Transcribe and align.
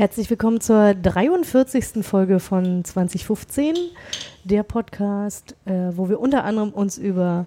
Herzlich 0.00 0.30
willkommen 0.30 0.62
zur 0.62 0.94
43. 0.94 2.02
Folge 2.06 2.40
von 2.40 2.86
2015, 2.86 3.76
der 4.44 4.62
Podcast, 4.62 5.54
äh, 5.66 5.72
wo 5.94 6.08
wir 6.08 6.20
unter 6.20 6.44
anderem 6.44 6.70
uns 6.70 6.96
über 6.96 7.44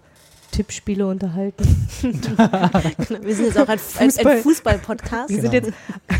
Tippspiele 0.52 1.08
unterhalten. 1.08 1.66
Wir 2.04 3.36
sind 3.36 3.45
jetzt 3.45 3.58
auch 3.58 3.68
ein, 3.68 3.80
Fußball. 3.80 4.28
ein, 4.28 4.38
ein 4.38 4.44
Fußball-Podcast. 4.44 5.30
Wir 5.31 5.42
sind 5.42 5.52
jetzt, 5.52 5.72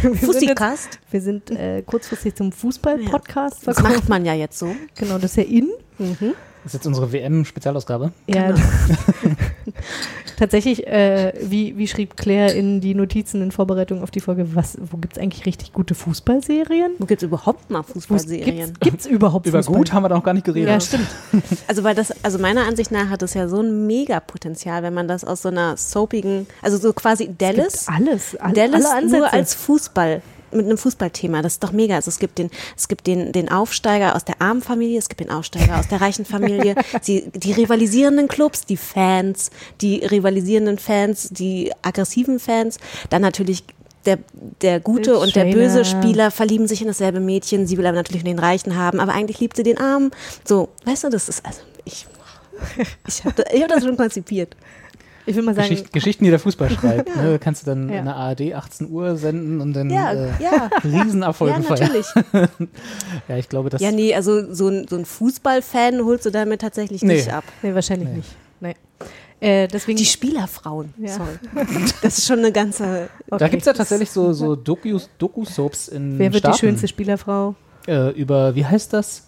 wir 0.02 0.16
Fussikast. 0.16 0.94
Sind, 0.94 0.94
jetzt, 1.04 1.14
wir 1.14 1.22
sind 1.22 1.52
äh, 1.52 1.84
kurzfristig 1.84 2.34
zum 2.34 2.52
Fußball-Podcast. 2.52 3.68
Ja. 3.68 3.74
Das 3.74 3.84
macht 3.84 4.10
man 4.10 4.26
ja 4.26 4.34
jetzt 4.34 4.58
so. 4.58 4.76
Genau, 4.96 5.20
das 5.20 5.38
ist 5.38 5.38
ja 5.38 5.44
in. 5.44 5.70
Mhm. 6.00 6.34
Das 6.64 6.72
ist 6.72 6.74
jetzt 6.74 6.88
unsere 6.88 7.12
WM-Spezialausgabe. 7.12 8.12
Ja. 8.26 8.48
Genau. 8.48 8.60
Tatsächlich, 10.38 10.88
äh, 10.88 11.34
wie, 11.42 11.78
wie 11.78 11.88
schrieb 11.88 12.18
Claire 12.18 12.54
in 12.54 12.82
die 12.82 12.96
Notizen 12.96 13.42
in 13.42 13.52
Vorbereitung 13.52 14.02
auf 14.02 14.12
die 14.12 14.20
Folge, 14.20 14.56
was, 14.56 14.78
wo 14.80 14.98
gibt 14.98 15.18
es 15.18 15.22
eigentlich 15.22 15.46
richtig 15.46 15.74
gute 15.74 15.96
Fußballserien? 15.96 16.94
Wo 17.00 17.06
gibt 17.06 17.22
es 17.22 17.28
überhaupt 17.28 17.70
mal 17.70 17.84
Fußballserien? 17.84 18.74
Gibt 18.80 19.02
es 19.02 19.06
überhaupt 19.06 19.46
Über 19.46 19.60
Fußball? 19.60 19.78
gut 19.78 19.94
haben 19.94 20.04
wir 20.04 20.10
da 20.10 20.16
noch 20.16 20.24
gar 20.24 20.34
nicht 20.34 20.46
geredet. 20.46 20.70
Ja, 20.70 20.80
stimmt. 20.80 21.08
Also, 21.68 21.84
weil 21.84 21.96
das, 21.96 22.14
also 22.24 22.40
meiner 22.40 22.66
Ansicht 22.68 22.92
nach 22.92 23.10
hat 23.10 23.22
es 23.22 23.34
ja 23.34 23.48
so 23.48 23.62
ein 23.62 23.88
Megapotenzial, 23.88 24.84
wenn 24.84 24.94
man 24.94 25.08
das 25.08 25.24
aus 25.24 25.42
so 25.42 25.50
einer 25.50 25.78
soapigen, 25.78 26.48
also 26.62 26.78
so 26.78 26.94
quasi 26.94 27.34
Dallas. 27.38 27.88
alles, 27.88 28.36
all, 28.36 28.54
Dallas 28.54 28.86
alle 28.86 28.96
Ansätze. 28.96 29.18
nur 29.18 29.34
als 29.34 29.54
Fußball 29.54 30.22
mit 30.56 30.66
einem 30.66 30.78
Fußballthema. 30.78 31.42
Das 31.42 31.54
ist 31.54 31.64
doch 31.64 31.72
mega. 31.72 31.96
Also 31.96 32.10
es 32.10 32.20
gibt 32.20 32.38
den, 32.38 32.50
es 32.76 32.88
gibt 32.88 33.08
den, 33.08 33.32
den 33.32 33.50
Aufsteiger 33.50 34.16
aus 34.16 34.26
der 34.26 34.42
armen 34.42 34.62
Familie, 34.62 35.00
es 35.00 35.10
gibt 35.10 35.22
den 35.22 35.30
Aufsteiger 35.32 35.80
aus 35.80 35.88
der 35.88 36.02
reichen 36.02 36.26
Familie, 36.26 36.76
die, 37.08 37.30
die 37.32 37.52
rivalisierenden 37.54 38.28
Clubs, 38.28 38.66
die 38.66 38.78
Fans, 38.78 39.52
die 39.82 40.06
rivalisierenden 40.06 40.78
Fans, 40.78 41.30
die 41.30 41.72
aggressiven 41.82 42.40
Fans, 42.40 42.78
dann 43.10 43.22
natürlich 43.22 43.64
der, 44.06 44.20
der 44.62 44.80
gute 44.80 45.18
und 45.18 45.36
der 45.36 45.46
böse 45.46 45.86
Spieler 45.86 46.32
verlieben 46.32 46.68
sich 46.68 46.82
in 46.82 46.88
dasselbe 46.88 47.20
Mädchen, 47.20 47.68
sie 47.68 47.78
will 47.78 47.86
aber 47.86 47.96
natürlich 47.96 48.24
den 48.24 48.40
Reichen 48.40 48.76
haben, 48.76 49.00
aber 49.00 49.14
eigentlich 49.14 49.40
liebt 49.40 49.56
sie 49.56 49.64
den 49.64 49.78
Armen. 49.78 50.12
So, 50.44 50.70
weißt 50.86 51.06
du, 51.06 51.10
das 51.10 51.30
ist, 51.30 51.46
also 51.46 51.62
ich, 51.86 52.06
ich 53.08 53.26
habe 53.26 53.44
ich 53.54 53.62
hab 53.62 53.70
das 53.70 53.84
schon 53.84 53.98
konzipiert. 53.98 54.56
Ich 55.26 55.36
will 55.36 55.44
mal 55.44 55.56
sagen, 55.56 55.70
Geschicht, 55.70 55.94
Geschichten, 55.94 56.24
die 56.26 56.30
der 56.30 56.40
Fußball 56.40 56.70
schreibt. 56.72 57.16
Ne? 57.16 57.40
Kannst 57.40 57.64
du 57.64 57.72
dann 57.72 57.90
Ja. 57.90 58.00
in 58.00 58.06
der 58.06 58.16
ARD 58.16 58.54
18 58.54 58.90
Uhr 58.90 59.16
senden 59.16 59.62
und 59.62 59.74
dann 59.74 59.90
Ja, 59.90 60.12
äh, 60.14 60.30
ja. 60.42 60.70
Riesenerfolge 60.84 61.56
Ja, 61.56 61.62
feiern. 61.62 61.80
natürlich. 61.80 62.08
Ja, 63.28 63.38
ich 63.38 63.48
glaube, 63.50 63.70
das 63.70 63.82
Ja, 63.82 63.92
nee, 63.92 64.14
also 64.14 64.54
so 64.54 64.68
ein, 64.68 64.88
so 64.90 64.96
ein 64.98 65.06
Fußballfan 65.06 66.04
holst 66.04 66.26
du 66.26 66.30
damit 66.32 66.62
tatsächlich 66.62 67.02
Nee. 67.04 67.16
nicht 67.16 67.32
ab. 67.32 67.44
nee, 67.62 67.74
wahrscheinlich 67.74 68.10
Nee. 68.10 68.16
nicht. 68.18 68.30
Nee. 68.60 68.76
Äh, 69.40 69.68
deswegen, 69.68 69.98
Die 69.98 70.06
Spielerfrauen, 70.06 70.94
Ja. 70.98 71.10
sorry. 71.10 71.68
Das 72.02 72.18
ist 72.18 72.26
schon 72.28 72.40
eine 72.40 72.52
ganze. 72.52 73.10
Da 73.28 73.36
okay. 73.36 73.50
gibt 73.50 73.62
es 73.62 73.66
ja 73.66 73.74
tatsächlich 73.74 74.10
so, 74.10 74.32
so 74.34 74.56
Dokus, 74.56 75.10
Doku-Soaps 75.18 75.90
in 75.90 76.18
Wer 76.18 76.32
wird 76.32 76.40
Staaten. 76.40 76.54
die 76.56 76.60
schönste 76.60 76.88
Spielerfrau? 76.88 77.56
Äh, 77.88 78.12
über, 78.12 78.56
wie 78.56 78.66
heißt 78.66 78.94
das? 78.94 79.28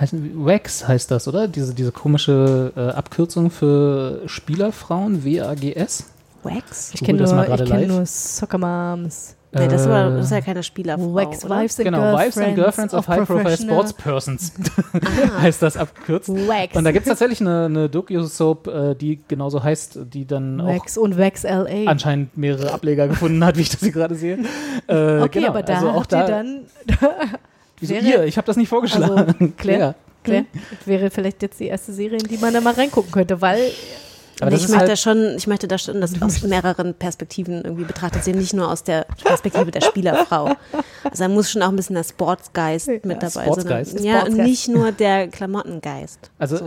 Heißen, 0.00 0.32
WAGS 0.46 0.86
heißt 0.86 1.10
das, 1.10 1.26
oder? 1.28 1.48
Diese, 1.48 1.74
diese 1.74 1.92
komische 1.92 2.72
äh, 2.76 2.80
Abkürzung 2.90 3.50
für 3.50 4.22
Spielerfrauen, 4.26 5.24
W-A-G-S. 5.24 6.04
Wax? 6.44 6.92
Ich 6.94 7.02
kenne 7.02 7.22
nur, 7.22 7.48
ich 7.48 7.64
kenn 7.64 7.88
nur 7.88 8.06
Soccer 8.06 8.58
Moms. 8.58 9.34
Nee, 9.50 9.66
das, 9.66 9.80
ist 9.80 9.86
aber, 9.86 10.12
Äh, 10.12 10.16
das 10.18 10.26
ist 10.26 10.30
ja 10.32 10.40
keine 10.42 10.62
Spielerfrau. 10.62 11.14
Wax 11.14 11.42
oder? 11.44 11.60
Wives 11.62 11.78
and 11.80 11.84
Genau, 11.86 11.98
Girlfriends, 12.00 12.36
Wives 12.36 12.46
and 12.46 12.54
Girlfriends 12.54 12.94
of 12.94 13.08
High-Profile 13.08 13.42
Professional- 13.44 13.74
Sportspersons 13.76 14.52
heißt 15.40 15.62
das 15.62 15.76
abgekürzt. 15.78 16.28
Wax. 16.28 16.76
Und 16.76 16.84
da 16.84 16.92
gibt 16.92 17.06
es 17.06 17.08
tatsächlich 17.08 17.40
eine, 17.40 17.64
eine 17.64 17.88
Doku-Soap, 17.88 18.66
äh, 18.68 18.94
die 18.94 19.20
genauso 19.26 19.64
heißt, 19.64 20.00
die 20.12 20.26
dann 20.26 20.64
Wax 20.64 20.98
und 20.98 21.16
Wax 21.18 21.44
LA. 21.44 21.64
auch 21.64 21.86
anscheinend 21.86 22.36
mehrere 22.36 22.72
Ableger 22.72 23.08
gefunden 23.08 23.42
hat, 23.42 23.56
wie 23.56 23.62
ich 23.62 23.70
das 23.70 23.80
hier 23.80 23.92
gerade 23.92 24.14
sehe. 24.16 24.38
Äh, 24.86 25.20
okay, 25.22 25.28
genau, 25.40 25.48
aber 25.48 25.62
da 25.62 25.74
also 25.76 25.88
auch 25.88 26.00
habt 26.02 26.12
ihr 26.12 26.18
da, 26.18 26.26
dann, 26.26 26.60
Wieso 27.80 27.94
wäre- 27.94 28.04
ihr? 28.06 28.24
Ich 28.24 28.36
habe 28.36 28.46
das 28.46 28.56
nicht 28.56 28.68
vorgeschlagen. 28.68 29.18
also 29.18 29.34
Claire, 29.56 29.94
Claire, 30.24 30.44
das 30.78 30.86
wäre 30.86 31.10
vielleicht 31.10 31.42
jetzt 31.42 31.60
die 31.60 31.66
erste 31.66 31.92
Serie, 31.92 32.18
in 32.18 32.28
die 32.28 32.38
man 32.38 32.52
da 32.52 32.60
mal 32.60 32.74
reingucken 32.74 33.10
könnte, 33.12 33.40
weil 33.40 33.60
Aber 34.40 34.50
Nee, 34.50 34.56
das 34.56 34.64
ich, 34.64 34.68
möchte 34.70 34.88
halt, 34.88 34.98
schon, 34.98 35.34
ich 35.36 35.46
möchte 35.46 35.66
das 35.68 35.82
schon 35.82 36.00
das 36.00 36.20
aus 36.22 36.42
mehreren 36.42 36.94
Perspektiven 36.94 37.62
irgendwie 37.64 37.84
betrachtet 37.84 38.22
sehen, 38.24 38.38
nicht 38.38 38.54
nur 38.54 38.70
aus 38.70 38.84
der 38.84 39.06
Perspektive 39.24 39.70
der 39.70 39.80
Spielerfrau. 39.80 40.54
Also 41.04 41.24
da 41.24 41.28
muss 41.28 41.50
schon 41.50 41.62
auch 41.62 41.68
ein 41.70 41.76
bisschen 41.76 41.96
der 41.96 42.04
Sportsgeist 42.04 42.88
mit 43.04 43.22
dabei 43.22 43.44
Sportsgeist. 43.44 43.92
sein. 43.98 44.04
Ja, 44.04 44.22
und 44.24 44.36
nicht 44.36 44.68
nur 44.68 44.92
der 44.92 45.28
Klamottengeist. 45.28 46.30
also 46.38 46.56
so. 46.58 46.64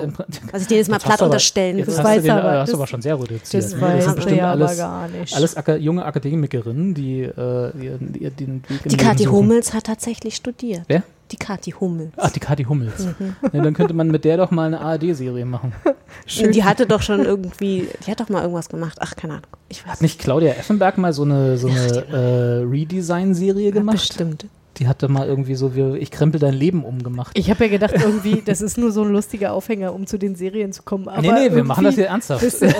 Was 0.52 0.62
ich 0.64 0.68
dir 0.68 0.78
jetzt 0.78 0.90
mal 0.90 0.98
platt 1.00 1.14
aber- 1.20 1.26
unterstellen 1.26 1.78
jetzt 1.78 1.88
würde. 1.88 2.00
hast 2.00 2.06
weiß 2.08 2.16
du, 2.18 2.22
den, 2.24 2.32
aber- 2.32 2.44
äh, 2.44 2.52
hast 2.58 2.62
das- 2.62 2.70
du 2.72 2.78
aber 2.78 2.88
schon 2.88 3.02
sehr 3.02 3.16
reduziert. 3.16 3.64
das 3.64 3.80
weiß 3.82 4.04
sind 4.04 4.16
bestimmt 4.16 4.42
aber 4.42 4.52
alles, 4.52 4.78
gar 4.78 5.08
nicht. 5.08 5.36
alles 5.36 5.56
junge 5.80 6.04
Akademikerinnen, 6.06 6.94
die 6.94 7.22
äh, 7.22 7.72
den 7.74 8.64
Weg 8.68 8.86
im 8.86 8.90
Die 8.90 8.90
Leben 8.90 8.98
Kathi. 8.98 9.24
Hummels 9.26 9.74
hat 9.74 9.86
tatsächlich 9.86 10.36
studiert. 10.36 10.84
Wer? 10.88 11.04
Die 11.32 11.38
Kathi 11.38 11.72
Hummels. 11.72 12.12
Ach, 12.18 12.30
die 12.32 12.40
Kathi 12.40 12.64
Hummels. 12.66 13.06
Mhm. 13.06 13.36
Ja, 13.54 13.62
dann 13.62 13.74
könnte 13.74 13.94
man 13.94 14.10
mit 14.10 14.26
der 14.26 14.38
doch 14.38 14.52
mal 14.52 14.68
eine 14.68 14.82
ARD-Serie 14.82 15.46
machen. 15.46 15.74
Die 16.38 16.64
hatte 16.64 16.86
doch 16.86 17.02
schon 17.02 17.26
irgendwie, 17.26 17.88
die 18.06 18.12
hat 18.12 18.20
doch 18.20 18.30
mal 18.30 18.42
irgendwas 18.42 18.68
gemacht. 18.70 18.98
Ach, 19.00 19.16
keine 19.16 19.34
Ahnung. 19.36 19.48
Ich 19.70 19.86
weiß 19.86 19.94
Hat 19.94 20.02
nicht 20.02 20.20
Claudia 20.20 20.52
Effenberg 20.52 20.98
mal 20.98 21.14
so 21.14 21.24
eine, 21.24 21.58
so 21.58 21.68
eine 21.68 22.06
äh, 22.12 22.64
Redesign-Serie 22.64 23.72
gemacht? 23.72 23.96
Bestimmt. 23.96 24.46
Die 24.78 24.88
hatte 24.88 25.10
mal 25.10 25.28
irgendwie 25.28 25.56
so 25.56 25.76
wie 25.76 25.98
Ich 25.98 26.12
krempel 26.12 26.40
dein 26.40 26.54
Leben 26.54 26.86
umgemacht. 26.86 27.38
ich 27.38 27.50
habe 27.50 27.66
ja 27.66 27.70
gedacht, 27.72 27.94
irgendwie, 27.94 28.42
das 28.46 28.62
ist 28.62 28.78
nur 28.78 28.92
so 28.92 29.04
ein 29.04 29.10
lustiger 29.12 29.52
Aufhänger, 29.54 29.94
um 29.94 30.08
zu 30.08 30.18
den 30.18 30.36
Serien 30.36 30.72
zu 30.72 30.84
kommen. 30.84 31.08
Aber 31.10 31.22
nee, 31.22 31.32
nee, 31.50 31.56
wir 31.56 31.64
machen 31.64 31.84
das 31.84 31.96
hier 31.96 32.08
ernsthaft. 32.08 32.42
ist, 32.42 32.62
äh, 32.62 32.72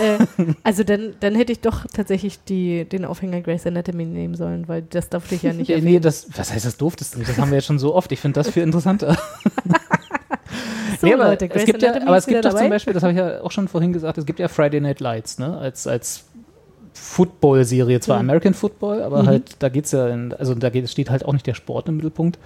also 0.62 0.84
dann, 0.84 1.14
dann 1.20 1.34
hätte 1.34 1.52
ich 1.52 1.60
doch 1.60 1.84
tatsächlich 1.92 2.42
die, 2.44 2.86
den 2.86 3.04
Aufhänger 3.04 3.40
Grey's 3.42 3.66
Anatomy 3.66 4.06
nehmen 4.06 4.34
sollen, 4.34 4.68
weil 4.68 4.82
das 4.82 5.10
durfte 5.10 5.34
ich 5.34 5.42
ja 5.42 5.52
nicht 5.52 5.68
Ja, 5.68 5.76
erwähnen. 5.76 5.92
nee, 5.94 6.00
das, 6.00 6.26
was 6.34 6.52
heißt 6.52 6.64
das 6.64 6.76
durftest 6.78 7.14
du 7.14 7.18
nicht? 7.18 7.30
Das 7.30 7.38
haben 7.38 7.50
wir 7.50 7.58
jetzt 7.58 7.66
schon 7.66 7.78
so 7.78 7.94
oft. 7.94 8.10
Ich 8.10 8.20
finde 8.20 8.40
das 8.40 8.48
viel 8.50 8.62
interessanter. 8.62 9.16
So, 11.00 11.06
nee, 11.06 11.14
aber 11.14 11.28
Leute, 11.28 11.46
es 11.46 11.52
Grey's 11.52 11.64
gibt 11.64 11.82
ja, 11.82 11.88
Anatomy 11.90 12.08
aber 12.08 12.16
ist 12.18 12.22
es 12.24 12.26
gibt 12.28 12.44
doch 12.44 12.50
zum 12.50 12.58
dabei. 12.58 12.68
Beispiel, 12.70 12.92
das 12.92 13.02
habe 13.02 13.12
ich 13.12 13.18
ja 13.18 13.40
auch 13.42 13.50
schon 13.50 13.66
vorhin 13.66 13.92
gesagt, 13.92 14.18
es 14.18 14.26
gibt 14.26 14.38
ja 14.38 14.46
Friday 14.48 14.80
Night 14.80 15.00
Lights, 15.00 15.38
ne? 15.38 15.56
Als, 15.56 15.86
als 15.86 16.24
Football-Serie, 16.94 18.00
zwar 18.00 18.16
Mhm. 18.22 18.28
American 18.30 18.54
Football, 18.54 19.02
aber 19.02 19.22
Mhm. 19.22 19.26
halt, 19.26 19.56
da 19.58 19.68
geht's 19.68 19.92
ja, 19.92 20.08
in, 20.08 20.32
also 20.34 20.54
da 20.54 20.70
geht, 20.70 20.88
steht 20.90 21.10
halt 21.10 21.24
auch 21.24 21.32
nicht 21.32 21.46
der 21.46 21.54
Sport 21.54 21.88
im 21.88 21.96
Mittelpunkt. 21.96 22.38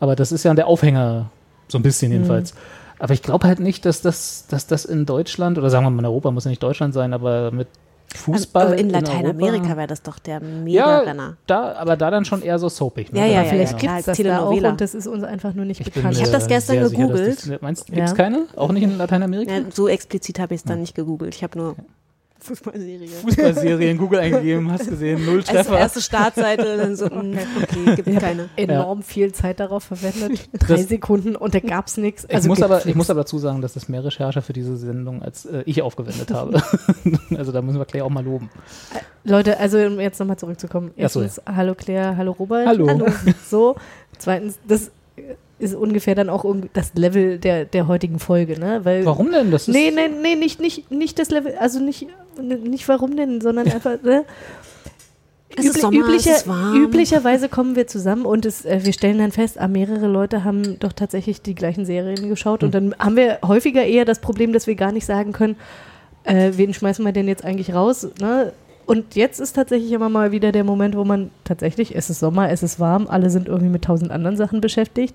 Aber 0.00 0.16
das 0.16 0.32
ist 0.32 0.44
ja 0.44 0.54
der 0.54 0.66
Aufhänger, 0.66 1.30
so 1.68 1.78
ein 1.78 1.82
bisschen 1.82 2.12
jedenfalls. 2.12 2.54
Mhm. 2.54 2.58
Aber 3.00 3.14
ich 3.14 3.22
glaube 3.22 3.46
halt 3.46 3.60
nicht, 3.60 3.84
dass 3.84 4.00
das, 4.02 4.46
dass 4.48 4.66
das 4.66 4.84
in 4.84 5.06
Deutschland, 5.06 5.58
oder 5.58 5.70
sagen 5.70 5.84
wir 5.86 5.90
mal 5.90 6.00
in 6.00 6.06
Europa, 6.06 6.30
muss 6.30 6.44
ja 6.44 6.50
nicht 6.50 6.62
Deutschland 6.62 6.94
sein, 6.94 7.12
aber 7.12 7.50
mit 7.52 7.68
Fußball. 8.14 8.66
Aber 8.68 8.78
in 8.78 8.88
Lateinamerika 8.90 9.76
wäre 9.76 9.86
das 9.86 10.02
doch 10.02 10.18
der 10.18 10.40
Ja, 10.40 10.40
Mega-Renner. 10.40 11.36
da, 11.46 11.72
aber 11.74 11.96
da 11.96 12.10
dann 12.10 12.24
schon 12.24 12.40
eher 12.42 12.58
so 12.58 12.68
soapig. 12.70 13.12
Ne? 13.12 13.20
Ja, 13.20 13.26
ja, 13.26 13.32
Da- 13.32 13.42
ja, 13.42 13.48
Vielleicht 13.50 13.72
ja. 13.72 13.78
gibt 13.78 13.98
es 14.00 14.04
das 14.06 14.18
da 14.18 14.38
auch 14.40 14.50
und 14.50 14.80
das 14.80 14.94
ist 14.94 15.06
uns 15.06 15.22
einfach 15.24 15.52
nur 15.54 15.66
nicht 15.66 15.80
Ich, 15.80 15.92
bin, 15.92 16.02
bekannt. 16.02 16.16
Ich 16.16 16.24
hab 16.24 16.32
das 16.32 16.46
gestern 16.48 16.76
sehr 16.76 16.88
sicher, 16.88 17.02
gegoogelt. 17.02 17.38
Das, 17.50 17.60
meinst 17.60 17.88
du, 17.88 17.92
Ja. 17.92 17.96
gibt 17.96 18.08
es 18.08 18.14
keine? 18.14 18.46
Auch 18.56 18.72
nicht 18.72 18.82
in 18.82 18.96
Lateinamerika? 18.96 19.52
Ja, 19.52 19.60
so 19.72 19.88
explizit 19.88 20.38
habe 20.40 20.54
ich 20.54 20.60
es 20.60 20.64
dann 20.64 20.80
nicht 20.80 20.94
gegoogelt. 20.94 21.34
Ich 21.34 21.42
habe 21.44 21.58
nur 21.58 21.76
Fußballserie. 22.48 23.08
Fußballserie 23.08 23.90
in 23.90 23.98
Google 23.98 24.18
eingegeben, 24.20 24.70
hast 24.72 24.88
gesehen, 24.88 25.24
null 25.24 25.38
Als 25.38 25.46
Treffer. 25.46 25.78
erste 25.78 26.00
Startseite 26.02 26.76
dann 26.76 26.96
so, 26.96 27.06
mm, 27.06 27.38
okay, 27.62 27.94
gibt 27.96 28.08
ich 28.08 28.16
habe 28.16 28.26
keine. 28.26 28.48
enorm 28.56 29.02
viel 29.02 29.32
Zeit 29.32 29.60
darauf 29.60 29.84
verwendet. 29.84 30.48
Drei 30.58 30.76
Das- 30.76 30.88
Sekunden 30.88 31.36
und 31.36 31.54
da 31.54 31.60
gab 31.60 31.86
es 31.86 31.96
nichts. 31.96 32.24
Ich, 32.24 32.34
Also 32.34 32.48
muss 32.48 32.58
gibt's 32.58 32.72
aber, 32.72 32.86
ich 32.86 32.94
muss 32.94 33.10
aber 33.10 33.20
dazu 33.20 33.38
sagen, 33.38 33.60
dass 33.62 33.74
das 33.74 33.88
mehr 33.88 34.04
Recherche 34.04 34.42
für 34.42 34.52
diese 34.52 34.76
Sendung 34.76 35.22
als 35.22 35.46
äh, 35.46 35.62
ich 35.66 35.82
aufgewendet 35.82 36.30
habe. 36.32 36.62
also 37.36 37.52
da 37.52 37.62
müssen 37.62 37.78
wir 37.78 37.84
Claire 37.84 38.04
auch 38.06 38.10
mal 38.10 38.24
loben. 38.24 38.50
Leute, 39.24 39.58
also 39.60 39.78
um 39.78 40.00
jetzt 40.00 40.18
nochmal 40.18 40.38
zurückzukommen. 40.38 40.90
Ach 41.00 41.08
so, 41.10 41.20
Erstens, 41.22 41.42
hallo 41.46 41.74
Claire, 41.74 42.16
hallo 42.16 42.32
Robert. 42.32 42.66
Hallo. 42.66 43.06
So. 43.48 43.76
Zweitens, 44.18 44.58
das 44.66 44.90
ist 45.58 45.74
ungefähr 45.74 46.14
dann 46.14 46.28
auch 46.30 46.44
das 46.72 46.92
Level 46.94 47.38
der, 47.38 47.64
der 47.64 47.88
heutigen 47.88 48.18
Folge, 48.18 48.58
ne? 48.58 48.80
Weil, 48.84 49.04
Warum 49.04 49.32
denn? 49.32 49.50
Das 49.50 49.68
ist, 49.68 49.74
Nee, 49.74 49.90
nee, 49.94 50.08
nee, 50.08 50.34
nicht, 50.36 50.60
nicht, 50.60 50.90
nicht 50.90 51.18
das 51.18 51.30
Level, 51.30 51.54
also 51.58 51.80
nicht, 51.80 52.06
nicht 52.40 52.88
warum 52.88 53.16
denn, 53.16 53.40
sondern 53.40 53.66
einfach, 53.70 54.00
ne? 54.02 54.24
Es 55.56 55.64
ist 55.64 55.80
Sommer, 55.80 55.98
üblicher, 55.98 56.30
es 56.30 56.36
ist 56.38 56.48
warm. 56.48 56.76
Üblicherweise 56.76 57.48
kommen 57.48 57.74
wir 57.74 57.86
zusammen 57.86 58.26
und 58.26 58.46
es, 58.46 58.64
äh, 58.64 58.80
wir 58.84 58.92
stellen 58.92 59.18
dann 59.18 59.32
fest, 59.32 59.58
ah, 59.58 59.66
mehrere 59.66 60.06
Leute 60.06 60.44
haben 60.44 60.78
doch 60.78 60.92
tatsächlich 60.92 61.42
die 61.42 61.54
gleichen 61.54 61.84
Serien 61.84 62.28
geschaut 62.28 62.62
und 62.62 62.74
Hm. 62.74 62.90
dann 62.90 62.98
haben 62.98 63.16
wir 63.16 63.38
häufiger 63.44 63.84
eher 63.84 64.04
das 64.04 64.20
Problem, 64.20 64.52
dass 64.52 64.66
wir 64.66 64.74
gar 64.74 64.92
nicht 64.92 65.06
sagen 65.06 65.32
können, 65.32 65.56
äh, 66.24 66.52
wen 66.54 66.74
schmeißen 66.74 67.04
wir 67.04 67.12
denn 67.12 67.26
jetzt 67.26 67.44
eigentlich 67.44 67.74
raus? 67.74 68.08
Ne? 68.20 68.52
Und 68.86 69.16
jetzt 69.16 69.40
ist 69.40 69.54
tatsächlich 69.54 69.90
immer 69.92 70.08
mal 70.08 70.32
wieder 70.32 70.52
der 70.52 70.64
Moment, 70.64 70.96
wo 70.96 71.04
man 71.04 71.30
tatsächlich, 71.44 71.96
es 71.96 72.08
ist 72.10 72.20
Sommer, 72.20 72.50
es 72.50 72.62
ist 72.62 72.78
warm, 72.78 73.06
alle 73.08 73.30
sind 73.30 73.48
irgendwie 73.48 73.68
mit 73.70 73.82
tausend 73.84 74.10
anderen 74.10 74.36
Sachen 74.36 74.60
beschäftigt. 74.60 75.14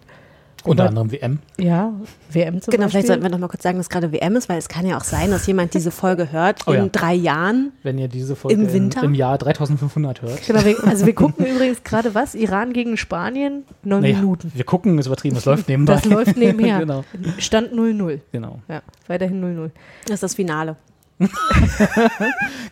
Unter 0.66 0.88
anderem 0.88 1.12
WM. 1.12 1.40
Ja, 1.60 1.92
WM 2.32 2.62
zum 2.62 2.72
Genau, 2.72 2.84
Beispiel. 2.86 2.90
vielleicht 2.90 3.08
sollten 3.08 3.24
wir 3.24 3.30
noch 3.30 3.38
mal 3.40 3.48
kurz 3.50 3.64
sagen, 3.64 3.78
dass 3.78 3.90
gerade 3.90 4.12
WM 4.12 4.36
ist, 4.36 4.48
weil 4.50 4.58
es 4.58 4.70
kann 4.70 4.86
ja 4.86 4.98
auch 4.98 5.04
sein, 5.04 5.30
dass 5.32 5.46
jemand 5.46 5.74
diese 5.74 5.92
Folge 5.92 6.32
hört 6.32 6.62
Oh 6.68 6.72
in 6.72 6.84
ja. 6.84 6.90
drei 6.92 7.14
Jahren. 7.14 7.74
Wenn 7.84 7.98
ihr 7.98 8.08
diese 8.08 8.36
Folge 8.36 8.62
Im 8.62 8.72
Winter? 8.72 9.04
im 9.04 9.14
Jahr 9.14 9.38
3500 9.38 10.22
hört. 10.22 10.46
Genau, 10.48 10.64
wir, 10.64 10.84
also 10.86 11.06
wir 11.06 11.14
gucken 11.16 11.46
übrigens 11.46 11.84
gerade 11.84 12.16
was? 12.16 12.34
Iran 12.36 12.74
gegen 12.74 12.96
Spanien, 12.98 13.64
neun 13.84 14.02
Naja, 14.02 14.18
Minuten. 14.20 14.52
wir 14.56 14.64
gucken, 14.64 14.98
ist 15.00 15.08
übertrieben, 15.08 15.36
es 15.36 15.46
läuft 15.46 15.68
nebenbei. 15.68 15.94
Das 15.96 16.06
läuft 16.06 16.38
nebenher. 16.38 16.80
genau, 16.80 17.04
Stand 17.40 17.74
0-0. 17.74 18.20
genau. 18.32 18.60
Ja, 18.70 18.82
weiterhin 19.08 19.44
0-0. 19.44 19.70
Das 20.06 20.16
ist 20.16 20.24
das 20.24 20.36
Finale. 20.36 20.76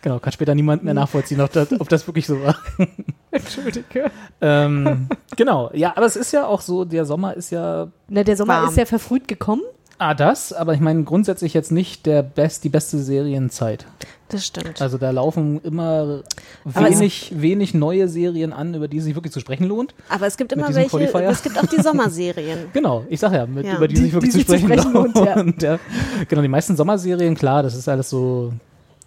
Genau, 0.02 0.18
kann 0.18 0.32
später 0.32 0.54
niemand 0.54 0.82
mehr 0.82 0.94
nachvollziehen, 0.94 1.40
ob 1.40 1.52
das, 1.52 1.72
ob 1.80 1.88
das 1.88 2.06
wirklich 2.06 2.26
so 2.26 2.42
war. 2.42 2.56
Entschuldige. 3.30 4.10
ähm, 4.40 5.08
genau, 5.36 5.70
ja, 5.74 5.96
aber 5.96 6.06
es 6.06 6.16
ist 6.16 6.32
ja 6.32 6.46
auch 6.46 6.60
so, 6.60 6.84
der 6.84 7.04
Sommer 7.04 7.34
ist 7.34 7.50
ja 7.50 7.88
Na, 8.08 8.24
der 8.24 8.36
Sommer 8.36 8.54
Warm. 8.62 8.68
ist 8.68 8.76
ja 8.76 8.84
verfrüht 8.84 9.28
gekommen. 9.28 9.62
Ah, 9.98 10.14
das, 10.14 10.52
aber 10.52 10.74
ich 10.74 10.80
meine 10.80 11.04
grundsätzlich 11.04 11.54
jetzt 11.54 11.70
nicht 11.70 12.06
der 12.06 12.22
best, 12.22 12.64
die 12.64 12.68
beste 12.68 12.98
Serienzeit. 12.98 13.86
Das 14.32 14.44
stimmt. 14.46 14.80
Also 14.82 14.98
da 14.98 15.10
laufen 15.10 15.60
immer 15.62 16.22
wenig, 16.64 17.32
wenig 17.36 17.74
neue 17.74 18.08
Serien 18.08 18.52
an, 18.52 18.74
über 18.74 18.88
die 18.88 19.00
sich 19.00 19.14
wirklich 19.14 19.32
zu 19.32 19.38
sprechen 19.40 19.66
lohnt. 19.68 19.94
Aber 20.08 20.26
es 20.26 20.36
gibt 20.36 20.52
immer 20.52 20.74
welche, 20.74 20.88
Qualifier. 20.90 21.28
es 21.28 21.42
gibt 21.42 21.58
auch 21.58 21.66
die 21.66 21.80
Sommerserien. 21.82 22.58
Genau, 22.72 23.04
ich 23.08 23.20
sag 23.20 23.32
ja, 23.32 23.46
mit, 23.46 23.66
Ja. 23.66 23.76
über 23.76 23.86
die, 23.88 23.94
Die- 23.94 24.00
sich 24.02 24.12
wirklich 24.14 24.32
die 24.32 24.44
zu 24.44 24.52
sich 24.52 24.60
zu 24.60 24.66
sprechen, 24.66 24.80
sprechen 24.90 24.92
lohnt. 24.94 25.14
lohnt, 25.16 25.62
ja. 25.62 25.78
Genau, 26.28 26.42
die 26.42 26.48
meisten 26.48 26.76
Sommerserien, 26.76 27.34
klar, 27.36 27.62
das 27.62 27.74
ist 27.74 27.88
alles 27.88 28.08
so. 28.10 28.52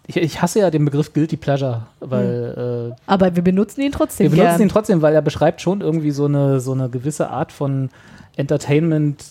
Ich, 0.08 0.18
ich 0.18 0.40
hasse 0.42 0.60
ja 0.60 0.70
den 0.70 0.86
Begriff 0.86 1.12
Guilty 1.14 1.36
Pleasure, 1.36 1.88
weil 2.00 2.92
äh, 2.96 3.02
Aber 3.08 3.36
wir 3.36 3.44
benutzen 3.44 3.82
ihn 3.82 3.92
trotzdem 3.92 4.26
wir 4.26 4.38
benutzen 4.38 4.58
gern. 4.58 4.62
ihn 4.62 4.70
trotzdem, 4.70 5.02
weil 5.02 5.16
er 5.16 5.24
beschreibt 5.24 5.62
schon 5.62 5.82
irgendwie 5.82 6.12
so 6.12 6.26
eine, 6.26 6.60
so 6.60 6.74
eine 6.74 6.90
gewisse 6.90 7.32
Art 7.32 7.52
von 7.52 7.90
Entertainment. 8.36 9.24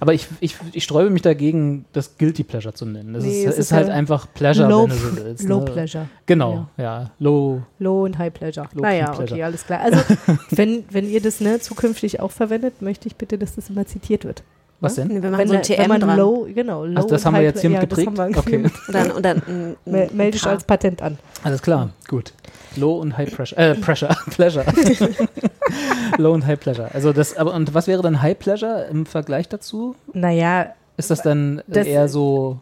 Aber 0.00 0.14
ich, 0.14 0.26
ich, 0.40 0.56
ich 0.72 0.84
sträube 0.84 1.10
mich 1.10 1.22
dagegen, 1.22 1.84
das 1.92 2.16
Guilty 2.18 2.44
Pleasure 2.44 2.74
zu 2.74 2.86
nennen. 2.86 3.12
Das 3.14 3.22
Nee, 3.24 3.42
ist, 3.42 3.48
es 3.50 3.52
ist, 3.54 3.58
ist 3.66 3.72
halt 3.72 3.88
ja 3.88 3.94
einfach 3.94 4.26
Pleasure, 4.34 4.68
Low, 4.68 4.82
wenn 4.84 4.90
du 4.90 4.96
so 4.96 5.16
willst. 5.16 5.44
low 5.48 5.58
ne? 5.60 5.64
Pleasure. 5.64 6.06
Genau, 6.26 6.66
ja. 6.76 7.10
Low. 7.18 7.62
Low 7.78 8.04
und 8.04 8.18
High 8.18 8.32
Pleasure. 8.32 8.66
Low 8.74 8.82
naja, 8.82 9.10
Pleasure. 9.12 9.32
okay, 9.34 9.42
alles 9.42 9.64
klar. 9.64 9.80
Also, 9.80 9.98
wenn, 10.50 10.84
wenn 10.90 11.08
ihr 11.08 11.20
das 11.20 11.40
ne, 11.40 11.60
zukünftig 11.60 12.20
auch 12.20 12.30
verwendet, 12.30 12.82
möchte 12.82 13.08
ich 13.08 13.16
bitte, 13.16 13.38
dass 13.38 13.54
das 13.54 13.70
immer 13.70 13.86
zitiert 13.86 14.24
wird. 14.24 14.42
Was 14.78 14.96
denn? 14.96 15.08
Wir 15.22 15.30
machen 15.30 15.38
wenn, 15.38 15.48
so 15.48 15.54
ein 15.54 15.60
wenn 15.60 15.76
TM 15.76 15.88
man 15.88 16.00
dran. 16.02 16.18
Low, 16.18 16.46
genau, 16.54 16.84
Low 16.84 17.00
Ach, 17.00 17.04
das 17.06 17.24
haben 17.24 17.34
wir 17.34 17.40
jetzt 17.42 17.64
Ple- 17.64 17.70
ja, 17.72 17.80
geprägt? 17.80 18.08
Okay. 18.36 18.56
Und 18.88 18.94
dann, 18.94 19.10
und 19.10 19.22
dann 19.24 19.42
Melde 19.86 20.32
dich 20.32 20.42
K. 20.42 20.50
als 20.50 20.64
Patent 20.64 21.00
an. 21.00 21.16
Alles 21.42 21.62
klar, 21.62 21.90
gut. 22.08 22.34
Low 22.76 22.98
und 22.98 23.16
High 23.16 23.34
Pressure. 23.34 23.56
Äh, 23.58 23.74
Pressure. 23.76 24.14
Pleasure. 24.32 24.66
Low 26.18 26.32
und 26.32 26.46
High 26.46 26.58
Pleasure. 26.60 26.90
Also 26.92 27.12
das, 27.12 27.36
aber 27.36 27.54
und 27.54 27.74
was 27.74 27.86
wäre 27.86 28.02
dann 28.02 28.22
High 28.22 28.38
Pleasure 28.38 28.86
im 28.90 29.06
Vergleich 29.06 29.48
dazu? 29.48 29.94
Naja, 30.12 30.68
Ist 30.96 31.10
das 31.10 31.22
dann 31.22 31.62
Das- 31.66 31.86
eher 31.86 32.08
so 32.08 32.60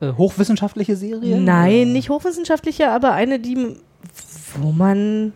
äh, 0.00 0.12
hochwissenschaftliche 0.12 0.96
Serien? 0.96 1.44
nein, 1.44 1.92
nicht 1.92 2.10
hochwissenschaftlicher, 2.10 2.92
aber 2.92 3.12
eine, 3.12 3.38
die, 3.40 3.76
wo 4.60 4.72
man, 4.72 5.32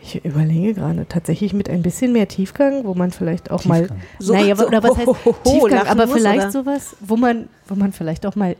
ich 0.00 0.24
überlege 0.24 0.74
gerade, 0.74 1.06
tatsächlich 1.08 1.52
mit 1.52 1.68
ein 1.68 1.82
bisschen 1.82 2.12
mehr 2.12 2.28
Tiefgang, 2.28 2.84
wo 2.84 2.94
man 2.94 3.10
vielleicht 3.10 3.50
auch 3.50 3.64
mal, 3.64 3.80
Tiefgang. 3.82 4.00
So- 4.18 4.32
naja, 4.34 4.56
so 4.56 4.66
oder 4.66 4.82
was 4.82 4.90
heißt 4.96 5.06
ho, 5.06 5.16
ho, 5.24 5.34
ho, 5.44 5.50
Tiefgang, 5.50 5.86
aber 5.88 6.06
vielleicht 6.08 6.40
oder? 6.40 6.50
sowas, 6.52 6.96
wo 7.00 7.16
man, 7.16 7.48
wo 7.68 7.74
man 7.74 7.92
vielleicht 7.92 8.24
auch 8.26 8.36
mal 8.36 8.56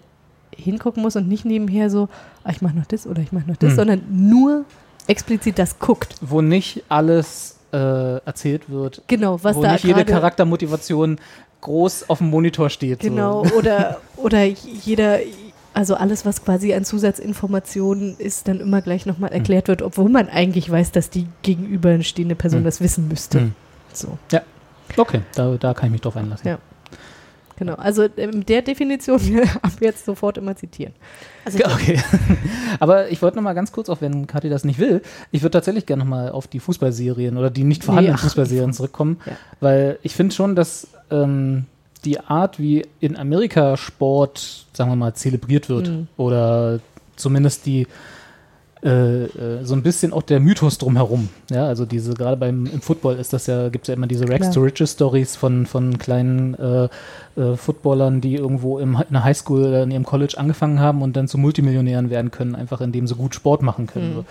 hingucken 0.55 1.03
muss 1.03 1.17
und 1.17 1.29
nicht 1.29 1.45
nebenher 1.45 1.91
so, 1.91 2.09
ah, 2.45 2.51
ich 2.51 2.63
mache 2.63 2.75
noch 2.77 2.87
das 2.87 3.07
oder 3.07 3.21
ich 3.23 3.33
mache 3.33 3.47
noch 3.49 3.57
das, 3.57 3.71
Hm. 3.71 3.77
sondern 3.77 4.03
nur 4.11 4.65
explizit 5.07 5.59
das 5.59 5.79
guckt. 5.79 6.15
Wo 6.21 6.41
nicht 6.43 6.83
alles 6.89 7.57
äh, 7.73 7.77
erzählt 8.25 8.69
wird, 8.69 9.03
Genau, 9.07 9.39
was 9.43 9.57
wo 9.57 9.63
da 9.63 9.73
nicht 9.73 9.85
jede 9.85 10.05
Charaktermotivation 10.05 11.19
groß 11.61 12.09
auf 12.09 12.19
dem 12.19 12.29
Monitor 12.31 12.71
steht. 12.71 13.01
Genau, 13.01 13.45
So. 13.45 13.55
oder, 13.57 14.01
oder 14.17 14.45
jeder, 14.45 15.19
also 15.75 15.95
alles, 15.95 16.25
was 16.25 16.45
quasi 16.45 16.73
an 16.75 16.85
Zusatzinformationen 16.85 18.17
ist, 18.19 18.47
dann 18.49 18.61
immer 18.61 18.83
gleich 18.83 19.05
nochmal 19.07 19.31
Hm. 19.31 19.37
erklärt 19.39 19.69
wird, 19.69 19.83
obwohl 19.83 20.09
man 20.09 20.29
eigentlich 20.29 20.71
weiß, 20.71 20.93
dass 20.93 21.11
die 21.11 21.27
gegenüberstehende 21.43 22.35
Person 22.35 22.61
Hm. 22.61 22.65
das 22.65 22.81
wissen 22.81 23.09
müsste. 23.09 23.41
Hm. 23.41 23.53
So, 23.93 24.19
Okay, 24.97 25.23
da, 25.35 25.57
da 25.59 25.75
kann 25.75 25.87
ich 25.87 25.93
mich 25.93 26.01
drauf 26.03 26.17
einlassen. 26.17 26.47
Ja. 26.49 26.59
Genau. 27.57 27.75
Also 27.75 28.03
mit 28.17 28.49
der 28.49 28.63
Definition 28.63 29.21
ab 29.63 29.73
jetzt 29.81 30.05
sofort 30.05 30.39
immer 30.39 30.57
zitieren. 30.57 30.93
Also 31.45 31.59
Ja, 31.59 31.67
Okay. 31.75 32.01
Aber 32.81 33.09
ich 33.11 33.23
wollte 33.23 33.37
noch 33.37 33.43
mal 33.45 33.55
ganz 33.55 33.73
kurz, 33.73 33.89
auch 33.89 34.01
wenn 34.01 34.27
Kathi 34.27 34.49
das 34.49 34.65
nicht 34.65 34.79
will, 34.79 35.03
ich 35.33 35.43
würde 35.43 35.53
tatsächlich 35.53 35.87
gerne 35.87 36.03
noch 36.05 36.11
mal 36.11 36.31
auf 36.31 36.47
die 36.47 36.61
Fußballserien 36.61 37.37
oder 37.37 37.51
die 37.51 37.65
nicht 37.65 37.85
vorhandenen 37.85 38.17
ach. 38.19 38.23
Fußballserien 38.25 38.73
zurückkommen, 38.73 39.19
Ja. 39.27 39.33
weil 39.61 39.99
ich 40.03 40.15
finde 40.15 40.35
schon, 40.35 40.55
dass 40.57 40.89
ähm, 41.11 41.65
die 42.05 42.21
Art, 42.21 42.59
wie 42.61 42.85
in 43.01 43.17
Amerika 43.17 43.77
Sport, 43.77 44.67
sagen 44.73 44.91
wir 44.91 44.97
mal, 44.97 45.15
zelebriert 45.15 45.69
wird 45.69 45.89
Mhm. 45.89 46.09
oder 46.17 46.81
zumindest 47.17 47.67
die 47.67 47.87
äh, 48.87 49.25
äh, 49.25 49.65
so 49.65 49.75
ein 49.75 49.83
bisschen 49.83 50.13
auch 50.13 50.23
der 50.23 50.39
Mythos 50.39 50.79
drumherum. 50.79 51.29
Ja, 51.51 51.67
also 51.67 51.85
diese, 51.85 52.15
gerade 52.15 52.37
beim 52.37 52.67
im 52.67 52.81
Football 52.81 53.17
ist 53.17 53.33
das 53.33 53.49
ja, 53.49 53.69
gibt 53.69 53.85
es 53.85 53.89
ja 53.89 53.95
immer 53.95 54.07
diese 54.07 54.29
Rags 54.29 54.51
to 54.53 54.61
Riches 54.61 54.93
Stories 54.93 55.35
von, 55.35 55.67
von 55.67 55.99
kleinen 55.99 56.55
äh, 56.55 56.89
äh, 57.37 57.57
Footballern, 57.57 58.21
die 58.21 58.37
irgendwo 58.37 58.79
im, 58.79 58.95
in 58.95 59.13
der 59.13 59.25
Highschool 59.25 59.65
oder 59.65 59.83
in 59.83 59.91
ihrem 59.91 60.05
College 60.05 60.35
angefangen 60.37 60.79
haben 60.79 61.03
und 61.03 61.17
dann 61.17 61.27
zu 61.27 61.37
Multimillionären 61.37 62.11
werden 62.11 62.31
können, 62.31 62.55
einfach 62.55 62.81
indem 62.81 63.09
sie 63.09 63.17
gut 63.17 63.35
Sport 63.35 63.63
machen 63.63 63.89
können. 63.89 64.11
Mhm. 64.11 64.15
So. 64.15 64.25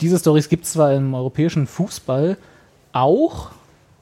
Diese 0.00 0.18
Stories 0.18 0.48
gibt 0.48 0.64
es 0.64 0.72
zwar 0.72 0.92
im 0.92 1.14
europäischen 1.14 1.68
Fußball 1.68 2.36
auch, 2.92 3.50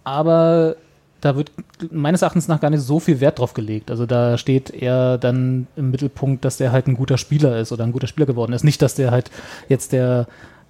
aber 0.03 0.77
da 1.25 1.37
wird 1.37 1.51
meines 1.91 2.21
Erachtens 2.21 2.49
nach 2.49 2.61
gar 2.61 2.69
nicht 2.69 2.83
so 2.83 3.01
viel 3.01 3.21
Wert 3.21 3.39
drauf 3.39 3.55
gelegt. 3.55 3.91
Also 3.91 4.05
da 4.05 4.37
steht 4.37 4.71
eher 4.71 5.17
dann 5.17 5.67
im 5.75 5.91
Mittelpunkt, 5.91 6.45
dass 6.45 6.59
der 6.59 6.71
halt 6.71 6.87
ein 6.87 6.97
guter 6.97 7.17
Spieler 7.17 7.59
ist 7.59 7.73
oder 7.73 7.85
ein 7.85 7.93
guter 7.93 8.07
Spieler 8.07 8.27
geworden 8.27 8.53
ist. 8.53 8.63
Nicht, 8.63 8.83
dass 8.83 8.95
der 8.95 9.11
halt 9.11 9.31
jetzt 9.69 9.93
der 9.93 10.27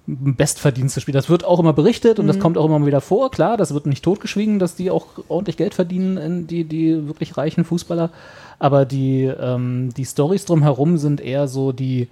bestverdienste 0.07 1.01
Spieler. 1.01 1.17
Das 1.19 1.29
wird 1.29 1.43
auch 1.43 1.59
immer 1.59 1.73
berichtet 1.73 2.19
und 2.19 2.27
das 2.27 2.39
kommt 2.39 2.57
auch 2.57 2.65
immer 2.65 2.85
wieder 2.85 3.01
vor. 3.01 3.31
Klar, 3.31 3.57
das 3.57 3.73
wird 3.73 3.85
nicht 3.85 4.03
totgeschwiegen, 4.03 4.59
dass 4.59 4.75
die 4.75 4.91
auch 4.91 5.07
ordentlich 5.27 5.57
Geld 5.57 5.73
verdienen, 5.73 6.17
in 6.17 6.47
die, 6.47 6.63
die 6.63 7.07
wirklich 7.07 7.35
reichen 7.37 7.65
Fußballer. 7.65 8.11
Aber 8.59 8.85
die, 8.85 9.23
ähm, 9.23 9.89
die 9.97 10.05
Stories 10.05 10.45
drumherum 10.45 10.97
sind 10.97 11.19
eher 11.19 11.47
so, 11.47 11.71
die 11.71 12.07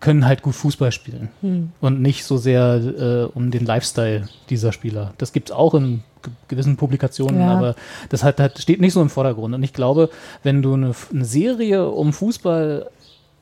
können 0.00 0.26
halt 0.26 0.42
gut 0.42 0.54
Fußball 0.54 0.92
spielen 0.92 1.30
Hm. 1.40 1.72
und 1.80 2.02
nicht 2.02 2.24
so 2.24 2.36
sehr 2.36 3.28
äh, 3.30 3.36
um 3.36 3.50
den 3.50 3.64
Lifestyle 3.64 4.28
dieser 4.50 4.72
Spieler. 4.72 5.14
Das 5.18 5.32
gibt 5.32 5.50
es 5.50 5.56
auch 5.56 5.74
in 5.74 6.02
gewissen 6.48 6.76
Publikationen, 6.76 7.40
Ja. 7.40 7.56
aber 7.56 7.74
das 8.08 8.22
hat, 8.22 8.40
hat, 8.40 8.58
steht 8.58 8.80
nicht 8.80 8.92
so 8.92 9.02
im 9.02 9.10
Vordergrund. 9.10 9.54
Und 9.54 9.62
ich 9.62 9.72
glaube, 9.72 10.10
wenn 10.42 10.62
du 10.62 10.74
eine, 10.74 10.94
eine 11.12 11.24
Serie 11.24 11.88
um 11.88 12.12
Fußball 12.12 12.90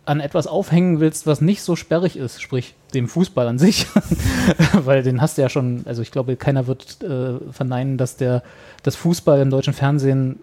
an 0.05 0.19
etwas 0.21 0.47
aufhängen 0.49 0.99
willst, 0.99 1.27
was 1.27 1.41
nicht 1.41 1.63
so 1.63 1.77
sperrig 1.77 2.17
ist, 2.17 2.43
sprich 2.43 2.75
dem 2.93 3.09
Fußball 3.09 3.47
an 3.47 3.59
sich, 3.59 3.87
weil 4.73 5.03
den 5.03 5.21
hast 5.21 5.39
du 5.39 5.43
ja 5.43 5.49
schon, 5.49 5.83
also 5.87 6.03
ich 6.03 6.11
glaube, 6.11 6.37
keiner 6.37 6.67
wird 6.67 7.03
äh, 7.03 7.39
verneinen, 7.53 7.99
dass 7.99 8.17
der 8.17 8.43
das 8.83 8.97
Fußball 8.97 9.41
im 9.41 9.51
deutschen 9.51 9.75
Fernsehen 9.75 10.41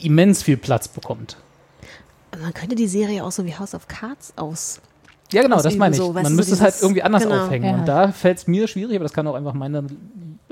immens 0.00 0.42
viel 0.42 0.56
Platz 0.56 0.86
bekommt. 0.88 1.36
Man 2.40 2.52
könnte 2.54 2.74
die 2.74 2.86
Serie 2.88 3.24
auch 3.24 3.32
so 3.32 3.44
wie 3.44 3.54
House 3.54 3.74
of 3.74 3.88
Cards 3.88 4.32
aus. 4.36 4.80
Ja, 5.32 5.42
genau, 5.42 5.60
das 5.60 5.74
meine 5.76 5.94
ich. 5.94 6.00
so, 6.00 6.12
Man 6.12 6.34
müsste 6.36 6.54
es 6.54 6.60
halt 6.60 6.74
irgendwie 6.80 7.02
anders 7.02 7.24
genau. 7.24 7.44
aufhängen. 7.44 7.66
Ja. 7.66 7.74
Und 7.74 7.86
da 7.86 8.12
fällt 8.12 8.38
es 8.38 8.46
mir 8.46 8.68
schwierig, 8.68 8.96
aber 8.96 9.04
das 9.04 9.12
kann 9.12 9.26
auch 9.26 9.34
einfach 9.34 9.54
meine 9.54 9.84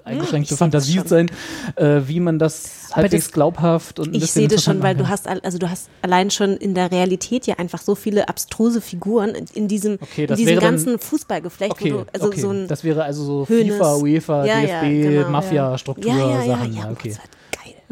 eingeschränkte 0.04 0.50
das 0.50 0.58
Fantasie 0.58 1.00
sein, 1.04 1.30
äh, 1.76 2.00
wie 2.06 2.20
man 2.20 2.38
das 2.38 2.86
Aber 2.90 3.02
halbwegs 3.02 3.26
das- 3.26 3.32
glaubhaft 3.32 3.98
und 3.98 4.08
ein 4.08 4.14
Ich 4.14 4.30
sehe 4.32 4.48
das 4.48 4.62
schon, 4.64 4.82
weil 4.82 4.94
du 4.96 5.08
hast, 5.08 5.26
also 5.28 5.58
du 5.58 5.70
hast 5.70 5.88
allein 6.02 6.30
schon 6.30 6.56
in 6.56 6.74
der 6.74 6.90
Realität 6.90 7.46
ja 7.46 7.56
einfach 7.58 7.80
so 7.80 7.94
viele 7.94 8.28
abstruse 8.28 8.80
Figuren 8.80 9.34
in, 9.54 9.68
diesem, 9.68 9.98
Okay, 10.00 10.24
in 10.24 10.34
diesem 10.34 10.46
wäre 10.46 10.60
dann- 10.60 10.70
ganzen 10.74 10.98
Fußballgeflecht, 10.98 11.72
Okay, 11.72 11.92
wo 11.92 11.98
du, 11.98 12.06
also 12.12 12.26
okay. 12.28 12.40
so 12.40 12.50
ein 12.50 12.68
das 12.68 12.84
wäre 12.84 13.04
also 13.04 13.24
so 13.24 13.48
Hönes. 13.48 13.74
FIFA, 13.76 13.94
UEFA, 13.96 14.44
Ja, 14.46 14.60
ja, 14.60 14.80
DFB, 14.82 15.02
genau. 15.14 15.28
Mafia-Struktur, 15.30 16.10
ja, 16.12 16.18
ja, 16.18 16.42
ja, 16.44 16.64
ja, 16.64 16.64
Ja, 16.84 16.90
okay. 16.90 17.14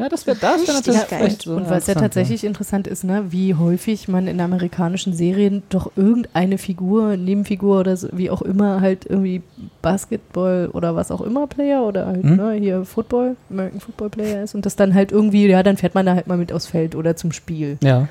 Ja, 0.01 0.09
das 0.09 0.25
wäre 0.25 0.35
das 0.41 0.65
wär 0.65 0.73
natürlich 0.73 1.07
geil. 1.07 1.19
vielleicht 1.19 1.43
so 1.43 1.51
Und 1.51 1.61
was 1.69 1.69
ja 1.69 1.75
interessant, 1.75 1.99
tatsächlich 1.99 2.43
interessant 2.43 2.87
ist, 2.87 3.03
ne, 3.03 3.25
wie 3.29 3.53
häufig 3.53 4.07
man 4.07 4.25
in 4.25 4.41
amerikanischen 4.41 5.13
Serien 5.13 5.61
doch 5.69 5.91
irgendeine 5.95 6.57
Figur, 6.57 7.17
Nebenfigur 7.17 7.81
oder 7.81 7.95
so, 7.95 8.07
wie 8.11 8.31
auch 8.31 8.41
immer, 8.41 8.81
halt 8.81 9.05
irgendwie 9.05 9.43
Basketball 9.83 10.69
oder 10.73 10.95
was 10.95 11.11
auch 11.11 11.21
immer 11.21 11.45
Player 11.45 11.83
oder 11.83 12.07
halt 12.07 12.23
Hm? 12.23 12.35
ne, 12.35 12.53
hier 12.53 12.83
Football, 12.83 13.35
American 13.51 13.79
Football 13.79 14.09
Player 14.09 14.41
ist 14.41 14.55
und 14.55 14.65
das 14.65 14.75
dann 14.75 14.95
halt 14.95 15.11
irgendwie, 15.11 15.47
ja, 15.47 15.61
dann 15.61 15.77
fährt 15.77 15.93
man 15.93 16.07
da 16.07 16.15
halt 16.15 16.25
mal 16.25 16.37
mit 16.37 16.51
aufs 16.51 16.65
Feld 16.65 16.95
oder 16.95 17.15
zum 17.15 17.31
Spiel. 17.31 17.77
Ja. 17.83 18.07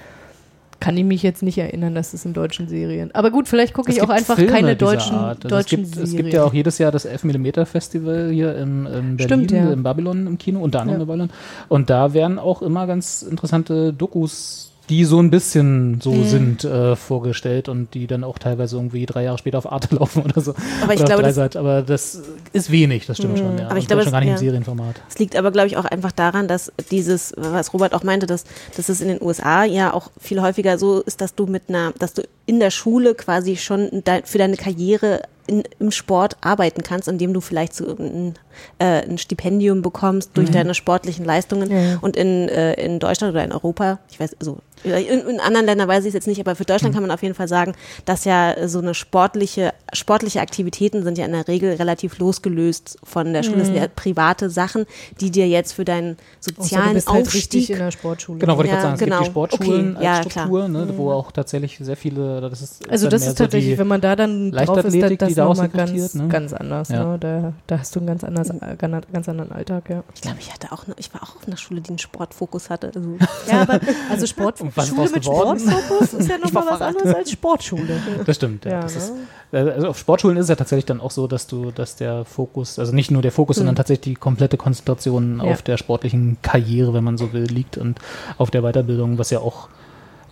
Kann 0.81 0.97
ich 0.97 1.05
mich 1.05 1.23
jetzt 1.23 1.43
nicht 1.43 1.59
erinnern, 1.59 1.95
dass 1.95 2.15
es 2.15 2.25
in 2.25 2.33
deutschen 2.33 2.67
Serien. 2.67 3.15
Aber 3.15 3.31
gut, 3.31 3.49
vielleicht 3.49 3.75
gucke 3.75 3.93
ich 3.93 4.01
auch 4.03 4.09
einfach 4.09 4.37
Filme 4.37 4.51
keine 4.51 4.77
deutschen. 4.77 5.15
Also 5.15 5.47
deutschen 5.49 5.83
es, 5.83 5.91
gibt, 5.91 5.95
Serien. 5.95 6.11
es 6.11 6.17
gibt 6.17 6.33
ja 6.33 6.45
auch 6.45 6.55
jedes 6.55 6.79
Jahr 6.79 6.91
das 6.91 7.07
11mm 7.07 7.67
Festival 7.67 8.31
hier 8.33 8.57
in, 8.57 8.87
in 8.87 9.17
Berlin, 9.17 9.19
Stimmt, 9.19 9.51
ja. 9.53 9.71
im 9.73 9.83
Babylon 9.83 10.27
im 10.27 10.39
Kino, 10.39 10.61
unter 10.61 10.81
anderem 10.81 11.01
Ja. 11.01 11.03
in 11.03 11.07
Babylon. 11.09 11.31
Und 11.69 11.91
da 11.91 12.15
werden 12.15 12.39
auch 12.39 12.63
immer 12.63 12.87
ganz 12.87 13.23
interessante 13.23 13.93
Dokus 13.93 14.70
die 14.91 15.05
so 15.05 15.21
ein 15.21 15.31
bisschen 15.31 16.01
so 16.01 16.23
sind 16.25 16.65
äh, 16.65 16.97
vorgestellt 16.97 17.69
und 17.69 17.95
die 17.95 18.07
dann 18.07 18.25
auch 18.25 18.39
teilweise 18.39 18.77
irgendwie 18.77 19.07
drei 19.07 19.23
Jahre 19.25 19.39
später 19.39 19.57
auf 19.59 19.71
Arte 19.71 19.95
laufen 19.95 20.23
oder 20.23 20.41
so. 20.41 20.55
Aber 20.83 20.93
ich 20.95 21.05
glaube, 21.05 21.23
das- 21.23 21.57
aber 21.57 21.83
das 21.83 22.21
ist 22.53 22.71
wenig, 22.71 23.07
das 23.07 23.17
stimmt 23.17 23.39
schon. 23.39 23.57
Ja. 23.59 23.69
Aber 23.69 23.79
ich 23.79 23.87
glaube, 23.87 24.03
schon 24.03 24.09
es- 24.09 24.13
gar 24.13 24.21
nicht 24.21 24.29
ja. 24.29 24.35
im 24.35 24.39
Serienformat. 24.41 24.97
Es 25.09 25.19
liegt 25.19 25.37
aber, 25.37 25.51
glaube 25.53 25.69
ich, 25.69 25.77
auch 25.77 25.85
einfach 25.87 26.13
daran, 26.13 26.49
dass 26.49 26.73
dieses, 26.91 27.33
was 27.37 27.73
Robert 27.73 27.95
auch 27.95 28.03
meinte, 28.03 28.27
dass, 28.27 28.45
dass 28.77 28.89
es 28.89 29.01
in 29.01 29.09
den 29.09 29.23
USA 29.23 29.65
ja 29.65 29.95
auch 29.95 30.11
viel 30.21 30.43
häufiger 30.43 30.77
so 30.77 31.01
ist, 31.01 31.21
dass 31.21 31.35
du 31.35 31.47
mit 31.47 31.63
einer, 31.69 31.93
dass 31.99 32.13
du 32.13 32.23
in 32.47 32.59
der 32.61 32.71
Schule 32.71 33.15
quasi 33.15 33.57
schon 33.57 34.03
für 34.25 34.39
deine 34.39 34.57
Karriere 34.57 35.23
in, 35.47 35.63
im 35.79 35.91
Sport 35.91 36.37
arbeiten 36.41 36.83
kannst, 36.83 37.09
indem 37.09 37.33
du 37.33 37.41
vielleicht 37.41 37.75
so 37.75 37.97
ein, 37.97 38.35
äh, 38.79 39.03
ein 39.09 39.19
Stipendium 39.19 39.83
bekommst 39.83 40.31
durch 40.35 40.51
deine 40.51 40.75
sportlichen 40.75 41.25
Leistungen. 41.25 41.71
Ja, 41.71 41.79
ja. 41.81 41.99
Und 42.01 42.17
in, 42.17 42.49
äh, 42.49 42.75
in 42.75 42.99
Deutschland 43.01 43.33
oder 43.35 43.45
in 43.45 43.53
Europa, 43.53 43.99
ich 44.11 44.21
weiß, 44.21 44.37
also 44.41 44.59
in, 44.85 45.21
in 45.29 45.41
anderen 45.41 45.67
Ländern 45.67 45.89
weiß 45.89 46.05
ich 46.05 46.09
es 46.09 46.15
jetzt 46.15 46.27
nicht, 46.27 46.41
aber 46.41 46.55
für 46.55 46.65
Deutschland 46.65 46.95
kann 46.95 47.03
man 47.03 47.11
auf 47.11 47.23
jeden 47.23 47.35
Fall 47.35 47.49
sagen, 47.49 47.75
dass 48.05 48.25
ja 48.25 48.69
so 48.69 48.79
eine 48.79 48.95
sportliche, 48.95 49.73
sportliche 49.93 50.41
Aktivitäten 50.41 51.03
sind 51.03 51.19
ja 51.19 51.27
in 51.27 51.33
der 51.33 51.47
Regel 51.49 51.75
relativ 51.75 52.19
losgelöst 52.19 52.99
von 53.05 53.33
der 53.33 53.43
Schule. 53.43 53.59
Das 53.59 53.67
sind 53.67 53.77
ja 53.77 53.87
private 53.89 54.51
Sachen, 54.51 54.87
die 55.21 55.31
dir 55.31 55.49
jetzt 55.49 55.73
für 55.73 55.85
deinen 55.85 56.17
Außer 56.41 56.53
du 56.53 56.63
sozialen 56.63 56.95
bist 56.95 57.09
halt 57.09 57.27
richtig 57.27 57.63
Aufstieg 57.63 57.71
in 57.71 57.79
der 57.79 57.91
Sportschule. 57.91 58.39
Genau, 58.39 58.57
wollte 58.57 58.69
ich 58.69 58.75
Ja, 58.75 58.81
gerade 58.81 58.89
sagen, 58.89 58.95
es 58.95 59.01
genau. 59.01 59.17
gibt 59.17 59.27
die 59.27 59.31
Sportschulen 59.31 59.97
Okay, 59.97 60.05
ja, 60.05 60.19
als 60.19 60.33
Struktur, 60.33 60.69
ne, 60.69 60.89
wo 60.97 61.13
auch 61.13 61.33
tatsächlich 61.33 61.79
sehr 61.81 61.97
viele, 61.97 62.41
das 62.41 62.63
ist 62.63 62.89
Also 62.91 63.09
das 63.09 63.23
ist 63.23 63.39
so 63.39 63.45
tatsächlich, 63.45 63.75
die, 63.75 63.79
wenn 63.79 63.89
man 63.89 64.01
da 64.01 64.17
dann 64.17 64.51
drauf 64.53 64.79
ist, 64.85 64.95
dann, 64.95 65.01
das 65.01 65.19
die 65.19 65.25
ist 65.33 65.39
daraus 65.39 65.59
nochmal 65.59 65.87
ganz, 65.87 66.15
ne? 66.15 66.29
ganz 66.29 66.53
anders. 66.53 66.89
Ja. 66.89 67.05
Ne? 67.05 67.19
Da, 67.19 67.53
da 67.67 67.79
hast 67.79 67.95
du 67.95 68.01
einen 68.01 68.07
ganz, 68.07 68.25
anders, 68.25 68.51
ganz 68.79 69.01
ganz 69.13 69.29
anderen 69.29 69.53
Alltag, 69.53 69.89
ja. 69.91 70.03
Ich 70.15 70.21
glaube, 70.21 70.39
ich 70.41 70.53
hatte 70.53 70.73
auch, 70.73 70.87
ne, 70.87 70.95
ich 70.99 71.13
war 71.13 71.23
auch 71.23 71.37
auf 71.37 71.47
einer 71.47 71.57
Schule, 71.57 71.81
die 71.81 71.91
einen 71.91 71.99
Sportfokus 71.99 72.71
hatte. 72.71 72.93
Also, 72.95 73.17
Ja, 73.51 73.63
aber 73.63 73.81
also 74.11 74.27
Sport, 74.27 74.59
was 74.75 74.89
ist 74.89 74.97
Schule 74.97 75.21
draus 75.21 75.65
mit? 75.65 75.73
Sportfokus 75.73 76.15
ist 76.15 76.29
ja 76.29 76.39
nochmal 76.45 76.65
was 76.69 76.81
anderes 76.81 77.15
als 77.15 77.31
Sportschule. 77.31 78.01
Das 78.25 78.37
stimmt, 78.37 78.65
ja. 78.65 78.73
Ja, 78.73 78.81
das 78.81 78.95
ne? 78.95 78.99
ist, 79.01 79.13
äh, 79.53 79.71
also 79.71 79.89
auf 79.89 79.99
Sportschulen 79.99 80.37
ist 80.37 80.45
es 80.45 80.49
ja 80.49 80.57
tatsächlich 80.57 80.87
dann 80.87 81.01
auch 81.01 81.11
so, 81.11 81.27
dass 81.27 81.47
du, 81.47 81.71
dass 81.71 81.97
der 81.97 82.25
Fokus, 82.25 82.79
also 82.79 82.93
nicht 82.95 83.11
nur 83.11 83.23
der 83.23 83.33
Fokus, 83.33 83.57
sondern 83.57 83.77
tatsächlich 83.77 84.15
die 84.15 84.21
komplette 84.21 84.57
Konzentration. 84.57 85.41
Ja. 85.45 85.53
auf 85.53 85.63
der 85.63 85.77
sportlichen 85.77 86.39
Karriere, 86.43 86.95
wenn 86.95 87.05
man 87.05 87.19
so 87.19 87.33
will, 87.33 87.45
liegt 87.45 87.79
und 87.79 87.99
auf 88.39 88.51
der 88.51 88.63
Weiterbildung, 88.63 89.19
was 89.19 89.31
ja 89.31 89.41
auch 89.41 89.69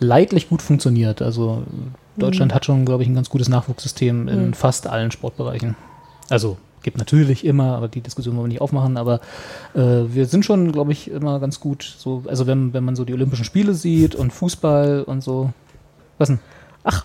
leidlich 0.01 0.49
gut 0.49 0.63
funktioniert. 0.63 1.23
Also 1.23 1.65
Mhm. 2.19 2.21
Deutschland 2.21 2.55
hat 2.55 2.65
schon, 2.65 2.85
glaube 2.85 3.03
ich, 3.03 3.09
ein 3.09 3.15
ganz 3.15 3.31
gutes 3.31 3.49
Nachwuchssystem 3.49 4.29
in 4.29 4.55
fast 4.55 4.87
allen 4.87 5.11
Sportbereichen. 5.11 5.77
Also 6.29 6.59
gibt 6.89 6.97
natürlich 6.97 7.45
immer, 7.45 7.77
aber 7.77 7.89
die 7.89 8.01
Diskussion 8.01 8.35
wollen 8.35 8.47
wir 8.47 8.49
nicht 8.55 8.63
aufmachen, 8.63 8.97
aber 8.97 9.21
äh, 9.75 9.81
wir 10.09 10.25
sind 10.25 10.47
schon, 10.47 10.73
glaube 10.73 10.93
ich, 10.93 11.11
immer 11.11 11.39
ganz 11.39 11.61
gut 11.61 11.83
so, 11.83 12.23
also 12.27 12.47
wenn, 12.47 12.73
wenn 12.73 12.83
man 12.83 12.97
so 12.97 13.05
die 13.05 13.13
Olympischen 13.13 13.45
Spiele 13.45 13.75
sieht 13.75 14.15
und 14.15 14.33
Fußball 14.33 15.03
und 15.03 15.23
so. 15.23 15.53
Was 16.17 16.29
denn? 16.29 16.39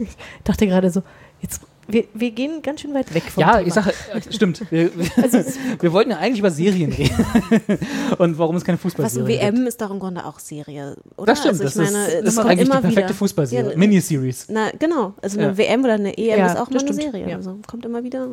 Ich 0.00 0.16
dachte 0.44 0.66
gerade 0.66 0.90
so, 0.90 1.02
jetzt, 1.42 1.60
wir, 1.92 2.04
wir 2.14 2.30
gehen 2.30 2.62
ganz 2.62 2.80
schön 2.80 2.92
weit 2.94 3.12
weg 3.14 3.24
vom 3.24 3.40
Ja, 3.40 3.56
Thema. 3.56 3.66
ich 3.68 3.72
sage, 3.74 3.90
äh, 4.14 4.20
stimmt. 4.32 4.62
Wir, 4.70 4.90
wir, 4.96 5.44
wir 5.80 5.92
wollten 5.92 6.10
ja 6.10 6.18
eigentlich 6.18 6.38
über 6.40 6.50
Serien 6.50 6.92
reden. 6.92 7.26
Und 8.18 8.38
warum 8.38 8.56
es 8.56 8.64
keine 8.64 8.76
was 8.78 8.82
Fußballserien 8.82 9.28
WM 9.56 9.66
ist 9.66 9.80
doch 9.80 9.90
im 9.90 9.98
Grunde 9.98 10.24
auch 10.24 10.38
Serie, 10.38 10.96
oder? 11.16 11.26
Das 11.26 11.40
stimmt, 11.40 11.60
also 11.60 11.64
ich 11.64 11.74
das 11.74 11.76
ist, 11.88 11.92
meine, 11.92 12.06
das 12.06 12.24
das 12.24 12.32
ist 12.34 12.38
eigentlich 12.40 12.68
die 12.68 12.70
perfekte 12.70 12.96
wieder. 13.04 13.14
Fußballserie. 13.14 13.70
Ja, 13.72 13.76
Miniseries. 13.78 14.46
Na, 14.48 14.70
genau. 14.78 15.14
Also 15.22 15.38
eine 15.38 15.48
Ja. 15.48 15.58
WM 15.58 15.84
oder 15.84 15.94
eine 15.94 16.16
EM 16.16 16.38
Ja, 16.38 16.46
ist 16.46 16.58
auch 16.58 16.70
mal 16.70 16.80
eine 16.80 16.92
Serie. 16.92 17.28
ja. 17.28 17.36
Also 17.36 17.58
kommt 17.66 17.84
immer 17.84 18.02
wieder. 18.04 18.26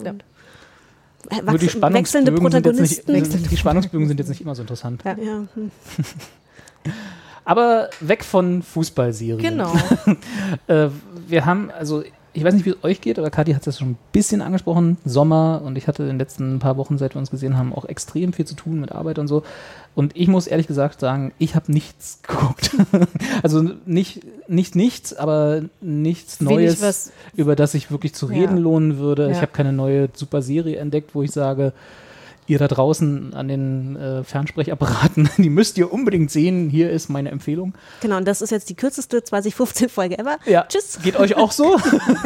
Wachs- 1.29 1.43
Nur 1.43 1.57
die 1.57 1.65
wechselnde 1.93 2.31
jetzt 2.31 2.41
nicht, 2.41 2.51
Protagonisten. 3.05 3.47
die 3.49 3.57
Spannungsbögen 3.57 4.07
sind 4.07 4.19
jetzt 4.19 4.29
nicht 4.29 4.41
immer 4.41 4.55
so 4.55 4.61
interessant. 4.61 5.01
Ja. 5.03 5.17
ja. 5.17 5.43
hm. 5.55 5.71
Aber 7.43 7.89
weg 8.01 8.23
von 8.23 8.61
Fußballserien. 8.61 9.37
Genau. 9.39 9.73
Äh, 10.67 10.89
wir 11.27 11.45
haben, 11.45 11.71
also 11.71 12.03
ich 12.37 12.43
weiß 12.43 12.53
nicht, 12.53 12.65
wie 12.67 12.69
es 12.69 12.83
euch 12.83 13.01
geht, 13.01 13.17
aber 13.17 13.31
Kathi 13.31 13.53
hat 13.53 13.65
es 13.65 13.79
schon 13.79 13.91
ein 13.91 13.97
bisschen 14.11 14.43
angesprochen. 14.43 14.97
Sommer 15.05 15.61
und 15.65 15.75
ich 15.75 15.87
hatte 15.87 16.03
in 16.03 16.09
den 16.09 16.19
letzten 16.19 16.59
paar 16.59 16.77
Wochen, 16.77 16.99
seit 16.99 17.15
wir 17.15 17.19
uns 17.19 17.31
gesehen 17.31 17.57
haben, 17.57 17.73
auch 17.73 17.85
extrem 17.85 18.31
viel 18.31 18.45
zu 18.45 18.53
tun 18.53 18.79
mit 18.79 18.91
Arbeit 18.91 19.17
und 19.17 19.27
so. 19.27 19.41
Und 19.95 20.15
ich 20.15 20.27
muss 20.27 20.45
ehrlich 20.45 20.67
gesagt 20.67 20.99
sagen, 20.99 21.33
ich 21.39 21.55
habe 21.55 21.71
nichts 21.71 22.19
geguckt. 22.27 22.69
also 23.41 23.63
nicht, 23.87 24.21
nicht 24.47 24.75
nichts, 24.75 25.15
aber 25.15 25.63
nichts 25.81 26.39
Wenig 26.39 26.51
Neues, 26.55 26.81
was- 26.83 27.11
über 27.35 27.55
das 27.55 27.73
ich 27.73 27.89
wirklich 27.89 28.13
zu 28.13 28.27
reden 28.27 28.57
Ja. 28.57 28.63
lohnen 28.63 28.99
würde. 28.99 29.29
Ich 29.31 29.37
Ja. 29.37 29.41
habe 29.41 29.51
keine 29.51 29.73
neue 29.73 30.09
super 30.13 30.43
Serie 30.43 30.77
entdeckt, 30.77 31.15
wo 31.15 31.23
ich 31.23 31.31
sage, 31.31 31.73
ihr 32.47 32.59
da 32.59 32.67
draußen 32.67 33.33
an 33.33 33.47
den 33.47 33.95
äh, 33.95 34.23
Fernsprechapparaten, 34.23 35.29
die 35.37 35.49
müsst 35.49 35.77
ihr 35.77 35.91
unbedingt 35.91 36.31
sehen. 36.31 36.69
Hier 36.69 36.89
ist 36.89 37.09
meine 37.09 37.29
Empfehlung. 37.31 37.73
Genau, 38.01 38.17
und 38.17 38.27
das 38.27 38.41
ist 38.41 38.51
jetzt 38.51 38.69
die 38.69 38.75
kürzeste 38.75 39.23
2015 39.23 39.89
Folge 39.89 40.17
ever. 40.19 40.37
Ja. 40.45 40.65
Tschüss. 40.67 40.99
Geht 41.03 41.17
euch 41.17 41.35
auch 41.35 41.51
so? 41.51 41.77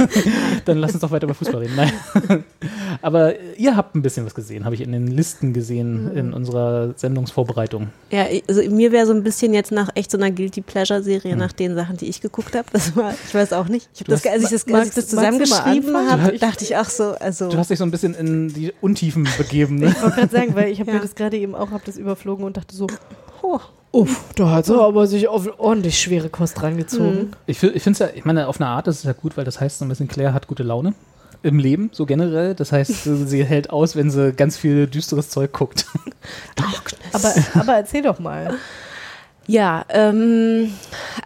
Dann 0.65 0.77
lasst 0.77 0.93
uns 0.95 1.01
doch 1.01 1.11
weiter 1.11 1.25
über 1.25 1.33
Fußball 1.33 1.61
reden. 1.61 1.75
Nein. 1.75 2.43
Aber 3.01 3.33
ihr 3.57 3.75
habt 3.75 3.95
ein 3.95 4.01
bisschen 4.01 4.25
was 4.25 4.35
gesehen, 4.35 4.65
habe 4.65 4.75
ich 4.75 4.81
in 4.81 4.91
den 4.91 5.07
Listen 5.07 5.53
gesehen 5.53 6.11
in 6.15 6.33
unserer 6.33 6.93
Sendungsvorbereitung. 6.95 7.89
Ja, 8.11 8.25
also 8.47 8.61
mir 8.69 8.91
wäre 8.91 9.05
so 9.05 9.13
ein 9.13 9.23
bisschen 9.23 9.53
jetzt 9.53 9.71
nach 9.71 9.89
echt 9.95 10.11
so 10.11 10.17
einer 10.17 10.31
Guilty 10.31 10.61
Pleasure 10.61 10.99
Hm. 10.99 11.03
Serie 11.05 11.35
nach 11.35 11.51
den 11.53 11.75
Sachen, 11.75 11.97
die 11.97 12.07
ich 12.09 12.21
geguckt 12.21 12.55
habe. 12.55 12.67
Das 12.73 12.95
war, 12.95 13.13
ich 13.27 13.33
weiß 13.33 13.53
auch 13.53 13.67
nicht. 13.67 13.89
Ich 13.95 14.03
das, 14.03 14.25
als 14.25 14.43
ich 14.43 14.49
das, 14.49 14.53
als 14.53 14.67
ich 14.67 14.73
magst- 14.73 14.87
das 14.87 14.95
magst 14.95 15.09
zusammengeschrieben 15.09 15.95
habe, 16.09 16.37
dachte 16.37 16.63
ich 16.63 16.75
auch 16.77 16.85
so, 16.85 17.11
also. 17.19 17.49
Du 17.49 17.57
hast 17.57 17.69
dich 17.71 17.79
so 17.79 17.85
ein 17.85 17.91
bisschen 17.91 18.13
in 18.13 18.53
die 18.53 18.71
Untiefen 18.81 19.27
begeben. 19.37 19.75
Ne? 19.79 19.95
Ich 20.11 20.17
wollte 20.17 20.29
gerade 20.29 20.45
sagen, 20.45 20.55
weil 20.55 20.71
ich 20.71 20.79
habe 20.79 20.89
Ja. 20.91 20.95
mir 20.97 21.01
das 21.01 21.15
gerade 21.15 21.37
eben 21.37 21.55
auch, 21.55 21.71
habe 21.71 21.83
das 21.85 21.97
überflogen 21.97 22.45
und 22.45 22.57
dachte 22.57 22.75
so, 22.75 22.87
oh, 23.41 23.59
uff, 23.91 24.23
da 24.35 24.49
hat 24.51 24.65
sie 24.65 24.79
aber 24.79 25.07
sich 25.07 25.27
auf 25.27 25.47
ordentlich 25.57 25.99
schwere 25.99 26.29
Kost 26.29 26.61
rangezogen. 26.61 27.31
Ich, 27.47 27.59
fi- 27.59 27.67
ich 27.69 27.83
finde 27.83 27.93
es 27.93 27.99
ja, 27.99 28.15
ich 28.15 28.25
meine, 28.25 28.47
auf 28.47 28.59
eine 28.61 28.69
Art 28.69 28.87
ist 28.87 28.97
es 28.99 29.03
ja 29.03 29.13
gut, 29.13 29.37
weil 29.37 29.45
das 29.45 29.59
heißt 29.59 29.79
so 29.79 29.85
ein 29.85 29.89
bisschen, 29.89 30.07
Claire 30.07 30.33
hat 30.33 30.47
gute 30.47 30.63
Laune 30.63 30.93
im 31.43 31.57
Leben, 31.57 31.89
so 31.91 32.05
generell. 32.05 32.53
Das 32.55 32.71
heißt, 32.71 33.03
sie 33.27 33.43
hält 33.43 33.69
aus, 33.71 33.95
wenn 33.95 34.11
sie 34.11 34.31
ganz 34.33 34.57
viel 34.57 34.87
düsteres 34.87 35.29
Zeug 35.29 35.51
guckt. 35.53 35.85
Aber, 37.13 37.33
aber 37.55 37.73
erzähl 37.75 38.03
doch 38.03 38.19
mal. 38.19 38.55
Ja, 39.47 39.83
ähm, 39.89 40.71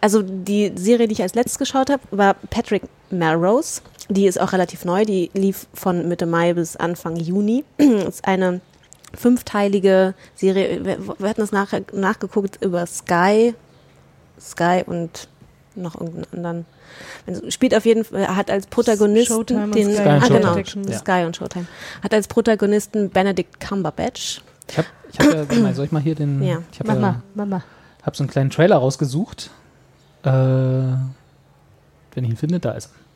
also 0.00 0.22
die 0.22 0.72
Serie, 0.74 1.06
die 1.06 1.12
ich 1.12 1.22
als 1.22 1.34
letztes 1.34 1.58
geschaut 1.58 1.90
habe, 1.90 2.02
war 2.10 2.34
Patrick 2.50 2.82
Melrose. 3.10 3.82
Die 4.08 4.26
ist 4.26 4.40
auch 4.40 4.52
relativ 4.52 4.84
neu, 4.84 5.04
die 5.04 5.30
lief 5.34 5.66
von 5.74 6.08
Mitte 6.08 6.26
Mai 6.26 6.54
bis 6.54 6.76
Anfang 6.76 7.16
Juni. 7.16 7.64
ist 7.78 8.26
eine 8.26 8.60
fünfteilige 9.16 10.14
Serie. 10.34 10.84
Wir, 10.84 10.98
wir 11.18 11.28
hatten 11.28 11.40
das 11.40 11.52
nach, 11.52 11.72
nachgeguckt 11.92 12.62
über 12.62 12.86
Sky, 12.86 13.54
Sky 14.40 14.82
und 14.86 15.28
noch 15.74 15.94
irgendeinen 15.94 16.26
anderen. 16.32 16.66
Also 17.26 17.50
Spielt 17.50 17.74
auf 17.74 17.84
jeden 17.84 18.04
Fall, 18.04 18.34
hat 18.34 18.50
als 18.50 18.66
Protagonisten 18.66 19.34
Showtime 19.34 19.70
den 19.70 19.92
Sky 19.92 20.02
und 20.02 20.08
ah, 20.08 20.28
genau. 20.28 20.94
Sky 20.96 21.24
und 21.26 21.36
Showtime. 21.36 21.66
Hat 22.02 22.14
als 22.14 22.28
Protagonisten 22.28 23.10
Benedict 23.10 23.60
Cumberbatch. 23.60 24.42
Ich 24.68 24.78
habe, 24.78 24.88
ich 25.12 25.18
hab 25.20 25.52
ja, 25.52 25.74
soll 25.74 25.84
ich 25.86 25.92
mal 25.92 26.02
hier 26.02 26.14
den, 26.14 26.42
Ja. 26.42 26.62
ich 26.72 26.80
habe 26.80 26.92
Mama, 26.92 27.06
ja, 27.08 27.22
Mama. 27.34 27.62
hab 28.02 28.16
so 28.16 28.22
einen 28.22 28.30
kleinen 28.30 28.50
Trailer 28.50 28.76
rausgesucht. 28.76 29.50
Äh, 30.22 30.28
wenn 30.30 32.24
ich 32.24 32.30
ihn 32.30 32.36
finde, 32.36 32.60
da 32.60 32.72
ist 32.72 32.90
er. 32.90 33.06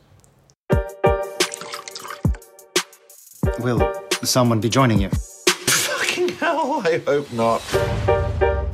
Will 3.57 3.79
someone 4.23 4.61
be 4.61 4.69
joining 4.69 4.99
you? 5.01 5.09
Fucking 6.81 7.01
hell, 7.01 7.09
I 7.09 7.11
hope 7.11 7.31
not. 7.33 7.61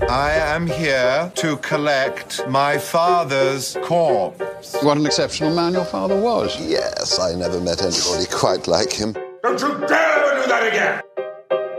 I 0.10 0.32
am 0.32 0.68
here 0.68 1.32
to 1.36 1.58
collect 1.58 2.48
my 2.48 2.78
father's 2.78 3.76
corpse. 3.84 4.76
What 4.82 4.98
an 4.98 5.06
exceptional 5.06 5.54
man 5.54 5.74
your 5.74 5.86
father 5.86 6.20
was. 6.20 6.58
Yes, 6.60 7.20
I 7.20 7.36
never 7.36 7.60
met 7.60 7.82
anybody 7.82 8.26
quite 8.32 8.68
like 8.68 8.92
him. 8.94 9.14
Don't 9.44 9.62
you 9.62 9.88
dare 9.88 10.24
ever 10.24 10.42
do 10.42 10.48
that 10.48 10.68
again! 10.68 11.02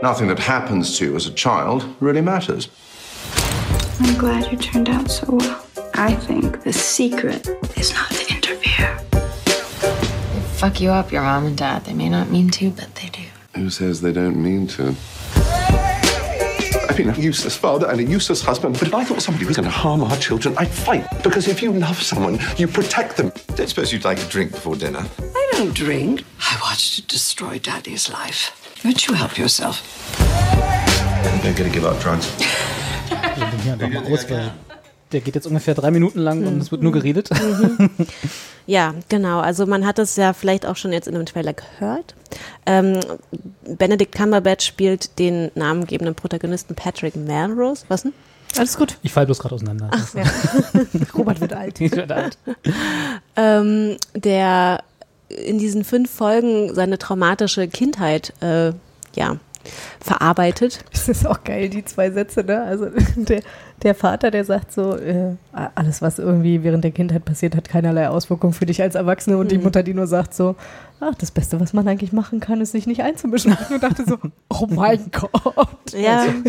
Nothing 0.03 0.27
that 0.27 0.39
happens 0.39 0.97
to 0.99 1.05
you 1.05 1.15
as 1.15 1.25
a 1.25 1.33
child 1.33 1.85
really 1.99 2.21
matters. 2.21 2.69
I'm 3.99 4.17
glad 4.17 4.51
you 4.51 4.57
turned 4.57 4.89
out 4.89 5.09
so 5.09 5.25
well. 5.29 5.65
I 5.95 6.13
think 6.13 6.63
the 6.63 6.73
secret 6.73 7.47
is 7.75 7.93
not 7.93 8.11
to 8.11 8.33
interfere. 8.33 8.99
They 9.11 10.41
Fuck 10.57 10.79
you 10.79 10.91
up, 10.91 11.11
your 11.11 11.23
mom 11.23 11.45
and 11.47 11.57
dad. 11.57 11.85
They 11.85 11.93
may 11.93 12.09
not 12.09 12.29
mean 12.29 12.49
to, 12.51 12.69
but 12.69 12.93
they 12.95 13.09
do. 13.09 13.23
Who 13.55 13.69
says 13.69 14.01
they 14.01 14.13
don't 14.13 14.41
mean 14.41 14.67
to? 14.67 14.95
I've 16.89 16.97
been 16.97 17.11
a 17.11 17.17
useless 17.19 17.55
father 17.55 17.87
and 17.87 17.99
a 17.99 18.03
useless 18.03 18.41
husband, 18.41 18.79
but 18.79 18.87
if 18.87 18.95
I 18.95 19.03
thought 19.03 19.21
somebody 19.21 19.45
was 19.45 19.55
going 19.55 19.69
to 19.69 19.69
harm 19.69 20.01
our 20.01 20.17
children, 20.17 20.55
I'd 20.57 20.71
fight. 20.71 21.07
Because 21.21 21.47
if 21.47 21.61
you 21.61 21.71
love 21.71 22.01
someone, 22.01 22.39
you 22.57 22.67
protect 22.67 23.15
them. 23.15 23.31
Don't 23.53 23.69
suppose 23.69 23.93
you'd 23.93 24.05
like 24.05 24.17
a 24.17 24.25
drink 24.25 24.53
before 24.53 24.75
dinner? 24.75 25.05
I 25.19 25.49
don't 25.51 25.75
drink. 25.75 26.23
I 26.39 26.57
watched 26.63 26.97
it 26.97 27.07
destroy 27.07 27.59
Daddy's 27.59 28.09
life. 28.09 28.79
Don't 28.81 29.07
you 29.07 29.13
help 29.13 29.37
yourself? 29.37 30.19
I'm 30.19 31.41
going 31.43 31.55
to 31.55 31.69
give 31.69 31.85
up 31.85 32.01
drugs. 32.01 32.25
Der 35.11 35.21
geht 35.21 35.35
jetzt 35.35 35.47
ungefähr 35.47 35.73
drei 35.73 35.89
Minuten 35.91 36.19
lang 36.19 36.45
und 36.45 36.61
es 36.61 36.71
wird 36.71 36.81
nur 36.83 36.91
geredet. 36.91 37.29
Ja, 38.69 38.93
genau. 39.09 39.39
Also 39.39 39.65
man 39.65 39.83
hat 39.83 39.97
es 39.97 40.15
ja 40.15 40.31
vielleicht 40.31 40.63
auch 40.67 40.75
schon 40.75 40.93
jetzt 40.93 41.07
in 41.07 41.15
einem 41.15 41.25
Trailer 41.25 41.53
gehört. 41.53 42.13
Ähm, 42.67 42.99
Benedict 43.65 44.13
Cumberbatch 44.13 44.63
spielt 44.63 45.17
den 45.17 45.49
namengebenden 45.55 46.13
Protagonisten 46.13 46.75
Patrick 46.75 47.15
Melrose. 47.15 47.85
Was 47.87 48.03
denn? 48.03 48.13
Alles 48.57 48.77
gut. 48.77 48.99
Ich 49.01 49.11
fall 49.11 49.25
bloß 49.25 49.39
gerade 49.39 49.55
auseinander. 49.55 49.89
Ach, 49.91 50.13
ja. 50.13 50.23
Robert 51.15 51.41
wird 51.41 51.53
alt. 51.53 51.81
Ich 51.81 51.95
werd 51.95 52.11
alt. 52.11 52.37
ähm, 53.35 53.97
der 54.13 54.83
in 55.29 55.57
diesen 55.57 55.83
fünf 55.83 56.11
Folgen 56.11 56.75
seine 56.75 56.99
traumatische 56.99 57.67
Kindheit 57.67 58.33
äh, 58.41 58.73
ja, 59.15 59.37
verarbeitet. 59.99 60.83
Das 60.91 61.07
ist 61.09 61.25
auch 61.27 61.43
geil, 61.43 61.69
die 61.69 61.83
zwei 61.85 62.11
Sätze, 62.11 62.43
ne? 62.43 62.63
Also 62.63 62.87
der, 63.15 63.41
der 63.83 63.95
Vater, 63.95 64.31
der 64.31 64.45
sagt 64.45 64.71
so, 64.71 64.95
äh, 64.95 65.35
alles, 65.75 66.01
was 66.01 66.19
irgendwie 66.19 66.63
während 66.63 66.83
der 66.83 66.91
Kindheit 66.91 67.25
passiert, 67.25 67.55
hat 67.55 67.69
keinerlei 67.69 68.09
Auswirkung 68.09 68.53
für 68.53 68.65
dich 68.65 68.81
als 68.81 68.95
Erwachsene. 68.95 69.37
Und 69.37 69.51
die 69.51 69.57
Mhm. 69.57 69.63
Mutter, 69.63 69.83
die 69.83 69.93
nur 69.93 70.07
sagt 70.07 70.33
so, 70.33 70.55
ach, 70.99 71.15
das 71.15 71.31
Beste, 71.31 71.59
was 71.59 71.73
man 71.73 71.87
eigentlich 71.87 72.11
machen 72.13 72.39
kann, 72.39 72.61
ist 72.61 72.71
sich 72.71 72.87
nicht 72.87 73.01
einzumischen. 73.01 73.51
Und 73.53 73.75
ich 73.75 73.81
dachte 73.81 74.03
so, 74.07 74.17
oh 74.49 74.67
mein 74.69 75.09
Gott. 75.11 75.67
Ja, 75.93 76.21
Ein 76.23 76.43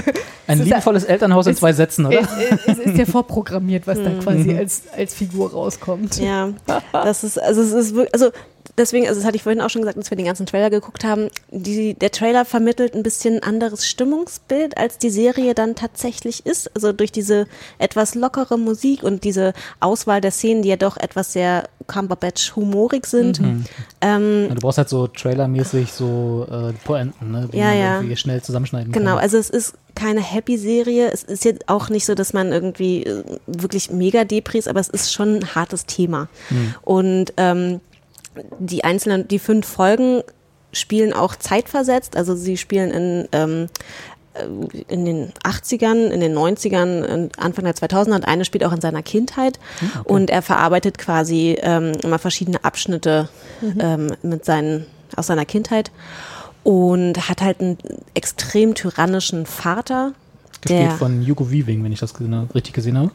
Es 0.47 0.59
ist 0.61 0.65
liebevolles 0.67 1.05
Elternhaus 1.05 1.47
in 1.47 1.57
zwei 1.57 1.73
Sätzen, 1.73 2.07
oder? 2.07 2.21
Es, 2.21 2.67
es 2.67 2.79
ist 2.79 2.97
ja 2.99 3.07
vorprogrammiert, 3.07 3.87
was 3.87 3.99
da 4.03 4.11
Mhm. 4.11 4.21
quasi 4.21 4.57
als, 4.57 4.83
als 4.97 5.15
Figur 5.15 5.53
rauskommt. 5.53 6.19
ja. 6.19 6.51
Das 6.93 7.25
ist, 7.25 7.41
also 7.41 7.61
es 7.63 7.73
ist 7.73 7.95
wirklich, 7.95 8.13
also 8.15 8.31
deswegen, 8.77 9.07
also 9.07 9.21
das 9.21 9.27
hatte 9.27 9.37
ich 9.37 9.43
vorhin 9.43 9.61
auch 9.61 9.71
schon 9.71 9.83
gesagt, 9.83 9.97
als 9.99 10.11
wir 10.11 10.17
den 10.17 10.27
ganzen 10.27 10.47
Trailer 10.47 10.71
geguckt 10.71 11.05
haben, 11.05 11.29
die, 11.51 11.95
der 11.95 12.11
Trailer 12.11 12.45
vermittelt 12.45 12.95
ein 12.95 13.03
bisschen 13.03 13.43
anderes 13.43 13.87
Stimmungsbild, 13.87 14.77
als 14.79 14.99
die 14.99 15.11
Serie 15.11 15.55
dann 15.55 15.75
tatsächlich 15.75 16.45
ist. 16.47 16.71
Also 16.75 16.93
durch 16.93 17.13
diese 17.13 17.47
etwas 17.79 18.15
lockere 18.15 18.59
Musik 18.59 19.03
und 19.03 19.25
diese 19.25 19.53
Auswahl 19.81 20.21
der 20.21 20.31
Szenen, 20.31 20.63
die 20.63 20.69
ja 20.71 20.77
doch 20.77 20.97
etwas 20.97 21.33
sehr 21.33 21.69
Cumberbatch-humorig 21.87 23.07
sind. 23.07 23.41
Mhm. 23.41 23.65
Ähm, 24.01 24.40
Ja, 24.49 24.55
du 24.55 24.61
brauchst 24.61 24.79
halt 24.79 24.89
so 24.89 25.07
trailermäßig 25.07 25.93
so 25.93 26.47
äh, 26.51 26.73
Poenten, 26.85 27.31
ne, 27.31 27.49
die 27.53 27.59
Ja, 27.59 27.67
man 27.67 27.79
ja. 27.79 27.95
irgendwie 27.97 28.17
schnell 28.17 28.43
zusammenschneiden 28.43 28.93
Genau, 28.93 29.13
kann. 29.13 29.19
also 29.21 29.39
es 29.39 29.51
ist 29.51 29.75
keine 29.95 30.21
Happy-Serie. 30.21 31.11
Es 31.13 31.23
ist 31.25 31.45
jetzt 31.45 31.69
auch 31.69 31.89
nicht 31.91 32.07
so, 32.07 32.15
dass 32.15 32.33
man 32.33 32.53
irgendwie 32.53 33.05
äh, 33.05 33.25
wirklich 33.47 33.91
mega 33.91 34.25
Depri 34.25 34.59
ist, 34.59 34.69
aber 34.69 34.81
es 34.81 34.89
ist 34.89 35.13
schon 35.13 35.37
ein 35.37 35.55
hartes 35.55 35.87
Thema. 35.87 36.29
Hm. 36.49 36.75
Und 36.83 37.33
ähm, 37.37 37.81
die 38.59 38.85
einzelnen, 38.85 39.27
die 39.29 39.39
fünf 39.39 39.67
Folgen 39.67 40.23
spielen 40.73 41.13
auch 41.13 41.35
zeitversetzt. 41.37 42.17
Also 42.17 42.35
sie 42.37 42.57
spielen 42.57 42.91
in, 42.91 43.29
ähm, 43.33 43.65
äh, 43.65 43.67
in 44.89 45.05
den 45.05 45.33
80ern, 45.45 46.09
in 46.09 46.21
den 46.21 46.37
90ern, 46.37 47.03
in 47.05 47.31
Anfang 47.37 47.65
der 47.65 47.75
2000er 47.75 48.15
und 48.15 48.29
eine 48.29 48.45
spielt 48.45 48.65
auch 48.65 48.73
in 48.73 48.81
seiner 48.81 49.03
Kindheit. 49.03 49.59
Und 50.05 50.31
er 50.31 50.43
verarbeitet 50.43 50.99
quasi 50.99 51.59
ähm, 51.61 51.93
immer 52.03 52.19
verschiedene 52.19 52.63
Abschnitte 52.65 53.29
ähm, 53.79 54.13
mit 54.23 54.45
seinen, 54.45 54.87
aus 55.17 55.27
seiner 55.27 55.45
Kindheit 55.45 55.91
und 56.63 57.29
hat 57.29 57.43
halt 57.43 57.61
einen 57.61 57.79
extrem 58.15 58.75
tyrannischen 58.75 59.47
Vater. 59.47 60.13
Gespielt 60.61 60.91
der, 60.91 60.91
von 60.93 61.27
Hugo 61.27 61.51
Weaving, 61.51 61.83
wenn 61.83 61.93
ich 61.93 62.01
das 62.01 62.15
genau 62.15 62.47
richtig 62.55 62.75
gesehen 62.75 62.99
habe. 62.99 63.11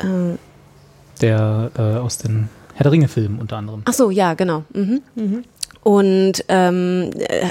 ähm, 0.00 0.38
Der 1.20 1.70
äh, 1.78 1.80
aus 1.98 2.18
den 2.18 2.48
Herr 2.74 2.84
der 2.84 2.92
Ringe-Filmen 2.92 3.38
unter 3.38 3.56
anderem. 3.58 3.82
Ach 3.84 3.92
so, 3.92 4.10
ja, 4.10 4.34
genau. 4.34 4.64
Mhm. 4.72 5.02
Und 5.82 6.44
ähm, 6.48 7.10
äh, 7.18 7.50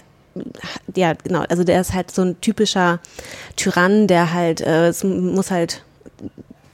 ja, 0.95 1.13
genau. 1.13 1.43
Also 1.49 1.63
der 1.63 1.81
ist 1.81 1.93
halt 1.93 2.11
so 2.11 2.21
ein 2.23 2.39
typischer 2.41 2.99
Tyrann, 3.55 4.07
der 4.07 4.33
halt, 4.33 4.61
äh, 4.61 4.87
es 4.87 5.03
muss 5.03 5.51
halt 5.51 5.83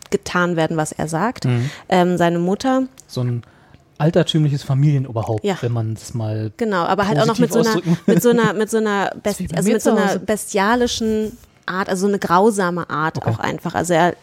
getan 0.10 0.56
werden, 0.56 0.78
was 0.78 0.92
er 0.92 1.08
sagt. 1.08 1.46
Mhm. 1.46 1.70
Ähm, 1.90 2.18
seine 2.18 2.40
Mutter, 2.40 2.84
So 3.08 3.22
ein 3.22 3.44
altertümliches 3.98 4.64
Familienoberhaupt, 4.64 5.44
Ja. 5.44 5.58
wenn 5.62 5.72
man 5.72 5.94
es 5.94 6.14
mal 6.14 6.52
genau, 6.58 6.84
aber 6.86 7.08
halt 7.08 7.20
auch 7.20 7.28
noch 7.28 7.38
mit 7.40 7.54
so 7.54 7.60
einer, 7.60 7.80
mit 8.08 8.22
so 8.22 8.30
einer, 8.32 8.54
mit 8.54 8.70
so 8.70 8.78
einer, 8.78 9.12
bei 9.22 9.34
also 9.56 9.72
mit 9.72 9.82
so 9.82 9.92
einer 9.92 10.18
bestialischen 10.18 11.38
Art, 11.68 11.88
also 11.88 12.02
so 12.02 12.08
eine 12.08 12.18
grausame 12.20 12.90
Art 12.90 13.18
Okay. 13.18 13.30
auch 13.30 13.40
einfach. 13.40 13.76
Also 13.76 13.94
er 13.94 14.16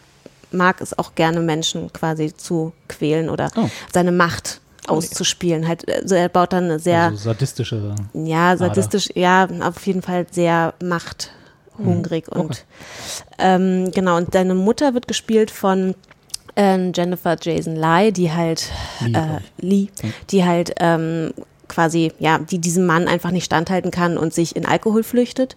mag 0.51 0.81
es 0.81 0.97
auch 0.99 1.15
gerne, 1.15 1.39
Menschen 1.39 1.91
quasi 1.93 2.33
zu 2.35 2.73
quälen 2.89 3.29
oder 3.29 3.49
Oh. 3.55 3.69
seine 3.93 4.11
Macht 4.11 4.59
auszuspielen. 4.87 5.67
Halt, 5.67 5.89
also 5.91 6.15
er 6.15 6.29
baut 6.29 6.53
dann 6.53 6.65
eine 6.65 6.79
sehr 6.79 7.03
also 7.03 7.17
sadistische. 7.17 7.95
Ja, 8.13 8.55
sadistisch, 8.57 9.09
ja, 9.15 9.47
auf 9.61 9.85
jeden 9.85 10.01
Fall 10.01 10.25
sehr 10.31 10.73
machthungrig 10.83 12.25
Mhm. 12.33 12.41
und 12.41 12.65
ähm, 13.37 13.91
genau, 13.91 14.17
und 14.17 14.35
deine 14.35 14.53
Mutter 14.53 14.93
wird 14.93 15.07
gespielt 15.07 15.49
von 15.49 15.95
ähm, 16.55 16.91
Jennifer 16.93 17.37
Jason 17.41 17.75
Leigh, 17.75 18.11
die 18.11 18.33
halt 18.33 18.69
Lee, 18.99 19.13
äh, 19.13 19.39
Lee, 19.61 19.87
die 20.29 20.43
halt 20.43 20.73
ähm, 20.79 21.31
quasi, 21.69 22.11
ja, 22.19 22.39
die 22.39 22.59
diesem 22.59 22.85
Mann 22.85 23.07
einfach 23.07 23.31
nicht 23.31 23.45
standhalten 23.45 23.91
kann 23.91 24.17
und 24.17 24.33
sich 24.33 24.55
in 24.55 24.65
Alkohol 24.65 25.03
flüchtet. 25.03 25.55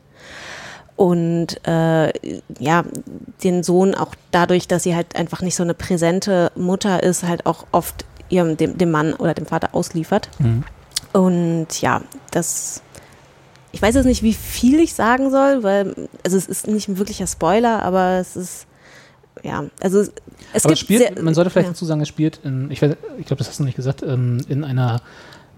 Und 0.95 1.67
äh, 1.67 2.13
ja, 2.61 2.85
den 3.43 3.63
Sohn 3.65 3.95
auch 3.95 4.15
dadurch, 4.31 4.69
dass 4.69 4.85
sie 4.85 4.95
halt 4.95 5.17
einfach 5.17 5.41
nicht 5.41 5.57
so 5.57 5.63
eine 5.65 5.75
präsente 5.75 6.53
Mutter 6.55 7.03
ist, 7.03 7.25
halt 7.25 7.47
auch 7.47 7.67
oft 7.73 8.05
ihrem, 8.33 8.57
dem, 8.57 8.77
dem 8.79 8.91
Mann 8.91 9.13
oder 9.15 9.35
dem 9.35 9.47
Vater 9.47 9.75
ausliefert. 9.75 10.29
Mhm. 10.39 10.65
Und 11.13 11.81
ja, 11.81 12.01
das. 12.31 12.83
Ich 13.75 13.81
weiß 13.81 13.95
jetzt 13.95 14.05
nicht, 14.05 14.23
wie 14.23 14.35
viel 14.35 14.81
ich 14.81 14.93
sagen 14.93 15.31
soll, 15.31 15.63
weil, 15.63 15.95
also 16.25 16.37
es 16.37 16.47
ist 16.47 16.67
nicht 16.67 16.89
ein 16.89 16.99
wirklicher 16.99 17.27
Spoiler, 17.27 17.83
aber 17.83 18.19
es 18.21 18.37
ist, 18.37 18.67
ja, 19.43 19.65
also 19.81 20.01
es, 20.01 20.13
es 20.53 20.65
Aber 20.65 20.73
gibt 20.73 20.73
es 20.73 20.79
spielt, 20.81 21.01
sehr, 21.15 21.23
man 21.23 21.33
sollte 21.35 21.49
vielleicht 21.49 21.69
ja. 21.69 21.73
dazu 21.73 21.87
sagen, 21.87 22.03
es 22.03 22.09
spielt 22.09 22.41
in, 22.45 22.71
ich, 22.71 22.83
weiß- 22.83 22.97
ich 23.19 23.25
glaube, 23.27 23.39
das 23.39 23.49
hast 23.49 23.61
du 23.61 23.65
nicht 23.65 23.77
gesagt, 23.77 24.03
ähm, 24.03 24.43
in 24.47 24.63
einer 24.65 25.01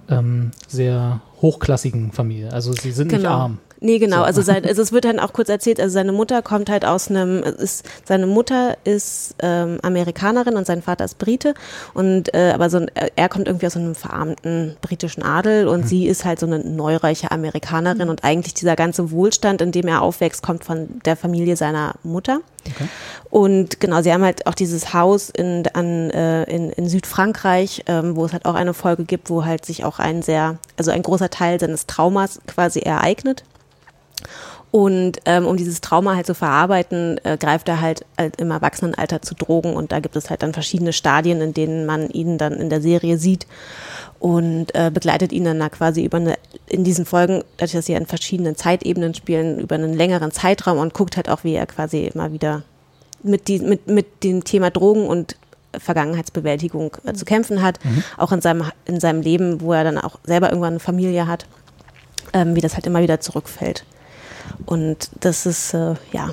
ähm, 0.09 0.53
sehr 0.69 1.23
hochklassigen 1.43 2.13
Familie. 2.13 2.53
Also 2.53 2.73
sie 2.73 2.93
sind 2.93 3.11
nicht 3.11 3.27
arm. 3.27 3.59
Nee, 3.85 3.99
genau. 3.99 4.21
So. 4.21 4.23
Also, 4.23 4.41
sein, 4.41 4.65
also 4.65 4.81
es 4.81 4.93
wird 4.93 5.05
dann 5.05 5.21
auch 5.21 5.35
kurz 5.35 5.51
erzählt, 5.51 5.79
also 5.79 5.93
seine 5.93 6.13
Mutter 6.13 6.41
kommt 6.41 6.71
halt 6.71 6.87
aus 6.87 7.11
einem, 7.11 7.43
ist, 7.43 7.85
seine 8.07 8.27
Mutter 8.27 8.79
ist 8.85 9.35
ähm, 9.41 9.79
Amerikanerin 9.83 10.57
und 10.57 10.67
sein 10.67 10.81
Vater 10.81 11.05
ist 11.05 11.19
Brite 11.19 11.53
und 11.93 12.33
äh, 12.33 12.53
aber 12.55 12.71
so 12.71 12.79
ein, 12.79 12.91
er 13.15 13.29
kommt 13.29 13.47
irgendwie 13.47 13.67
aus 13.67 13.77
einem 13.77 13.95
verarmten 13.95 14.75
britischen 14.81 15.23
Adel 15.23 15.69
und 15.69 15.87
sie 15.87 16.07
ist 16.07 16.25
halt 16.25 16.41
so 16.41 16.47
eine 16.47 16.61
neureiche 16.61 17.31
Amerikanerin 17.31 18.09
und 18.09 18.25
eigentlich 18.25 18.55
dieser 18.55 18.75
ganze 18.75 19.11
Wohlstand, 19.11 19.61
in 19.61 19.71
dem 19.71 19.87
er 19.87 20.01
aufwächst, 20.01 20.43
kommt 20.43 20.65
von 20.65 20.89
der 21.05 21.17
Familie 21.17 21.57
seiner 21.57 21.93
Mutter. 22.03 22.41
Und 23.29 23.81
genau, 23.81 24.01
sie 24.01 24.15
haben 24.15 24.25
halt 24.25 24.47
auch 24.47 24.55
dieses 24.55 24.95
Haus 24.95 25.29
in, 25.29 25.65
an, 25.75 26.09
äh, 26.09 26.45
in, 26.45 26.71
in 26.71 26.89
Südfrankreich, 26.89 27.83
ähm, 27.87 28.17
wo 28.17 28.25
es 28.25 28.33
halt 28.33 28.47
auch 28.47 28.55
eine 28.55 28.73
Folge 28.73 29.05
gibt, 29.05 29.29
wo 29.29 29.45
halt 29.45 29.67
sich 29.67 29.85
auch 29.85 29.99
ein 29.99 30.23
sehr, 30.23 30.57
also 30.79 30.91
ein 30.91 31.03
großer 31.03 31.29
Teil 31.29 31.61
seines 31.61 31.87
Traumas 31.87 32.41
quasi 32.47 32.79
ereignet. 32.79 33.45
Und 34.71 35.19
ähm, 35.25 35.47
um 35.47 35.57
dieses 35.57 35.81
Trauma 35.81 36.17
halt 36.17 36.27
zu 36.27 36.35
verarbeiten, 36.35 37.21
äh, 37.23 37.37
greift 37.37 37.69
er 37.69 37.81
halt 37.81 38.05
äh, 38.17 38.31
im 38.39 38.51
Erwachsenenalter 38.51 39.23
zu 39.23 39.37
Drogen. 39.37 39.75
Und 39.77 39.93
da 39.93 40.01
gibt 40.01 40.17
es 40.17 40.31
halt 40.31 40.43
dann 40.43 40.53
verschiedene 40.53 40.93
Stadien, 40.93 41.41
in 41.41 41.55
denen 41.55 41.87
man 41.87 42.11
ihn 42.11 42.39
dann 42.39 42.55
in 42.55 42.71
der 42.71 42.81
Serie 42.81 43.17
sieht 43.17 43.47
und 44.19 44.75
äh, 44.75 44.91
begleitet 44.93 45.33
ihn 45.33 45.45
dann 45.45 45.61
da 45.61 45.69
quasi 45.69 46.05
über 46.05 46.17
eine, 46.17 46.35
in 46.67 46.83
diesen 46.83 47.05
Folgen, 47.05 47.45
dadurch, 47.57 47.73
dass 47.73 47.87
sie 47.87 47.93
in 47.93 48.07
verschiedenen 48.07 48.57
Zeitebenen 48.57 49.15
spielen, 49.15 49.61
über 49.61 49.77
einen 49.77 49.95
längeren 49.95 50.33
Zeitraum 50.33 50.79
und 50.79 50.93
guckt 50.93 51.17
halt 51.17 51.29
auch, 51.29 51.45
wie 51.45 51.55
er 51.55 51.67
quasi 51.67 52.07
immer 52.07 52.33
wieder 52.33 52.63
mit, 53.23 53.49
die, 53.49 53.61
mit, 53.61 53.87
mit 53.87 54.25
dem 54.25 54.43
Thema 54.43 54.71
Drogen 54.71 55.07
und 55.07 55.37
Vergangenheitsbewältigung 55.79 56.97
äh, 57.05 57.13
zu 57.13 57.25
kämpfen 57.25 57.63
hat, 57.63 57.79
auch 58.17 58.33
in 58.33 58.41
seinem, 58.41 58.65
in 58.87 58.99
seinem 58.99 59.21
Leben, 59.21 59.61
wo 59.61 59.73
er 59.73 59.85
dann 59.85 59.99
auch 59.99 60.19
selber 60.25 60.49
irgendwann 60.49 60.75
eine 60.75 60.81
Familie 60.81 61.27
hat, 61.27 61.47
ähm, 62.33 62.57
wie 62.57 62.61
das 62.61 62.75
halt 62.75 62.87
immer 62.87 63.03
wieder 63.03 63.21
zurückfällt. 63.21 63.85
Und 64.67 65.11
das 65.21 65.47
ist, 65.47 65.75
äh, 65.75 65.95
ja, 66.13 66.31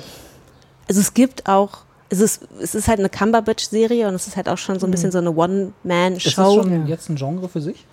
also 0.88 1.00
es 1.00 1.14
gibt 1.14 1.48
auch, 1.48 1.78
es 2.08 2.20
ist, 2.20 2.42
es 2.60 2.74
ist 2.74 2.88
halt 2.88 2.98
eine 2.98 3.08
Cumberbatch-Serie 3.08 4.08
und 4.08 4.14
es 4.14 4.26
ist 4.26 4.36
halt 4.36 4.48
auch 4.48 4.58
schon 4.58 4.78
so 4.78 4.86
ein 4.86 4.90
bisschen 4.90 5.12
so 5.12 5.18
eine 5.18 5.30
Ist 5.30 5.36
das 5.36 5.44
One-Man-Show. 6.38 6.62
schon 6.62 6.86
jetzt 6.86 7.08
ein 7.08 7.16
Genre 7.16 7.48
für 7.48 7.60
sich? 7.60 7.84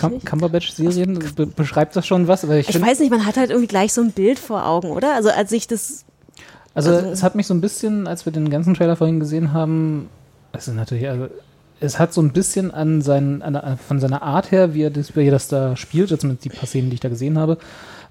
Cum. 0.00 0.24
Cumberbatch-Serien, 0.24 1.18
be 1.36 1.46
beschreibt 1.46 1.94
das 1.96 2.06
schon 2.06 2.28
was? 2.28 2.48
Weil 2.48 2.60
ich 2.60 2.68
Ich 2.70 2.80
weiß 2.80 2.98
nicht, 3.00 3.10
man 3.10 3.26
hat 3.26 3.36
halt 3.36 3.50
irgendwie 3.50 3.66
gleich 3.68 3.92
so 3.92 4.00
ein 4.00 4.12
Bild 4.12 4.38
vor 4.38 4.64
Augen, 4.66 4.90
oder? 4.90 5.14
Also 5.14 5.28
als 5.30 5.52
ich 5.52 5.66
das, 5.66 6.04
Also, 6.74 6.90
Also- 6.92 7.08
es 7.08 7.22
hat 7.22 7.34
mich 7.34 7.46
so 7.46 7.52
ein 7.54 7.60
bisschen, 7.60 8.06
als 8.06 8.24
wir 8.24 8.32
den 8.32 8.48
ganzen 8.50 8.74
Trailer 8.74 8.96
vorhin 8.96 9.20
gesehen 9.20 9.52
haben, 9.52 10.08
es 10.52 10.68
ist 10.68 10.74
natürlich, 10.74 11.08
also, 11.08 11.28
es 11.80 11.98
hat 11.98 12.14
so 12.14 12.22
ein 12.22 12.32
bisschen 12.32 12.70
an 12.70 13.02
seinen, 13.02 13.42
an, 13.42 13.54
an, 13.56 13.76
von 13.78 14.00
seiner 14.00 14.22
Art 14.22 14.50
her, 14.50 14.72
wie 14.72 14.82
er, 14.84 14.90
das, 14.90 15.14
wie 15.14 15.26
er 15.26 15.30
das 15.30 15.48
da 15.48 15.76
spielt, 15.76 16.10
jetzt 16.10 16.24
mit 16.24 16.42
die 16.44 16.48
paar 16.48 16.66
Szenen, 16.66 16.88
die 16.88 16.94
ich 16.94 17.00
da 17.00 17.10
gesehen 17.10 17.38
habe, 17.38 17.58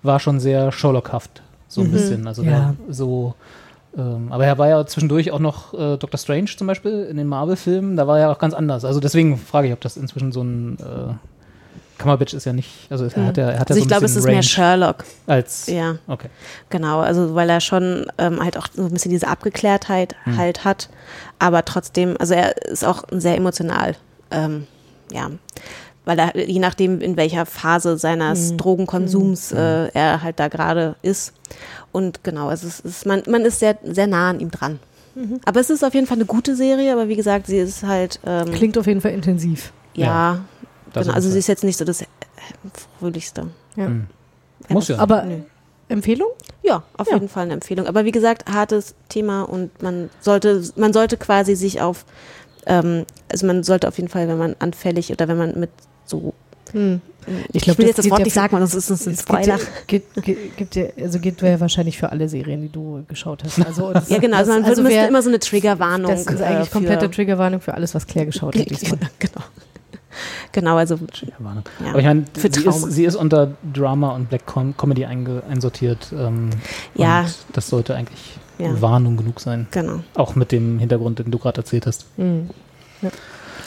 war 0.05 0.19
schon 0.19 0.39
sehr 0.39 0.71
Sherlockhaft. 0.71 1.41
So 1.67 1.81
ein 1.81 1.91
bisschen. 1.91 2.27
Also 2.27 2.43
Ja. 2.43 2.75
so, 2.89 3.35
ähm, 3.97 4.27
aber 4.31 4.45
er 4.45 4.57
war 4.57 4.67
ja 4.69 4.85
zwischendurch 4.85 5.31
auch 5.31 5.39
noch 5.39 5.73
äh, 5.73 5.97
Doctor 5.97 6.17
Strange 6.17 6.45
zum 6.57 6.67
Beispiel 6.67 7.03
in 7.09 7.17
den 7.17 7.27
Marvel-Filmen, 7.27 7.95
da 7.95 8.07
war 8.07 8.19
er 8.19 8.31
auch 8.31 8.39
ganz 8.39 8.53
anders. 8.53 8.85
Also 8.85 8.99
deswegen 8.99 9.37
frage 9.37 9.67
ich, 9.67 9.73
ob 9.73 9.81
das 9.81 9.97
inzwischen 9.97 10.31
so 10.31 10.41
ein 10.43 10.77
äh, 10.79 11.13
Cumberbatch 11.97 12.33
ist 12.33 12.45
ja 12.45 12.51
nicht, 12.51 12.87
also 12.89 13.05
er 13.05 13.25
hat 13.25 13.37
ja, 13.37 13.51
er 13.51 13.59
hat 13.59 13.69
also 13.69 13.79
ja 13.79 13.83
ich 13.83 13.83
so 13.83 13.85
ein 13.85 13.87
glaube, 13.87 14.05
es 14.05 14.15
ist 14.17 14.25
mehr 14.25 14.33
Range 14.33 14.43
Sherlock. 14.43 15.05
als, 15.27 15.67
Ja, 15.67 15.95
okay. 16.07 16.27
genau. 16.69 16.99
Also 16.99 17.35
weil 17.35 17.49
er 17.49 17.61
schon 17.61 18.05
ähm, 18.17 18.43
halt 18.43 18.57
auch 18.57 18.67
so 18.73 18.83
ein 18.83 18.91
bisschen 18.91 19.11
diese 19.11 19.27
Abgeklärtheit 19.29 20.15
halt 20.35 20.65
hat, 20.65 20.89
aber 21.39 21.63
trotzdem, 21.63 22.15
also 22.19 22.33
er 22.33 22.57
ist 22.65 22.83
auch 22.83 23.03
sehr 23.11 23.37
emotional. 23.37 23.95
Ähm, 24.29 24.67
ja, 25.11 25.29
weil 26.05 26.17
er 26.19 26.47
je 26.47 26.59
nachdem 26.59 27.01
in 27.01 27.17
welcher 27.17 27.45
Phase 27.45 27.97
seines 27.97 28.55
Drogenkonsums 28.57 29.51
äh, 29.51 29.89
er 29.93 30.21
halt 30.23 30.39
da 30.39 30.47
gerade 30.47 30.95
ist 31.01 31.33
und 31.91 32.23
genau, 32.23 32.49
es 32.51 32.63
ist, 32.63 32.85
es 32.85 32.97
ist 32.97 33.05
man 33.05 33.23
man 33.27 33.41
ist 33.43 33.59
sehr 33.59 33.77
sehr 33.83 34.07
nah 34.07 34.29
an 34.29 34.39
ihm 34.39 34.51
dran. 34.51 34.79
Mhm. 35.15 35.39
Aber 35.45 35.59
es 35.61 35.69
ist 35.69 35.83
auf 35.83 35.93
jeden 35.93 36.07
Fall 36.07 36.17
eine 36.17 36.25
gute 36.25 36.55
Serie, 36.55 36.91
aber 36.91 37.07
wie 37.07 37.15
gesagt, 37.15 37.47
sie 37.47 37.57
ist 37.57 37.83
halt. 37.83 38.19
Ähm, 38.25 38.51
Klingt 38.51 38.77
auf 38.77 38.85
jeden 38.85 38.99
Fall 38.99 39.11
intensiv. 39.11 39.71
Ja, 39.93 40.05
Ja, 40.05 40.39
das 40.93 41.03
genau. 41.05 41.15
Also 41.15 41.29
sie 41.29 41.39
ist 41.39 41.47
jetzt 41.47 41.63
nicht 41.63 41.77
so 41.77 41.85
das 41.85 42.03
fröhlichste. 42.99 43.47
Ja. 43.75 43.89
Mhm. 43.89 44.07
Muss 44.69 44.87
ja. 44.89 44.97
Aber 44.99 45.23
Nö. 45.23 45.39
Empfehlung? 45.87 46.29
Ja, 46.63 46.83
auf 46.97 47.07
Ja. 47.07 47.13
jeden 47.13 47.29
Fall 47.29 47.43
eine 47.43 47.53
Empfehlung. 47.53 47.87
Aber 47.87 48.05
wie 48.05 48.11
gesagt, 48.11 48.51
hartes 48.51 48.95
Thema 49.07 49.43
und 49.43 49.81
man 49.83 50.09
sollte, 50.19 50.63
man 50.75 50.93
sollte 50.93 51.15
quasi 51.17 51.55
sich 51.55 51.79
auf, 51.81 52.05
ähm, 52.65 53.05
also 53.31 53.45
man 53.45 53.63
sollte 53.63 53.87
auf 53.87 53.97
jeden 53.97 54.09
Fall, 54.09 54.27
wenn 54.27 54.37
man 54.37 54.55
anfällig 54.59 55.11
oder 55.11 55.27
wenn 55.27 55.37
man 55.37 55.59
mit 55.59 55.69
so 56.05 56.33
Hm. 56.71 56.99
Ich, 57.53 57.63
glaub, 57.63 57.77
will 57.77 57.85
das 57.85 57.95
jetzt 57.97 57.99
das 57.99 58.09
Wort 58.09 58.19
ja 58.19 58.25
nicht 58.25 58.33
sagen, 58.33 58.53
weil 58.53 58.59
das 58.59 58.73
ist 58.75 58.89
das 58.89 59.07
ein 59.07 59.13
Es 59.13 59.21
Spoiler. 59.21 59.59
Gibt, 59.87 60.15
ja- 60.17 60.21
gibt, 60.21 60.57
gibt 60.57 60.75
ja, 60.75 60.85
also 61.01 61.19
geht 61.19 61.41
ja 61.41 61.59
wahrscheinlich 61.59 61.97
für 61.97 62.11
alle 62.11 62.27
Serien, 62.27 62.63
die 62.63 62.69
du 62.71 63.03
geschaut 63.07 63.43
hast. 63.43 63.63
Also, 63.65 63.93
das- 63.93 64.09
Ja, 64.09 64.17
genau. 64.17 64.37
Also 64.37 64.51
man 64.51 64.63
das- 64.63 64.79
müsste 64.79 64.99
immer 65.07 65.21
so 65.21 65.29
eine 65.29 65.39
Triggerwarnung. 65.39 66.11
Das 66.11 66.25
ist 66.25 66.39
äh, 66.39 66.43
eigentlich 66.43 66.71
komplette 66.71 67.05
für- 67.05 67.11
Triggerwarnung 67.11 67.61
für 67.61 67.73
alles, 67.75 67.93
was 67.95 68.05
Claire 68.07 68.25
geschaut 68.25 68.55
hat 68.57 68.69
diesmal. 68.69 68.99
genau. 69.19 69.41
Genau, 70.51 70.75
also 70.77 70.97
Warnung. 71.39 71.63
Ja. 71.83 71.89
Aber 71.91 71.99
ich 71.99 72.05
meine, 72.05 72.23
Für 72.37 72.49
sie 72.51 72.65
ist, 72.65 72.91
sie 72.91 73.05
ist 73.05 73.15
unter 73.15 73.51
Drama 73.73 74.11
und 74.15 74.29
Black 74.29 74.45
Com 74.45 74.75
Comedy 74.77 75.05
einsortiert. 75.05 76.13
Ähm, 76.17 76.49
Ja. 76.95 77.21
Und 77.21 77.35
das 77.53 77.67
sollte 77.69 77.95
eigentlich 77.95 78.37
Ja. 78.57 78.81
Warnung 78.81 79.17
genug 79.17 79.39
sein. 79.39 79.67
Genau. 79.71 79.99
Auch 80.15 80.35
mit 80.35 80.51
dem 80.51 80.79
Hintergrund, 80.79 81.19
den 81.19 81.31
du 81.31 81.37
gerade 81.37 81.57
erzählt 81.59 81.85
hast. 81.85 82.05
Mhm. 82.17 82.49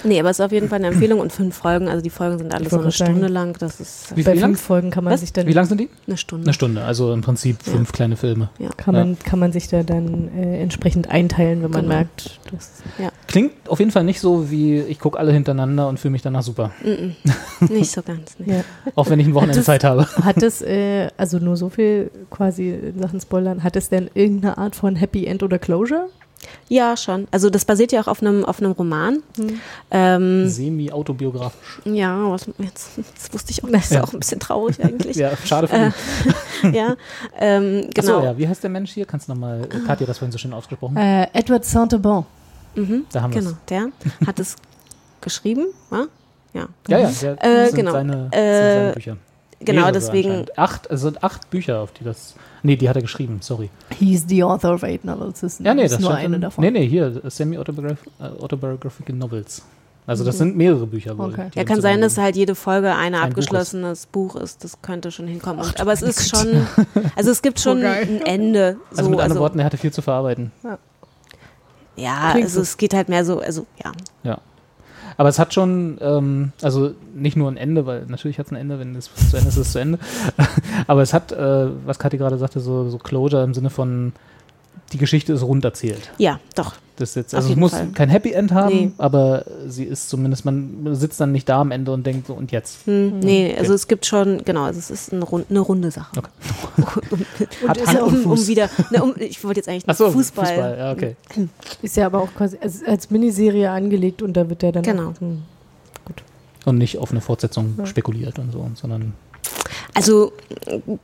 Nee, 0.05 0.21
aber 0.21 0.31
es 0.31 0.39
ist 0.39 0.45
auf 0.45 0.53
jeden 0.53 0.69
Fall 0.69 0.79
eine 0.79 0.89
Empfehlung 0.89 1.21
und 1.21 1.33
fünf 1.33 1.57
Folgen. 1.57 1.89
Also 1.89 2.03
die 2.03 2.11
Folgen 2.11 2.39
sind 2.39 2.55
alle 2.55 2.69
so 2.69 2.77
eine 2.81 2.91
sagen. 2.91 3.13
Stunde 3.13 3.29
lang. 3.29 3.57
Das 3.59 3.81
ist 3.81 4.17
Wie 4.17 4.23
Bei 4.23 4.33
viel 4.33 4.41
lang? 4.41 4.51
fünf 4.51 4.61
Folgen 4.61 4.91
kann 4.91 5.05
man 5.05 5.13
Was? 5.15 5.21
sich 5.21 5.33
dann 5.33 5.47
Wie 5.47 5.53
lang 5.53 5.67
sind 5.67 5.81
die? 5.81 5.89
eine 6.07 6.17
Stunde. 6.17 6.45
Eine 6.47 6.55
Stunde. 6.55 6.85
Also 6.85 7.13
im 7.13 7.21
Prinzip 7.23 7.63
fünf 7.63 7.93
kleine 7.93 8.17
Filme. 8.17 8.51
Ja. 8.59 8.69
kann 8.77 8.95
man, 8.95 9.19
kann 9.19 9.39
man 9.39 9.53
sich 9.53 9.69
da 9.69 9.83
dann 9.83 10.29
äh, 10.37 10.61
entsprechend 10.63 11.11
einteilen, 11.11 11.63
wenn 11.63 11.71
man 11.71 11.83
Genau. 11.83 11.95
merkt, 11.95 12.41
dass 12.53 12.83
Klingt 13.27 13.53
auf 13.69 13.79
jeden 13.79 13.91
Fall 13.91 14.05
nicht 14.05 14.21
so 14.21 14.51
wie 14.51 14.79
ich 14.81 14.99
gucke 14.99 15.19
alle 15.19 15.33
hintereinander 15.33 15.89
und 15.89 15.99
fühle 16.01 16.13
mich 16.13 16.23
danach 16.23 16.43
super. 16.43 16.71
Mm 16.83 16.89
-mm. 16.89 17.13
Nicht 17.73 17.91
so 17.91 18.03
ganz. 18.03 18.37
Ja. 18.45 18.63
Auch 18.95 19.11
wenn 19.11 19.21
ich 19.21 19.27
ein 19.27 19.35
Wochenende 19.35 19.57
das- 19.59 19.67
Zeit 19.67 19.85
habe. 19.85 20.07
Hat 20.23 20.43
es, 20.43 20.63
äh, 20.63 21.09
also 21.17 21.39
nur 21.39 21.57
so 21.57 21.69
viel 21.69 22.11
quasi 22.31 22.71
in 22.71 22.99
Sachen 23.01 23.21
Spoilern, 23.21 23.63
hat 23.63 23.77
es 23.77 23.89
denn 23.91 24.09
irgendeine 24.15 24.57
Art 24.59 24.75
von 24.77 24.97
Happy 24.97 25.27
End 25.27 25.43
oder 25.43 25.59
Closure? 25.59 26.09
Ja, 26.69 26.97
schon. 26.97 27.27
Also 27.31 27.51
das 27.51 27.65
basiert 27.65 27.93
ja 27.93 28.01
auch 28.01 28.07
auf 28.07 28.21
einem 28.23 28.45
auf 28.45 28.61
einem 28.61 28.73
Roman. 28.73 29.23
Hm. 29.37 29.61
Ähm, 29.91 30.49
Semi-autobiografisch. 30.49 31.81
ja, 31.85 32.31
was 32.31 32.47
jetzt 32.59 32.91
das 33.17 33.33
wusste 33.33 33.51
ich 33.53 33.65
auch 33.65 33.69
nicht. 33.69 33.77
Das 33.85 33.85
ist 33.91 33.95
Ja. 33.97 34.05
auch 34.05 34.13
ein 34.13 34.21
bisschen 34.21 34.41
traurig 34.41 34.83
eigentlich. 34.83 35.17
Ja, 35.19 35.31
schade 35.45 35.69
für 35.69 35.77
Äh, 35.77 35.91
ihn. 36.65 36.73
ja, 36.75 36.97
ähm, 37.39 37.89
Achso, 37.97 38.13
genau. 38.19 38.25
ja. 38.25 38.39
Wie 38.39 38.47
heißt 38.49 38.63
der 38.63 38.71
Mensch 38.71 38.93
hier? 38.93 39.07
Kannst 39.07 39.29
du 39.29 39.33
nochmal, 39.33 39.67
Katja 39.69 40.03
hat 40.03 40.09
das 40.09 40.19
vorhin 40.19 40.33
so 40.33 40.39
schön 40.39 40.53
ausgesprochen. 40.53 40.97
Äh, 40.97 41.27
Edward 41.33 41.65
Saint-Aubin. 41.65 42.25
Mhm, 42.75 43.07
Da 43.13 43.23
haben 43.23 43.35
wir 43.35 43.41
genau, 43.41 43.57
der 43.69 43.89
hat 44.27 44.39
es 44.39 44.57
geschrieben, 45.21 45.67
wa? 45.91 46.07
Ja. 46.55 46.69
Ja, 46.89 46.99
ja, 46.99 47.11
der, 47.11 47.67
Äh, 47.67 47.73
genau. 47.73 47.93
seine, 47.93 48.29
Äh, 48.33 48.75
seine 48.75 48.93
Bücher. 48.95 49.17
Genau, 49.61 49.91
deswegen. 49.91 50.47
Acht, 50.57 50.87
es 50.89 51.01
sind 51.01 51.23
acht 51.25 51.51
Bücher, 51.51 51.81
auf 51.81 51.91
die 51.93 52.05
das. 52.05 52.35
Nee, 52.63 52.77
die 52.77 52.89
hat 52.89 52.97
er 52.97 53.03
geschrieben, 53.03 53.39
sorry. 53.41 53.71
He's 53.99 54.25
the 54.29 54.45
author 54.45 54.75
of 54.75 54.83
eight 54.85 55.05
novels. 55.05 55.41
Das 55.41 55.59
Ja, 55.59 55.75
nee, 55.75 55.85
ist 55.85 55.93
das 55.95 56.01
nur 56.01 56.15
eine 56.15 56.37
in- 56.37 56.41
davon. 56.43 56.63
Nee, 56.65 56.71
nee, 56.71 56.87
hier, 56.89 57.21
Semi-Autobiographical 57.25 59.15
Novels. 59.17 59.63
Also 60.07 60.25
das 60.25 60.39
sind 60.39 60.57
mehrere 60.57 60.87
Bücher 60.87 61.19
wohl. 61.19 61.33
Okay. 61.33 61.51
Ja, 61.55 61.65
kann 61.65 61.83
sein, 61.83 62.01
dass 62.01 62.17
halt 62.17 62.35
jede 62.35 62.55
Folge 62.55 62.95
ein 62.95 63.15
Ein 63.15 63.21
Buch 63.21 63.29
abgeschlossenes 63.29 64.07
Buch 64.07 64.37
ist. 64.37 64.65
Das 64.65 64.81
könnte 64.81 65.11
schon 65.11 65.27
hinkommen. 65.29 65.61
Und, 65.63 65.79
aber 65.81 65.93
es 65.93 66.01
ist 66.03 66.31
schon, 66.31 66.67
also 67.17 67.31
es 67.31 67.43
gibt 67.43 67.61
schon 67.61 67.85
ein 67.85 68.23
Ende. 68.23 68.79
So, 68.91 68.99
Also 68.99 69.11
mit 69.11 69.21
anderen 69.21 69.41
Worten, 69.43 69.59
er 69.59 69.67
hatte 69.67 69.77
viel 69.77 69.93
zu 69.93 70.01
verarbeiten. 70.01 70.51
ja, 71.97 72.31
Klingt 72.31 72.47
also 72.47 72.57
so. 72.57 72.63
es 72.63 72.77
geht 72.79 72.95
halt 72.95 73.09
mehr 73.11 73.25
so, 73.25 73.41
also 73.41 73.67
ja. 73.85 73.93
Ja. 74.23 74.39
Aber 75.19 75.29
es 75.29 75.39
hat 75.41 75.53
schon, 75.53 75.99
ähm, 76.01 76.53
also 76.63 76.93
nicht 77.13 77.37
nur 77.37 77.51
ein 77.51 77.57
Ende, 77.57 77.87
weil 77.87 78.07
natürlich 78.07 78.39
hat 78.39 78.47
es 78.47 78.53
ein 78.53 78.57
Ende, 78.57 78.79
wenn 78.79 78.95
es 78.95 79.11
zu 79.13 79.37
Ende 79.37 79.49
ist, 79.49 79.57
ist 79.57 79.67
es 79.67 79.73
zu 79.73 79.81
Ende. 79.81 79.99
Aber 80.87 81.03
es 81.03 81.13
hat, 81.13 81.33
äh, 81.33 81.67
was 81.85 81.99
Kathi 81.99 82.19
gerade 82.19 82.39
sagte, 82.39 82.61
so, 82.61 82.89
so 82.89 82.99
Closure 82.99 83.43
im 83.43 83.53
Sinne 83.53 83.69
von, 83.69 84.13
die 84.93 84.99
Geschichte 84.99 85.33
ist 85.33 85.43
rund 85.43 85.65
erzählt. 85.65 86.13
Ja, 86.19 86.39
doch. 86.55 86.77
Das 86.99 87.15
jetzt, 87.15 87.33
also 87.35 87.51
es 87.51 87.57
muss 87.57 87.71
Fall. 87.71 87.89
kein 87.95 88.09
Happy 88.09 88.33
End 88.33 88.53
haben, 88.53 88.75
Nee. 88.75 88.91
aber 88.99 89.45
sie 89.69 89.85
ist 89.85 90.09
zumindest, 90.09 90.45
man 90.45 90.95
sitzt 90.97 91.21
dann 91.21 91.31
nicht 91.31 91.49
da 91.49 91.61
am 91.61 91.71
Ende 91.71 91.93
und 91.93 92.05
denkt 92.05 92.27
so, 92.27 92.35
und 92.35 92.51
jetzt? 92.51 92.87
Hm, 92.87 93.21
nee, 93.21 93.51
also 93.53 93.67
Okay. 93.71 93.75
es 93.75 93.89
gibt 93.89 94.07
schon, 94.07 94.43
genau, 94.45 94.65
also 94.65 94.79
es 94.81 94.91
ist 94.91 95.13
eine, 95.13 95.25
rund, 95.25 95.47
eine 95.49 95.61
runde 95.61 95.91
Sache. 95.93 96.11
Okay. 96.19 96.29
Und 97.63 97.69
Hat 97.69 97.87
Hand 97.87 97.99
ja 97.99 98.03
um, 98.05 98.25
um 98.27 98.47
wieder, 98.47 98.69
ne, 98.91 99.03
um, 99.03 99.15
ich 99.19 99.43
wollte 99.45 99.61
jetzt 99.61 99.69
eigentlich 99.69 99.85
Ach 99.87 99.95
so, 99.95 100.11
Fußball. 100.11 100.47
Fußball, 100.47 100.77
ja, 100.79 100.93
okay. 100.93 101.17
Ist 101.83 101.97
ja 101.97 102.07
aber 102.07 102.21
auch 102.21 102.35
quasi 102.35 102.59
als, 102.61 102.83
als 102.85 103.11
Miniserie 103.11 103.71
angelegt 103.71 104.23
und 104.23 104.37
da 104.37 104.49
wird 104.49 104.63
der 104.63 104.73
dann. 104.73 104.83
Genau. 104.83 105.11
Auch, 105.11 105.21
hm. 105.21 105.43
Und 106.65 106.79
nicht 106.79 106.99
auf 106.99 107.13
eine 107.13 107.21
Fortsetzung 107.21 107.79
spekuliert 107.87 108.39
und 108.39 108.53
so, 108.53 108.69
sondern 108.75 109.15
Also 109.95 110.33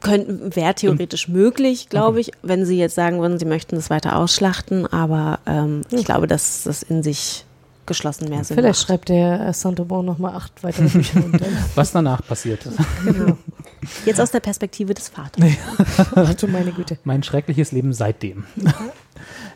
wäre 0.01 0.75
theoretisch 0.75 1.29
möglich, 1.29 1.89
glaube 1.89 2.21
ich, 2.21 2.33
wenn 2.43 2.65
Sie 2.65 2.79
jetzt 2.79 2.95
sagen 2.95 3.21
würden, 3.21 3.39
Sie 3.39 3.45
möchten 3.45 3.77
das 3.77 3.91
weiter 3.91 4.17
ausschlachten, 4.17 4.87
aber 4.87 5.41
ähm, 5.47 5.83
ich 5.91 6.05
glaube, 6.05 6.27
dass 6.27 6.65
das 6.65 6.83
in 6.83 7.03
sich 7.03 7.45
geschlossen 7.87 8.29
mehr 8.29 8.45
Sinn 8.45 8.57
Vielleicht 8.57 8.81
macht. 8.81 8.87
schreibt 8.87 9.09
der 9.09 9.53
Saint-Aubin 9.53 10.05
nochmal 10.05 10.35
acht 10.35 10.63
weitere 10.63 10.89
Bücher 10.89 11.23
was 11.75 11.93
danach 11.93 12.27
passiert. 12.27 12.67
genau. 13.05 13.37
Jetzt 14.07 14.21
aus 14.21 14.31
der 14.31 14.41
Perspektive 14.41 14.95
des 14.95 15.09
Vaters. 15.09 15.45
Ach 16.15 16.35
du 16.41 16.49
meine 16.49 16.73
Güte. 16.73 16.99
Mein 17.05 17.23
schreckliches 17.23 17.73
Leben 17.73 17.93
seitdem. 17.93 18.45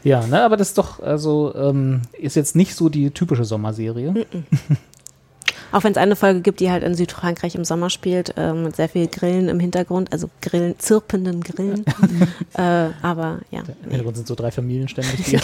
ja, 0.05 0.27
ne, 0.27 0.43
aber 0.43 0.57
das 0.57 0.69
ist 0.69 0.79
doch, 0.79 1.01
also, 1.01 1.55
ähm, 1.55 2.03
ist 2.13 2.37
jetzt 2.37 2.55
nicht 2.55 2.75
so 2.75 2.89
die 2.91 3.11
typische 3.11 3.45
Sommerserie. 3.45 4.27
Auch 5.73 5.85
wenn 5.85 5.93
es 5.93 5.99
eine 5.99 6.17
Folge 6.17 6.41
gibt, 6.41 6.61
die 6.61 6.71
halt 6.71 6.83
in 6.83 6.95
Südfrankreich 6.95 7.55
im 7.55 7.65
Sommer 7.65 7.91
spielt, 7.91 8.35
ähm, 8.37 8.65
mit 8.65 8.77
sehr 8.77 8.89
viel 8.89 9.07
Grillen 9.07 9.49
im 9.49 9.61
Hintergrund, 9.61 10.13
also 10.13 10.31
Grillen, 10.41 10.79
zirpenden 10.79 11.43
Grillen. 11.43 11.85
äh, 12.55 12.89
aber 13.03 13.41
ja. 13.51 13.61
Im 13.85 13.91
Hintergrund 13.91 14.17
sind 14.17 14.29
so 14.29 14.35
drei 14.35 14.51
Familien 14.51 14.89
ständig, 14.89 15.25
die 15.25 15.37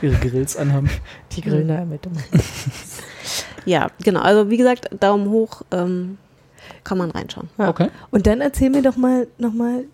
ihre 0.02 0.16
Grills 0.16 0.56
anhaben. 0.56 0.90
Die 1.32 1.40
Grillen 1.40 1.68
da 1.68 1.84
mit. 1.84 2.00
Ja, 3.64 3.88
genau. 4.02 4.20
Also 4.20 4.50
wie 4.50 4.56
gesagt, 4.56 4.88
Daumen 4.98 5.30
hoch, 5.30 5.62
ähm, 5.70 6.18
kann 6.84 6.98
man 6.98 7.10
reinschauen. 7.10 7.48
Ja. 7.58 7.68
Okay. 7.68 7.88
Und 8.10 8.26
dann 8.26 8.40
erzähl 8.40 8.70
mir 8.70 8.82
doch 8.82 8.96
mal 8.96 9.26
nochmal 9.38 9.84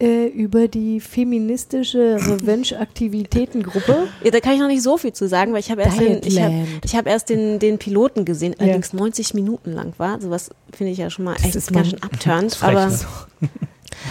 äh, 0.00 0.26
über 0.26 0.68
die 0.68 1.00
feministische 1.00 2.16
Revenge-Aktivitätengruppe. 2.20 4.08
Ja, 4.24 4.30
da 4.30 4.40
kann 4.40 4.54
ich 4.54 4.60
noch 4.60 4.68
nicht 4.68 4.82
so 4.82 4.96
viel 4.98 5.12
zu 5.12 5.28
sagen, 5.28 5.52
weil 5.52 5.60
ich 5.60 5.70
habe 5.70 5.82
erst, 5.82 6.00
den, 6.00 6.20
ich 6.24 6.40
hab, 6.40 6.52
ich 6.84 6.96
hab 6.96 7.06
erst 7.06 7.28
den, 7.30 7.58
den 7.58 7.78
Piloten 7.78 8.24
gesehen, 8.24 8.54
Ja. 8.58 8.64
allerdings 8.64 8.92
90 8.92 9.34
Minuten 9.34 9.72
lang 9.72 9.92
war. 9.98 10.20
Sowas 10.20 10.50
finde 10.72 10.92
ich 10.92 10.98
ja 10.98 11.10
schon 11.10 11.24
mal 11.24 11.34
Das 11.34 11.44
echt 11.46 11.56
ist 11.56 11.72
ganz 11.72 11.90
schön 11.90 12.02
abturnt. 12.02 12.58
Aber? 12.62 12.90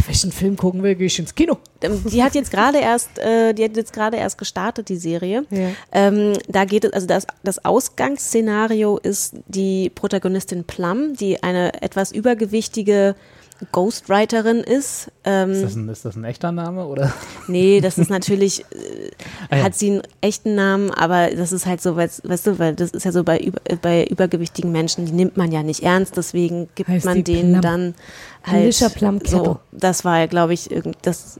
Welchen 0.06 0.32
Film 0.34 0.58
gucken 0.58 0.84
wir? 0.84 0.96
Gehe 0.96 1.08
ich 1.08 1.18
ins 1.20 1.34
Kino? 1.34 1.58
ähm, 1.82 2.04
die 2.12 2.22
hat 2.24 2.36
jetzt 2.36 2.52
gerade 2.52 2.80
erst, 2.80 3.20
äh, 3.20 3.54
die 3.54 3.64
hat 3.64 3.78
jetzt 3.78 3.94
gerade 3.94 4.18
erst 4.18 4.38
gestartet, 4.38 4.90
die 4.90 4.98
Serie. 4.98 5.46
Ja. 5.50 5.70
Ähm, 5.94 6.34
da 6.50 6.66
geht 6.66 6.84
es, 6.84 6.92
also 6.94 7.08
das, 7.08 7.26
das 7.44 7.64
Ausgangsszenario 7.64 8.98
ist 8.98 9.36
die 9.48 9.90
Protagonistin 9.90 10.64
Plum, 10.66 11.14
die 11.16 11.42
eine 11.44 11.82
etwas 11.82 12.12
übergewichtige 12.12 13.16
Ghostwriterin 13.72 14.58
ist. 14.60 15.12
Ähm, 15.24 15.52
Ist 15.52 15.64
das, 15.64 15.76
ein, 15.76 15.90
ist 15.90 16.06
das 16.06 16.16
ein 16.16 16.24
echter 16.24 16.52
Name 16.52 16.86
oder? 16.86 17.14
Nee, 17.48 17.82
das 17.82 17.98
ist 17.98 18.10
natürlich, 18.10 18.62
äh, 18.72 19.12
Ah 19.50 19.58
ja. 19.58 19.64
hat 19.64 19.76
sie 19.76 19.92
einen 19.92 20.02
echten 20.22 20.56
Namen, 20.56 20.92
aber 20.92 21.30
das 21.36 21.52
ist 21.52 21.66
halt 21.66 21.82
so, 21.82 21.96
weißt, 21.96 22.28
weißt 22.28 22.48
du, 22.48 22.60
weil 22.60 22.76
das 22.76 22.92
ist 22.92 23.04
ja 23.04 23.12
so 23.12 23.24
bei, 23.24 23.40
über, 23.40 23.60
äh, 23.66 23.76
bei 23.76 24.06
übergewichtigen 24.06 24.72
Menschen, 24.72 25.06
die 25.06 25.12
nimmt 25.12 25.38
man 25.38 25.52
ja 25.52 25.64
nicht 25.64 25.84
ernst, 25.84 26.18
deswegen 26.18 26.70
gibt 26.76 26.90
Heißt 26.90 27.06
man 27.06 27.24
denen 27.24 27.54
Plum. 27.54 27.62
dann 27.62 27.96
halt 28.44 28.94
Plum 28.96 29.20
so, 29.26 29.60
das 29.72 30.06
war 30.06 30.20
ja, 30.20 30.26
glaube 30.28 30.54
ich, 30.54 30.72
irgend, 30.72 30.98
das, 31.02 31.40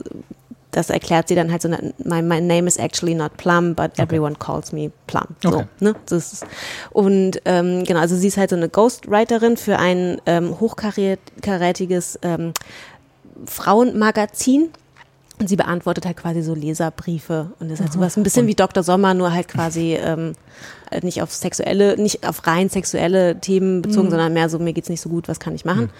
das 0.70 0.90
erklärt 0.90 1.28
sie 1.28 1.34
dann 1.34 1.50
halt 1.50 1.62
so, 1.62 1.68
my, 1.68 2.20
my 2.22 2.40
name 2.40 2.66
is 2.66 2.76
actually 2.76 3.14
not 3.14 3.36
Plum, 3.38 3.74
but 3.74 3.98
everyone 3.98 4.36
calls 4.36 4.72
me 4.72 4.90
Plum. 5.06 5.24
So, 5.42 5.48
Okay. 5.48 5.66
ne? 5.80 5.96
das 6.06 6.32
ist, 6.34 6.46
und 6.90 7.40
ähm, 7.46 7.84
genau, 7.84 8.00
also 8.00 8.16
sie 8.16 8.28
ist 8.28 8.36
halt 8.36 8.50
so 8.50 8.56
eine 8.56 8.68
Ghostwriterin 8.68 9.56
für 9.56 9.78
ein 9.78 10.20
ähm, 10.26 10.60
hochkarätiges 10.60 12.18
ähm, 12.22 12.52
Frauenmagazin. 13.46 14.70
Und 15.40 15.48
sie 15.48 15.56
beantwortet 15.56 16.04
halt 16.04 16.16
quasi 16.16 16.42
so 16.42 16.52
Leserbriefe 16.54 17.52
und 17.60 17.70
ist 17.70 17.80
halt 17.80 17.92
sowas 17.92 18.16
ein 18.16 18.24
bisschen 18.24 18.46
wie 18.48 18.54
Dr. 18.56 18.82
Sommer, 18.82 19.14
nur 19.14 19.32
halt 19.32 19.46
quasi 19.46 19.94
ähm, 19.94 20.32
äh, 20.90 21.00
nicht 21.04 21.22
auf 21.22 21.32
sexuelle, 21.32 21.96
nicht 21.96 22.26
auf 22.28 22.44
rein 22.46 22.68
sexuelle 22.68 23.38
Themen 23.40 23.82
bezogen, 23.82 24.06
Mhm. 24.06 24.10
sondern 24.10 24.32
mehr 24.32 24.48
so, 24.48 24.58
mir 24.58 24.72
geht's 24.72 24.88
nicht 24.88 25.00
so 25.00 25.08
gut, 25.08 25.28
was 25.28 25.38
kann 25.38 25.54
ich 25.54 25.64
machen? 25.64 25.90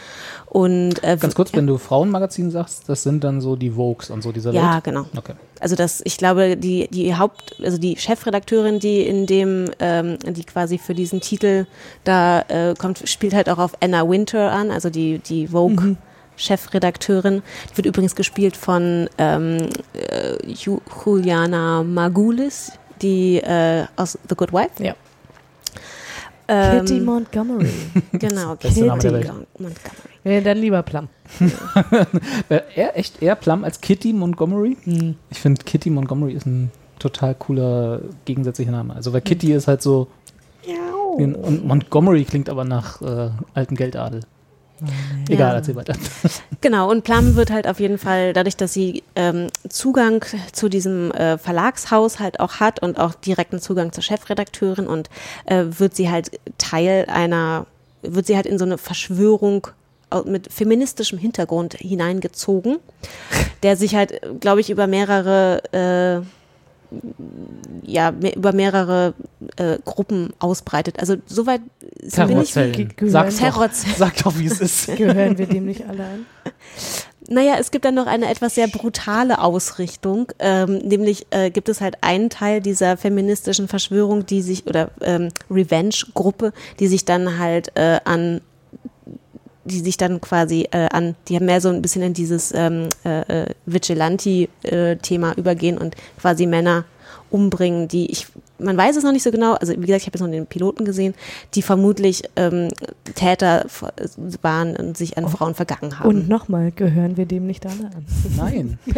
Und 0.46 1.04
äh, 1.04 1.16
Ganz 1.20 1.36
kurz, 1.36 1.52
wenn 1.52 1.66
du 1.68 1.78
Frauenmagazin 1.78 2.50
sagst, 2.50 2.88
das 2.88 3.04
sind 3.04 3.22
dann 3.22 3.40
so 3.40 3.54
die 3.54 3.76
Vogues 3.76 4.10
und 4.10 4.22
so 4.22 4.32
dieser 4.32 4.52
Ja, 4.52 4.74
Welt? 4.74 4.84
genau. 4.84 5.04
Okay. 5.16 5.34
Also 5.60 5.76
das, 5.76 6.00
ich 6.04 6.16
glaube, 6.16 6.56
die, 6.56 6.88
die 6.88 7.14
Haupt, 7.16 7.56
also 7.62 7.78
die 7.78 7.96
Chefredakteurin, 7.96 8.80
die 8.80 9.02
in 9.02 9.26
dem, 9.26 9.70
ähm, 9.78 10.18
die 10.26 10.44
quasi 10.44 10.78
für 10.78 10.94
diesen 10.94 11.20
Titel 11.20 11.66
da 12.04 12.40
äh, 12.48 12.74
kommt, 12.76 13.08
spielt 13.08 13.34
halt 13.34 13.48
auch 13.48 13.58
auf 13.58 13.72
Anna 13.80 14.08
Winter 14.08 14.50
an, 14.52 14.70
also 14.72 14.90
die, 14.90 15.18
die 15.20 15.46
Vogue. 15.48 15.96
Chefredakteurin. 16.38 17.42
Die 17.72 17.76
wird 17.76 17.86
übrigens 17.86 18.14
gespielt 18.14 18.56
von 18.56 19.08
ähm, 19.18 19.68
äh, 19.92 20.36
Ju- 20.46 20.80
Juliana 21.04 21.82
Margulis, 21.82 22.72
die 23.02 23.36
äh, 23.38 23.84
aus 23.96 24.18
The 24.28 24.34
Good 24.34 24.52
Wife. 24.52 24.82
Ja. 24.82 24.94
Ähm, 26.50 26.84
Kitty 26.86 27.00
Montgomery. 27.00 27.68
Genau, 28.12 28.56
Kitty. 28.56 28.84
Montgomery. 28.84 29.26
ja, 30.24 30.40
dann 30.40 30.58
lieber 30.58 30.82
Plum. 30.82 31.08
Äh, 32.48 32.60
eher, 32.74 32.96
echt 32.96 33.22
eher 33.22 33.34
Plum 33.34 33.64
als 33.64 33.80
Kitty 33.82 34.12
Montgomery? 34.14 34.76
Hm. 34.84 35.16
Ich 35.30 35.40
finde 35.40 35.62
Kitty 35.64 35.90
Montgomery 35.90 36.32
ist 36.32 36.46
ein 36.46 36.70
total 36.98 37.34
cooler 37.34 38.00
gegensätzlicher 38.24 38.70
Name. 38.72 38.94
Also 38.94 39.12
weil 39.12 39.20
Kitty 39.20 39.52
ist 39.52 39.68
halt 39.68 39.82
so 39.82 40.08
und 41.16 41.66
Montgomery 41.66 42.24
klingt 42.24 42.48
aber 42.48 42.64
nach 42.64 43.02
äh, 43.02 43.30
altem 43.54 43.76
Geldadel. 43.76 44.20
Egal, 45.28 45.50
Ja. 45.50 45.54
erzähl 45.54 45.76
weiter. 45.76 45.94
Genau, 46.60 46.90
und 46.90 47.04
Plum 47.04 47.36
wird 47.36 47.50
halt 47.52 47.68
auf 47.68 47.78
jeden 47.78 47.98
Fall, 47.98 48.32
dadurch, 48.32 48.56
dass 48.56 48.72
sie 48.72 49.04
ähm, 49.14 49.46
Zugang 49.68 50.24
zu 50.52 50.68
diesem 50.68 51.12
äh, 51.12 51.38
Verlagshaus 51.38 52.18
halt 52.18 52.40
auch 52.40 52.54
hat 52.54 52.82
und 52.82 52.98
auch 52.98 53.14
direkten 53.14 53.60
Zugang 53.60 53.92
zur 53.92 54.02
Chefredakteurin 54.02 54.88
und 54.88 55.08
äh, 55.46 55.64
wird 55.68 55.94
sie 55.94 56.10
halt 56.10 56.32
Teil 56.58 57.06
einer, 57.08 57.66
wird 58.02 58.26
sie 58.26 58.34
halt 58.34 58.46
in 58.46 58.58
so 58.58 58.64
eine 58.64 58.76
Verschwörung 58.76 59.68
au- 60.10 60.24
mit 60.24 60.52
feministischem 60.52 61.18
Hintergrund 61.18 61.74
hineingezogen, 61.74 62.78
der 63.62 63.76
sich 63.76 63.94
halt, 63.94 64.20
glaube 64.40 64.60
ich, 64.60 64.70
über 64.70 64.88
mehrere 64.88 65.62
äh, 66.22 66.26
ja, 67.82 68.12
über 68.34 68.52
mehrere 68.52 69.14
äh, 69.56 69.78
Gruppen 69.84 70.32
ausbreitet. 70.38 70.98
Also 70.98 71.16
soweit 71.26 71.60
bin 72.26 72.40
ich 72.40 72.52
Sag's 73.12 73.38
doch, 73.38 73.68
sag 73.96 74.16
doch, 74.18 74.38
wie 74.38 74.46
es 74.46 74.60
ist. 74.60 74.96
Gehören 74.96 75.38
wir 75.38 75.46
dem 75.46 75.66
nicht 75.66 75.86
alle 75.88 76.04
an? 76.04 76.26
Naja, 77.30 77.56
es 77.60 77.70
gibt 77.70 77.84
dann 77.84 77.94
noch 77.94 78.06
eine 78.06 78.30
etwas 78.30 78.54
sehr 78.54 78.68
brutale 78.68 79.42
Ausrichtung. 79.42 80.32
Ähm, 80.38 80.78
nämlich 80.78 81.26
äh, 81.28 81.50
gibt 81.50 81.68
es 81.68 81.82
halt 81.82 81.98
einen 82.00 82.30
Teil 82.30 82.62
dieser 82.62 82.96
feministischen 82.96 83.68
Verschwörung, 83.68 84.24
die 84.24 84.40
sich, 84.40 84.66
oder 84.66 84.90
ähm, 85.02 85.28
Revenge-Gruppe, 85.50 86.54
die 86.80 86.86
sich 86.86 87.04
dann 87.04 87.38
halt 87.38 87.72
äh, 87.76 88.00
an 88.04 88.40
die 89.68 89.80
sich 89.80 89.96
dann 89.96 90.20
quasi 90.20 90.66
äh, 90.72 90.88
an, 90.92 91.14
die 91.28 91.36
haben 91.36 91.46
mehr 91.46 91.60
so 91.60 91.68
ein 91.68 91.80
bisschen 91.82 92.02
in 92.02 92.14
dieses 92.14 92.52
ähm, 92.54 92.88
äh, 93.04 93.42
äh, 93.44 93.46
Vigilante-Thema 93.66 95.34
übergehen 95.36 95.78
und 95.78 95.94
quasi 96.20 96.46
Männer 96.46 96.84
umbringen, 97.30 97.88
die 97.88 98.10
ich, 98.10 98.26
man 98.58 98.74
weiß 98.78 98.96
es 98.96 99.04
noch 99.04 99.12
nicht 99.12 99.22
so 99.22 99.30
genau, 99.30 99.52
also 99.52 99.74
wie 99.74 99.84
gesagt, 99.84 100.00
ich 100.00 100.06
habe 100.06 100.16
jetzt 100.16 100.22
noch 100.22 100.30
den 100.30 100.46
Piloten 100.46 100.86
gesehen, 100.86 101.12
die 101.54 101.60
vermutlich 101.60 102.22
ähm, 102.36 102.68
Täter 103.14 103.66
f- 103.66 103.84
waren 104.40 104.74
und 104.76 104.96
sich 104.96 105.18
an 105.18 105.28
Frauen 105.28 105.54
vergangen 105.54 105.98
haben. 105.98 106.08
Und 106.08 106.28
nochmal, 106.30 106.72
gehören 106.72 107.18
wir 107.18 107.26
dem 107.26 107.46
nicht 107.46 107.66
alle 107.66 107.90
an? 107.94 108.06
Nein. 108.36 108.78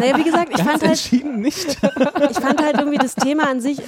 Naja, 0.00 0.16
wie 0.18 0.24
gesagt, 0.24 0.48
ich 0.50 0.56
Ganz 0.58 0.68
fand 0.68 0.82
halt, 0.82 0.90
entschieden 0.90 1.40
nicht. 1.40 1.66
ich 2.30 2.38
fand 2.40 2.60
halt 2.62 2.76
irgendwie 2.78 2.98
das 2.98 3.14
Thema 3.14 3.48
an 3.48 3.60
sich 3.60 3.78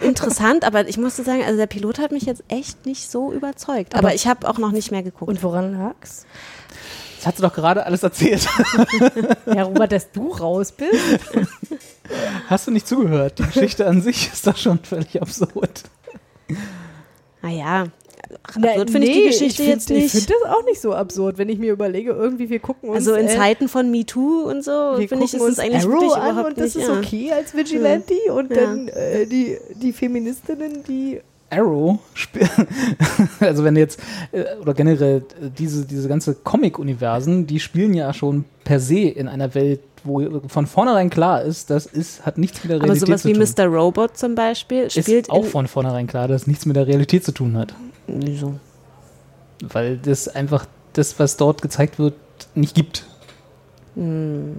interessant, 0.00 0.64
aber 0.64 0.88
ich 0.88 0.98
musste 0.98 1.22
sagen, 1.24 1.42
also 1.44 1.56
der 1.56 1.66
Pilot 1.66 1.98
hat 1.98 2.12
mich 2.12 2.24
jetzt 2.24 2.42
echt 2.48 2.86
nicht 2.86 3.10
so 3.10 3.32
überzeugt. 3.32 3.94
Aber, 3.94 4.08
Aber- 4.08 4.14
ich 4.14 4.26
habe 4.26 4.48
auch 4.48 4.58
noch 4.58 4.72
nicht 4.72 4.90
mehr 4.90 5.02
geguckt. 5.02 5.28
Und 5.28 5.42
woran 5.42 5.78
lag's? 5.78 6.26
Das 7.18 7.26
hat 7.26 7.36
sie 7.36 7.42
doch 7.42 7.54
gerade 7.54 7.86
alles 7.86 8.02
erzählt. 8.02 8.46
Ja, 9.46 9.62
Robert, 9.62 9.92
dass 9.92 10.10
du 10.12 10.32
raus 10.32 10.72
bist. 10.72 11.00
Hast 12.48 12.66
du 12.66 12.70
nicht 12.72 12.86
zugehört? 12.86 13.38
Die 13.38 13.44
Geschichte 13.44 13.86
an 13.86 14.02
sich 14.02 14.30
ist 14.32 14.46
doch 14.46 14.56
schon 14.56 14.80
völlig 14.80 15.20
absurd. 15.22 15.82
naja, 17.42 17.86
Absurd 18.42 18.90
finde 18.90 19.06
ich 19.06 19.12
die 19.14 19.20
nee, 19.20 19.26
Geschichte 19.28 19.62
find- 19.62 19.74
jetzt 19.74 19.90
nicht. 19.90 20.04
Ich 20.14 20.24
finde 20.24 20.34
das 20.42 20.52
auch 20.52 20.64
nicht 20.64 20.80
so 20.80 20.92
absurd, 20.94 21.38
wenn 21.38 21.48
ich 21.48 21.58
mir 21.58 21.72
überlege, 21.72 22.10
irgendwie 22.12 22.48
wir 22.50 22.58
gucken 22.58 22.88
uns 22.90 22.98
also 22.98 23.14
in 23.14 23.26
äh, 23.26 23.36
Zeiten 23.36 23.68
von 23.68 23.90
MeToo 23.90 24.48
und 24.48 24.64
so, 24.64 24.94
finde 25.06 25.24
ich, 25.24 25.34
ist 25.34 25.40
uns 25.40 25.58
eigentlich 25.58 25.84
Arrow 25.84 26.12
an 26.14 26.30
überhaupt 26.32 26.48
und 26.50 26.58
das 26.58 26.74
nicht. 26.74 26.84
ist 26.84 26.88
ja. 26.88 26.98
okay 26.98 27.32
als 27.32 27.54
Vigilante 27.54 28.14
und 28.34 28.50
Ja. 28.50 28.56
dann 28.62 28.88
äh, 28.88 29.26
die, 29.26 29.56
die 29.80 29.92
Feministinnen, 29.92 30.82
die 30.88 31.20
Arrow, 31.50 31.98
also 33.40 33.62
wenn 33.64 33.76
jetzt, 33.76 34.00
äh, 34.32 34.44
oder 34.60 34.74
generell 34.74 35.18
äh, 35.40 35.48
diese, 35.56 35.86
diese 35.86 36.08
ganze 36.08 36.34
Comic-Universen, 36.34 37.46
die 37.46 37.60
spielen 37.60 37.94
ja 37.94 38.12
schon 38.12 38.44
per 38.64 38.80
se 38.80 39.00
in 39.00 39.28
einer 39.28 39.54
Welt, 39.54 39.80
wo 40.06 40.40
von 40.48 40.66
vornherein 40.66 41.10
klar 41.10 41.42
ist, 41.42 41.70
das 41.70 41.86
ist, 41.86 42.24
hat 42.24 42.38
nichts 42.38 42.62
mit 42.62 42.70
der 42.70 42.76
Aber 42.76 42.84
Realität 42.86 43.08
sowas 43.08 43.22
zu 43.22 43.28
wie 43.28 43.32
tun. 43.34 43.42
Mr. 43.42 43.66
Robot 43.66 44.16
zum 44.16 44.34
Beispiel 44.34 44.90
spielt 44.90 45.26
ist 45.26 45.30
auch 45.30 45.44
von 45.44 45.66
vornherein 45.66 46.06
klar, 46.06 46.28
dass 46.28 46.42
es 46.42 46.46
nichts 46.46 46.66
mit 46.66 46.76
der 46.76 46.86
Realität 46.86 47.24
zu 47.24 47.32
tun 47.32 47.56
hat. 47.56 47.74
Wieso? 48.06 48.58
Weil 49.62 49.96
das 49.98 50.28
einfach 50.28 50.66
das, 50.92 51.18
was 51.18 51.36
dort 51.36 51.62
gezeigt 51.62 51.98
wird, 51.98 52.14
nicht 52.54 52.74
gibt. 52.74 53.04
Hm. 53.94 54.54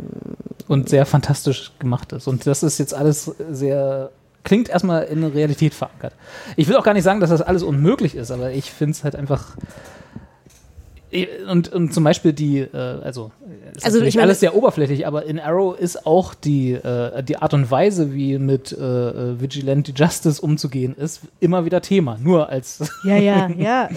Und 0.68 0.90
sehr 0.90 1.06
fantastisch 1.06 1.72
gemacht 1.80 2.12
ist. 2.12 2.28
Und 2.28 2.46
das 2.46 2.64
ist 2.64 2.78
jetzt 2.78 2.94
alles 2.94 3.32
sehr, 3.52 4.12
klingt 4.44 4.70
erstmal 4.70 5.04
in 5.04 5.22
der 5.22 5.34
Realität 5.34 5.74
verankert. 5.74 6.14
Ich 6.56 6.68
will 6.68 6.76
auch 6.76 6.84
gar 6.84 6.94
nicht 6.94 7.04
sagen, 7.04 7.20
dass 7.20 7.30
das 7.30 7.42
alles 7.42 7.64
unmöglich 7.64 8.16
ist, 8.16 8.32
aber 8.32 8.52
ich 8.52 8.72
finde 8.72 8.92
es 8.92 9.04
halt 9.04 9.16
einfach. 9.16 9.56
Und, 11.50 11.72
und 11.72 11.94
zum 11.94 12.04
Beispiel 12.04 12.34
die, 12.34 12.60
äh, 12.60 12.68
also, 12.78 13.32
ist 13.74 13.86
Also, 13.86 13.98
natürlich 13.98 14.10
ich 14.10 14.16
meine- 14.16 14.24
alles 14.28 14.42
sehr 14.42 14.56
oberflächlich, 14.56 15.08
aber 15.08 15.26
in 15.26 15.40
Arrow 15.40 15.78
ist 15.80 16.06
auch 16.06 16.34
die, 16.34 16.74
äh, 16.74 17.24
die 17.24 17.38
Art 17.38 17.54
und 17.54 17.72
Weise, 17.72 18.14
wie 18.14 18.38
mit 18.38 18.74
äh, 18.74 18.76
äh, 18.84 19.40
Vigilante 19.40 19.94
Justice 19.96 20.42
umzugehen 20.42 20.96
ist, 20.96 21.22
immer 21.40 21.64
wieder 21.64 21.82
Thema. 21.82 22.18
Nur 22.22 22.50
als 22.50 22.80
Ja, 23.06 23.16
ja, 23.18 23.48
ja. 23.58 23.90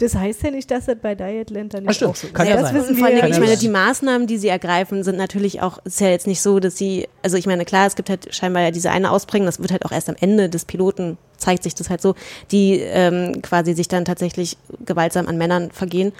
Das 0.00 0.14
heißt 0.14 0.42
ja 0.44 0.50
nicht, 0.50 0.70
dass 0.70 0.86
das 0.86 0.96
bei 1.00 1.14
Dietland 1.14 1.74
dann 1.74 1.84
nicht 1.84 1.96
stimmt. 1.96 2.12
auch 2.12 2.16
so 2.16 2.26
ist. 2.26 2.34
Kann 2.34 2.48
ja 2.48 2.56
das 2.56 2.70
sein. 2.70 2.74
wissen 2.74 2.96
wir 2.96 3.04
vor 3.04 3.06
allem, 3.08 3.18
ja 3.18 3.26
ich 3.28 3.38
meine, 3.38 3.56
die 3.58 3.68
Maßnahmen, 3.68 4.26
die 4.26 4.38
sie 4.38 4.48
ergreifen, 4.48 5.04
sind 5.04 5.18
natürlich 5.18 5.60
auch, 5.60 5.78
ist 5.84 6.00
ja 6.00 6.08
jetzt 6.08 6.26
nicht 6.26 6.40
so, 6.40 6.58
dass 6.58 6.78
sie, 6.78 7.06
also 7.22 7.36
ich 7.36 7.46
meine, 7.46 7.66
klar, 7.66 7.86
es 7.86 7.96
gibt 7.96 8.08
halt 8.08 8.34
scheinbar 8.34 8.62
ja 8.62 8.70
diese 8.70 8.90
eine 8.90 9.10
Ausprägung, 9.10 9.44
das 9.44 9.60
wird 9.60 9.72
halt 9.72 9.84
auch 9.84 9.92
erst 9.92 10.08
am 10.08 10.16
Ende 10.18 10.48
des 10.48 10.64
Piloten, 10.64 11.18
zeigt 11.36 11.64
sich 11.64 11.74
das 11.74 11.90
halt 11.90 12.00
so, 12.00 12.14
die 12.50 12.80
ähm, 12.80 13.42
quasi 13.42 13.74
sich 13.74 13.88
dann 13.88 14.06
tatsächlich 14.06 14.56
gewaltsam 14.86 15.28
an 15.28 15.36
Männern 15.36 15.70
vergehen. 15.70 16.12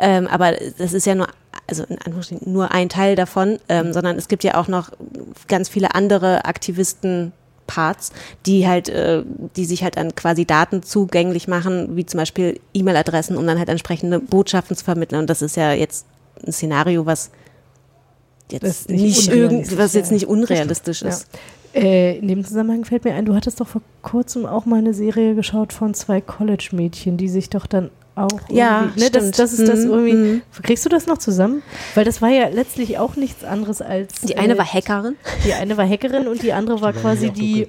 Ähm, 0.00 0.26
aber 0.26 0.54
das 0.76 0.92
ist 0.92 1.06
ja 1.06 1.14
nur, 1.14 1.28
also 1.68 1.84
in 1.84 1.98
Anführungsstrichen 1.98 2.52
nur 2.52 2.72
ein 2.72 2.88
Teil 2.88 3.14
davon, 3.14 3.60
ähm, 3.68 3.92
sondern 3.92 4.16
es 4.16 4.26
gibt 4.26 4.42
ja 4.42 4.56
auch 4.56 4.66
noch 4.66 4.90
ganz 5.46 5.68
viele 5.68 5.94
andere 5.94 6.44
Aktivisten, 6.44 7.32
Parts, 7.68 8.10
die 8.46 8.66
halt, 8.66 8.88
äh, 8.88 9.22
die 9.54 9.64
sich 9.64 9.84
halt 9.84 9.96
an 9.96 10.16
quasi 10.16 10.44
Daten 10.44 10.82
zugänglich 10.82 11.46
machen, 11.46 11.94
wie 11.94 12.04
zum 12.04 12.18
Beispiel 12.18 12.58
E-Mail-Adressen, 12.74 13.36
um 13.36 13.46
dann 13.46 13.58
halt 13.58 13.68
entsprechende 13.68 14.18
Botschaften 14.18 14.76
zu 14.76 14.84
vermitteln. 14.84 15.20
Und 15.20 15.30
das 15.30 15.42
ist 15.42 15.56
ja 15.56 15.72
jetzt 15.72 16.06
ein 16.44 16.52
Szenario, 16.52 17.06
was 17.06 17.30
jetzt 18.50 18.88
nicht 18.88 19.00
nicht, 19.00 19.28
unrealistisch, 19.28 19.34
irgend, 19.34 19.78
was 19.78 19.94
jetzt 19.94 20.08
ja. 20.08 20.14
nicht 20.14 20.26
unrealistisch 20.26 21.02
Ja. 21.02 21.10
ist. 21.10 21.28
Äh, 21.78 22.18
in 22.18 22.28
dem 22.28 22.44
Zusammenhang 22.44 22.84
fällt 22.84 23.04
mir 23.04 23.14
ein, 23.14 23.24
du 23.24 23.34
hattest 23.34 23.60
doch 23.60 23.68
vor 23.68 23.82
kurzem 24.02 24.46
auch 24.46 24.66
mal 24.66 24.76
eine 24.78 24.94
Serie 24.94 25.34
geschaut 25.34 25.72
von 25.72 25.94
zwei 25.94 26.20
College-Mädchen, 26.20 27.16
die 27.16 27.28
sich 27.28 27.50
doch 27.50 27.66
dann 27.66 27.90
auch 28.14 28.28
Ja, 28.50 28.82
irgendwie, 28.82 29.00
ne, 29.00 29.10
das, 29.10 29.30
das 29.32 29.52
ist 29.52 29.68
das 29.68 29.84
Mhm, 29.84 29.90
irgendwie. 29.92 30.14
mhm. 30.14 30.42
Kriegst 30.62 30.84
du 30.84 30.88
das 30.88 31.06
noch 31.06 31.18
zusammen? 31.18 31.62
Weil 31.94 32.04
das 32.04 32.20
war 32.20 32.30
ja 32.30 32.48
letztlich 32.48 32.98
auch 32.98 33.14
nichts 33.16 33.44
anderes 33.44 33.80
als 33.80 34.20
Die 34.22 34.36
eine 34.36 34.54
äh, 34.54 34.58
war 34.58 34.66
Hackerin. 34.66 35.14
die 35.44 35.52
eine 35.52 35.76
war 35.76 35.88
Hackerin 35.88 36.26
und 36.26 36.42
die 36.42 36.52
andere 36.52 36.80
war 36.80 36.92
quasi 36.92 37.30
die 37.30 37.68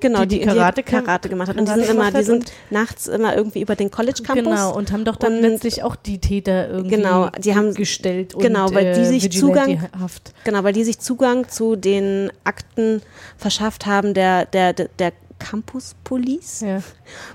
Genau, 0.00 0.20
die, 0.24 0.38
die, 0.40 0.44
Karate, 0.44 0.82
Karate 0.82 1.28
gemacht 1.28 1.48
hat. 1.48 1.56
Und 1.56 1.66
die 1.68 1.72
sind 1.74 1.88
immer, 1.90 2.10
die 2.10 2.22
sind 2.22 2.44
und- 2.44 2.52
nachts 2.70 3.06
immer 3.06 3.36
irgendwie 3.36 3.60
über 3.62 3.74
den 3.76 3.90
College 3.90 4.22
Campus. 4.22 4.44
Genau, 4.44 4.76
und 4.76 4.92
haben 4.92 5.04
doch 5.04 5.16
dann 5.16 5.36
Und- 5.36 5.40
letztlich 5.42 5.82
auch 5.82 5.96
die 5.96 6.18
Täter 6.18 6.68
irgendwie 6.68 6.96
Genau, 6.96 7.30
die 7.38 7.54
haben- 7.54 7.72
gestellt 7.74 8.34
und 8.34 8.42
genau, 8.42 8.72
weil 8.74 8.94
die 8.94 9.00
äh, 9.00 9.04
sich 9.04 9.24
Vigilante-haft. 9.24 10.34
Genau, 10.44 10.62
weil 10.64 10.72
die 10.72 10.84
sich 10.84 10.98
Zugang 10.98 11.48
zu 11.48 11.76
den 11.76 12.30
Akten 12.44 13.02
verschafft 13.38 13.86
haben 13.86 14.14
der, 14.14 14.44
der, 14.46 14.72
der, 14.72 14.88
der 14.98 15.12
Campus 15.38 15.94
Police, 16.04 16.60
Ja. 16.60 16.82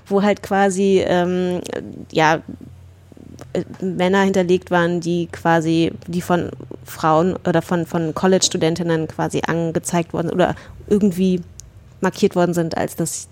wo 0.06 0.22
halt 0.22 0.42
quasi, 0.42 1.02
ähm, 1.06 1.60
ja, 2.10 2.40
äh, 3.52 3.64
Männer 3.84 4.22
hinterlegt 4.22 4.70
waren, 4.70 5.00
die 5.00 5.26
quasi, 5.26 5.92
die 6.06 6.22
von 6.22 6.50
Frauen 6.84 7.36
oder 7.46 7.62
von, 7.62 7.84
von 7.86 8.14
College-Studentinnen 8.14 9.08
quasi 9.08 9.42
angezeigt 9.46 10.12
worden 10.12 10.30
oder 10.30 10.54
irgendwie 10.88 11.42
markiert 12.00 12.36
worden 12.36 12.54
sind, 12.54 12.76
als 12.76 12.96
dass 12.96 13.28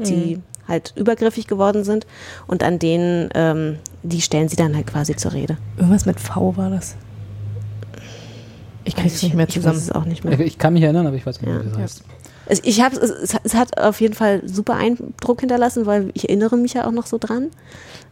sie 0.00 0.40
halt 0.66 0.92
übergriffig 0.96 1.46
geworden 1.46 1.84
sind. 1.84 2.06
Und 2.46 2.62
an 2.62 2.78
denen, 2.78 3.28
ähm, 3.34 3.76
die 4.02 4.20
stellen 4.22 4.48
sie 4.48 4.56
dann 4.56 4.74
halt 4.74 4.86
quasi 4.86 5.14
zur 5.14 5.32
Rede. 5.32 5.56
Irgendwas 5.76 6.06
mit 6.06 6.18
V 6.20 6.56
war 6.56 6.70
das. 6.70 6.96
Ich 8.84 8.96
krieg's 8.96 9.22
nicht 9.22 9.34
mehr 9.34 9.46
Ich 9.48 9.54
zusammen. 9.54 9.76
weiß 9.76 9.82
es 9.82 9.92
auch 9.92 10.04
nicht 10.04 10.24
mehr. 10.24 10.38
Ich 10.40 10.58
kann 10.58 10.72
mich 10.74 10.82
erinnern, 10.82 11.06
aber 11.06 11.16
ich 11.16 11.24
weiß 11.24 11.40
nicht 11.40 11.46
mehr, 11.50 11.60
Ja. 11.60 11.64
wie 11.64 11.70
das 11.70 11.78
heißt. 11.78 12.04
Es, 12.46 12.60
ich 12.62 12.82
hab, 12.82 12.92
es, 12.92 12.98
es, 13.10 13.34
es 13.42 13.54
hat 13.54 13.78
auf 13.80 14.00
jeden 14.02 14.12
Fall 14.12 14.46
super 14.46 14.74
Eindruck 14.74 15.40
hinterlassen, 15.40 15.86
weil 15.86 16.10
ich 16.12 16.28
erinnere 16.28 16.56
mich 16.58 16.74
ja 16.74 16.86
auch 16.86 16.92
noch 16.92 17.06
so 17.06 17.16
dran. 17.18 17.48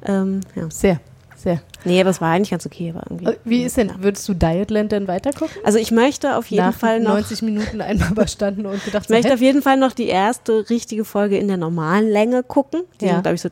Ähm, 0.07 0.41
ja. 0.55 0.71
Sehr. 0.71 1.01
Sehr. 1.43 1.61
Nee, 1.85 2.01
aber 2.01 2.11
es 2.11 2.21
war 2.21 2.31
eigentlich 2.31 2.51
ganz 2.51 2.65
okay. 2.67 2.93
Aber 2.95 3.03
irgendwie. 3.11 3.33
Äh, 3.33 3.37
Wie 3.45 3.63
ist 3.65 3.77
denn, 3.77 3.91
würdest 3.99 4.29
du 4.29 4.35
Dietland 4.35 4.93
denn 4.93 5.09
weitergucken? 5.09 5.57
Also 5.65 5.79
ich 5.79 5.91
möchte 5.91 6.37
auf 6.37 6.47
jeden 6.47 6.65
Nach 6.65 6.75
Fall 6.75 7.01
noch 7.01 7.15
90 7.15 7.43
Minuten 7.43 7.81
einmal 7.81 8.11
überstanden 8.13 8.65
und 8.67 8.85
gedacht, 8.85 9.05
Ich 9.07 9.11
möchte 9.11 9.29
hä? 9.31 9.35
auf 9.35 9.41
jeden 9.41 9.61
Fall 9.63 9.77
noch 9.77 9.93
die 9.93 10.07
erste 10.07 10.71
richtige 10.71 11.05
Folge 11.05 11.39
in 11.39 11.49
der 11.49 11.57
normalen 11.57 12.09
Länge 12.09 12.43
gucken. 12.45 12.83
Die 13.01 13.07
Ja. 13.07 13.15
sind, 13.15 13.23
glaube 13.23 13.35
ich, 13.35 13.41
so 13.43 13.49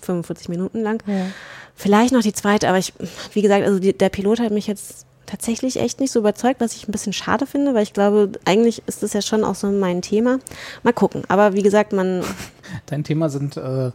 45 0.00 0.48
Minuten 0.48 0.80
lang. 0.82 1.02
Ja. 1.06 1.26
Vielleicht 1.74 2.12
noch 2.14 2.22
die 2.22 2.32
zweite, 2.32 2.68
aber 2.68 2.78
ich, 2.78 2.92
wie 3.32 3.42
gesagt, 3.42 3.64
also 3.66 3.78
die, 3.78 3.92
der 3.92 4.08
Pilot 4.08 4.40
hat 4.40 4.52
mich 4.52 4.66
jetzt 4.66 5.04
tatsächlich 5.26 5.80
echt 5.80 6.00
nicht 6.00 6.12
so 6.12 6.20
überzeugt, 6.20 6.60
was 6.60 6.74
ich 6.76 6.86
ein 6.88 6.92
bisschen 6.92 7.12
schade 7.12 7.46
finde, 7.46 7.74
weil 7.74 7.82
ich 7.82 7.92
glaube, 7.92 8.30
eigentlich 8.44 8.82
ist 8.86 9.02
das 9.02 9.12
ja 9.12 9.22
schon 9.22 9.42
auch 9.42 9.54
so 9.54 9.66
mein 9.68 10.00
Thema. 10.00 10.38
Mal 10.82 10.92
gucken. 10.92 11.22
Aber 11.28 11.54
wie 11.54 11.62
gesagt, 11.62 11.92
man, 11.92 12.22
Dein 12.86 13.04
Thema 13.04 13.28
sind 13.28 13.56
äh, 13.56 13.90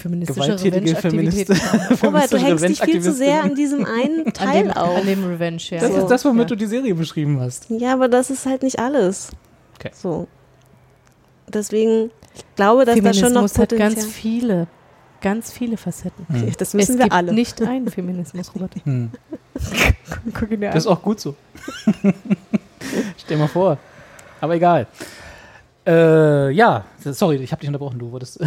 feministische 0.00 0.40
gewalttätige 0.40 0.96
Revenge-Aktivitäten. 0.96 1.54
Feminist 1.54 2.02
Robert, 2.04 2.32
du 2.32 2.38
feministische 2.38 2.46
hängst 2.46 2.64
dich 2.68 2.80
viel 2.82 3.00
zu 3.02 3.12
sehr 3.12 3.42
an 3.44 3.54
diesem 3.54 3.84
einen 3.84 4.26
An 4.26 4.32
Teil 4.32 4.62
dem, 4.64 4.72
auf. 4.72 4.96
an 4.98 5.06
dem 5.06 5.24
Revenge, 5.26 5.62
ja. 5.70 5.80
Das 5.80 5.92
So. 5.92 5.98
ist 5.98 6.08
das, 6.08 6.24
womit 6.24 6.40
Ja. 6.42 6.46
du 6.48 6.56
die 6.56 6.66
Serie 6.66 6.94
beschrieben 6.94 7.40
hast. 7.40 7.66
Ja, 7.70 7.92
aber 7.92 8.08
das 8.08 8.30
ist 8.30 8.46
halt 8.46 8.62
nicht 8.62 8.78
alles. 8.78 9.30
Okay. 9.78 9.90
So. 9.94 10.26
Deswegen, 11.48 12.10
ich 12.34 12.44
glaube, 12.56 12.84
dass 12.84 12.94
da 13.00 13.12
schon 13.14 13.32
noch 13.32 13.48
Feminismus 13.48 13.58
hat 13.58 13.68
Potenzial. 13.70 13.94
ganz 13.94 14.06
viele, 14.06 14.66
ganz 15.20 15.50
viele 15.52 15.76
Facetten. 15.76 16.26
Hm. 16.28 16.52
Das 16.58 16.74
wissen 16.74 16.92
es 16.92 16.98
wir 16.98 17.04
gibt 17.04 17.12
alle. 17.14 17.32
nicht 17.32 17.60
einen 17.62 17.88
Feminismus, 17.90 18.54
Robert. 18.54 18.74
Hm. 18.84 19.10
Guck 20.34 20.50
ihn 20.50 20.60
dir 20.60 20.70
Das 20.70 20.84
ist 20.84 20.86
an. 20.86 20.96
auch 20.96 21.02
gut 21.02 21.18
so. 21.20 21.34
Stell 23.18 23.36
mal 23.36 23.48
vor. 23.48 23.78
Aber 24.40 24.54
egal. 24.54 24.86
Äh, 25.86 26.50
ja, 26.52 26.84
sorry, 26.98 27.36
ich 27.36 27.50
habe 27.52 27.60
dich 27.60 27.68
unterbrochen. 27.68 27.98
Du 27.98 28.12
wolltest, 28.12 28.38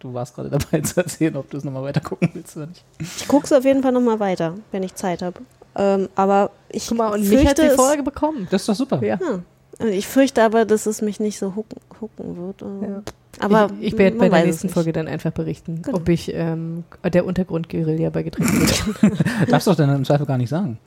du 0.00 0.12
warst 0.12 0.34
gerade 0.34 0.50
dabei 0.58 0.80
zu 0.80 0.96
erzählen, 1.00 1.36
ob 1.36 1.48
du 1.50 1.56
es 1.56 1.64
nochmal 1.64 1.82
weiter 1.84 2.00
gucken 2.00 2.30
willst 2.34 2.56
oder 2.56 2.66
nicht. 2.66 2.84
Ich 2.98 3.28
gucke 3.28 3.44
es 3.46 3.52
auf 3.52 3.64
jeden 3.64 3.82
Fall 3.82 3.92
nochmal 3.92 4.18
weiter, 4.20 4.54
wenn 4.72 4.82
ich 4.82 4.94
Zeit 4.94 5.22
habe. 5.22 5.40
Ähm, 5.76 6.08
aber 6.16 6.50
ich 6.68 6.88
Guck 6.88 6.98
mal, 6.98 7.08
und 7.12 7.22
fürchte, 7.24 7.36
mich 7.38 7.48
hat 7.48 7.58
die 7.58 7.76
Folge 7.76 8.02
bekommen. 8.02 8.48
Das 8.50 8.62
ist 8.62 8.68
doch 8.68 8.74
super. 8.74 9.02
Ja. 9.04 9.18
Ja. 9.20 9.86
Ich 9.86 10.06
fürchte 10.08 10.42
aber, 10.42 10.64
dass 10.64 10.86
es 10.86 11.00
mich 11.00 11.20
nicht 11.20 11.38
so 11.38 11.54
hucken, 11.54 11.80
hucken 12.00 12.36
wird. 12.36 12.60
Ja. 12.60 13.02
Aber 13.38 13.70
ich, 13.80 13.92
ich 13.92 13.98
werde 13.98 14.18
bei 14.18 14.28
der 14.28 14.44
nächsten. 14.44 14.68
Folge 14.68 14.92
dann 14.92 15.08
einfach 15.08 15.30
berichten, 15.30 15.82
Genau. 15.82 15.98
ob 15.98 16.08
ich 16.08 16.34
ähm, 16.34 16.84
der 17.04 17.24
Untergrundguerilla 17.24 18.10
beigetreten 18.10 18.66
bin. 19.00 19.12
Darfst 19.48 19.66
du 19.66 19.70
doch 19.70 19.78
dann 19.78 19.94
im 19.94 20.04
Zweifel 20.04 20.26
gar 20.26 20.36
nicht 20.36 20.50
sagen. 20.50 20.78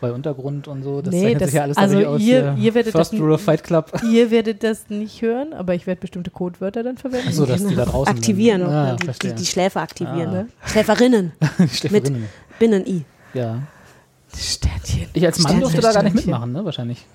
Bei 0.00 0.12
Untergrund 0.12 0.68
und 0.68 0.82
so, 0.84 1.02
das 1.02 1.12
Nee, 1.12 1.34
das- 1.34 1.46
sich 1.48 1.54
ja 1.56 1.62
alles 1.62 1.76
also 1.76 1.94
dadurch 1.96 2.14
aus. 2.14 2.20
ihr- 2.20 2.54
ihr 2.58 2.74
werdet 2.74 2.92
First 2.92 3.12
das- 3.12 3.20
Rule 3.20 3.36
Fight 3.38 3.64
Club. 3.64 3.90
Ihr 4.08 4.30
werdet 4.30 4.62
das 4.62 4.88
nicht 4.90 5.22
hören, 5.22 5.52
aber 5.52 5.74
ich 5.74 5.86
werde 5.88 6.00
bestimmte 6.00 6.30
Codewörter 6.30 6.82
dann 6.84 6.96
verwenden. 6.98 7.28
Achso, 7.28 7.46
dass 7.46 7.66
die 7.66 7.74
da 7.74 7.84
draußen 7.84 8.14
Aktivieren, 8.14 8.62
ah, 8.62 8.94
die, 8.96 9.08
die, 9.28 9.34
die 9.34 9.46
Schläfer 9.46 9.80
aktivieren. 9.82 10.28
Ah. 10.28 10.32
Ne? 10.32 10.48
Schläferinnen 10.64 11.32
Schläferinnen. 11.72 12.26
Binnen-I. 12.58 13.04
Ja. 13.34 13.58
Sternchen. 14.36 15.06
Ich 15.14 15.24
als 15.26 15.38
Mann 15.38 15.52
Sternchen, 15.52 15.60
durfte 15.62 15.80
da 15.80 15.92
gar 15.92 16.02
nicht 16.02 16.14
mitmachen, 16.16 16.52
ne? 16.52 16.64
Wahrscheinlich. 16.64 17.06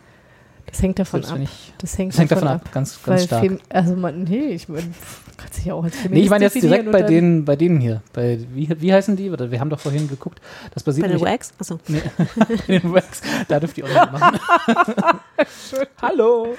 Das 0.73 0.81
hängt 0.81 0.99
davon 0.99 1.21
Selbst 1.21 1.31
ab. 1.33 1.39
ich- 1.41 1.73
das 1.77 1.97
hängt, 1.97 2.13
Das 2.13 2.19
hängt 2.19 2.31
davon 2.31 2.47
ab, 2.47 2.71
ganz, 2.71 2.95
ganz 2.95 3.07
Weil 3.07 3.19
stark. 3.19 3.41
Fem 3.41 3.59
also 3.69 3.95
man, 3.95 4.23
nee, 4.23 4.47
ich 4.49 4.67
mein, 4.67 4.93
kann 5.37 5.51
sich 5.51 5.65
ja 5.65 5.73
auch 5.75 5.83
als 5.83 5.93
Nee, 6.09 6.21
ich 6.21 6.29
meine 6.29 6.45
jetzt 6.45 6.55
direkt 6.61 6.91
bei 6.91 7.03
denen, 7.03 7.45
bei 7.45 7.55
denen 7.55 7.79
hier. 7.79 8.01
Bei, 8.11 8.39
wie, 8.53 8.69
wie 8.79 8.93
heißen 8.93 9.15
die? 9.15 9.31
Wir 9.31 9.59
haben 9.59 9.69
doch 9.69 9.79
vorhin 9.79 10.07
geguckt. 10.09 10.41
Das 10.73 10.81
basiert 10.83 11.07
Bei 11.07 11.13
den 11.17 11.21
Wags? 11.21 11.53
Achso. 11.59 11.79
Nee, 11.87 12.01
bei 12.35 12.79
den 12.79 12.91
Wags. 12.93 13.21
Da 13.47 13.59
dürft 13.59 13.77
ihr 13.77 13.85
auch 13.85 13.89
nicht 13.89 14.11
machen. 14.11 14.39
Hallo. 16.01 16.55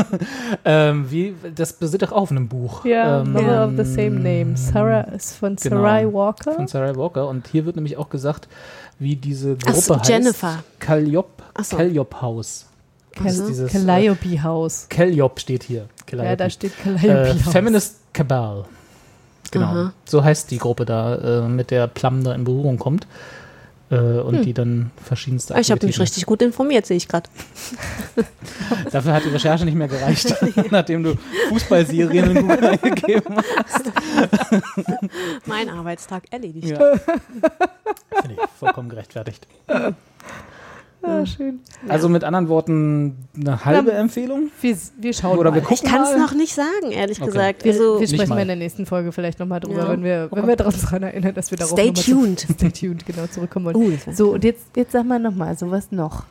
ähm, 0.64 1.06
wie, 1.10 1.34
das 1.54 1.72
basiert 1.72 2.02
doch 2.02 2.12
auch 2.12 2.22
auf 2.22 2.30
einem 2.30 2.48
Buch. 2.48 2.84
Ja, 2.84 3.20
ähm, 3.22 3.32
Novel 3.32 3.58
of 3.58 3.72
the 3.76 3.84
Same 3.84 4.18
Name. 4.20 4.56
Sarah 4.56 5.02
ist 5.02 5.36
von 5.36 5.56
Genau. 5.56 5.76
Sarai 5.76 6.12
Walker. 6.12 6.52
Von 6.52 6.66
Sarah 6.68 6.96
Walker. 6.96 7.28
Und 7.28 7.46
hier 7.48 7.64
wird 7.64 7.76
nämlich 7.76 7.96
auch 7.96 8.08
gesagt, 8.10 8.48
wie 8.98 9.16
diese 9.16 9.56
Ach 9.62 9.66
Gruppe 9.66 9.80
so, 9.80 9.98
heißt. 10.00 10.08
Jennifer. 10.08 10.62
Kalliope, 10.78 11.42
Ach 11.54 11.64
so. 11.64 11.76
Kalliope 11.76 12.20
House. 12.20 12.66
Das 13.22 13.34
ist 13.38 13.48
dieses, 13.48 13.74
äh, 13.74 13.78
Calliope 13.78 14.42
House. 14.42 14.86
Calliope 14.88 15.40
steht 15.40 15.62
hier. 15.64 15.88
Ja, 16.10 16.36
da 16.36 16.48
steht 16.50 16.72
äh, 16.84 16.94
Calliope 16.96 17.44
House. 17.44 17.52
Feminist 17.52 17.96
Cabal. 18.12 18.64
Genau. 19.50 19.66
Aha. 19.66 19.92
So 20.06 20.22
heißt 20.24 20.50
die 20.50 20.58
Gruppe 20.58 20.84
da, 20.84 21.44
äh, 21.44 21.48
mit 21.48 21.70
der 21.70 21.86
Plum 21.88 22.24
da 22.24 22.34
in 22.34 22.44
Berührung 22.44 22.78
kommt. 22.78 23.06
Äh, 23.90 23.96
und 23.96 24.36
Hm. 24.36 24.42
die 24.42 24.54
dann 24.54 24.90
verschiedenste 25.04 25.54
Ah, 25.54 25.60
Ich 25.60 25.70
habe 25.70 25.74
mich 25.84 25.94
Aktivitäten- 25.96 26.02
richtig 26.02 26.24
gut 26.24 26.40
informiert, 26.40 26.86
sehe 26.86 26.96
ich 26.96 27.06
gerade. 27.08 27.28
Dafür 28.90 29.12
hat 29.12 29.24
die 29.26 29.28
Recherche 29.28 29.66
nicht 29.66 29.74
mehr 29.74 29.88
gereicht, 29.88 30.34
nachdem 30.70 31.02
du 31.02 31.14
Fußballserien 31.50 32.30
in 32.34 32.40
Google 32.48 32.64
eingegeben 32.68 33.36
hast. 33.36 33.92
Mein 35.44 35.68
Arbeitstag 35.68 36.22
erledigt. 36.30 36.68
Ja. 36.68 36.78
Finde 36.98 38.34
ich 38.42 38.48
vollkommen 38.58 38.88
gerechtfertigt. 38.88 39.46
Ah, 41.04 41.26
schön. 41.26 41.60
Also 41.88 42.08
mit 42.08 42.22
anderen 42.24 42.48
Worten, 42.48 43.16
eine 43.34 43.64
halbe 43.64 43.90
Ja, 43.90 43.98
Empfehlung? 43.98 44.50
Wir, 44.60 44.76
wir 45.00 45.12
schauen 45.12 45.36
Oder 45.38 45.50
mal. 45.50 45.56
wir 45.56 45.62
gucken 45.62 45.78
Ich 45.84 45.90
kann 45.90 46.02
es 46.02 46.16
noch 46.16 46.32
nicht 46.34 46.54
sagen, 46.54 46.90
ehrlich 46.92 47.20
Okay. 47.20 47.30
gesagt. 47.30 47.64
Wir, 47.64 47.72
Also, 47.72 48.00
wir 48.00 48.06
sprechen 48.08 48.38
in 48.38 48.46
der 48.46 48.56
nächsten 48.56 48.86
Folge 48.86 49.10
vielleicht 49.12 49.38
nochmal 49.40 49.60
drüber, 49.60 49.82
Ja. 49.84 49.88
wenn 49.90 50.04
wir, 50.04 50.28
wenn 50.30 50.46
wir 50.46 50.56
daran 50.56 51.02
erinnern, 51.02 51.34
dass 51.34 51.50
wir 51.50 51.58
darauf 51.58 51.72
Stay 51.72 51.88
noch 51.88 51.96
mal 51.96 52.02
zu- 52.02 52.10
tuned. 52.12 52.40
Stay 52.54 52.70
tuned, 52.70 53.04
genau, 53.06 53.26
zurückkommen 53.26 53.66
wollen. 53.66 53.76
Uh, 53.76 53.92
so, 54.12 54.32
und 54.34 54.44
jetzt, 54.44 54.64
jetzt 54.76 54.92
sag 54.92 55.04
mal 55.04 55.18
nochmal, 55.18 55.56
so 55.56 55.70
was 55.70 55.90
noch. 55.90 56.24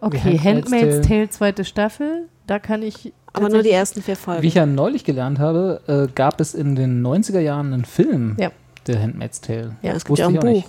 Okay, 0.00 0.38
Handmaid's 0.38 0.90
Tale. 0.96 1.00
Tale, 1.02 1.30
zweite 1.30 1.64
Staffel, 1.64 2.28
da 2.46 2.58
kann 2.58 2.82
ich 2.82 3.12
aber 3.32 3.48
nur 3.48 3.62
die 3.62 3.70
ersten 3.70 4.02
vier 4.02 4.16
Folgen. 4.16 4.42
Wie 4.42 4.46
ich 4.48 4.54
ja 4.54 4.66
neulich 4.66 5.04
gelernt 5.04 5.38
habe, 5.38 5.80
äh, 5.86 6.12
gab 6.14 6.40
es 6.40 6.54
in 6.54 6.76
den 6.76 7.02
90er 7.02 7.40
Jahren 7.40 7.72
einen 7.72 7.84
Film, 7.84 8.36
Ja. 8.38 8.50
der 8.86 9.02
Handmaid's 9.02 9.40
Tale. 9.40 9.76
ja, 9.82 9.92
es 9.92 10.04
gibt 10.04 10.18
ja 10.18 10.26
auch 10.26 10.30
ein 10.30 10.38
auch 10.38 10.42
nicht. 10.44 10.68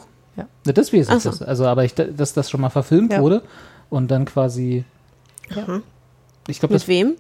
Ja. 0.66 0.74
Das 0.74 0.94
weiß 0.94 1.10
ich. 1.10 1.24
So. 1.24 1.30
Das. 1.30 1.42
Also, 1.42 1.66
aber 1.66 1.84
ich, 1.86 1.94
dass 1.96 2.34
das 2.34 2.50
schon 2.50 2.62
mal 2.62 2.70
verfilmt 2.70 3.12
Ja. 3.14 3.22
wurde 3.22 3.42
und 3.90 4.10
dann 4.12 4.26
quasi. 4.26 4.84
Ja. 5.56 5.82
Ich 6.48 6.60
glaube, 6.60 6.74
Mit 6.74 6.82
das 6.84 6.88
wem? 6.88 7.16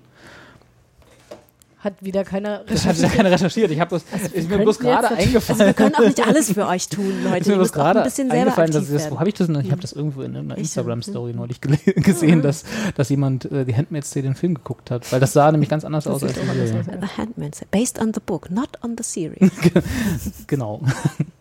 Hat 1.80 1.94
wieder 2.04 2.26
keiner 2.26 2.64
Das 2.68 2.86
hat 2.86 2.98
wieder 2.98 3.08
keiner 3.08 3.32
recherchiert. 3.32 3.72
Ich 3.72 3.80
habe 3.80 3.88
bloß, 3.90 4.04
ist 4.34 4.50
mir 4.50 4.58
bloß 4.58 4.80
gerade 4.80 5.12
eingefallen. 5.12 5.60
Also 5.62 5.66
wir 5.66 5.74
können 5.74 5.96
auch 5.96 6.00
nicht 6.02 6.28
alles 6.28 6.52
für 6.52 6.68
euch 6.68 6.90
tun, 6.90 7.24
Leute. 7.24 7.38
ist 7.38 7.48
mir 7.48 7.56
bloß 7.56 7.72
gerade 7.72 8.04
ein 8.04 8.32
eingefallen, 8.32 8.72
dass 8.72 8.84
ich 8.84 8.92
das, 8.94 9.10
wo 9.10 9.18
habe 9.18 9.30
ich 9.30 9.36
das 9.36 9.48
denn? 9.48 9.60
Ich 9.62 9.72
habe 9.72 9.82
das 9.82 9.94
irgendwo 9.94 10.22
in 10.24 10.36
einer? 10.36 10.58
Instagram-Story 10.58 11.32
neulich 11.34 11.60
gele- 11.62 11.94
gesehen, 12.02 12.42
dass, 12.42 12.66
dass 12.96 13.08
jemand 13.08 13.46
äh, 13.46 13.64
die 13.64 13.76
Handmaid's 13.78 14.10
Tale 14.10 14.24
den 14.24 14.36
Film 14.36 14.56
geguckt 14.56 14.92
hat. 14.92 15.10
Weil 15.12 15.22
das 15.22 15.32
sah 15.32 15.50
nämlich 15.54 15.70
ganz 15.70 15.86
anders 15.86 16.06
aus 16.06 16.22
als 16.22 16.38
aus, 16.38 16.46
ja. 16.48 16.84
The 16.84 17.18
Handmaid's 17.18 17.60
Tale. 17.60 17.70
Based 17.72 17.98
on 18.02 18.14
the 18.14 18.20
book, 18.26 18.52
not 18.52 18.70
on 18.84 18.96
the 18.98 19.04
series. 19.04 19.50
Genau. 20.48 20.82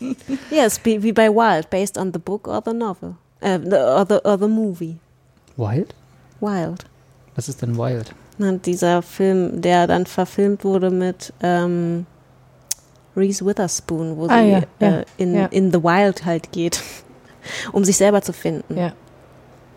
yes, 0.51 0.81
wie 0.85 1.13
bei 1.13 1.29
Wild. 1.31 1.69
Based 1.71 1.99
on 1.99 2.13
the 2.13 2.19
book 2.21 2.47
or 2.47 2.63
the 2.65 2.73
novel. 2.73 3.17
The, 3.41 3.57
or, 3.75 4.07
the, 4.09 4.21
or 4.25 4.39
the 4.39 4.47
movie. 4.47 4.99
Wild? 5.57 5.95
Wild. 6.41 6.85
Was 7.35 7.49
ist 7.49 7.61
denn 7.63 7.77
Wild? 7.77 8.15
Na, 8.39 8.53
dieser 8.53 9.03
Film, 9.03 9.61
der 9.61 9.87
dann 9.87 10.07
verfilmt 10.07 10.65
wurde 10.65 10.91
mit 10.91 11.33
ähm, 11.43 12.07
Reese 13.17 13.45
Witherspoon, 13.45 14.17
wo 14.17 14.29
sie 14.29 14.33
Ah, 14.33 14.41
ja, 14.43 14.63
ja, 14.81 14.89
äh, 15.01 15.05
in, 15.17 15.35
ja. 15.35 15.47
in 15.47 15.73
The 15.73 15.83
Wild 15.83 16.25
halt 16.25 16.53
geht, 16.53 16.81
um 17.73 17.85
sich 17.85 17.97
selber 17.97 18.23
zu 18.23 18.33
finden. 18.33 18.77
Ja, 18.77 18.93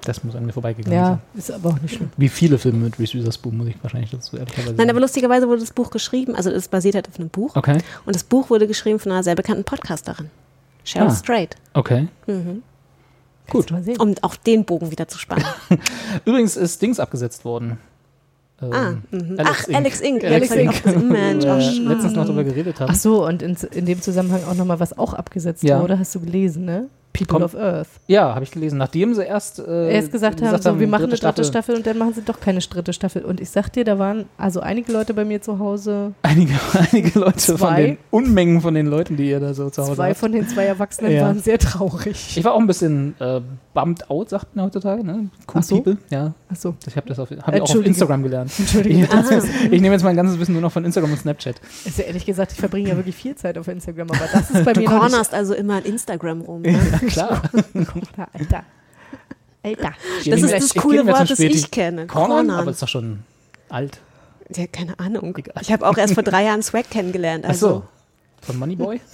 Das 0.04 0.24
muss 0.24 0.36
an 0.36 0.46
mir 0.46 0.54
vorbeigegangen 0.54 0.96
ja, 1.00 1.06
sein. 1.08 1.20
ist 1.34 1.52
aber 1.52 1.70
auch 1.70 1.80
nicht 1.82 1.96
schlimm. 1.96 2.12
Wie 2.18 2.30
viele 2.30 2.60
Filme 2.60 2.78
mit 2.86 3.00
Reese 3.00 3.16
Witherspoon, 3.16 3.58
muss 3.58 3.68
ich 3.68 3.76
wahrscheinlich 3.82 4.12
dazu 4.12 4.38
ehrlicherweise 4.38 4.76
Nein, 4.76 4.90
aber 4.92 5.00
lustigerweise 5.00 5.48
wurde 5.48 5.62
das 5.62 5.72
Buch 5.72 5.90
geschrieben, 5.90 6.36
also 6.36 6.52
es 6.52 6.68
basiert 6.68 6.94
halt 6.96 7.08
auf 7.10 7.20
einem 7.20 7.30
Buch. 7.30 7.56
Okay, 7.56 7.80
Und 8.06 8.16
das 8.16 8.24
Buch 8.24 8.52
wurde 8.52 8.68
geschrieben 8.68 9.00
von 9.00 9.12
einer 9.12 9.24
sehr 9.24 9.36
bekannten 9.36 9.64
Podcasterin, 9.64 10.30
Cheryl 10.86 11.08
Ah. 11.08 11.16
Strait. 11.16 11.56
okay. 11.74 12.08
Mhm. 12.28 12.62
Sehen. 13.82 13.98
Um 14.00 14.16
auch 14.22 14.38
den 14.38 14.64
Bogen 14.64 14.92
wieder 14.92 15.10
zu 15.10 15.18
spannen. 15.20 15.44
Übrigens 16.26 16.56
ist 16.56 16.82
Dings 16.82 17.02
abgesetzt 17.02 17.44
worden. 17.44 17.80
Ähm, 18.62 19.02
ah. 19.38 19.44
Ach, 19.46 19.64
Alex 19.74 20.02
Inc. 20.02 20.24
Alex 20.24 20.52
hab 20.52 20.58
ich 20.58 20.64
Inc. 20.66 20.84
gesehen. 20.84 21.08
Mensch, 21.10 21.44
schade. 21.44 21.88
letztens 21.88 22.14
noch 22.14 22.26
darüber 22.26 22.44
geredet 22.44 22.80
haben. 22.80 22.90
Ach 22.92 22.96
so, 22.96 23.26
und 23.26 23.42
in, 23.42 23.58
in 23.74 23.86
dem 23.86 24.02
Zusammenhang 24.02 24.42
auch 24.50 24.56
nochmal, 24.56 24.80
was 24.80 24.98
auch 24.98 25.14
abgesetzt 25.14 25.64
Ja. 25.64 25.82
wurde, 25.82 25.98
hast 25.98 26.14
du 26.16 26.20
gelesen, 26.20 26.66
ne? 26.66 26.88
People 27.14 27.28
Komm. 27.40 27.44
of 27.44 27.56
Earth. 27.56 27.90
Ja, 28.08 28.34
habe 28.34 28.46
ich 28.46 28.52
gelesen. 28.52 28.78
Nachdem 28.78 29.14
sie 29.14 29.24
erst, 29.26 29.60
äh, 29.60 29.94
Erst 29.94 30.14
gesagt 30.14 30.42
haben, 30.42 30.62
so, 30.62 30.80
wir 30.80 30.88
machen 30.88 31.08
eine 31.08 31.16
dritte 31.18 31.44
Staffel. 31.44 31.76
und 31.76 31.86
dann 31.86 31.98
machen 31.98 32.14
sie 32.14 32.22
doch 32.22 32.40
keine 32.40 32.60
dritte 32.60 32.94
Staffel. 32.94 33.26
Und 33.26 33.42
ich 33.42 33.50
sag 33.50 33.68
dir, 33.74 33.84
da 33.84 34.00
waren 34.00 34.26
also 34.38 34.62
einige 34.62 34.94
Leute 34.94 35.14
bei 35.14 35.26
mir 35.26 35.42
zu 35.42 35.60
Hause, 35.60 36.14
Einige, 36.22 36.54
einige 36.94 37.20
Leute 37.20 37.40
von 37.40 37.58
Zwei. 37.58 37.84
den 37.84 37.98
Unmengen 38.12 38.62
von 38.62 38.74
den 38.76 38.88
Leuten, 38.88 39.18
die 39.18 39.30
ihr 39.30 39.42
da 39.42 39.54
so 39.54 39.70
zu 39.70 39.82
Hause 39.82 39.96
zwei 39.96 40.10
habt. 40.12 40.20
von 40.20 40.32
den 40.32 40.48
zwei 40.48 40.64
Erwachsenen 40.64 41.12
Ja. 41.12 41.24
waren 41.24 41.40
sehr 41.42 41.60
traurig. 41.60 42.38
Ich 42.38 42.46
war 42.46 42.54
auch 42.54 42.60
ein 42.62 42.68
bisschen 42.68 43.14
äh, 43.20 43.42
bummed 43.74 44.10
out, 44.10 44.30
sagt 44.30 44.56
man 44.56 44.66
heutzutage, 44.66 45.04
ne? 45.04 45.30
Cool 45.48 45.56
Ach 45.56 45.64
so? 45.64 45.76
People. 45.78 45.98
Ja, 46.10 46.34
Achso. 46.50 46.76
ich 46.86 46.96
habe 46.96 47.08
das 47.08 47.20
auf, 47.20 47.30
hab 47.32 47.56
ich 47.56 47.62
auch 47.62 47.70
auf. 47.76 47.86
Instagram 47.86 48.24
gelernt. 48.24 48.52
Entschuldige. 48.60 49.04
Ich, 49.04 49.64
ich 49.72 49.82
nehme 49.82 49.92
jetzt 49.96 50.04
mein 50.04 50.16
ganzes 50.16 50.40
Wissen 50.40 50.54
nur 50.54 50.62
noch 50.62 50.72
von 50.72 50.84
Instagram 50.86 51.12
und 51.12 51.18
Snapchat. 51.20 51.56
Also 51.86 52.02
ehrlich 52.02 52.26
gesagt, 52.26 52.52
ich 52.52 52.60
verbringe 52.60 52.90
ja 52.90 52.96
wirklich 52.96 53.16
viel 53.16 53.36
Zeit 53.36 53.58
auf 53.58 53.68
Instagram, 53.68 54.10
aber 54.12 54.28
das 54.32 54.52
ist 54.52 54.66
bei 54.66 54.74
Du 54.74 54.82
mir 54.82 54.90
nicht... 54.90 55.00
cornerst 55.00 55.34
also 55.34 55.54
immer 55.54 55.76
an 55.76 55.84
Instagram 55.84 56.42
rum. 56.42 56.62
Ne? 56.64 56.72
Ja, 56.72 56.98
klar. 57.08 57.42
Alter, 57.54 58.28
Alter. 58.34 58.64
Alter. 59.64 59.94
Das 60.26 60.42
ist 60.42 60.54
das 60.54 60.74
coole 60.76 61.06
Wort, 61.06 61.30
das 61.30 61.40
ich 61.40 61.70
kenne. 61.72 62.08
Cornern, 62.08 62.30
Cornern. 62.48 62.60
aber 62.60 62.72
ist 62.72 62.82
doch 62.82 62.88
schon 62.88 63.20
alt. 63.70 64.00
Ja, 64.56 64.68
keine 64.68 65.00
Ahnung. 65.00 65.36
Egal. 65.38 65.54
Ich 65.62 65.72
habe 65.72 65.88
auch 65.88 65.98
erst 65.98 66.14
vor 66.16 66.24
drei 66.24 66.44
Jahren 66.46 66.62
Swag 66.64 66.90
kennengelernt. 66.90 67.46
Ach 67.46 67.52
Also 67.52 67.70
so. 67.70 67.84
Von 68.42 68.58
Moneyboy? 68.58 69.00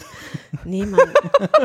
Nee, 0.64 0.86
Mann. 0.86 1.10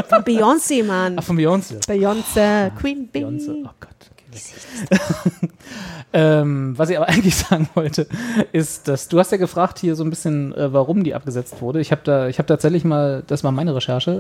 Von 0.09 0.23
Beyoncé, 0.23 0.85
Mann. 0.85 1.17
Ach, 1.19 1.25
von 1.25 1.37
Beyoncé. 1.37 1.81
Beyoncé, 1.87 2.71
Queen 2.79 3.09
Bee. 3.09 3.21
Beyoncé. 3.21 3.65
Oh 3.65 3.71
Gott. 3.81 3.91
Ähm, 6.15 6.75
was 6.77 6.91
ich 6.91 6.97
aber 6.97 7.09
eigentlich 7.09 7.35
sagen 7.35 7.69
wollte, 7.75 8.07
ist, 8.53 8.89
dass 8.89 9.09
du 9.09 9.19
hast 9.19 9.33
ja 9.33 9.39
gefragt 9.39 9.79
hier 9.79 9.97
so 9.97 10.05
ein 10.05 10.11
bisschen, 10.11 10.55
äh, 10.55 10.73
warum 10.73 11.05
die 11.05 11.15
abgesetzt 11.15 11.63
wurde. 11.63 11.81
Ich 11.81 11.91
habe 11.91 12.03
da, 12.05 12.29
ich 12.29 12.39
habe 12.39 12.47
tatsächlich 12.47 12.85
mal, 12.85 13.23
das 13.27 13.45
war 13.45 13.53
meine 13.53 13.75
Recherche, 13.75 14.11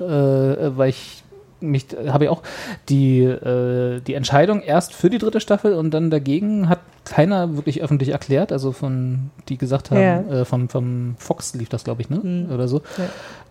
äh, 0.72 0.76
weil 0.76 0.90
ich 0.90 1.22
mich 1.62 1.86
habe 2.08 2.24
ich 2.24 2.30
auch 2.30 2.42
die, 2.88 3.20
äh, 3.22 4.00
die 4.00 4.14
Entscheidung 4.14 4.60
erst 4.62 4.94
für 4.94 5.08
die 5.10 5.18
dritte 5.18 5.40
Staffel 5.40 5.74
und 5.74 5.90
dann 5.92 6.10
dagegen 6.10 6.68
hat 6.68 6.80
keiner 7.04 7.56
wirklich 7.56 7.82
öffentlich 7.82 8.10
erklärt, 8.10 8.52
also 8.52 8.70
von 8.72 9.30
die 9.48 9.58
gesagt 9.58 9.90
haben, 9.90 10.00
Ja. 10.00 10.20
äh, 10.20 10.44
vom, 10.44 10.68
vom 10.68 11.14
Fox 11.18 11.54
lief 11.54 11.68
das, 11.68 11.82
glaube 11.84 12.02
ich, 12.02 12.10
ne? 12.10 12.20
Mhm. 12.22 12.52
Oder 12.52 12.68
so. 12.68 12.82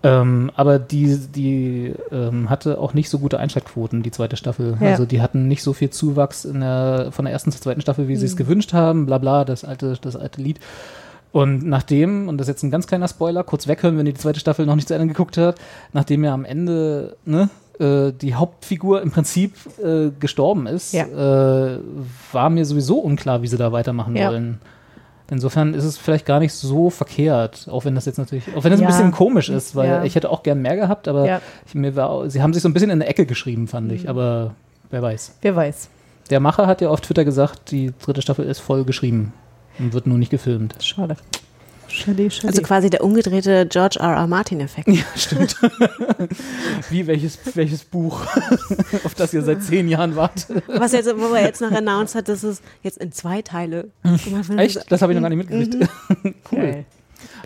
Ja. 0.03 0.21
Ähm, 0.21 0.51
aber 0.55 0.79
die, 0.79 1.17
die 1.17 1.93
ähm, 2.11 2.49
hatte 2.49 2.79
auch 2.79 2.93
nicht 2.93 3.09
so 3.09 3.19
gute 3.19 3.39
Einschaltquoten, 3.39 4.03
die 4.03 4.11
zweite 4.11 4.37
Staffel. 4.37 4.77
Ja. 4.79 4.91
Also 4.91 5.05
die 5.05 5.21
hatten 5.21 5.47
nicht 5.47 5.63
so 5.63 5.73
viel 5.73 5.89
Zuwachs 5.89 6.45
in 6.45 6.61
der, 6.61 7.09
von 7.11 7.25
der 7.25 7.33
ersten 7.33 7.51
zur 7.51 7.61
zweiten 7.61 7.81
Staffel, 7.81 8.07
wie 8.07 8.15
sie 8.15 8.25
es 8.25 8.33
Mhm. 8.35 8.37
gewünscht 8.37 8.73
haben, 8.73 9.05
bla 9.05 9.17
bla, 9.17 9.43
das 9.45 9.65
alte, 9.65 9.97
das 10.01 10.15
alte 10.15 10.41
Lied. 10.41 10.59
Und 11.33 11.65
nachdem, 11.65 12.27
und 12.27 12.37
das 12.37 12.47
ist 12.47 12.55
jetzt 12.55 12.63
ein 12.63 12.71
ganz 12.71 12.87
kleiner 12.87 13.07
Spoiler, 13.07 13.43
kurz 13.45 13.65
weghören, 13.67 13.97
wenn 13.97 14.05
ihr 14.05 14.11
die 14.13 14.19
zweite 14.19 14.39
Staffel 14.41 14.65
noch 14.65 14.75
nicht 14.75 14.87
zu 14.89 14.93
Ende 14.95 15.07
geguckt 15.07 15.37
habt, 15.37 15.59
nachdem 15.93 16.23
ja 16.25 16.33
am 16.33 16.43
Ende 16.43 17.15
ne, 17.25 17.49
äh, 17.81 18.11
die 18.13 18.35
Hauptfigur 18.35 19.01
im 19.01 19.11
Prinzip 19.11 19.55
äh, 19.83 20.11
gestorben 20.19 20.67
ist, 20.67 20.93
Ja. 20.93 21.05
äh, 21.05 21.79
war 22.31 22.49
mir 22.49 22.65
sowieso 22.65 22.99
unklar, 22.99 23.41
wie 23.41 23.47
sie 23.47 23.57
da 23.57 23.71
weitermachen 23.71 24.15
Ja. 24.15 24.29
wollen. 24.29 24.59
Insofern 25.29 25.73
ist 25.73 25.85
es 25.85 25.97
vielleicht 25.97 26.25
gar 26.25 26.39
nicht 26.39 26.53
so 26.53 26.89
verkehrt, 26.89 27.67
auch 27.71 27.85
wenn 27.85 27.95
das 27.95 28.05
jetzt 28.05 28.17
natürlich, 28.17 28.43
auch 28.55 28.63
wenn 28.65 28.71
das 28.71 28.81
Ja. 28.81 28.87
ein 28.87 28.91
bisschen 28.91 29.11
komisch 29.11 29.47
ist, 29.49 29.75
weil 29.77 30.05
ich 30.05 30.15
hätte 30.15 30.29
auch 30.29 30.43
gern 30.43 30.61
mehr 30.61 30.75
gehabt, 30.75 31.07
aber 31.07 31.39
ich, 31.65 31.73
mir 31.73 31.95
war, 31.95 32.29
sie 32.29 32.41
haben 32.41 32.53
sich 32.53 32.61
so 32.61 32.67
ein 32.69 32.73
bisschen 32.73 32.89
in 32.89 33.01
eine 33.01 33.07
Ecke 33.07 33.25
geschrieben, 33.25 33.67
fand 33.67 33.87
Mhm. 33.87 33.93
ich, 33.93 34.09
aber 34.09 34.55
wer 34.89 35.01
weiß. 35.01 35.37
Wer 35.41 35.55
weiß. 35.55 35.89
Der 36.29 36.41
Macher 36.41 36.67
hat 36.67 36.81
ja 36.81 36.89
auf 36.89 36.99
Twitter 37.01 37.23
gesagt, 37.23 37.71
die 37.71 37.93
dritte 38.03 38.21
Staffel 38.21 38.45
ist 38.45 38.59
voll 38.59 38.83
geschrieben 38.83 39.31
und 39.79 39.93
wird 39.93 40.05
nur 40.05 40.17
nicht 40.17 40.31
gefilmt. 40.31 40.75
Schade. 40.83 41.15
Schade, 41.91 42.31
schade. 42.31 42.47
Also 42.47 42.61
quasi 42.61 42.89
der 42.89 43.03
umgedrehte 43.03 43.65
George 43.67 43.97
R. 43.99 44.15
R. 44.15 44.27
Martin-Effekt. 44.27 44.87
Ja, 44.87 45.03
stimmt. 45.15 45.55
Wie 46.89 47.05
welches, 47.07 47.37
welches 47.53 47.83
Buch, 47.83 48.21
auf 49.03 49.13
das 49.15 49.33
ihr 49.33 49.41
seit 49.41 49.63
zehn 49.63 49.87
Jahren 49.87 50.15
wartet. 50.15 50.63
Was 50.67 50.93
jetzt, 50.93 51.09
wo 51.17 51.33
er 51.33 51.43
jetzt 51.43 51.61
noch 51.61 51.71
announced 51.71 52.15
hat, 52.15 52.29
dass 52.29 52.43
es 52.43 52.61
jetzt 52.83 52.97
in 52.97 53.11
zwei 53.11 53.41
Teile 53.41 53.89
gemacht 54.03 54.49
wird. 54.49 54.59
Echt? 54.59 54.91
Das 54.91 55.01
habe 55.01 55.13
ich 55.13 55.19
noch 55.19 55.21
gar 55.21 55.35
nicht 55.35 55.49
mitgekriegt. 55.49 55.75
Mhm. 56.23 56.35
cool. 56.51 56.59
Geil. 56.59 56.85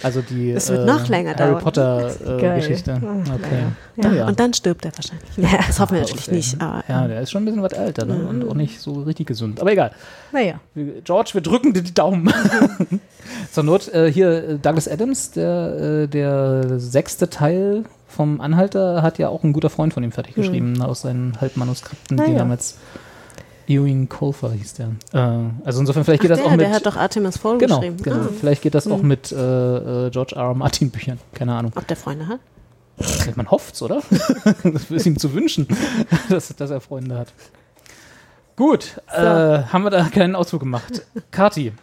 Also 0.04 0.22
die 0.22 0.52
Es 0.52 0.70
wird 0.70 0.82
äh, 0.82 0.86
noch 0.86 1.08
länger 1.08 1.36
Harry 1.36 1.52
dauern. 1.52 1.64
Potter 1.64 2.12
äh. 2.39 2.56
Geschichte. 2.60 2.93
Okay. 3.02 3.64
Ja, 3.98 4.10
Naja. 4.10 4.28
Und 4.28 4.39
dann 4.39 4.54
stirbt 4.54 4.86
er 4.86 4.91
wahrscheinlich. 4.96 5.30
Ja, 5.38 5.58
das 5.66 5.80
hoffen 5.80 5.93
wir 5.96 6.02
natürlich 6.02 6.32
nicht. 6.32 6.58
Ja, 6.62 7.08
der 7.08 7.22
ist 7.22 7.32
schon 7.32 7.43
ein 7.43 7.46
bisschen 7.46 7.62
was 7.64 7.74
älter 7.74 8.06
ne? 8.06 8.16
Mhm. 8.16 8.28
und 8.28 8.50
auch 8.50 8.54
nicht 8.56 8.80
so 8.82 8.93
richtig 9.04 9.28
gesund. 9.28 9.62
Aber 9.62 9.72
egal. 9.72 9.91
Naja. 10.32 10.56
George, 11.04 11.32
wir 11.34 11.41
drücken 11.41 11.74
dir 11.74 11.82
die 11.84 11.93
Daumen. 11.93 12.32
Zur 13.52 13.64
Not 13.64 13.88
äh, 13.93 14.12
hier 14.12 14.50
äh, 14.50 14.58
Douglas 14.58 14.88
Adams, 14.88 15.32
der, 15.32 16.04
äh, 16.04 16.08
der 16.08 16.80
sechste 16.80 17.30
Teil 17.30 17.84
vom 18.08 18.39
Anhalter, 18.39 19.02
hat 19.02 19.18
ja 19.18 19.30
auch 19.30 19.43
ein 19.43 19.52
guter 19.54 19.70
Freund 19.70 19.93
von 19.93 20.04
ihm 20.04 20.12
fertig 20.12 20.38
Mhm. 20.38 20.41
geschrieben 20.41 20.82
aus 20.82 21.02
seinen 21.02 21.39
Halbmanuskripten, 21.41 22.20
Ah, 22.20 22.24
die 22.26 22.32
ja. 22.34 22.38
damals 22.39 22.78
Ewing 23.68 24.09
Colfer 24.09 24.51
hieß 24.51 24.74
der. 24.76 24.88
Äh, 25.13 25.18
also 25.66 25.80
insofern 25.80 26.03
vielleicht 26.03 26.22
geht 26.22 26.32
Ach, 26.32 26.36
das 26.36 26.43
der, 26.43 26.47
auch 26.47 26.51
mit. 26.57 26.61
der 26.61 26.72
hat 26.74 26.86
doch 26.86 26.95
Artemis 26.95 27.38
Fowl 27.38 27.57
genau, 27.57 27.80
geschrieben. 27.80 27.97
genau. 28.03 28.16
Ah. 28.18 28.30
Vielleicht 28.39 28.61
geht 28.61 28.76
das 28.76 28.88
auch 28.88 29.01
Mhm. 29.01 29.07
mit 29.07 29.32
äh, 29.32 30.07
äh, 30.07 30.09
George 30.11 30.36
R. 30.36 30.41
R. 30.43 30.53
Martin 30.53 30.89
Büchern. 30.91 31.20
Keine 31.34 31.53
Ahnung. 31.55 31.72
Ob 31.76 31.88
der 31.88 31.97
Freunde 31.97 32.28
hat? 32.28 32.39
Man 33.36 33.49
hofft's, 33.51 33.82
oder? 33.82 34.01
das 34.63 34.89
ist 34.89 35.05
ihm 35.05 35.18
zu 35.18 35.34
wünschen, 35.34 35.68
dass, 36.30 36.55
dass 36.55 36.70
er 36.70 36.80
Freunde 36.80 37.18
hat. 37.18 37.28
Gut, 38.55 39.01
äh, 39.11 39.20
haben 39.22 39.84
wir 39.84 39.89
da 39.89 40.05
keinen 40.05 40.36
Ausflug 40.36 40.61
gemacht. 40.61 41.01
Kati. 41.32 41.74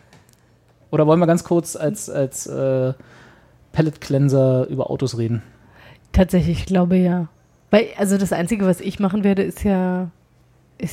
Oder 0.91 1.07
wollen 1.07 1.21
wir 1.21 1.27
ganz 1.27 1.45
kurz 1.45 1.77
als, 1.77 2.09
als 2.09 2.47
äh, 2.47 2.95
Pellet 3.73 4.01
Cleanser 4.01 4.67
über 4.69 4.89
Autos 4.91 5.19
reden? 5.19 5.43
Tatsächlich, 6.13 6.61
ich 6.61 6.67
glaube 6.67 6.97
ja. 6.97 7.29
Weil, 7.71 7.89
also 7.99 8.17
das 8.19 8.33
Einzige, 8.33 8.67
was 8.67 8.81
ich 8.81 8.99
machen 9.01 9.23
werde, 9.25 9.43
ist 9.43 9.65
ja. 9.65 10.11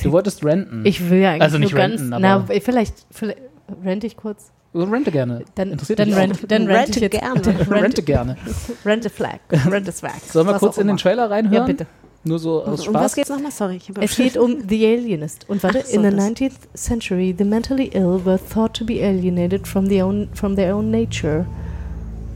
Du 0.02 0.12
wolltest 0.12 0.44
renten. 0.44 0.82
Ich 0.84 1.08
will 1.10 1.18
ja 1.20 1.30
eigentlich 1.30 1.42
Also 1.42 1.58
nicht 1.58 1.72
nur 1.72 1.82
renten, 1.82 2.10
ganz. 2.10 2.24
aber- 2.24 2.44
na, 2.48 2.60
vielleicht, 2.60 2.94
vielleicht 3.10 3.38
rente 3.84 4.06
ich 4.06 4.16
kurz. 4.16 4.50
Rente 4.74 5.10
gerne. 5.10 5.44
Dann, 5.56 5.72
Interessiert 5.72 5.98
dann, 5.98 6.08
mich 6.10 6.16
rent, 6.16 6.50
dann 6.50 6.66
rente 6.68 6.72
Rente 6.78 6.90
ich 6.98 7.02
jetzt. 7.12 7.20
gerne. 7.20 7.40
dann 7.42 7.56
Rente 7.72 8.02
gerne. 8.02 8.36
Rente 8.84 9.10
Flag. 9.10 9.40
Rente 9.70 9.90
Swag. 9.92 10.20
Sollen 10.30 10.46
wir 10.46 10.52
was 10.54 10.60
kurz 10.60 10.78
in 10.78 10.86
den. 10.86 10.96
Trailer 10.96 11.28
reinhören? 11.28 11.54
Ja, 11.54 11.64
bitte. 11.66 11.86
Nur 12.22 12.38
so 12.38 12.62
aus 12.62 12.86
Um 12.86 12.94
was 12.94 13.00
Spaß. 13.02 13.14
geht's 13.16 13.30
nochmal? 13.30 13.50
Sorry. 13.50 13.76
Ich 13.76 13.90
Es 13.98 14.14
geht 14.16 14.36
um 14.36 14.58
The 14.68 14.86
Alienist. 14.86 15.48
Und 15.48 15.62
warte, 15.62 15.80
Ach 15.82 15.86
so, 15.86 15.96
in 16.00 16.04
the 16.08 16.14
das. 16.16 16.24
19th 16.24 16.52
century, 16.74 17.34
the 17.36 17.44
mentally 17.44 17.86
ill 17.94 18.20
were 18.24 18.38
thought 18.38 18.74
to 18.74 18.84
be 18.84 19.02
alienated 19.02 19.66
from, 19.66 19.86
the 19.88 20.02
own, 20.02 20.28
from 20.34 20.54
their 20.54 20.76
own 20.76 20.90
nature. 20.90 21.46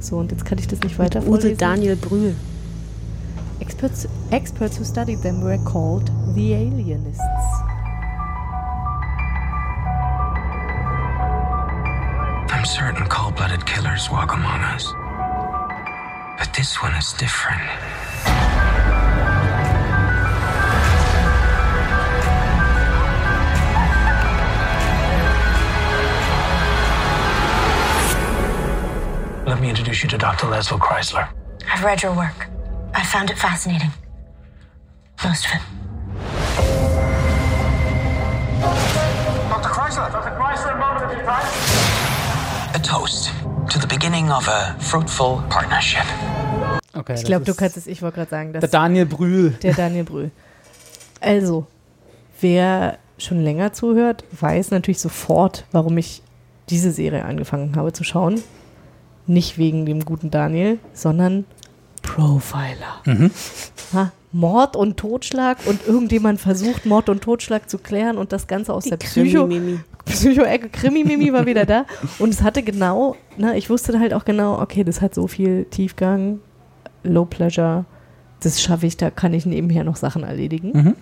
So, 0.00 0.16
und 0.16 0.32
jetzt 0.32 0.44
kann 0.44 0.58
ich 0.58 0.66
das 0.66 0.80
nicht 0.80 0.98
weiter 0.98 1.20
Uwe 1.20 1.26
vorlesen. 1.26 1.58
Daniel 1.58 1.96
Brühl. 1.96 2.34
Experts, 3.64 4.06
experts 4.30 4.76
who 4.76 4.84
studied 4.84 5.22
them 5.22 5.40
were 5.40 5.56
called 5.64 6.10
the 6.34 6.52
alienists. 6.52 7.22
I'm 12.52 12.66
certain 12.66 13.06
cold 13.06 13.36
blooded 13.36 13.64
killers 13.64 14.10
walk 14.10 14.34
among 14.34 14.60
us. 14.60 14.92
But 16.38 16.52
this 16.54 16.82
one 16.82 16.92
is 16.94 17.14
different. 17.14 17.62
Let 29.46 29.58
me 29.58 29.70
introduce 29.70 30.02
you 30.02 30.10
to 30.10 30.18
Dr. 30.18 30.48
Leslie 30.48 30.78
Chrysler. 30.78 31.30
I've 31.66 31.82
read 31.82 32.02
your 32.02 32.14
work. 32.14 32.53
I 32.94 33.02
found 33.04 33.30
it 33.30 33.38
fascinating. 33.38 33.90
Most 35.24 35.46
of 35.46 35.52
it. 35.54 35.60
Dr. 39.50 39.68
Chrysler! 39.68 40.10
Dr. 40.12 40.30
Chrysler, 40.38 40.74
a 40.74 40.78
moment 40.78 41.04
of 41.04 41.12
your 41.12 41.24
time. 41.24 41.46
A 42.74 42.78
toast 42.78 43.30
to 43.70 43.78
the 43.78 43.86
beginning 43.86 44.30
of 44.30 44.46
a 44.48 44.76
fruitful 44.78 45.42
partnership. 45.48 46.04
Okay, 46.94 47.14
Ich 47.14 47.24
glaube, 47.24 47.44
du 47.44 47.54
kannst 47.54 47.76
es, 47.76 47.86
ich 47.86 48.02
wollte 48.02 48.16
gerade 48.16 48.30
sagen, 48.30 48.52
dass 48.52 48.60
Der 48.60 48.68
Daniel 48.70 49.06
Brühl. 49.06 49.50
der 49.62 49.74
Daniel 49.74 50.04
Brühl. 50.04 50.30
Also, 51.20 51.66
wer 52.40 52.98
schon 53.18 53.42
länger 53.42 53.72
zuhört, 53.72 54.24
weiß 54.38 54.70
natürlich 54.70 55.00
sofort, 55.00 55.64
warum 55.72 55.98
ich 55.98 56.22
diese 56.70 56.90
Serie 56.92 57.24
angefangen 57.24 57.76
habe 57.76 57.92
zu 57.92 58.04
schauen. 58.04 58.42
Nicht 59.26 59.58
wegen 59.58 59.86
dem 59.86 60.04
guten 60.04 60.30
Daniel, 60.30 60.78
sondern 60.92 61.44
Profiler. 62.04 63.02
Mhm. 63.04 63.30
Ha, 63.92 64.12
Mord 64.32 64.76
und 64.76 64.96
Totschlag 64.96 65.58
und 65.66 65.86
irgendjemand 65.86 66.40
versucht, 66.40 66.86
Mord 66.86 67.08
und 67.08 67.22
Totschlag 67.22 67.68
zu 67.68 67.78
klären 67.78 68.18
und 68.18 68.32
das 68.32 68.46
Ganze 68.46 68.72
aus 68.72 68.84
Die 68.84 68.90
der 68.90 68.96
Psycho, 68.98 69.46
Krimi-Mimi. 69.46 69.80
Psycho-Ecke. 70.04 70.68
Krimi-Mimi 70.68 71.32
war 71.32 71.46
wieder 71.46 71.64
da. 71.64 71.86
Und 72.18 72.30
es 72.30 72.42
hatte 72.42 72.62
genau, 72.62 73.16
na, 73.36 73.56
ich 73.56 73.70
wusste 73.70 73.98
halt 73.98 74.12
auch 74.12 74.24
genau, 74.24 74.60
okay, 74.60 74.84
das 74.84 75.00
hat 75.00 75.14
so 75.14 75.26
viel 75.26 75.64
Tiefgang, 75.66 76.40
Low 77.02 77.24
Pleasure, 77.24 77.84
das 78.40 78.60
schaffe 78.60 78.86
ich, 78.86 78.96
da 78.96 79.10
kann 79.10 79.32
ich 79.32 79.46
nebenher 79.46 79.84
noch 79.84 79.96
Sachen 79.96 80.22
erledigen. 80.22 80.72
Mhm. 80.72 80.94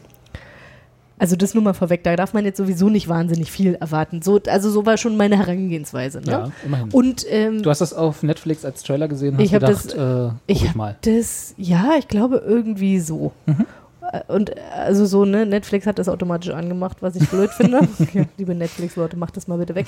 Also 1.22 1.36
das 1.36 1.54
nur 1.54 1.62
mal 1.62 1.72
vorweg, 1.72 2.02
da 2.02 2.16
darf 2.16 2.34
man 2.34 2.44
jetzt 2.44 2.56
sowieso 2.56 2.88
nicht 2.88 3.08
wahnsinnig 3.08 3.52
viel 3.52 3.76
erwarten. 3.76 4.22
So, 4.22 4.40
also 4.48 4.72
so 4.72 4.86
war 4.86 4.96
schon 4.96 5.16
meine 5.16 5.38
Herangehensweise. 5.38 6.18
Ne? 6.18 6.32
Ja, 6.32 6.50
immerhin. 6.64 6.88
Und 6.90 7.24
ähm, 7.28 7.62
Du 7.62 7.70
hast 7.70 7.80
das 7.80 7.94
auf 7.94 8.24
Netflix 8.24 8.64
als 8.64 8.82
Trailer 8.82 9.06
gesehen, 9.06 9.36
hast 9.36 9.44
ich 9.44 9.54
habe 9.54 9.66
gedacht, 9.66 9.94
das, 9.96 10.30
äh, 10.30 10.30
ich 10.48 10.64
ich 10.64 10.74
mal. 10.74 10.96
das, 11.02 11.54
ja, 11.56 11.90
ich 11.96 12.08
glaube 12.08 12.42
irgendwie 12.44 12.98
so. 12.98 13.30
Mhm. 13.46 13.66
Äh, 14.12 14.22
Und 14.26 14.50
also 14.76 15.06
so, 15.06 15.24
ne, 15.24 15.46
Netflix 15.46 15.86
hat 15.86 16.00
das 16.00 16.08
automatisch 16.08 16.50
angemacht, 16.50 16.96
was 17.02 17.14
ich 17.14 17.28
blöd 17.30 17.50
finde. 17.50 17.86
liebe 18.36 18.56
Netflix-Leute, 18.56 19.16
macht 19.16 19.36
das 19.36 19.46
mal 19.46 19.58
bitte 19.58 19.76
weg. 19.76 19.86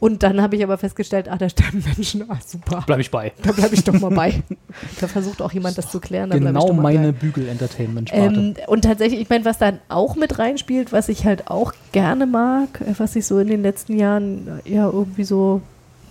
Und 0.00 0.22
dann 0.22 0.40
habe 0.40 0.56
ich 0.56 0.62
aber 0.62 0.78
festgestellt, 0.78 1.28
ah, 1.28 1.36
da 1.36 1.48
sterben 1.48 1.82
Menschen, 1.84 2.24
ah, 2.28 2.38
super. 2.44 2.84
Bleib 2.86 3.00
ich 3.00 3.10
bei. 3.10 3.32
Da 3.42 3.52
bleibe 3.52 3.74
ich 3.74 3.84
doch 3.84 3.98
mal 3.98 4.10
bei. 4.10 4.42
Da 5.00 5.08
versucht 5.08 5.42
auch 5.42 5.52
jemand 5.52 5.78
das 5.78 5.90
zu 5.90 5.98
klären. 5.98 6.30
Genau 6.30 6.72
meine. 6.72 7.12
Bügel-Entertainment-Sparte. 7.12 8.40
Ähm, 8.40 8.54
und 8.66 8.82
tatsächlich, 8.82 9.20
ich 9.20 9.30
meine, 9.30 9.44
was 9.44 9.58
dann 9.58 9.78
auch 9.88 10.14
mit 10.14 10.38
reinspielt, 10.38 10.92
was 10.92 11.08
ich 11.08 11.24
halt 11.24 11.50
auch 11.50 11.72
gerne 11.92 12.26
mag, 12.26 12.80
äh, 12.80 12.94
was 12.98 13.16
ich 13.16 13.26
so 13.26 13.38
in 13.38 13.48
den 13.48 13.62
letzten 13.62 13.98
Jahren 13.98 14.60
äh, 14.64 14.72
ja 14.72 14.86
irgendwie 14.86 15.24
so, 15.24 15.62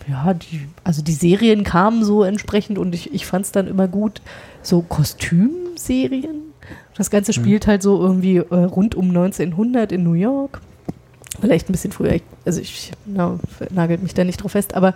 ja, 0.07 0.33
die, 0.33 0.67
also 0.83 1.01
die 1.01 1.13
Serien 1.13 1.63
kamen 1.63 2.03
so 2.03 2.23
entsprechend 2.23 2.77
und 2.77 2.93
ich, 2.93 3.13
ich 3.13 3.25
fand 3.25 3.45
es 3.45 3.51
dann 3.51 3.67
immer 3.67 3.87
gut, 3.87 4.21
so 4.61 4.81
Kostümserien. 4.81 6.47
Das 6.95 7.09
Ganze 7.09 7.31
spielt 7.31 7.67
halt 7.67 7.83
so 7.83 8.01
irgendwie 8.01 8.37
äh, 8.37 8.55
rund 8.55 8.95
um 8.95 9.09
1900 9.09 9.91
in 9.91 10.03
New 10.03 10.13
York. 10.13 10.61
Vielleicht 11.39 11.69
ein 11.69 11.71
bisschen 11.71 11.91
früher, 11.91 12.19
also 12.45 12.61
ich 12.61 12.91
na, 13.05 13.39
nagelt 13.69 14.01
mich 14.03 14.13
da 14.13 14.23
nicht 14.23 14.41
drauf 14.43 14.51
fest, 14.53 14.73
aber 14.73 14.95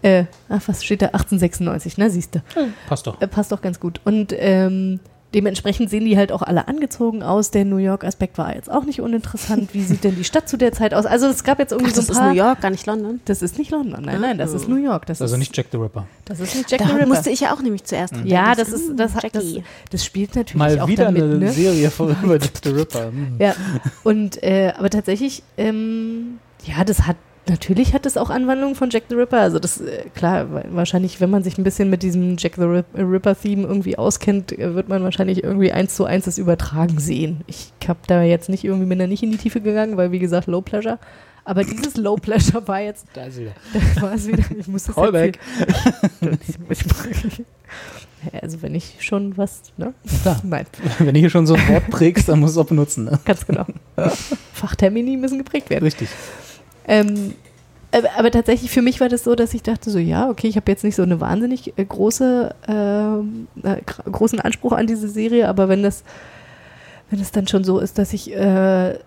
Äh, 0.00 0.26
ach, 0.48 0.62
was 0.66 0.84
steht 0.84 1.02
da? 1.02 1.06
1896, 1.06 1.98
ne? 1.98 2.08
Siehst 2.08 2.36
du. 2.36 2.42
Passt 2.88 3.06
doch. 3.08 3.20
Äh, 3.20 3.26
passt 3.26 3.50
doch 3.50 3.60
ganz 3.60 3.80
gut. 3.80 4.00
Und 4.04 4.32
ähm, 4.38 5.00
dementsprechend 5.34 5.90
sehen 5.90 6.04
die 6.04 6.16
halt 6.16 6.32
auch 6.32 6.42
alle 6.42 6.68
angezogen 6.68 7.22
aus. 7.22 7.50
Der 7.50 7.64
New 7.64 7.76
York-Aspekt 7.76 8.38
war 8.38 8.54
jetzt 8.54 8.70
auch 8.70 8.84
nicht 8.84 9.00
uninteressant. 9.00 9.74
Wie 9.74 9.82
sieht 9.82 10.02
denn 10.04 10.16
die 10.16 10.24
Stadt 10.24 10.48
zu 10.48 10.56
der 10.56 10.72
Zeit 10.72 10.94
aus? 10.94 11.04
Also 11.06 11.26
es 11.26 11.44
gab 11.44 11.58
jetzt 11.58 11.72
irgendwie 11.72 11.90
Ach, 11.92 11.96
so 11.96 12.00
das 12.00 12.08
ein 12.08 12.12
ist 12.12 12.18
paar. 12.18 12.28
New 12.30 12.36
York, 12.36 12.60
gar 12.62 12.70
nicht 12.70 12.86
London. 12.86 13.20
Das 13.26 13.42
ist 13.42 13.58
nicht 13.58 13.70
London, 13.70 14.02
nein, 14.04 14.20
nein, 14.20 14.38
das 14.38 14.52
ist 14.54 14.68
New 14.68 14.76
York. 14.82 15.06
Das 15.06 15.20
Also 15.20 15.34
ist, 15.34 15.38
nicht 15.40 15.56
Jack 15.56 15.66
the 15.70 15.76
Ripper. 15.76 16.06
das 16.24 16.40
ist 16.40 16.54
nicht 16.56 16.70
Jack 16.70 16.80
Da 16.80 16.86
the 16.86 16.92
Ripper. 16.92 17.06
musste 17.06 17.30
ich 17.30 17.40
ja 17.40 17.52
auch 17.54 17.60
nämlich 17.60 17.84
zuerst 17.84 18.14
dran 18.14 18.26
ja, 18.26 18.54
das 18.54 18.70
ist 18.70 18.92
das, 18.96 19.14
hat- 19.14 19.34
das, 19.34 19.44
das 19.90 20.04
spielt 20.04 20.34
natürlich 20.34 20.54
Mal 20.56 20.80
auch 20.80 20.88
wieder 20.88 21.04
damit, 21.06 21.22
eine 21.22 21.36
ne? 21.38 21.52
Serie 21.52 21.90
von 21.90 22.16
über 22.22 22.38
Jack 22.38 22.52
the 22.64 22.70
Ripper. 22.70 23.06
Hm. 23.06 23.36
Ja, 23.38 23.54
und 24.04 24.42
äh, 24.42 24.72
aber 24.78 24.88
tatsächlich, 24.90 25.42
ähm, 25.56 26.38
ja, 26.64 26.84
das 26.84 27.02
hat 27.06 27.16
natürlich 27.48 27.94
hat 27.94 28.06
es 28.06 28.16
auch 28.16 28.30
Anwandlungen 28.30 28.74
von 28.74 28.90
Jack 28.90 29.04
the 29.08 29.14
Ripper. 29.14 29.40
Also 29.40 29.58
das 29.58 29.80
äh, 29.80 30.04
klar, 30.14 30.52
wa- 30.52 30.64
wahrscheinlich, 30.70 31.20
wenn 31.20 31.30
man 31.30 31.42
sich 31.42 31.58
ein 31.58 31.64
bisschen 31.64 31.90
mit 31.90 32.02
diesem 32.02 32.36
Jack 32.38 32.54
the 32.56 32.62
Rip- 32.62 32.94
Ripper-Theme 32.96 33.66
irgendwie 33.66 33.98
auskennt, 33.98 34.56
äh, 34.58 34.74
wird 34.74 34.88
man 34.88 35.02
wahrscheinlich 35.02 35.42
irgendwie 35.44 35.72
eins 35.72 35.94
zu 35.94 36.04
eins 36.04 36.24
das 36.26 36.38
übertragen 36.38 36.98
sehen. 36.98 37.42
Ich 37.46 37.72
habe 37.86 38.00
da 38.06 38.22
jetzt 38.22 38.48
nicht 38.48 38.64
irgendwie 38.64 38.86
bin 38.86 38.98
da 38.98 39.06
nicht 39.06 39.22
in 39.22 39.30
die 39.30 39.38
Tiefe 39.38 39.60
gegangen, 39.60 39.96
weil 39.96 40.12
wie 40.12 40.18
gesagt 40.18 40.46
Low 40.46 40.60
Pleasure. 40.60 40.98
Aber 41.44 41.64
dieses 41.64 41.96
Low 41.96 42.16
Pleasure 42.16 42.66
war 42.68 42.80
jetzt, 42.80 43.06
Da 43.14 43.24
ist 43.24 43.38
wieder. 43.38 43.52
da 43.96 44.02
war 44.02 44.12
es 44.12 44.28
wieder. 44.28 44.44
Ich 44.58 44.68
muss 44.68 44.84
das 44.84 44.94
Callback. 44.94 45.38
also 48.42 48.60
wenn 48.62 48.74
ich 48.74 48.96
schon 49.00 49.36
was, 49.38 49.62
ne? 49.76 49.94
Klar. 50.22 50.40
Nein. 50.44 50.66
Wenn 50.98 51.14
du 51.14 51.20
hier 51.20 51.30
schon 51.30 51.46
so 51.46 51.54
ein 51.54 51.68
Wort 51.68 51.88
prägst, 51.88 52.28
dann 52.28 52.40
musst 52.40 52.56
du 52.56 52.60
es 52.60 52.66
auch 52.66 52.68
benutzen. 52.68 53.04
Ne? 53.04 53.18
Ganz 53.24 53.46
genau. 53.46 53.64
Fachtermini 54.52 55.16
müssen 55.16 55.38
geprägt 55.38 55.70
werden. 55.70 55.84
Richtig. 55.84 56.08
Ähm, 56.88 57.34
aber, 58.16 58.30
tatsächlich 58.30 58.70
für 58.70 58.82
mich 58.82 59.00
war 59.00 59.08
das 59.08 59.24
so, 59.24 59.34
dass 59.34 59.54
ich 59.54 59.62
dachte 59.62 59.90
so, 59.90 59.98
ja, 59.98 60.28
okay, 60.28 60.46
ich 60.46 60.56
habe 60.56 60.70
jetzt 60.70 60.84
nicht 60.84 60.96
so 60.96 61.02
eine 61.02 61.20
wahnsinnig 61.20 61.72
äh, 61.78 61.84
große, 61.84 62.54
ähm, 62.68 63.48
äh, 63.62 63.76
gr- 63.86 64.10
großen 64.10 64.40
Anspruch 64.40 64.72
an 64.72 64.86
diese 64.86 65.08
Serie, 65.08 65.48
aber 65.48 65.68
wenn 65.68 65.82
das, 65.82 66.04
wenn 67.10 67.20
es 67.20 67.32
dann 67.32 67.46
schon 67.48 67.64
so 67.64 67.78
ist, 67.78 67.98
dass 67.98 68.12
ich 68.12 68.34
äh, 68.34 68.98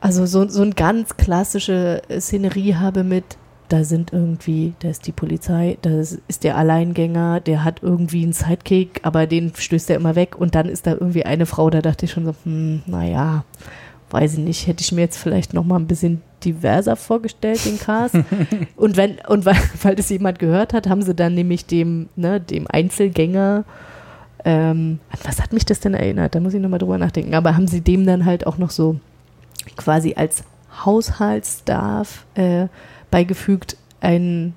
also 0.00 0.24
so, 0.24 0.48
so 0.48 0.62
eine 0.62 0.72
ganz 0.72 1.16
klassische 1.18 2.02
äh, 2.08 2.18
Szenerie 2.20 2.76
habe 2.76 3.04
mit, 3.04 3.24
da 3.68 3.84
sind 3.84 4.12
irgendwie, 4.12 4.72
da 4.80 4.88
ist 4.88 5.06
die 5.06 5.12
Polizei, 5.12 5.76
da 5.82 5.90
ist 6.00 6.18
ist 6.26 6.42
der 6.42 6.56
Alleingänger, 6.56 7.40
der 7.40 7.62
hat 7.62 7.82
irgendwie 7.82 8.22
einen 8.24 8.32
Sidekick, 8.32 9.00
aber 9.02 9.26
den 9.26 9.52
stößt 9.54 9.90
er 9.90 9.96
immer 9.96 10.16
weg 10.16 10.36
und 10.40 10.54
dann 10.54 10.66
ist 10.68 10.86
da 10.86 10.92
irgendwie 10.92 11.24
eine 11.26 11.44
Frau, 11.46 11.68
da 11.70 11.82
dachte 11.82 12.06
ich 12.06 12.12
schon 12.12 12.24
so, 12.24 12.34
hm, 12.44 12.82
naja, 12.86 13.44
weiß 14.10 14.34
ich 14.34 14.38
nicht, 14.40 14.66
hätte 14.66 14.82
ich 14.82 14.92
mir 14.92 15.02
jetzt 15.02 15.18
vielleicht 15.18 15.54
noch 15.54 15.64
mal 15.64 15.76
ein 15.76 15.86
bisschen 15.86 16.22
diverser 16.44 16.96
vorgestellt, 16.96 17.64
den 17.64 17.78
Cast. 17.78 18.14
und 18.76 18.96
wenn, 18.96 19.18
und 19.28 19.44
weil, 19.44 19.56
weil 19.82 19.94
das 19.94 20.08
jemand 20.10 20.38
gehört 20.38 20.72
hat, 20.72 20.88
haben 20.88 21.02
sie 21.02 21.14
dann 21.14 21.34
nämlich 21.34 21.66
dem, 21.66 22.08
ne, 22.16 22.40
dem 22.40 22.66
Einzelgänger, 22.68 23.64
ähm, 24.44 25.00
an 25.10 25.18
was 25.24 25.40
hat 25.40 25.52
mich 25.52 25.66
das 25.66 25.80
denn 25.80 25.94
erinnert? 25.94 26.34
Da 26.34 26.40
muss 26.40 26.54
ich 26.54 26.60
nochmal 26.60 26.78
drüber 26.78 26.98
nachdenken. 26.98 27.34
Aber 27.34 27.56
haben 27.56 27.68
sie 27.68 27.82
dem 27.82 28.06
dann 28.06 28.24
halt 28.24 28.46
auch 28.46 28.58
noch 28.58 28.70
so 28.70 28.98
quasi 29.76 30.14
als 30.14 30.44
Haushaltsstaff 30.84 32.24
äh, 32.34 32.68
beigefügt, 33.10 33.76
einen, 34.00 34.54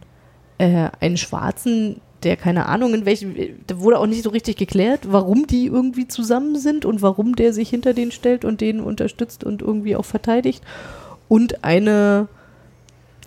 äh, 0.58 0.89
einen 0.99 1.18
Schwarzen, 1.18 1.99
der 2.24 2.38
keine 2.38 2.65
Ahnung, 2.67 2.93
in 2.93 3.05
welchem, 3.05 3.36
da 3.67 3.80
wurde 3.80 3.99
auch 3.99 4.05
nicht 4.07 4.24
so 4.24 4.30
richtig 4.30 4.57
geklärt, 4.57 5.01
warum 5.11 5.47
die 5.47 5.67
irgendwie 5.67 6.07
zusammen 6.07 6.57
sind 6.57 6.86
und 6.86 7.01
warum 7.01 7.36
der 7.36 7.53
sich 7.53 7.69
hinter 7.69 7.93
denen 7.93 8.11
stellt 8.11 8.45
und 8.45 8.61
den 8.61 8.80
unterstützt 8.80 9.43
und 9.43 9.61
irgendwie 9.61 9.95
auch 9.95 10.05
verteidigt. 10.05 10.63
Und 11.28 11.63
eine, 11.63 12.28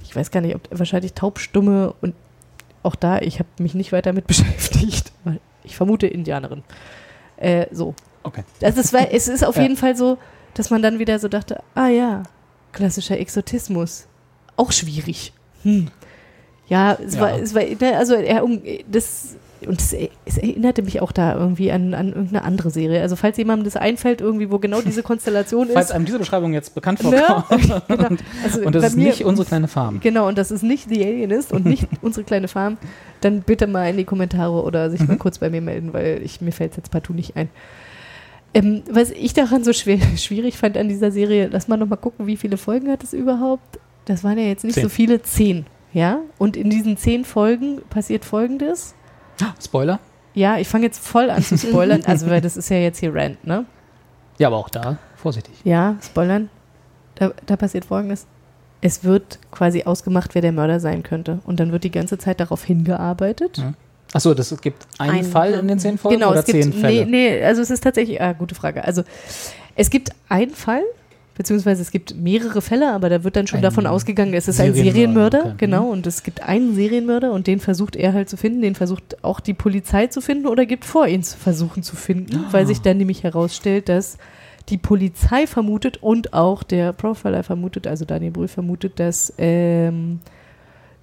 ich 0.05 0.14
weiß 0.14 0.30
gar 0.30 0.40
nicht, 0.40 0.55
ob 0.55 0.62
wahrscheinlich 0.70 1.12
taubstumme 1.14 1.94
und 2.01 2.14
auch 2.82 2.94
da, 2.94 3.18
ich 3.18 3.38
habe 3.38 3.49
mich 3.59 3.74
nicht 3.74 3.92
weiter 3.92 4.12
mit 4.12 4.26
beschäftigt, 4.28 5.12
weil 5.24 5.40
ich 5.64 5.76
vermute 5.76 6.07
Indianerin. 6.07 6.62
Äh, 7.36 7.66
so. 7.72 7.94
Okay. 8.22 8.44
Also 8.62 8.80
es, 8.80 8.92
war, 8.92 9.12
es 9.12 9.28
ist 9.28 9.44
auf 9.44 9.57
Ja. 9.57 9.62
jeden 9.62 9.76
Fall 9.76 9.97
so, 9.97 10.18
dass 10.55 10.70
man 10.70 10.82
dann 10.82 10.99
wieder 10.99 11.18
so 11.18 11.28
dachte, 11.28 11.62
ah 11.74 11.88
ja, 11.88 12.22
klassischer 12.72 13.18
Exotismus. 13.18 14.07
Auch 14.57 14.72
schwierig. 14.72 15.32
Hm. 15.62 15.90
Ja, 16.69 16.99
es 17.05 17.14
Ja. 17.14 17.21
war, 17.21 17.39
es 17.41 17.55
war, 17.55 17.62
ne, 17.62 17.97
also 17.97 18.14
er, 18.14 18.43
das, 18.91 19.37
und 19.67 19.81
es, 19.81 19.95
es 20.25 20.37
erinnerte 20.39 20.83
mich 20.83 21.01
auch 21.01 21.12
da 21.12 21.35
irgendwie 21.35 21.71
an, 21.73 21.95
an 21.95 22.09
irgendeine 22.09 22.43
andere 22.45 22.71
Serie. 22.71 23.01
Also 23.03 23.14
falls 23.17 23.37
jemandem 23.39 23.64
das 23.64 23.77
einfällt, 23.77 24.21
irgendwie, 24.21 24.51
wo 24.51 24.59
genau 24.59 24.81
diese 24.81 25.03
Konstellation 25.03 25.69
Falls 25.73 25.87
ist. 25.91 25.93
einem 25.93 26.05
diese 26.07 26.19
Beschreibung 26.19 26.53
jetzt 26.53 26.75
bekannt 26.75 27.03
Ne? 27.05 27.19
vorkommt. 27.27 27.62
Genau. 27.89 28.09
und, 28.09 28.25
Also 28.45 28.61
und 28.62 28.75
das 28.75 28.85
ist 28.85 28.97
mir- 28.97 29.05
nicht 29.09 29.25
unsere 29.25 29.47
kleine 29.47 29.69
Farm. 29.69 30.01
Genau, 30.01 30.27
und 30.29 30.37
das 30.39 30.51
ist 30.51 30.62
nicht 30.62 30.89
The 30.89 31.05
Alienist 31.05 31.53
und 31.53 31.67
nicht 31.67 31.87
unsere 32.03 32.25
kleine 32.25 32.49
Farm, 32.49 32.79
dann 33.21 33.43
bitte 33.43 33.67
mal 33.67 33.89
in 33.89 33.97
die 33.97 34.05
Kommentare 34.05 34.62
oder 34.62 34.91
sich 34.91 35.07
mal 35.07 35.17
kurz 35.17 35.39
bei 35.39 35.51
mir 35.51 35.61
melden, 35.62 35.93
weil 35.93 36.21
ich, 36.25 36.41
mir 36.41 36.53
fällt 36.53 36.73
es 36.73 36.77
jetzt 36.79 36.91
partout 36.91 37.14
nicht 37.14 37.37
ein. 37.37 37.49
Ähm, 38.55 38.83
was 38.91 39.11
ich 39.11 39.35
daran 39.35 39.64
so 39.64 39.73
schwer, 39.73 39.99
schwierig 40.17 40.57
fand 40.59 40.77
an 40.77 40.89
dieser 40.89 41.11
Serie, 41.12 41.49
lass 41.53 41.69
mal 41.69 41.77
nochmal 41.77 41.99
gucken, 41.99 42.27
wie 42.27 42.37
viele 42.37 42.57
Folgen 42.57 42.91
hat 42.91 43.03
es 43.05 43.12
überhaupt? 43.12 43.79
Das 44.07 44.25
waren 44.25 44.39
ja 44.39 44.45
jetzt 44.45 44.64
nicht 44.64 44.75
Zehn. 44.75 44.83
so 44.85 44.89
viele, 44.89 45.23
zehn. 45.23 45.67
Ja, 45.97 46.18
und 46.36 46.59
in 46.59 46.68
diesen 46.68 46.99
zehn 46.99 47.24
Folgen 47.24 47.80
passiert 47.88 48.26
folgendes. 48.26 48.94
Spoiler? 49.64 49.99
Ja, 50.34 50.59
ich 50.59 50.68
fange 50.68 50.84
jetzt 50.84 50.99
voll 50.99 51.30
an 51.30 51.42
zu 51.42 51.57
spoilern, 51.66 52.03
also 52.05 52.28
weil 52.28 52.42
das 52.42 52.59
ist 52.59 52.68
ja 52.68 52.76
jetzt 52.76 52.99
hier 52.99 53.14
Rant, 53.14 53.47
ne? 53.47 53.64
Ja, 54.36 54.49
aber 54.49 54.59
auch 54.59 54.68
da 54.68 54.99
vorsichtig. 55.16 55.55
Ja, 55.64 55.97
spoilern. 56.05 56.51
Da, 57.14 57.32
da 57.47 57.57
passiert 57.57 57.86
folgendes. 57.86 58.26
Es 58.82 59.05
wird 59.05 59.38
quasi 59.51 59.84
ausgemacht, 59.84 60.34
wer 60.34 60.42
der 60.42 60.53
Mörder 60.53 60.80
sein 60.80 61.03
könnte. 61.03 61.38
Und 61.47 61.61
dann 61.61 61.72
wird 61.72 61.82
die 61.84 61.90
ganze 61.90 62.18
Zeit 62.18 62.40
darauf 62.40 62.62
hingearbeitet. 62.62 63.64
Achso, 64.12 64.34
das 64.34 64.53
es 64.53 64.61
gibt 64.61 64.86
einen 64.99 65.20
Ein- 65.20 65.24
Fall 65.24 65.53
in 65.55 65.66
den 65.66 65.78
zehn 65.78 65.97
Folgen 65.97 66.18
Genau, 66.18 66.30
oder 66.32 66.40
es 66.40 66.44
gibt, 66.44 66.62
zehn 66.62 66.72
Fälle? 66.74 67.07
Nee, 67.07 67.11
nee, 67.38 67.42
also 67.42 67.62
es 67.62 67.70
ist 67.70 67.82
tatsächlich, 67.82 68.20
ah, 68.20 68.34
gute 68.34 68.55
Frage. 68.55 68.84
Also 68.84 69.03
es 69.74 69.88
gibt 69.88 70.11
einen 70.28 70.51
Fall, 70.51 70.82
beziehungsweise 71.37 71.82
es 71.82 71.91
gibt 71.91 72.16
mehrere 72.16 72.62
Fälle, 72.62 72.93
aber 72.93 73.09
da 73.09 73.22
wird 73.24 73.37
dann 73.37 73.47
schon 73.47 73.59
Ein 73.59 73.62
davon 73.62 73.87
ausgegangen, 73.87 74.34
es 74.34 74.49
ist 74.49 74.61
ein 74.61 74.74
Serienmörder, 74.74 74.93
Serienmörder, 74.93 75.41
okay. 75.41 75.55
genau, 75.59 75.89
und 75.89 76.07
es 76.07 76.22
gibt 76.22 76.43
einen 76.43 76.74
Serienmörder 76.74 77.32
und 77.32 77.47
den 77.47 77.61
versucht 77.61 77.95
er 77.97 78.12
halt 78.12 78.28
zu 78.28 78.37
finden, 78.37 78.62
den 78.62 78.74
versucht 78.74 79.22
auch 79.22 79.41
die 79.41 79.55
Polizei 79.55 80.07
zu 80.07 80.20
finden 80.20 80.47
oder 80.47 80.66
gibt 80.66 80.84
vor, 80.84 81.07
ihn 81.07 81.22
zu 81.22 81.37
versuchen 81.37 81.82
zu 81.82 81.95
finden, 81.97 82.37
Ah. 82.37 82.53
weil 82.53 82.66
sich 82.66 82.80
dann 82.80 82.97
nämlich 82.97 83.22
herausstellt, 83.22 83.89
dass 83.89 84.18
die 84.68 84.78
Polizei 84.78 85.47
vermutet 85.47 86.03
und 86.03 86.32
auch 86.32 86.62
der 86.62 86.93
Profiler 86.93 87.43
vermutet, 87.43 87.87
also 87.87 88.05
Daniel 88.05 88.32
Brühl 88.32 88.49
vermutet, 88.49 88.99
dass 88.99 89.32
ähm, 89.39 90.20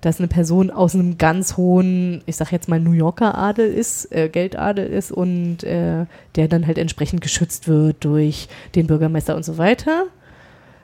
dass 0.01 0.19
eine 0.19 0.27
Person 0.27 0.69
aus 0.69 0.95
einem 0.95 1.17
ganz 1.17 1.55
hohen, 1.55 2.23
ich 2.25 2.35
sag 2.35 2.51
jetzt 2.51 2.67
mal 2.67 2.77
New 2.77 2.91
Yorker 2.91 3.37
Adel 3.37 3.71
ist, 3.71 4.11
äh, 4.11 4.27
Geldadel 4.27 4.85
ist 4.85 5.13
und 5.13 5.63
äh, 5.63 6.05
der 6.35 6.47
dann 6.49 6.67
halt 6.67 6.77
entsprechend 6.77 7.21
geschützt 7.21 7.69
wird 7.69 8.03
durch 8.03 8.49
den 8.75 8.87
Bürgermeister 8.87 9.33
und 9.33 9.45
so 9.45 9.57
weiter. 9.57 10.07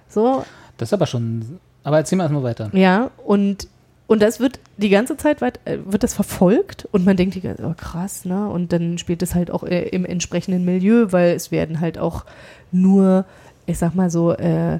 So, 0.09 0.43
Das 0.77 0.89
ist 0.89 0.93
aber 0.93 1.05
schon. 1.05 1.59
Aber 1.83 1.97
erzähl 1.97 2.17
mal 2.17 2.25
erstmal 2.25 2.43
weiter. 2.43 2.69
ja, 2.73 3.09
und, 3.25 3.67
und 4.07 4.21
das 4.21 4.39
wird 4.39 4.59
die 4.77 4.89
ganze 4.89 5.15
Zeit 5.17 5.39
weit, 5.41 5.59
äh, 5.65 5.77
wird 5.85 6.03
das 6.03 6.13
verfolgt 6.13 6.87
und 6.91 7.05
man 7.05 7.15
denkt 7.15 7.35
die 7.35 7.41
ganze 7.41 7.63
oh 7.63 7.73
krass, 7.77 8.25
ne? 8.25 8.49
Und 8.49 8.73
dann 8.73 8.97
spielt 8.97 9.21
es 9.21 9.33
halt 9.35 9.49
auch 9.51 9.63
äh, 9.63 9.87
im 9.89 10.03
entsprechenden 10.05 10.65
Milieu, 10.65 11.07
weil 11.11 11.35
es 11.35 11.51
werden 11.51 11.79
halt 11.79 11.97
auch 11.97 12.25
nur, 12.71 13.25
ich 13.65 13.77
sag 13.77 13.95
mal 13.95 14.09
so, 14.09 14.33
äh, 14.33 14.79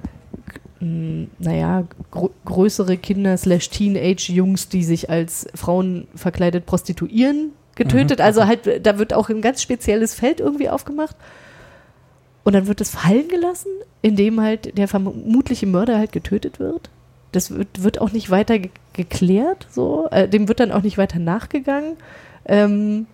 mh, 0.79 1.27
naja, 1.39 1.83
gr 2.11 2.29
größere 2.45 2.97
Kinder 2.97 3.37
slash 3.37 3.69
Teenage-Jungs, 3.69 4.69
die 4.69 4.83
sich 4.83 5.09
als 5.09 5.47
Frauen 5.55 6.07
verkleidet 6.15 6.65
prostituieren, 6.65 7.51
getötet. 7.75 8.19
Mhm, 8.19 8.25
Also 8.25 8.45
halt, 8.45 8.85
da 8.85 8.97
wird 8.97 9.13
auch 9.13 9.29
ein 9.29 9.41
ganz 9.41 9.61
spezielles 9.61 10.13
Feld 10.15 10.39
irgendwie 10.41 10.69
aufgemacht. 10.69 11.15
Und 12.43 12.53
dann 12.53 12.67
wird 12.67 12.81
es 12.81 12.91
fallen 12.91 13.27
gelassen, 13.27 13.69
indem 14.01 14.41
halt 14.41 14.77
der 14.77 14.87
vermutliche 14.87 15.67
Mörder 15.67 15.97
halt 15.97 16.11
getötet 16.11 16.59
wird. 16.59 16.89
Das 17.31 17.51
wird, 17.51 17.83
wird 17.83 18.01
auch 18.01 18.11
nicht 18.11 18.29
weiter 18.29 18.59
ge 18.59 18.71
geklärt, 18.93 19.67
so. 19.71 20.07
Äh, 20.11 20.27
dem 20.27 20.47
wird 20.47 20.59
dann 20.59 20.71
auch 20.71 20.81
nicht 20.81 20.97
weiter 20.97 21.19
nachgegangen. 21.19 21.95
Ähm, 22.45 23.05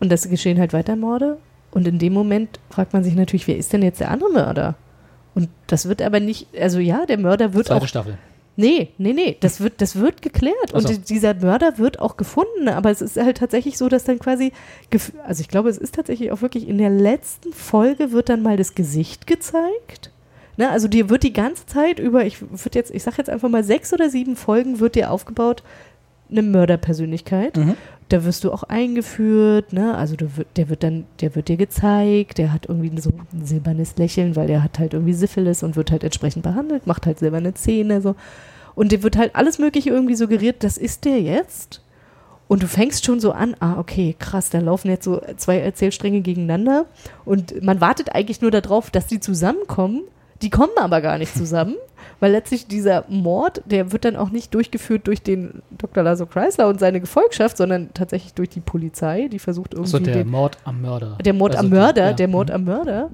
und 0.00 0.10
das 0.10 0.28
geschehen 0.28 0.58
halt 0.58 0.72
weiter 0.72 0.96
Morde. 0.96 1.36
Und 1.70 1.86
in 1.86 1.98
dem 1.98 2.12
Moment 2.12 2.58
fragt 2.70 2.92
man 2.92 3.04
sich 3.04 3.14
natürlich, 3.14 3.46
wer 3.46 3.56
ist 3.56 3.72
denn 3.72 3.82
jetzt 3.82 4.00
der 4.00 4.10
andere 4.10 4.32
Mörder? 4.32 4.74
Und 5.34 5.48
das 5.68 5.86
wird 5.86 6.02
aber 6.02 6.18
nicht, 6.18 6.48
also 6.58 6.80
ja, 6.80 7.06
der 7.06 7.18
Mörder 7.18 7.54
wird 7.54 7.66
Zweite 7.66 7.82
auch. 7.82 7.86
Staffel. 7.86 8.18
Nee, 8.60 8.88
nee, 8.98 9.12
nee, 9.12 9.36
das 9.40 9.60
wird, 9.60 9.80
das 9.80 9.96
wird 9.96 10.22
geklärt. 10.22 10.54
Ach 10.72 10.84
Und 10.84 11.08
dieser 11.08 11.34
Mörder 11.34 11.78
wird 11.78 11.98
auch 12.00 12.16
gefunden. 12.16 12.68
Aber 12.68 12.90
es 12.90 13.00
ist 13.00 13.16
halt 13.16 13.38
tatsächlich 13.38 13.78
so, 13.78 13.88
dass 13.88 14.04
dann 14.04 14.18
quasi, 14.18 14.52
also 15.26 15.40
ich 15.40 15.48
glaube, 15.48 15.68
es 15.70 15.78
ist 15.78 15.94
tatsächlich 15.94 16.30
auch 16.32 16.42
wirklich 16.42 16.68
in 16.68 16.78
der 16.78 16.90
letzten 16.90 17.52
Folge 17.52 18.12
wird 18.12 18.28
dann 18.28 18.42
mal 18.42 18.56
das 18.56 18.74
Gesicht 18.74 19.26
gezeigt. 19.26 20.10
Ne, 20.56 20.68
also 20.68 20.88
dir 20.88 21.08
wird 21.08 21.22
die 21.22 21.32
ganze 21.32 21.64
Zeit 21.66 21.98
über, 21.98 22.24
ich 22.26 22.42
würde 22.42 22.78
jetzt, 22.78 22.90
ich 22.94 23.02
sag 23.02 23.16
jetzt 23.16 23.30
einfach 23.30 23.48
mal 23.48 23.64
sechs 23.64 23.92
oder 23.94 24.10
sieben 24.10 24.36
Folgen 24.36 24.78
wird 24.78 24.94
dir 24.94 25.10
aufgebaut, 25.10 25.62
eine 26.30 26.42
Mörderpersönlichkeit. 26.42 27.56
Mhm. 27.56 27.74
Da 28.08 28.24
wirst 28.24 28.42
du 28.44 28.52
auch 28.52 28.64
eingeführt, 28.64 29.72
ne? 29.72 29.94
Also 29.96 30.16
du, 30.16 30.36
wird- 30.36 30.48
der 30.56 30.68
wird 30.68 30.82
dann, 30.82 31.06
der 31.20 31.34
wird 31.36 31.48
dir 31.48 31.56
gezeigt, 31.56 32.38
der 32.38 32.52
hat 32.52 32.66
irgendwie 32.68 33.00
so 33.00 33.10
ein 33.10 33.44
silbernes 33.46 33.96
Lächeln, 33.96 34.34
weil 34.36 34.48
der 34.48 34.62
hat 34.64 34.78
halt 34.80 34.94
irgendwie 34.94 35.12
Syphilis 35.14 35.62
und 35.62 35.76
wird 35.76 35.92
halt 35.92 36.02
entsprechend 36.04 36.42
behandelt, 36.42 36.86
macht 36.86 37.06
halt 37.06 37.20
silberne 37.20 37.54
Zähne 37.54 38.00
so. 38.02 38.16
Und 38.74 38.92
dir 38.92 39.02
wird 39.02 39.16
halt 39.16 39.34
alles 39.36 39.58
Mögliche 39.58 39.90
irgendwie 39.90 40.14
suggeriert, 40.14 40.62
das 40.64 40.76
ist 40.78 41.04
der 41.04 41.20
jetzt. 41.20 41.82
Und 42.48 42.62
du 42.64 42.66
fängst 42.66 43.04
schon 43.04 43.20
so 43.20 43.30
an, 43.32 43.54
ah, 43.60 43.78
okay, 43.78 44.16
krass, 44.18 44.50
da 44.50 44.58
laufen 44.58 44.88
jetzt 44.88 45.04
so 45.04 45.20
zwei 45.36 45.58
Erzählstränge 45.60 46.20
gegeneinander. 46.20 46.86
Und 47.24 47.62
man 47.62 47.80
wartet 47.80 48.14
eigentlich 48.14 48.40
nur 48.40 48.50
darauf, 48.50 48.90
dass 48.90 49.06
die 49.06 49.20
zusammenkommen. 49.20 50.02
Die 50.42 50.50
kommen 50.50 50.72
aber 50.78 51.00
gar 51.02 51.18
nicht 51.18 51.34
zusammen, 51.36 51.76
weil 52.20 52.32
letztlich 52.32 52.66
dieser 52.66 53.04
Mord, 53.08 53.62
der 53.66 53.92
wird 53.92 54.04
dann 54.06 54.16
auch 54.16 54.30
nicht 54.30 54.52
durchgeführt 54.54 55.06
durch 55.06 55.22
den 55.22 55.62
Dr. 55.76 56.02
Lazo 56.02 56.26
Chrysler 56.26 56.66
und 56.66 56.80
seine 56.80 56.98
Gefolgschaft, 57.00 57.56
sondern 57.56 57.92
tatsächlich 57.94 58.32
durch 58.34 58.48
die 58.48 58.60
Polizei, 58.60 59.28
die 59.28 59.38
versucht 59.38 59.74
irgendwie. 59.74 59.90
So 59.90 59.98
der 59.98 60.14
den, 60.14 60.28
Mord 60.30 60.56
am 60.64 60.80
Mörder. 60.80 61.18
der 61.24 61.34
Mord 61.34 61.52
Also 61.52 61.66
am 61.66 61.70
die- 61.70 61.76
Mörder, 61.76 62.06
ja. 62.06 62.12
der 62.14 62.28
Mord 62.28 62.50
am 62.50 62.64
Mörder. 62.64 63.10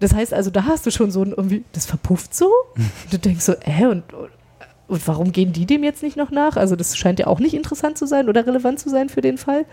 Das 0.00 0.12
heißt 0.14 0.34
also, 0.34 0.50
da 0.50 0.64
hast 0.64 0.84
du 0.86 0.90
schon 0.90 1.10
so 1.10 1.22
ein 1.22 1.30
irgendwie, 1.30 1.62
das 1.72 1.86
verpufft 1.86 2.34
so. 2.34 2.50
Und 2.76 2.90
du 3.12 3.18
denkst 3.18 3.44
so, 3.44 3.52
äh, 3.64 3.86
und, 3.86 4.12
und 4.12 4.28
warum 5.06 5.32
gehen 5.32 5.52
die 5.52 5.66
dem 5.66 5.84
jetzt 5.84 6.02
nicht 6.02 6.16
noch 6.16 6.30
nach? 6.30 6.56
Also, 6.56 6.76
das 6.76 6.96
scheint 6.96 7.18
ja 7.18 7.26
auch 7.26 7.38
nicht 7.40 7.54
interessant 7.54 7.96
zu 7.98 8.06
sein 8.06 8.28
oder 8.28 8.46
relevant 8.46 8.78
zu 8.80 8.88
sein 8.90 9.08
für 9.08 9.20
den 9.20 9.38
Fall. 9.38 9.64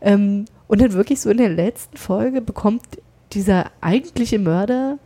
Ähm, 0.00 0.46
und 0.68 0.80
dann 0.80 0.92
wirklich 0.92 1.20
so 1.20 1.30
in 1.30 1.36
der 1.38 1.48
letzten 1.50 1.96
Folge 1.96 2.40
bekommt 2.40 2.82
dieser 3.32 3.66
eigentliche 3.80 4.38
Mörder, 4.38 4.98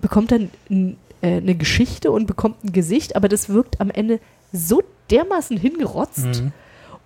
bekommt 0.00 0.30
dann 0.32 0.50
n- 0.70 0.96
äh, 1.22 1.38
eine 1.38 1.54
Geschichte 1.54 2.10
und 2.12 2.26
bekommt 2.26 2.62
ein 2.64 2.72
Gesicht, 2.72 3.16
aber 3.16 3.28
das 3.28 3.48
wirkt 3.48 3.80
am 3.80 3.90
Ende 3.90 4.20
so 4.52 4.82
dermaßen 5.10 5.56
hingerotzt 5.56 6.26
Mhm. 6.42 6.52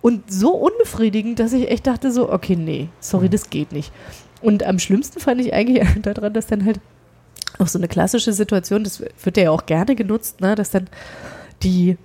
und 0.01 0.31
so 0.31 0.51
unbefriedigend, 0.51 1.39
dass 1.39 1.53
ich 1.53 1.69
echt 1.71 1.87
dachte 1.87 2.11
so, 2.11 2.31
okay, 2.31 2.55
nee, 2.55 2.89
sorry, 2.99 3.29
das 3.29 3.49
geht 3.49 3.71
nicht. 3.71 3.91
Und 4.41 4.63
am 4.63 4.79
schlimmsten 4.79 5.19
fand 5.19 5.41
ich 5.41 5.53
eigentlich 5.53 5.83
daran, 6.01 6.33
dass 6.33 6.47
dann 6.47 6.65
halt 6.65 6.79
auch 7.57 7.67
so 7.67 7.79
eine 7.79 7.87
klassische 7.87 8.31
Situation, 8.33 8.83
das 8.83 9.01
wird 9.23 9.37
ja 9.37 9.49
auch 9.51 9.65
gerne 9.65 9.95
genutzt, 9.95 10.39
ne, 10.41 10.55
dass 10.55 10.69
dann 10.69 10.87
die, 11.63 11.97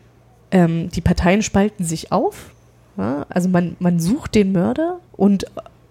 ähm, 0.50 0.90
die 0.90 1.00
Parteien 1.00 1.42
spalten 1.42 1.84
sich 1.84 2.12
auf. 2.12 2.50
Ja? 2.96 3.26
Also 3.28 3.48
man, 3.48 3.76
man 3.78 4.00
sucht 4.00 4.34
den 4.34 4.52
Mörder 4.52 5.00
und 5.16 5.46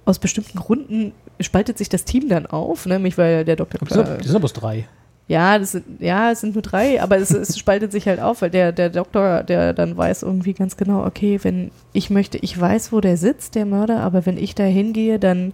aus 0.06 0.20
bestimmten 0.20 0.60
Gründen 0.60 1.14
spaltet 1.40 1.78
sich 1.78 1.90
das 1.90 2.06
Team 2.06 2.30
dann 2.30 2.46
auf, 2.46 2.86
ne, 2.86 2.96
nämlich 2.96 3.18
weil 3.18 3.46
der 3.46 3.56
Dr. 3.56 3.80
Das 3.80 3.94
sind, 3.94 4.08
das 4.08 4.18
sind 4.18 4.32
aber 4.32 4.40
bloß 4.40 4.54
drei. 4.54 4.88
Ja, 5.28 5.58
das 5.58 5.72
sind, 5.72 6.02
ja, 6.02 6.32
es 6.32 6.42
sind 6.42 6.54
nur 6.54 6.62
drei, 6.62 7.02
aber 7.02 7.18
es, 7.18 7.32
es 7.32 7.58
spaltet 7.58 7.94
sich 7.94 8.08
halt 8.08 8.20
auf, 8.20 8.42
weil 8.42 8.50
der, 8.50 8.74
der 8.74 8.90
Doktor, 8.90 9.44
der 9.44 9.74
dann 9.74 9.96
weiß 9.96 10.24
irgendwie 10.24 10.54
ganz 10.54 10.76
genau, 10.76 11.06
okay, 11.06 11.40
wenn 11.44 11.72
ich 11.94 12.10
möchte, 12.10 12.38
ich 12.40 12.60
weiß, 12.60 12.92
wo 12.92 13.00
der 13.00 13.16
sitzt, 13.16 13.56
der 13.56 13.66
Mörder, 13.66 14.02
aber 14.02 14.26
wenn 14.26 14.38
ich 14.38 14.54
da 14.54 14.64
hingehe, 14.64 15.20
dann 15.20 15.54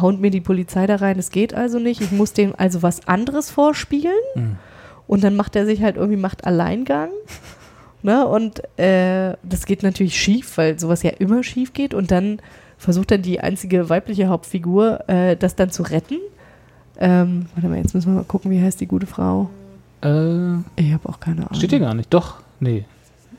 haut 0.00 0.20
mir 0.20 0.30
die 0.30 0.40
Polizei 0.40 0.86
da 0.86 0.96
rein, 0.96 1.18
es 1.18 1.30
geht 1.30 1.54
also 1.54 1.78
nicht. 1.78 2.00
Ich 2.00 2.10
muss 2.10 2.32
dem 2.32 2.54
also 2.56 2.82
was 2.82 3.06
anderes 3.06 3.50
vorspielen. 3.50 4.12
Mhm. 4.34 4.56
Und 5.06 5.22
dann 5.24 5.36
macht 5.36 5.54
er 5.56 5.66
sich 5.66 5.82
halt 5.82 5.96
irgendwie 5.96 6.16
Macht 6.20 6.46
Alleingang. 6.46 7.10
Ne? 8.02 8.26
Und 8.26 8.60
äh, 8.78 9.34
das 9.42 9.64
geht 9.64 9.82
natürlich 9.82 10.14
schief, 10.20 10.58
weil 10.58 10.78
sowas 10.78 11.02
ja 11.02 11.08
immer 11.12 11.42
schief 11.42 11.72
geht. 11.72 11.94
Und 11.94 12.10
dann 12.10 12.38
versucht 12.76 13.10
dann 13.10 13.22
die 13.22 13.40
einzige 13.40 13.88
weibliche 13.88 14.28
Hauptfigur, 14.28 15.08
äh, 15.08 15.38
das 15.38 15.54
dann 15.56 15.70
zu 15.70 15.84
retten. 15.84 16.18
Ähm, 16.98 17.46
warte 17.54 17.66
mal, 17.70 17.78
jetzt 17.78 17.94
müssen 17.94 18.12
wir 18.12 18.16
mal 18.18 18.24
gucken, 18.24 18.50
wie 18.50 18.60
heißt 18.60 18.78
die 18.78 18.86
gute 18.86 19.06
Frau? 19.06 19.48
Äh, 20.02 20.56
Ich 20.76 20.92
habe 20.92 21.08
auch 21.08 21.18
keine 21.18 21.46
Ahnung. 21.46 21.54
steht 21.54 21.70
hier 21.70 21.80
gar 21.80 21.94
nicht. 21.94 22.12
Doch, 22.12 22.34
nee. 22.60 22.84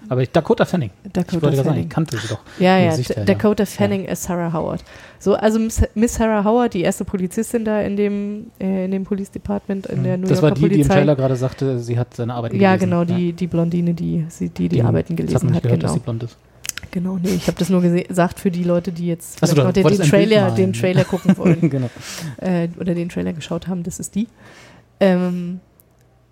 Aber 0.09 0.21
ich, 0.21 0.31
Dakota 0.31 0.65
Fanning. 0.65 0.91
Dakota 1.03 1.19
ich 1.19 1.33
wollte 1.33 1.39
gerade 1.41 1.55
sagen, 1.57 1.67
Fanning. 1.69 1.83
ich 1.83 1.89
kannte 1.89 2.17
sie 2.17 2.27
doch. 2.27 2.39
Ja, 2.59 2.77
ja, 2.77 2.95
D- 2.95 3.03
her, 3.03 3.25
Dakota 3.25 3.65
Fanning 3.65 4.05
ist 4.05 4.23
Sarah 4.23 4.51
Howard. 4.53 4.83
So, 5.19 5.33
also 5.35 5.59
Miss, 5.59 6.13
Sarah 6.13 6.43
Howard, 6.43 6.73
die 6.73 6.81
erste 6.81 7.05
Polizistin 7.05 7.65
da 7.65 7.81
in 7.81 7.95
dem, 7.97 8.47
äh, 8.59 8.85
in 8.85 8.91
dem 8.91 9.03
Police 9.03 9.31
Department, 9.31 9.87
in 9.87 10.03
der 10.03 10.17
New 10.17 10.25
Mhm. 10.25 10.29
Das 10.29 10.41
Yorker 10.41 10.43
war 10.43 10.51
die, 10.51 10.59
die 10.61 10.65
im 10.65 10.71
Polizei. 10.81 10.93
Trailer 10.95 11.15
gerade 11.15 11.35
sagte, 11.35 11.79
sie 11.79 11.97
hat 11.97 12.13
seine 12.13 12.33
Arbeit 12.33 12.53
Ja, 12.53 12.75
gelesen. 12.75 12.89
genau, 12.91 13.03
die, 13.05 13.33
die 13.33 13.47
Blondine, 13.47 13.93
die 13.93 14.25
sie, 14.29 14.49
die, 14.49 14.69
die 14.69 14.81
Arbeiten 14.83 15.13
Jetzt 15.17 15.21
hat 15.21 15.27
gelesen 15.27 15.45
nicht 15.47 15.55
hat. 15.55 15.63
gehört, 15.63 15.79
Genau. 15.79 15.87
dass 15.91 15.93
sie 15.93 15.99
blond 16.03 16.23
ist. 16.23 16.37
genau, 16.91 17.17
nee, 17.21 17.29
ich 17.35 17.47
habe 17.47 17.57
das 17.57 17.69
nur 17.69 17.81
gesagt 17.81 18.39
für 18.39 18.51
die 18.51 18.63
Leute, 18.63 18.91
die 18.91 19.07
jetzt 19.07 19.39
Ach 19.41 19.47
so, 19.47 19.55
den, 19.55 19.73
den, 19.87 19.99
Trailer, 20.01 20.51
den 20.51 20.73
Trailer 20.73 21.03
gucken 21.03 21.35
wollen. 21.37 21.69
Genau. 21.69 21.89
Äh, 22.37 22.67
oder 22.79 22.93
den 22.93 23.09
Trailer 23.09 23.33
geschaut 23.33 23.67
haben, 23.67 23.83
das 23.83 23.99
ist 23.99 24.15
die. 24.15 24.27
Ähm, 24.99 25.59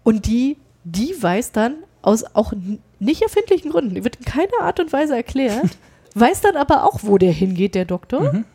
und 0.04 0.26
die, 0.28 0.58
die 0.84 1.14
weiß 1.20 1.52
dann 1.54 1.76
aus 2.04 2.24
auch 2.36 2.54
nicht 3.00 3.24
erfindlichen 3.24 3.72
Gründen, 3.72 3.96
die 3.96 4.04
wird 4.04 4.18
in 4.18 4.26
keiner 4.26 4.62
Art 4.62 4.80
und 4.80 4.94
Weise 4.94 5.16
erklärt, 5.16 5.76
weiß 6.16 6.42
dann 6.42 6.56
aber 6.56 6.84
auch, 6.86 7.00
wo 7.02 7.18
der 7.18 7.32
hingeht, 7.32 7.74
der 7.74 7.86
Doktor. 7.86 8.32
Mhm. 8.34 8.46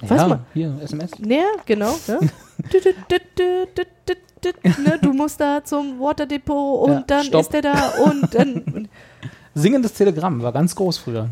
Weiß 0.00 0.20
ja, 0.20 0.28
man. 0.28 0.40
hier, 0.52 0.76
SMS. 0.82 1.10
Ja, 1.24 1.44
genau. 1.64 1.94
Ne? 2.08 2.18
Dü- 2.70 2.94
dü- 4.44 4.82
ne? 4.82 4.98
Du 5.00 5.12
musst 5.12 5.40
da 5.40 5.64
zum 5.64 5.98
Waterdepot 5.98 6.82
und 6.88 6.92
Ja, 6.92 7.04
dann 7.06 7.24
stopp. 7.24 7.40
ist 7.42 7.54
er 7.54 7.62
da 7.62 7.88
und 8.04 8.34
dann. 8.34 8.88
Singendes 9.54 9.94
Telegramm 9.94 10.42
war 10.42 10.52
ganz 10.52 10.74
groß 10.76 10.98
früher. 10.98 11.28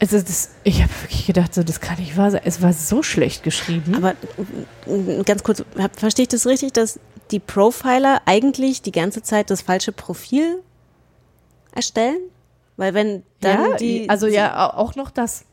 Also 0.00 0.20
das, 0.20 0.50
ich 0.62 0.80
habe 0.82 0.92
wirklich 1.02 1.26
gedacht, 1.26 1.52
so, 1.54 1.62
das 1.64 1.80
kann 1.80 1.98
nicht 1.98 2.16
wahr 2.16 2.30
sein. 2.30 2.42
Es 2.44 2.62
war 2.62 2.72
so 2.72 3.02
schlecht 3.02 3.42
geschrieben. 3.42 3.96
Aber 3.96 4.14
ganz 5.24 5.42
kurz, 5.42 5.64
hab- 5.76 5.98
verstehe 5.98 6.22
ich 6.24 6.28
das 6.28 6.46
richtig, 6.46 6.72
dass 6.72 7.00
die 7.32 7.40
Profiler 7.40 8.22
eigentlich 8.24 8.80
die 8.82 8.92
ganze 8.92 9.22
Zeit 9.22 9.50
das 9.50 9.60
falsche 9.62 9.90
Profil 9.92 10.62
erstellen? 11.74 12.20
Weil 12.76 12.94
wenn 12.94 13.24
dann 13.40 13.70
ja, 13.72 13.76
die. 13.76 14.08
also 14.08 14.28
ja, 14.28 14.68
au- 14.70 14.76
auch 14.78 14.94
noch 14.94 15.10
das. 15.10 15.44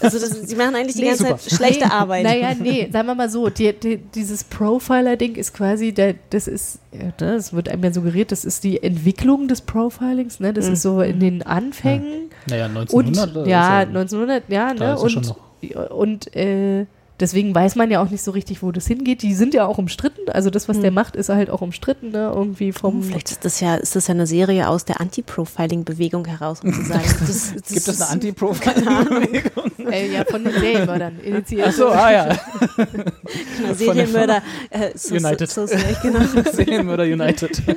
Also 0.00 0.18
das, 0.18 0.30
sie 0.48 0.56
machen 0.56 0.74
eigentlich 0.74 0.96
die 0.96 1.02
Nee, 1.02 1.08
ganze 1.08 1.24
super. 1.24 1.38
Zeit 1.38 1.52
schlechte 1.56 1.86
nee, 1.86 1.92
Arbeit. 1.92 2.22
Naja, 2.24 2.54
nee, 2.58 2.88
sagen 2.92 3.06
wir 3.06 3.14
mal 3.14 3.30
so, 3.30 3.48
die, 3.50 3.72
die, 3.72 3.96
dieses 3.98 4.44
Profiler-Ding 4.44 5.34
ist 5.36 5.54
quasi, 5.54 5.92
der, 5.92 6.14
das 6.30 6.46
ist, 6.48 6.78
ja, 6.92 7.12
das 7.16 7.52
wird 7.52 7.68
einem 7.68 7.84
ja 7.84 7.92
suggeriert, 7.92 8.32
das 8.32 8.44
ist 8.44 8.64
die 8.64 8.82
Entwicklung 8.82 9.48
des 9.48 9.60
Profilings, 9.62 10.40
ne? 10.40 10.52
Das 10.52 10.66
Mhm. 10.66 10.72
ist 10.72 10.82
so 10.82 11.00
in 11.00 11.20
den 11.20 11.42
Anfängen. 11.42 12.30
Naja, 12.48 12.66
1900 12.66 13.36
Und, 13.36 13.46
ja, 13.46 13.80
ja- 13.82 13.86
1900, 13.88 14.42
ja, 14.48 14.74
Da 14.74 14.88
ne? 14.88 14.94
ist 14.94 15.02
ja 15.02 15.08
schon 15.10 15.24
Und, 15.62 15.90
und 15.90 16.36
äh, 16.36 16.86
deswegen 17.20 17.54
weiß 17.54 17.76
man 17.76 17.90
ja 17.90 18.02
auch 18.02 18.10
nicht 18.10 18.22
so 18.22 18.30
richtig, 18.30 18.62
wo 18.62 18.72
das 18.72 18.86
hingeht. 18.86 19.22
Die 19.22 19.34
sind 19.34 19.54
ja 19.54 19.66
auch 19.66 19.78
umstritten. 19.78 20.28
Also 20.30 20.50
das, 20.50 20.68
was 20.68 20.80
der 20.80 20.90
macht, 20.90 21.16
ist 21.16 21.28
halt 21.28 21.50
auch 21.50 21.60
umstritten, 21.60 22.10
ne? 22.10 22.32
Irgendwie 22.34 22.72
vom. 22.72 22.94
Hm, 22.94 23.02
Vielleicht 23.02 23.30
ist 23.30 23.44
das 23.44 23.60
ja, 23.60 23.74
ist 23.76 23.96
das 23.96 24.08
ja 24.08 24.14
eine 24.14 24.26
Serie 24.26 24.68
aus 24.68 24.84
der 24.84 25.00
Anti-Profiling-Bewegung 25.00 26.24
heraus, 26.26 26.60
um 26.62 26.72
zu 26.72 26.82
sagen, 26.82 27.04
das, 27.20 27.54
das 27.54 27.68
Gibt 27.68 27.88
es 27.88 28.00
eine 28.00 28.10
Anti-Profiling-Bewegung? 28.10 29.90
äh, 29.90 30.12
ja, 30.12 30.24
von 30.24 30.44
den 30.44 30.52
Serienmördern 30.52 31.18
initiiert. 31.20 31.68
Ach 31.68 31.72
so, 31.72 31.88
ah 31.88 32.12
ja. 32.12 32.38
Genau, 32.76 33.74
Serienmörder 33.74 34.42
äh, 34.70 34.90
so, 34.94 35.14
United. 35.14 35.50
So, 35.50 35.66
so, 35.66 35.76
genau. 36.02 36.20
Serienmörder 36.52 37.04
United. 37.04 37.62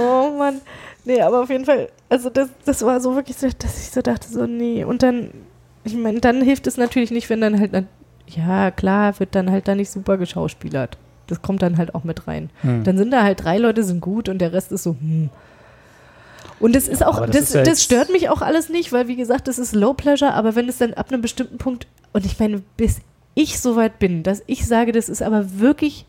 Oh 0.00 0.30
Mann. 0.38 0.60
Nee, 1.04 1.20
aber 1.20 1.42
auf 1.42 1.50
jeden 1.50 1.64
Fall, 1.64 1.88
also 2.08 2.30
das, 2.30 2.48
das 2.64 2.82
war 2.82 3.00
so 3.00 3.14
wirklich 3.14 3.36
so, 3.36 3.48
dass 3.58 3.78
ich 3.78 3.90
so 3.90 4.02
dachte, 4.02 4.28
so, 4.28 4.46
nee. 4.46 4.84
Und 4.84 5.02
dann, 5.02 5.30
ich 5.88 5.96
meine, 5.96 6.20
dann 6.20 6.40
hilft 6.42 6.66
es 6.66 6.76
natürlich 6.76 7.10
nicht, 7.10 7.28
wenn 7.30 7.40
dann 7.40 7.58
halt, 7.58 7.74
dann, 7.74 7.86
ja, 8.28 8.70
klar, 8.70 9.18
wird 9.20 9.34
dann 9.34 9.50
halt 9.50 9.68
da 9.68 9.74
nicht 9.74 9.90
super 9.90 10.16
geschauspielert. 10.18 10.98
Das 11.26 11.42
kommt 11.42 11.62
dann 11.62 11.76
halt 11.76 11.94
auch 11.94 12.04
mit 12.04 12.26
rein. 12.26 12.50
Hm. 12.62 12.84
Dann 12.84 12.96
sind 12.96 13.10
da 13.10 13.22
halt 13.22 13.42
drei 13.44 13.58
Leute 13.58 13.82
sind 13.84 14.00
gut 14.00 14.28
und 14.28 14.38
der 14.38 14.52
Rest 14.52 14.72
ist 14.72 14.82
so, 14.84 14.92
hm. 15.00 15.30
Und 16.60 16.74
das 16.74 16.88
ist 16.88 17.04
auch, 17.06 17.20
das 17.20 17.30
das, 17.30 17.40
ist 17.50 17.54
ja 17.54 17.62
das 17.62 17.82
stört 17.84 18.10
mich 18.10 18.30
auch 18.30 18.40
alles 18.42 18.68
nicht, 18.68 18.92
weil 18.92 19.06
wie 19.08 19.14
gesagt, 19.16 19.46
das 19.46 19.58
ist 19.58 19.74
Low 19.74 19.94
Pleasure, 19.94 20.34
aber 20.34 20.56
wenn 20.56 20.68
es 20.68 20.78
dann 20.78 20.94
ab 20.94 21.12
einem 21.12 21.22
bestimmten 21.22 21.58
Punkt, 21.58 21.86
und 22.12 22.26
ich 22.26 22.38
meine, 22.40 22.62
bis 22.76 23.00
ich 23.34 23.60
so 23.60 23.76
weit 23.76 23.98
bin, 24.00 24.22
dass 24.24 24.42
ich 24.46 24.66
sage, 24.66 24.90
das 24.92 25.08
ist 25.08 25.22
aber 25.22 25.60
wirklich 25.60 26.04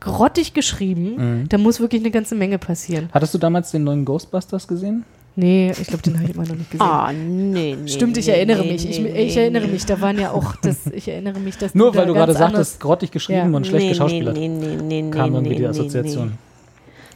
grottig 0.00 0.52
geschrieben, 0.52 1.14
Mhm. 1.16 1.48
da 1.48 1.56
muss 1.56 1.80
wirklich 1.80 2.02
eine 2.02 2.10
ganze 2.10 2.34
Menge 2.34 2.58
passieren. 2.58 3.08
Hattest 3.12 3.32
du 3.32 3.38
damals 3.38 3.70
den 3.70 3.84
neuen 3.84 4.04
Ghostbusters 4.04 4.68
gesehen? 4.68 5.04
Nee, 5.38 5.70
ich 5.78 5.86
glaube, 5.86 6.02
den 6.02 6.14
habe 6.14 6.24
ich 6.24 6.34
immer 6.34 6.46
noch 6.46 6.56
nicht 6.56 6.70
gesehen. 6.70 6.86
Ah, 6.86 7.12
nee, 7.12 7.76
nee. 7.78 7.88
Stimmt, 7.88 8.16
ich 8.16 8.26
nee, 8.26 8.32
erinnere 8.32 8.62
nee, 8.62 8.72
mich. 8.72 8.88
Ich, 8.88 8.98
nee, 8.98 9.26
ich 9.26 9.36
erinnere 9.36 9.66
mich, 9.68 9.84
da 9.84 10.00
waren 10.00 10.18
ja 10.18 10.30
auch, 10.30 10.56
das, 10.62 10.86
ich 10.86 11.08
erinnere 11.08 11.38
mich, 11.38 11.58
dass 11.58 11.74
Nur 11.74 11.94
weil 11.94 12.02
da 12.02 12.06
du 12.06 12.14
gerade 12.14 12.32
sagtest, 12.32 12.80
grottig 12.80 13.10
geschrieben 13.10 13.50
Ja. 13.50 13.56
und 13.56 13.66
schlecht 13.66 13.84
Nee, 13.84 13.88
geschauspielert. 13.90 14.34
Nee, 14.34 14.48
nee, 14.48 14.76
nee, 14.82 15.02
nee, 15.02 15.10
Kam 15.10 15.34
irgendwie 15.34 15.50
nee, 15.50 15.56
die 15.56 15.62
nee, 15.62 15.68
Assoziation. 15.68 16.38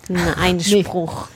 Nee. 0.08 0.18
Na, 0.18 0.34
Einspruch. 0.42 1.28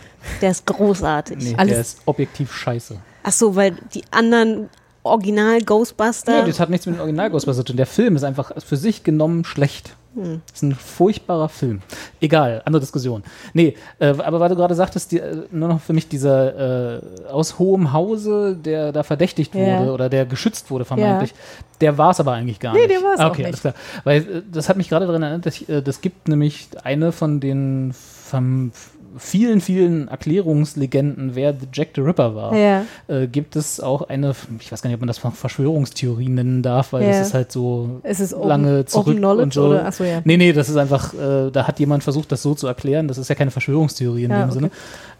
Der 0.43 0.51
ist 0.51 0.67
großartig. 0.67 1.39
Nee, 1.39 1.55
Alles- 1.57 1.73
der 1.73 1.81
ist 1.81 1.99
objektiv 2.05 2.53
scheiße. 2.55 2.97
Ach 3.23 3.33
so, 3.33 3.57
weil 3.57 3.77
die 3.95 4.03
anderen 4.11 4.69
Original 5.05 5.63
Ghostbuster. 5.63 6.43
Nee, 6.43 6.49
das 6.49 6.61
hat 6.61 6.69
nichts 6.71 6.85
mit 6.87 6.97
dem 6.97 7.01
Original 7.01 7.31
Ghostbusters 7.31 7.65
zu 7.65 7.73
tun. 7.73 7.77
Der 7.79 7.87
Film 7.87 8.17
ist 8.17 8.25
einfach 8.25 8.53
für 8.63 8.77
sich 8.77 9.05
genommen 9.05 9.45
schlecht. 9.45 9.97
Hm. 10.15 10.43
Das 10.47 10.57
ist 10.57 10.63
ein 10.63 10.75
furchtbarer 10.75 11.49
Film. 11.49 11.81
Egal, 12.21 12.63
andere 12.65 12.81
Diskussion. 12.81 13.23
Nee, 13.53 13.75
äh, 13.99 14.07
aber 14.19 14.39
weil 14.41 14.49
du 14.49 14.57
gerade 14.57 14.75
sagtest, 14.75 15.11
die, 15.13 15.19
äh, 15.19 15.43
nur 15.51 15.69
noch 15.69 15.81
für 15.81 15.93
mich 15.93 16.09
dieser 16.09 16.97
äh, 16.97 17.01
aus 17.31 17.59
hohem 17.59 17.93
Hause, 17.93 18.57
der 18.57 18.93
da 18.93 19.03
verdächtigt 19.03 19.55
Ja. 19.55 19.81
wurde 19.81 19.93
oder 19.93 20.09
der 20.09 20.25
geschützt 20.27 20.71
wurde 20.71 20.85
vermeintlich, 20.85 21.35
der 21.81 21.99
war 21.99 22.11
es 22.13 22.21
aber 22.21 22.33
eigentlich 22.33 22.61
gar 22.61 22.73
Nee, 22.75 22.81
nicht. 22.87 22.91
der 22.93 23.03
war's 23.03 23.19
Ah, 23.21 23.27
auch 23.27 23.31
okay, 23.31 23.39
nicht. 23.43 23.47
alles 23.49 23.61
klar. 23.61 23.75
Weil 24.05 24.21
äh, 24.23 24.43
das 24.53 24.69
hat 24.69 24.77
mich 24.77 24.89
gerade 24.89 25.07
daran 25.07 25.23
erinnert, 25.23 25.47
dass 25.47 25.57
ich, 25.57 25.69
äh, 25.69 25.83
das 25.83 26.01
gibt 26.01 26.29
nämlich 26.29 26.69
eine 26.85 27.11
von 27.13 27.41
den 27.41 27.93
Fam 27.93 28.71
vielen, 29.17 29.61
vielen 29.61 30.09
Erklärungslegenden, 30.09 31.35
wer 31.35 31.55
Jack 31.73 31.89
the 31.95 32.01
Ripper 32.01 32.35
war, 32.35 32.57
Ja. 32.57 32.85
äh, 33.09 33.27
gibt 33.27 33.57
es 33.57 33.81
auch 33.81 34.03
eine, 34.03 34.35
ich 34.61 34.71
weiß 34.73 34.83
gar 34.83 34.89
nicht, 34.89 34.95
ob 34.97 35.01
man 35.01 35.09
das 35.09 35.19
Verschwörungstheorie 35.19 36.29
nennen 36.29 36.63
darf, 36.63 36.93
weil 36.93 37.03
Ja. 37.03 37.09
das 37.11 37.29
ist 37.29 37.35
halt 37.35 37.53
so 37.53 38.01
Ist 38.03 38.21
es 38.21 38.35
open- 38.35 38.49
lange 38.49 38.85
zurück 38.85 39.19
und 39.23 39.53
so. 39.55 39.67
oder? 39.67 39.85
Ach 39.87 39.93
so, 39.93 40.05
ja. 40.05 40.21
Nee, 40.25 40.37
nee, 40.37 40.53
das 40.53 40.69
ist 40.69 40.77
einfach, 40.77 41.15
äh, 41.15 41.51
da 41.51 41.67
hat 41.67 41.79
jemand 41.81 42.03
versucht, 42.05 42.31
das 42.33 42.43
so 42.43 42.55
zu 42.55 42.67
erklären. 42.67 43.09
Das 43.09 43.19
ist 43.19 43.29
ja 43.29 43.35
keine 43.35 43.51
Verschwörungstheorie 43.51 44.25
in 44.25 44.31
Ja, 44.31 44.41
dem 44.47 44.51
okay. 44.51 44.71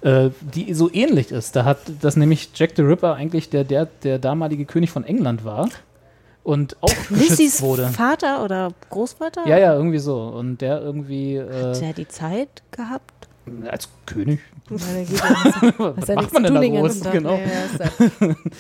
Sinne, 0.03 0.27
äh, 0.27 0.31
die 0.55 0.75
so 0.75 0.91
ähnlich 0.93 1.31
ist. 1.31 1.57
Da 1.57 1.65
hat 1.65 1.79
das 2.01 2.17
nämlich 2.17 2.51
Jack 2.55 2.73
the 2.77 2.83
Ripper 2.83 3.15
eigentlich 3.15 3.51
der, 3.51 3.65
der, 3.65 3.87
der 4.03 4.19
damalige 4.19 4.65
König 4.65 4.91
von 4.91 5.05
England 5.05 5.45
war 5.45 5.69
und 6.43 6.77
auch 6.83 6.93
geschützt 7.09 7.63
wurde. 7.63 7.87
Vater 7.87 8.45
oder 8.45 8.69
Großvater? 8.91 9.47
Ja, 9.49 9.57
ja, 9.59 9.75
irgendwie 9.75 9.99
so. 9.99 10.21
Und 10.25 10.61
der 10.61 10.83
irgendwie 10.83 11.41
Hat 11.41 11.77
äh, 11.77 11.81
der 11.81 11.93
die 11.95 12.07
Zeit 12.09 12.63
gehabt? 12.71 13.14
Als 13.71 13.89
König. 14.07 14.41
Ja 14.71 14.77
nicht. 14.99 15.13
Was 15.79 16.09
macht 16.15 16.33
man 16.33 16.43
denn 16.45 16.55
da 16.55 16.67
groß? 16.67 17.01
Genau. 17.13 17.39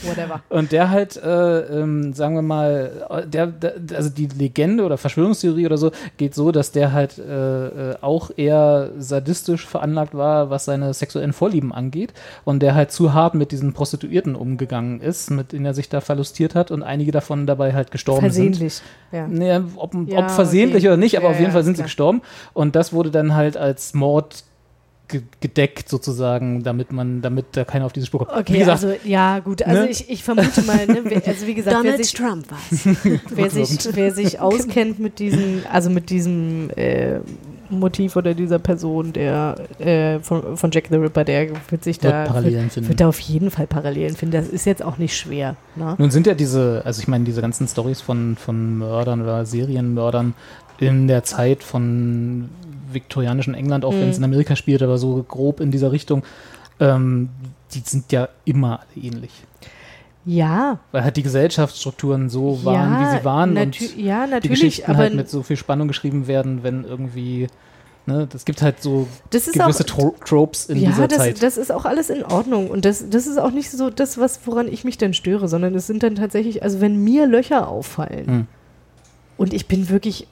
Whatever. 0.03 0.43
Und 0.51 0.72
der 0.72 0.91
halt, 0.91 1.16
äh, 1.16 1.61
ähm, 1.80 2.12
sagen 2.12 2.35
wir 2.35 2.43
mal, 2.43 3.24
der, 3.26 3.47
der, 3.47 3.74
also 3.95 4.11
die 4.11 4.26
Legende 4.26 4.85
oder 4.85 4.99
Verschwörungstheorie 4.99 5.64
oder 5.66 5.78
so 5.78 5.93
geht 6.18 6.35
so, 6.35 6.53
dass 6.53 6.72
der 6.72 6.93
halt 6.93 7.18
äh, 7.18 7.93
äh, 7.93 7.97
auch 8.03 8.30
eher 8.37 8.91
sadistisch 8.99 9.66
veranlagt 9.66 10.14
war, 10.14 10.51
was 10.51 10.66
seine 10.66 10.93
sexuellen 10.93 11.32
Vorlieben 11.32 11.72
angeht 11.72 12.12
und 12.45 12.61
der 12.61 12.74
halt 12.74 12.93
zu 12.93 13.14
hart 13.14 13.35
mit 13.35 13.51
diesen 13.53 13.72
Prostituierten 13.72 14.35
umgegangen 14.37 15.01
ist, 15.01 15.30
mit 15.30 15.53
denen 15.53 15.64
er 15.64 15.74
sich 15.74 15.89
da 15.89 16.01
verlustiert 16.01 16.55
hat 16.55 16.70
und 16.70 16.82
einige 16.82 17.12
davon 17.12 17.47
dabei 17.47 17.72
halt 17.72 17.91
gestorben 17.91 18.30
sind. 18.30 18.57
Versehentlich. 18.57 18.82
Ja. 19.11 19.26
Nee, 19.26 19.61
ob, 19.76 19.95
Ja, 20.07 20.18
ob 20.18 20.30
versehentlich 20.30 20.82
okay. 20.85 20.89
oder 20.89 20.97
nicht, 20.99 21.16
aber 21.16 21.28
Ja, 21.28 21.32
auf 21.32 21.41
jeden 21.41 21.53
Fall 21.53 21.64
sind 21.64 21.72
ist 21.72 21.76
sie 21.78 21.82
klar. 21.82 21.87
gestorben. 21.87 22.22
Und 22.53 22.76
das 22.76 22.93
wurde 22.93 23.11
dann 23.11 23.35
halt 23.35 23.57
als 23.57 23.95
Mord 23.95 24.45
gedeckt 25.40 25.88
sozusagen, 25.88 26.62
damit 26.62 26.90
man, 26.92 27.20
damit 27.22 27.46
da 27.52 27.64
keiner 27.64 27.84
auf 27.86 27.92
diese 27.92 28.07
Spur 28.07 28.20
kommt. 28.26 28.32
Okay, 28.40 28.55
Wie 28.55 28.59
gesagt, 28.61 28.84
also 28.84 28.96
ja, 29.05 29.38
gut. 29.40 29.62
Also 29.62 29.82
ne? 29.82 29.88
ich, 29.90 30.09
ich 30.11 30.24
vermute 30.24 30.62
mal, 30.62 30.86
ne, 30.86 31.00
wer- 31.05 31.22
also 31.26 31.46
wie 31.46 31.55
gesagt, 31.55 31.76
wer 31.76 31.82
Donald 31.82 32.05
sich, 32.05 32.14
Trump 32.14 32.46
war's. 32.50 32.88
wer, 33.34 33.50
sich, 33.50 33.78
wer 33.94 34.12
sich 34.12 34.40
auskennt 34.40 34.98
mit 34.98 35.18
diesem, 35.18 35.62
also 35.70 35.90
mit 35.90 36.09
diesem 36.11 36.70
äh, 36.76 37.20
Motiv 37.70 38.16
oder 38.16 38.34
dieser 38.34 38.59
Person, 38.59 39.12
der 39.12 39.57
äh, 39.78 40.18
von, 40.20 40.57
von 40.57 40.70
Jack 40.70 40.84
the 40.90 40.96
Ripper, 40.96 41.24
der 41.24 41.48
wird 41.70 41.84
sich 41.84 42.02
Wird 42.02 42.12
da 42.12 42.24
Parallelen 42.24 42.62
wird, 42.64 42.72
finden. 42.72 42.88
wird 42.88 43.00
da 43.00 43.09
auf 43.09 43.20
jeden 43.20 43.50
Fall 43.50 43.66
Parallelen 43.66 44.16
finden. 44.16 44.32
Das 44.32 44.48
ist 44.48 44.64
jetzt 44.64 44.82
auch 44.82 44.98
nicht 44.98 45.16
schwer. 45.16 45.57
Ne? 45.76 45.94
Nun 45.98 46.11
sind 46.11 46.26
ja 46.26 46.34
diese, 46.34 46.82
also 46.84 47.00
ich 47.00 47.09
meine, 47.09 47.24
diese 47.24 47.40
ganzen 47.40 47.68
Stories 47.68 48.00
von, 48.00 48.36
von 48.36 48.78
Mördern 48.78 49.20
oder 49.22 49.44
Serienmördern 49.44 50.34
in 50.78 51.07
der 51.09 51.22
Zeit 51.24 51.62
von 51.62 52.48
viktorianischen 52.95 53.55
England, 53.55 53.84
auch 53.84 53.92
wenn 53.92 54.09
es 54.09 54.18
Mhm. 54.18 54.24
in 54.24 54.30
Amerika 54.30 54.57
spielt, 54.57 54.82
aber 54.82 54.97
so 54.99 55.22
grob 55.26 55.61
in 55.61 55.70
dieser 55.70 55.92
Richtung, 55.92 56.22
ähm, 56.80 57.28
die 57.72 57.80
sind 57.84 58.11
ja 58.12 58.28
immer 58.45 58.80
alle 58.80 59.05
ähnlich. 59.05 59.32
Ja, 60.26 60.78
Weil 60.90 61.05
halt 61.05 61.16
die 61.18 61.22
Gesellschaftsstrukturen 61.22 62.30
so 62.30 62.64
waren, 62.64 62.92
Ja, 62.95 63.01
wie 63.12 63.18
sie 63.18 63.24
waren 63.24 63.57
und 63.59 63.78
ja, 63.97 64.24
die 64.24 64.30
natürlich, 64.32 64.61
Geschichten 64.61 64.90
aber- 64.90 64.99
halt 65.01 65.14
mit 65.14 65.28
so 65.28 65.42
viel 65.42 65.57
Spannung 65.59 65.86
geschrieben 65.86 66.26
werden, 66.26 66.62
wenn 66.62 66.84
irgendwie, 66.84 67.47
ne, 68.07 68.26
das 68.26 68.47
gibt 68.47 68.62
halt 68.62 68.82
so 68.82 69.07
gewisse 69.30 69.62
auch- 69.62 69.86
Tro 69.86 70.14
Tropes 70.24 70.66
in 70.70 70.78
ja, 70.80 70.88
dieser 70.90 71.09
das, 71.09 71.18
Zeit. 71.18 71.42
das 71.42 71.59
ist 71.59 71.70
auch 71.70 71.84
alles 71.84 72.09
in 72.09 72.24
Ordnung. 72.24 72.70
Und 72.70 72.86
das, 72.86 73.05
das 73.11 73.26
ist 73.26 73.38
auch 73.38 73.51
nicht 73.51 73.70
so 73.70 73.90
das, 73.90 74.16
was, 74.16 74.40
woran 74.47 74.66
ich 74.68 74.82
mich 74.84 74.97
dann 74.97 75.12
störe, 75.12 75.47
sondern 75.47 75.74
es 75.74 75.86
sind 75.86 76.03
dann 76.03 76.14
tatsächlich, 76.14 76.62
also 76.62 76.80
wenn 76.80 77.05
mir 77.05 77.26
Löcher 77.26 77.68
auffallen 77.68 78.26
Hm. 78.26 78.47
und 79.36 79.53
ich 79.53 79.68
bin 79.68 79.90
wirklich 79.90 80.26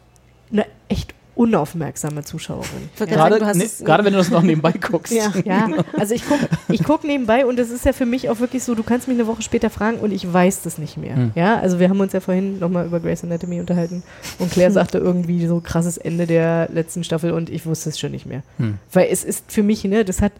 eine 0.50 0.64
echt 0.88 1.14
unaufmerksame 1.34 2.24
Zuschauerin. 2.24 2.90
Ja. 2.98 3.06
gerade 3.06 3.44
hast 3.44 3.56
ne, 3.56 3.64
es- 3.64 3.78
gerade 3.84 4.04
wenn 4.04 4.12
du 4.12 4.18
das 4.18 4.30
noch 4.30 4.42
nebenbei 4.42 4.72
guckst. 4.72 5.12
Ja. 5.12 5.32
Ja, 5.44 5.68
also 5.98 6.14
ich 6.14 6.26
gucke 6.26 6.46
ich 6.68 6.84
guck 6.84 7.04
nebenbei 7.04 7.46
und 7.46 7.58
das 7.58 7.70
ist 7.70 7.84
ja 7.84 7.92
für 7.92 8.06
mich 8.06 8.28
auch 8.28 8.40
wirklich 8.40 8.62
so, 8.64 8.74
du 8.74 8.82
kannst 8.82 9.08
mich 9.08 9.16
eine 9.18 9.26
Woche 9.26 9.42
später 9.42 9.70
fragen 9.70 9.98
und 9.98 10.12
ich 10.12 10.30
weiß 10.30 10.62
das 10.62 10.78
nicht 10.78 10.96
mehr. 10.96 11.16
Hm. 11.16 11.32
Ja, 11.34 11.58
also 11.58 11.78
wir 11.78 11.88
haben 11.88 12.00
uns 12.00 12.12
ja 12.12 12.20
vorhin 12.20 12.58
nochmal 12.58 12.86
über 12.86 13.00
Grey's 13.00 13.24
Anatomy 13.24 13.60
unterhalten 13.60 14.02
und 14.38 14.50
Claire 14.52 14.70
sagte 14.70 14.98
irgendwie 14.98 15.46
so 15.46 15.60
krasses 15.64 15.96
Ende 15.96 16.26
der 16.26 16.68
letzten 16.72 17.04
Staffel 17.04 17.32
und 17.32 17.50
ich 17.50 17.66
wusste 17.66 17.88
es 17.90 17.98
schon 17.98 18.12
nicht 18.12 18.26
mehr. 18.26 18.42
Hm. 18.58 18.78
Weil 18.92 19.08
es 19.10 19.24
ist 19.24 19.50
für 19.50 19.62
mich, 19.62 19.84
ne, 19.84 20.04
das 20.04 20.20
hat 20.20 20.32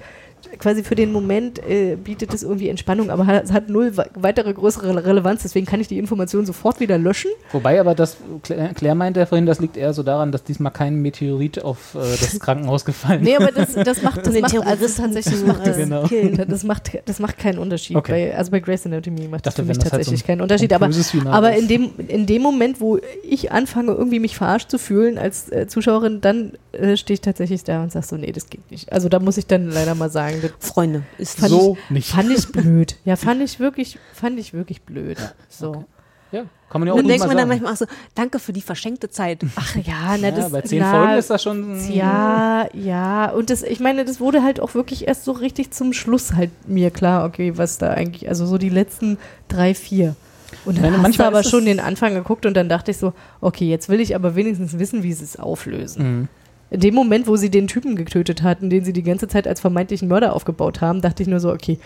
quasi 0.58 0.82
für 0.82 0.94
den 0.94 1.12
Moment 1.12 1.58
äh, 1.68 1.96
bietet 1.96 2.32
es 2.34 2.42
irgendwie 2.42 2.68
Entspannung, 2.68 3.10
aber 3.10 3.26
hat, 3.26 3.44
es 3.44 3.52
hat 3.52 3.68
null 3.68 3.96
we- 3.96 4.06
weitere 4.14 4.52
größere 4.52 5.04
Relevanz, 5.04 5.42
deswegen 5.42 5.66
kann 5.66 5.80
ich 5.80 5.88
die 5.88 5.98
Information 5.98 6.44
sofort 6.46 6.80
wieder 6.80 6.98
löschen. 6.98 7.30
Wobei 7.52 7.80
aber 7.80 7.94
das, 7.94 8.16
Claire 8.42 8.72
Claire 8.74 8.94
meinte 8.94 9.20
ja 9.20 9.26
vorhin, 9.26 9.46
das 9.46 9.60
liegt 9.60 9.76
eher 9.76 9.92
so 9.92 10.02
daran, 10.02 10.32
dass 10.32 10.44
diesmal 10.44 10.72
kein 10.72 10.96
Meteorit 10.96 11.62
auf 11.62 11.94
äh, 11.94 11.98
das 11.98 12.38
Krankenhaus 12.40 12.84
gefallen 12.84 13.22
Nee, 13.22 13.36
aber 13.36 13.50
das, 13.52 13.72
das 13.74 14.02
macht, 14.02 14.26
das 14.26 14.34
macht 14.40 14.54
also 14.66 14.86
tatsächlich 15.02 15.44
macht 15.46 15.66
das, 15.66 15.76
äh, 15.78 15.82
Genau. 15.84 16.02
killen. 16.08 16.44
das 16.48 16.64
macht 16.64 16.98
das 17.04 17.18
macht 17.18 17.38
keinen 17.38 17.58
Unterschied. 17.58 17.96
Okay. 17.96 18.30
Bei, 18.30 18.36
also 18.36 18.50
bei 18.50 18.60
Grey's 18.60 18.84
Anatomy 18.86 19.28
macht 19.28 19.46
das 19.46 19.54
für 19.54 19.62
mich 19.62 19.78
das 19.78 19.84
halt 19.84 19.92
tatsächlich 19.92 20.20
so 20.20 20.24
ein 20.24 20.26
keinen 20.26 20.40
Unterschied. 20.42 20.72
Aber, 20.72 20.88
aber 21.32 21.54
ist. 21.56 21.62
in 21.62 21.68
dem 21.68 21.90
in 22.08 22.26
dem 22.26 22.42
Moment, 22.42 22.80
wo 22.80 22.98
ich 23.28 23.52
anfange 23.52 23.92
irgendwie 23.92 24.18
mich 24.20 24.36
verarscht 24.36 24.70
zu 24.70 24.78
fühlen 24.78 25.18
als 25.18 25.50
äh, 25.50 25.66
Zuschauerin, 25.66 26.20
dann 26.20 26.52
äh, 26.72 26.96
stehe 26.96 27.14
ich 27.14 27.20
tatsächlich 27.20 27.64
da 27.64 27.82
und 27.82 27.92
sage 27.92 28.06
so, 28.06 28.16
nee, 28.16 28.32
das 28.32 28.48
geht 28.48 28.70
nicht. 28.70 28.92
Also 28.92 29.08
da 29.08 29.18
muss 29.18 29.36
ich 29.36 29.46
dann 29.46 29.70
leider 29.70 29.94
mal 29.94 30.10
sagen, 30.10 30.31
das 30.40 30.52
Freunde, 30.60 31.02
ist 31.18 31.38
fand 31.38 31.50
So 31.50 31.76
ich, 31.84 31.90
nicht. 31.90 32.10
Fand 32.10 32.30
ich 32.30 32.48
blöd. 32.52 32.96
Ja, 33.04 33.16
fand 33.16 33.42
ich 33.42 33.60
wirklich, 33.60 33.98
fand 34.14 34.38
ich 34.38 34.52
wirklich 34.52 34.82
blöd. 34.82 35.18
So. 35.48 35.84
Ja, 36.32 36.44
kann 36.70 36.80
man 36.80 36.88
ja 36.88 36.94
auch 36.94 36.96
Dann 36.96 37.08
denkt 37.08 37.26
man 37.26 37.36
dann 37.36 37.48
manchmal 37.48 37.74
auch 37.74 37.76
so, 37.76 37.84
danke 38.14 38.38
für 38.38 38.54
die 38.54 38.62
verschenkte 38.62 39.10
Zeit. 39.10 39.44
Ach 39.54 39.76
ja, 39.76 40.16
na, 40.18 40.28
ja, 40.28 40.30
das, 40.30 40.50
bei 40.50 40.62
zehn 40.62 40.80
na, 40.80 40.90
Folgen 40.90 41.18
ist 41.18 41.28
das 41.28 41.42
schon. 41.42 41.92
Ja, 41.92 42.66
ja. 42.72 43.30
Und 43.30 43.50
das, 43.50 43.62
ich 43.62 43.80
meine, 43.80 44.06
das 44.06 44.18
wurde 44.18 44.42
halt 44.42 44.58
auch 44.58 44.74
wirklich 44.74 45.06
erst 45.06 45.24
so 45.24 45.32
richtig 45.32 45.72
zum 45.72 45.92
Schluss 45.92 46.32
halt 46.32 46.50
mir 46.66 46.90
klar, 46.90 47.26
okay, 47.26 47.58
was 47.58 47.76
da 47.76 47.90
eigentlich, 47.90 48.30
also 48.30 48.46
so 48.46 48.56
die 48.56 48.70
letzten 48.70 49.18
drei, 49.48 49.74
vier. 49.74 50.16
Und 50.64 50.76
dann 50.76 50.82
meine, 50.82 50.94
hast 50.94 50.98
du 50.98 51.02
manchmal 51.02 51.26
aber 51.28 51.42
schon 51.42 51.66
den 51.66 51.80
Anfang 51.80 52.14
geguckt 52.14 52.46
und 52.46 52.54
dann 52.54 52.70
dachte 52.70 52.90
ich 52.90 52.96
so, 52.96 53.12
okay, 53.42 53.68
jetzt 53.68 53.90
will 53.90 54.00
ich 54.00 54.14
aber 54.14 54.34
wenigstens 54.34 54.78
wissen, 54.78 55.02
wie 55.02 55.12
sie 55.12 55.24
es 55.24 55.38
auflösen. 55.38 56.20
Mhm. 56.20 56.28
In 56.72 56.80
dem 56.80 56.94
Moment, 56.94 57.26
wo 57.26 57.36
sie 57.36 57.50
den 57.50 57.66
Typen 57.68 57.96
getötet 57.96 58.42
hatten, 58.42 58.70
den 58.70 58.82
sie 58.84 58.94
die 58.94 59.02
ganze 59.02 59.28
Zeit 59.28 59.46
als 59.46 59.60
vermeintlichen 59.60 60.08
Mörder 60.08 60.34
aufgebaut 60.34 60.80
haben, 60.80 61.02
dachte 61.02 61.22
ich 61.22 61.28
nur 61.28 61.38
so, 61.38 61.52
okay, 61.52 61.78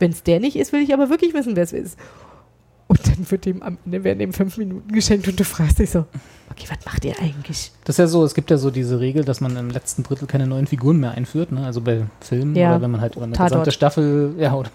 wenn 0.00 0.10
es 0.10 0.22
der 0.24 0.40
nicht 0.40 0.56
ist, 0.56 0.72
will 0.72 0.82
ich 0.82 0.92
aber 0.92 1.10
wirklich 1.10 1.32
wissen, 1.32 1.54
wer 1.54 1.62
es 1.62 1.72
ist. 1.72 1.96
Und 2.88 3.00
dann 3.06 3.28
wird 3.30 3.44
dem 3.46 3.62
am 3.62 3.78
Ende 3.84 4.04
werden 4.04 4.20
dem 4.20 4.32
fünf 4.32 4.58
Minuten 4.58 4.92
geschenkt 4.92 5.26
und 5.26 5.38
du 5.40 5.44
fragst 5.44 5.80
dich 5.80 5.90
so, 5.90 6.04
okay, 6.50 6.66
was 6.68 6.84
macht 6.84 7.04
ihr 7.04 7.14
eigentlich? 7.20 7.72
Das 7.84 7.94
ist 7.94 7.98
ja 7.98 8.06
so, 8.06 8.24
es 8.24 8.34
gibt 8.34 8.48
ja 8.50 8.58
so 8.58 8.70
diese 8.70 9.00
Regel, 9.00 9.24
dass 9.24 9.40
man 9.40 9.56
im 9.56 9.70
letzten 9.70 10.04
Drittel 10.04 10.26
keine 10.28 10.46
neuen 10.46 10.68
Figuren 10.68 10.98
mehr 11.00 11.10
einführt, 11.10 11.50
ne? 11.50 11.64
Also 11.66 11.80
bei 11.80 12.02
Filmen 12.20 12.54
Ja. 12.54 12.70
oder 12.70 12.82
wenn 12.82 12.92
man 12.92 13.00
halt 13.00 13.16
über 13.16 13.24
eine 13.24 13.32
Tatort. 13.32 13.50
gesamte 13.50 13.72
Staffel, 13.72 14.34
ja, 14.38 14.54
oder 14.54 14.70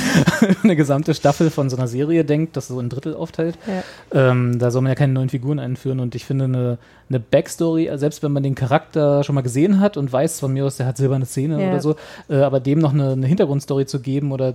eine 0.62 0.76
gesamte 0.76 1.12
Staffel 1.14 1.50
von 1.50 1.68
so 1.68 1.76
einer 1.76 1.88
Serie 1.88 2.24
denkt, 2.24 2.56
das 2.56 2.68
so 2.68 2.80
in 2.80 2.88
Drittel 2.88 3.14
aufteilt. 3.14 3.58
Ja. 3.66 4.30
Ähm, 4.30 4.58
da 4.58 4.70
soll 4.70 4.80
man 4.80 4.90
ja 4.90 4.94
keine 4.94 5.12
neuen 5.12 5.28
Figuren 5.28 5.58
einführen 5.58 6.00
und 6.00 6.14
ich 6.14 6.24
finde 6.24 6.44
eine, 6.46 6.78
eine 7.14 7.20
Backstory, 7.20 7.86
äh, 7.86 7.98
selbst 7.98 8.22
wenn 8.22 8.32
man 8.32 8.42
den 8.42 8.54
Charakter 8.54 9.22
schon 9.24 9.34
mal 9.34 9.42
gesehen 9.42 9.80
hat 9.80 9.96
und 9.96 10.12
weiß 10.12 10.40
von 10.40 10.52
mir 10.52 10.64
aus, 10.64 10.76
der 10.76 10.86
hat 10.86 10.96
silberne 10.96 11.26
Zähne 11.26 11.62
Ja. 11.62 11.70
oder 11.70 11.80
so, 11.80 11.96
äh, 12.28 12.36
aber 12.36 12.60
dem 12.60 12.78
noch 12.78 12.92
eine, 12.92 13.12
eine 13.12 13.26
Hintergrundstory 13.26 13.86
zu 13.86 14.00
geben 14.00 14.32
oder 14.32 14.54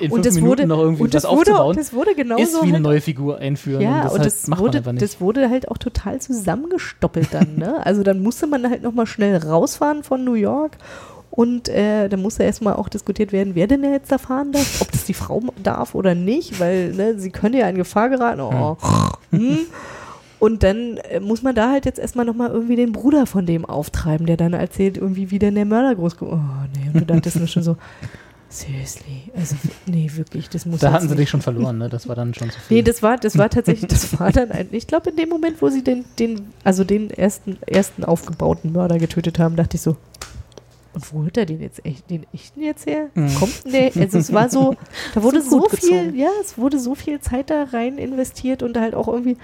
in 0.00 0.10
Und 0.10 0.22
fünf 0.22 0.26
das 0.26 0.34
Minuten 0.36 0.50
wurde, 0.50 0.66
noch 0.66 0.78
irgendwie 0.78 1.02
und 1.02 1.14
das 1.14 1.24
was 1.24 1.30
wurde, 1.30 1.50
aufzubauen, 1.52 1.76
das 1.76 1.92
wurde 1.92 2.14
genauso 2.14 2.42
ist 2.42 2.54
wie 2.56 2.66
eine 2.68 2.72
halt 2.74 2.82
neue 2.82 3.00
Figur 3.00 3.38
einführen. 3.38 3.82
Ja, 3.82 3.90
und 3.90 4.04
das, 4.04 4.12
und 4.12 4.18
halt 4.20 4.26
das, 4.26 4.46
macht 4.48 4.60
wurde, 4.60 4.70
man 4.70 4.78
einfach 4.78 4.92
nicht. 4.92 5.02
das 5.02 5.20
wurde 5.20 5.50
halt 5.50 5.68
auch 5.68 5.78
total 5.78 6.20
zusammengestoppelt 6.20 7.28
dann. 7.32 7.56
Ne? 7.56 7.74
Also 7.84 8.02
dann 8.02 8.22
musste 8.22 8.46
man 8.46 8.68
halt 8.68 8.82
nochmal 8.82 9.06
schnell 9.06 9.36
rausfahren 9.36 10.02
von 10.02 10.24
New 10.24 10.34
York 10.34 10.78
und 11.30 11.68
äh, 11.68 12.08
dann 12.08 12.22
musste 12.22 12.44
erstmal 12.44 12.74
auch 12.74 12.88
diskutiert 12.88 13.30
werden, 13.32 13.54
wer 13.54 13.66
denn 13.66 13.84
jetzt 13.84 14.10
da 14.10 14.18
fahren 14.18 14.52
darf, 14.52 14.80
ob 14.80 14.90
das 14.90 15.04
die 15.04 15.14
Frau 15.14 15.42
darf 15.62 15.94
oder 15.94 16.14
nicht, 16.14 16.58
weil 16.58 16.92
ne, 16.94 17.18
sie 17.18 17.30
könnte 17.30 17.58
ja 17.58 17.68
in 17.68 17.76
Gefahr 17.76 18.08
geraten. 18.08 18.40
Oh. 18.40 18.76
Hm. 19.30 19.58
Und 20.38 20.62
dann 20.62 20.98
äh, 20.98 21.20
muss 21.20 21.42
man 21.42 21.54
da 21.54 21.70
halt 21.70 21.86
jetzt 21.86 21.98
erstmal 21.98 22.26
nochmal 22.26 22.50
irgendwie 22.50 22.76
den 22.76 22.92
Bruder 22.92 23.26
von 23.26 23.46
dem 23.46 23.64
auftreiben, 23.64 24.26
der 24.26 24.36
dann 24.36 24.52
erzählt, 24.52 24.98
irgendwie, 24.98 25.30
wie 25.30 25.38
denn 25.38 25.54
der 25.54 25.64
Mörder 25.64 25.94
groß 25.94 26.16
Oh, 26.20 26.38
nee, 26.74 26.90
und 26.92 27.00
du 27.00 27.06
dachtest 27.06 27.36
nur 27.36 27.46
schon 27.46 27.62
so, 27.62 27.76
seriously, 28.48 29.30
also, 29.34 29.56
nee, 29.86 30.10
wirklich, 30.14 30.48
das 30.48 30.66
muss 30.66 30.80
da 30.80 30.92
hatten 30.92 31.04
sie 31.08 31.14
nicht. 31.14 31.22
dich 31.22 31.30
schon 31.30 31.42
verloren, 31.42 31.78
ne? 31.78 31.88
Das 31.88 32.06
war 32.08 32.14
dann 32.14 32.34
schon 32.34 32.50
zu 32.50 32.60
viel. 32.60 32.76
Nee, 32.78 32.82
das 32.82 33.02
war, 33.02 33.16
das 33.16 33.36
war 33.38 33.48
tatsächlich, 33.50 33.88
das 33.90 34.18
war 34.20 34.30
dann 34.30 34.50
ein, 34.50 34.68
ich 34.72 34.86
glaube, 34.86 35.10
in 35.10 35.16
dem 35.16 35.28
Moment, 35.28 35.60
wo 35.62 35.68
sie 35.68 35.82
den, 35.82 36.04
den, 36.18 36.52
also 36.64 36.84
den 36.84 37.10
ersten, 37.10 37.58
ersten 37.66 38.04
aufgebauten 38.04 38.72
Mörder 38.72 38.98
getötet 38.98 39.38
haben, 39.38 39.56
dachte 39.56 39.76
ich 39.76 39.82
so, 39.82 39.96
und 40.96 41.12
wo 41.12 41.18
holt 41.24 41.36
er 41.36 41.44
den 41.44 41.60
jetzt 41.60 41.84
echt, 41.84 42.08
den 42.08 42.24
echten 42.32 42.62
jetzt 42.62 42.86
her? 42.86 43.08
Mhm. 43.14 43.34
Kommt 43.34 43.64
denn 43.66 43.72
der? 43.72 44.02
Also 44.02 44.16
es 44.18 44.32
war 44.32 44.48
so, 44.48 44.76
da 45.14 45.22
wurde 45.22 45.42
So 45.42 45.60
so, 45.60 45.68
viel, 45.68 46.16
ja, 46.16 46.28
es 46.40 46.56
wurde 46.56 46.78
so 46.78 46.94
viel 46.94 47.20
Zeit 47.20 47.50
da 47.50 47.64
rein 47.64 47.98
investiert 47.98 48.62
und 48.62 48.78
halt 48.78 48.94
auch 48.94 49.06
irgendwie 49.08 49.36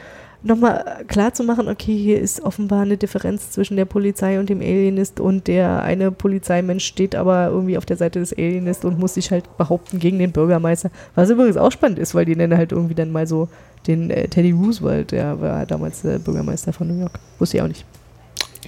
nochmal 0.42 1.04
klar 1.08 1.32
zu 1.32 1.44
machen, 1.44 1.68
okay, 1.68 1.96
hier 1.96 2.20
ist 2.20 2.42
offenbar 2.42 2.82
eine 2.82 2.96
Differenz 2.96 3.50
zwischen 3.50 3.76
der 3.76 3.84
Polizei 3.84 4.38
und 4.38 4.48
dem 4.48 4.60
Alienist 4.60 5.20
und 5.20 5.46
der 5.46 5.82
eine 5.82 6.10
Polizeimensch 6.10 6.84
steht 6.84 7.14
aber 7.14 7.48
irgendwie 7.48 7.78
auf 7.78 7.86
der 7.86 7.96
Seite 7.96 8.18
des 8.18 8.32
Alienist 8.32 8.84
und 8.84 8.98
muss 8.98 9.14
sich 9.14 9.30
halt 9.30 9.56
behaupten 9.56 9.98
gegen 9.98 10.18
den 10.18 10.32
Bürgermeister. 10.32 10.90
Was 11.14 11.30
übrigens 11.30 11.56
auch 11.56 11.70
spannend 11.72 11.98
ist, 11.98 12.14
weil 12.14 12.24
die 12.24 12.36
nennen 12.36 12.56
halt 12.56 12.72
irgendwie 12.72 12.94
dann 12.94 13.12
mal 13.12 13.26
so 13.26 13.48
den 13.86 14.10
äh, 14.10 14.28
Teddy 14.28 14.52
Roosevelt, 14.52 15.12
der 15.12 15.40
war 15.40 15.66
damals 15.66 16.04
äh, 16.04 16.18
Bürgermeister 16.18 16.72
von 16.72 16.88
New 16.88 17.00
York. 17.00 17.18
Wusste 17.38 17.56
ich 17.56 17.62
auch 17.62 17.68
nicht. 17.68 17.84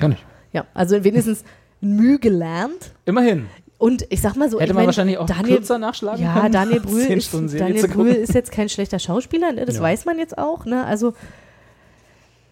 Ja, 0.00 0.08
nicht. 0.08 0.24
Ja, 0.52 0.66
also 0.74 1.02
wenigstens 1.02 1.44
Mühe 1.80 2.18
gelernt. 2.18 2.92
Immerhin. 3.04 3.46
Und 3.78 4.06
ich 4.08 4.20
sag 4.20 4.36
mal 4.36 4.50
so, 4.50 4.60
Hätte 4.60 4.72
man 4.72 4.82
mein, 4.82 4.86
wahrscheinlich 4.86 5.18
auch 5.18 5.26
Daniel, 5.26 5.56
kürzer 5.56 5.78
nachschlagen 5.78 6.22
ja, 6.24 6.40
können, 6.40 6.52
Daniel 6.52 6.78
als 6.80 6.86
Brühl, 6.90 7.10
ist, 7.10 7.34
Daniel. 7.34 7.88
Brühl 7.88 8.12
ist 8.12 8.32
jetzt 8.34 8.50
kein 8.52 8.68
schlechter 8.68 8.98
Schauspieler, 8.98 9.52
ne? 9.52 9.66
das 9.66 9.76
Ja. 9.76 9.82
weiß 9.82 10.04
man 10.04 10.18
jetzt 10.18 10.38
auch. 10.38 10.64
Ne? 10.64 10.84
Also 10.84 11.12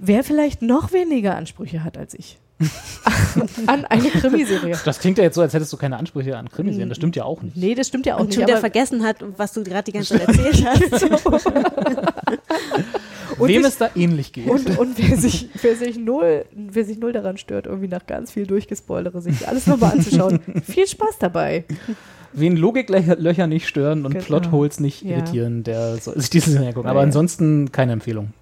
wer 0.02 0.24
vielleicht 0.24 0.60
noch 0.60 0.92
weniger 0.92 1.36
Ansprüche 1.36 1.84
hat 1.84 1.96
als 1.96 2.12
ich 2.14 2.38
an 3.66 3.84
eine 3.86 4.08
Krimiserie. 4.10 4.76
Das 4.84 5.00
klingt 5.00 5.18
ja 5.18 5.24
jetzt 5.24 5.34
so, 5.34 5.40
als 5.40 5.52
hättest 5.54 5.72
du 5.72 5.76
keine 5.76 5.96
Ansprüche 5.96 6.36
an 6.36 6.48
Krimiserien. 6.48 6.88
Das 6.90 6.98
stimmt 6.98 7.16
ja 7.16 7.24
auch 7.24 7.42
nicht. 7.42 7.56
Nee, 7.56 7.74
das 7.74 7.88
stimmt 7.88 8.06
ja 8.06 8.14
auch 8.16 8.20
Und 8.20 8.26
nicht. 8.26 8.34
schon 8.36 8.46
der 8.46 8.56
aber- 8.56 8.60
vergessen 8.60 9.02
hat, 9.04 9.16
was 9.36 9.52
du 9.52 9.64
gerade 9.64 9.84
die 9.84 9.92
ganze 9.92 10.16
Zeit 10.18 10.28
erzählt 10.28 10.64
hast. 10.92 11.02
Und 13.38 13.48
Wem 13.48 13.62
ich- 13.62 13.66
es 13.66 13.78
da 13.78 13.88
ähnlich 13.96 14.32
geht. 14.32 14.46
Und, 14.48 14.78
und 14.78 14.96
wer, 14.98 15.16
sich, 15.16 15.48
wer, 15.62 15.74
sich 15.74 15.98
null, 15.98 16.44
wer 16.54 16.84
sich 16.84 16.98
null 16.98 17.12
daran 17.12 17.38
stört, 17.38 17.66
irgendwie 17.66 17.88
nach 17.88 18.06
ganz 18.06 18.30
viel 18.30 18.46
Durchgespoilere, 18.46 19.20
sich 19.22 19.48
alles 19.48 19.66
nochmal 19.66 19.92
anzuschauen, 19.92 20.38
viel 20.64 20.86
Spaß 20.86 21.18
dabei. 21.18 21.64
Wen 22.34 22.56
Logiklöcher 22.56 23.46
nicht 23.46 23.66
stören 23.66 24.04
und 24.06 24.12
Genau. 24.12 24.24
Plotholes 24.24 24.78
nicht 24.80 25.02
Ja. 25.02 25.16
irritieren, 25.16 25.64
der 25.64 25.96
soll 25.96 26.20
sich 26.20 26.30
diese 26.30 26.50
Serie 26.52 26.72
gucken. 26.74 26.88
Aber 26.90 27.00
Ja. 27.00 27.06
ansonsten 27.06 27.72
keine 27.72 27.92
Empfehlung. 27.92 28.32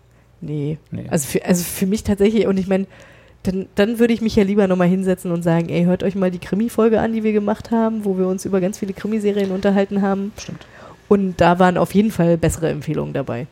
Nee. 0.40 0.78
Nee. 0.90 1.06
Also, 1.10 1.26
für, 1.28 1.44
also 1.44 1.62
für 1.64 1.86
mich 1.86 2.02
tatsächlich, 2.04 2.46
und 2.46 2.56
ich 2.58 2.66
meine, 2.66 2.86
dann, 3.42 3.66
dann 3.74 3.98
würde 3.98 4.12
ich 4.12 4.20
mich 4.20 4.36
ja 4.36 4.42
lieber 4.44 4.66
nochmal 4.66 4.88
hinsetzen 4.88 5.30
und 5.32 5.42
sagen, 5.42 5.68
ey, 5.70 5.84
hört 5.84 6.02
euch 6.02 6.14
mal 6.14 6.30
die 6.30 6.38
Krimi-Folge 6.38 7.00
an, 7.00 7.12
die 7.12 7.22
wir 7.24 7.32
gemacht 7.32 7.70
haben, 7.70 8.04
wo 8.04 8.18
wir 8.18 8.26
uns 8.28 8.44
über 8.44 8.60
ganz 8.60 8.78
viele 8.78 8.92
Krimiserien 8.92 9.50
unterhalten 9.50 10.02
haben. 10.02 10.32
Stimmt. 10.38 10.66
Und 11.08 11.40
da 11.40 11.58
waren 11.58 11.76
auf 11.78 11.94
jeden 11.94 12.10
Fall 12.10 12.36
bessere 12.36 12.68
Empfehlungen 12.68 13.14
dabei. 13.14 13.46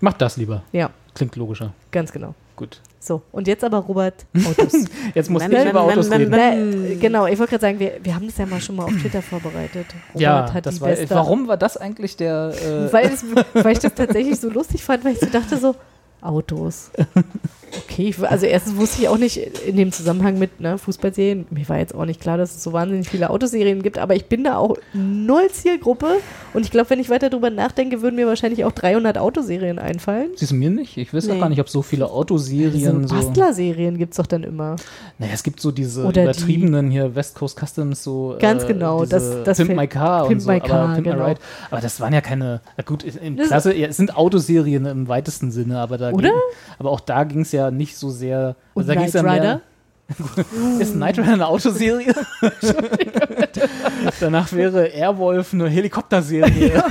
Macht 0.00 0.20
das 0.20 0.36
lieber. 0.36 0.62
Ja, 0.72 0.90
Klingt 1.14 1.34
logischer. 1.36 1.72
ganz 1.90 2.12
genau. 2.12 2.34
Gut. 2.56 2.80
So, 3.02 3.22
und 3.32 3.48
jetzt 3.48 3.64
aber 3.64 3.78
Robert, 3.78 4.26
Autos. 4.46 4.74
Jetzt 5.14 5.30
muss 5.30 5.42
ich 5.42 5.48
über 5.48 5.80
Autos 5.80 6.10
reden. 6.10 6.28
mem. 6.28 6.82
Na, 6.90 6.94
genau, 7.00 7.26
ich 7.26 7.38
wollte 7.38 7.52
gerade 7.52 7.62
sagen, 7.62 7.80
wir, 7.80 7.92
wir 8.02 8.14
haben 8.14 8.26
das 8.26 8.36
ja 8.36 8.44
mal 8.44 8.60
schon 8.60 8.76
mal 8.76 8.84
auf 8.84 8.92
Twitter 8.92 9.22
vorbereitet. 9.22 9.86
Robert 10.10 10.20
Ja, 10.20 10.52
hat 10.52 10.66
das 10.66 10.74
die 10.74 10.80
war, 10.82 10.88
beste 10.90 11.08
warum 11.14 11.48
war 11.48 11.56
das 11.56 11.78
eigentlich 11.78 12.18
der. 12.18 12.52
Äh, 12.62 12.92
weil, 12.92 13.06
es, 13.06 13.24
weil 13.54 13.72
ich 13.72 13.78
das 13.78 13.94
tatsächlich 13.94 14.38
so 14.38 14.50
lustig 14.50 14.84
fand, 14.84 15.02
weil 15.06 15.14
ich 15.14 15.20
so 15.20 15.26
dachte 15.32 15.56
so, 15.56 15.74
Autos. 16.22 16.90
Okay, 17.84 18.14
also 18.22 18.46
erstens 18.46 18.76
wusste 18.76 19.02
ich 19.02 19.08
auch 19.08 19.18
nicht 19.18 19.36
in 19.36 19.76
dem 19.76 19.92
Zusammenhang 19.92 20.38
mit 20.38 20.60
ne, 20.60 20.78
Fußballserien, 20.78 21.46
mir 21.50 21.68
war 21.68 21.78
jetzt 21.78 21.94
auch 21.94 22.04
nicht 22.04 22.20
klar, 22.20 22.36
dass 22.38 22.54
es 22.56 22.62
so 22.62 22.72
wahnsinnig 22.72 23.08
viele 23.08 23.30
Autoserien 23.30 23.82
gibt, 23.82 23.98
aber 23.98 24.14
ich 24.16 24.26
bin 24.26 24.42
da 24.44 24.56
auch 24.56 24.76
null 24.92 25.48
Zielgruppe 25.52 26.16
und 26.54 26.62
ich 26.64 26.70
glaube, 26.70 26.90
wenn 26.90 26.98
ich 26.98 27.10
weiter 27.10 27.30
drüber 27.30 27.50
nachdenke, 27.50 28.02
würden 28.02 28.16
mir 28.16 28.26
wahrscheinlich 28.26 28.64
auch 28.64 28.72
300 28.72 29.18
Autoserien 29.18 29.78
einfallen. 29.78 30.30
Siehst 30.36 30.50
du 30.50 30.56
mir 30.56 30.70
nicht? 30.70 30.96
Ich 30.96 31.14
weiß 31.14 31.26
Nee. 31.26 31.34
auch 31.34 31.40
gar 31.40 31.48
nicht, 31.48 31.60
ob 31.60 31.68
so 31.68 31.82
viele 31.82 32.10
Autoserien 32.10 33.06
so. 33.06 33.14
Bastler-Serien 33.14 33.98
gibt 33.98 34.14
es 34.14 34.16
doch 34.16 34.26
dann 34.26 34.42
immer. 34.42 34.76
Naja, 35.18 35.32
es 35.34 35.42
gibt 35.42 35.60
so 35.60 35.70
diese 35.70 36.02
Oder 36.02 36.12
die- 36.12 36.20
übertriebenen 36.22 36.90
hier 36.90 37.14
West 37.14 37.34
Coast 37.36 37.58
Customs, 37.64 38.02
so. 38.02 38.36
Ganz 38.40 38.64
äh, 38.64 38.68
genau, 38.68 39.04
das- 39.04 39.44
das 39.44 39.58
Pimp 39.58 39.76
My 39.76 39.86
Car 39.86 40.22
Pimp 40.26 40.32
und 40.32 40.40
so. 40.40 40.50
My 40.50 40.56
aber 40.58 40.66
Car, 40.68 40.94
Pimp 40.94 41.06
My 41.06 41.12
genau. 41.12 41.26
Ride. 41.26 41.40
Aber 41.70 41.80
das 41.80 42.00
waren 42.00 42.12
ja 42.12 42.20
keine. 42.20 42.60
Gut, 42.84 43.04
Das- 43.36 43.48
Klasse, 43.48 43.74
ja, 43.76 43.88
es 43.88 43.96
sind 43.96 44.16
Autoserien 44.16 44.86
im 44.86 45.06
weitesten 45.08 45.50
Sinne, 45.50 45.78
aber 45.78 45.98
da. 45.98 46.10
Oder? 46.10 46.30
Ging, 46.30 46.38
aber 46.78 46.90
auch 46.90 47.00
da 47.00 47.24
ging 47.24 47.42
es 47.42 47.52
ja 47.52 47.59
nicht 47.70 47.96
so 47.98 48.08
sehr. 48.10 48.56
Und 48.74 48.88
da 48.88 48.94
ging's 48.94 49.12
Knight 49.12 49.24
ja 49.24 49.32
Rider? 49.32 49.42
Mehr, 49.44 50.80
ist 50.80 50.94
Knight 50.94 51.18
Rider 51.18 51.32
eine 51.34 51.46
Autoserie? 51.46 52.14
Danach 54.20 54.52
wäre 54.52 54.86
Airwolf 54.86 55.52
eine 55.54 55.68
Helikopterserie. 55.68 56.82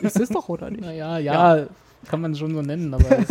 Ist 0.00 0.18
es 0.20 0.28
doch, 0.28 0.48
oder 0.48 0.70
nicht? 0.70 0.80
Naja, 0.82 1.18
ja, 1.18 1.66
kann 2.08 2.20
man 2.20 2.34
schon 2.34 2.54
so 2.54 2.62
nennen, 2.62 2.94
aber 2.94 3.04
es, 3.18 3.28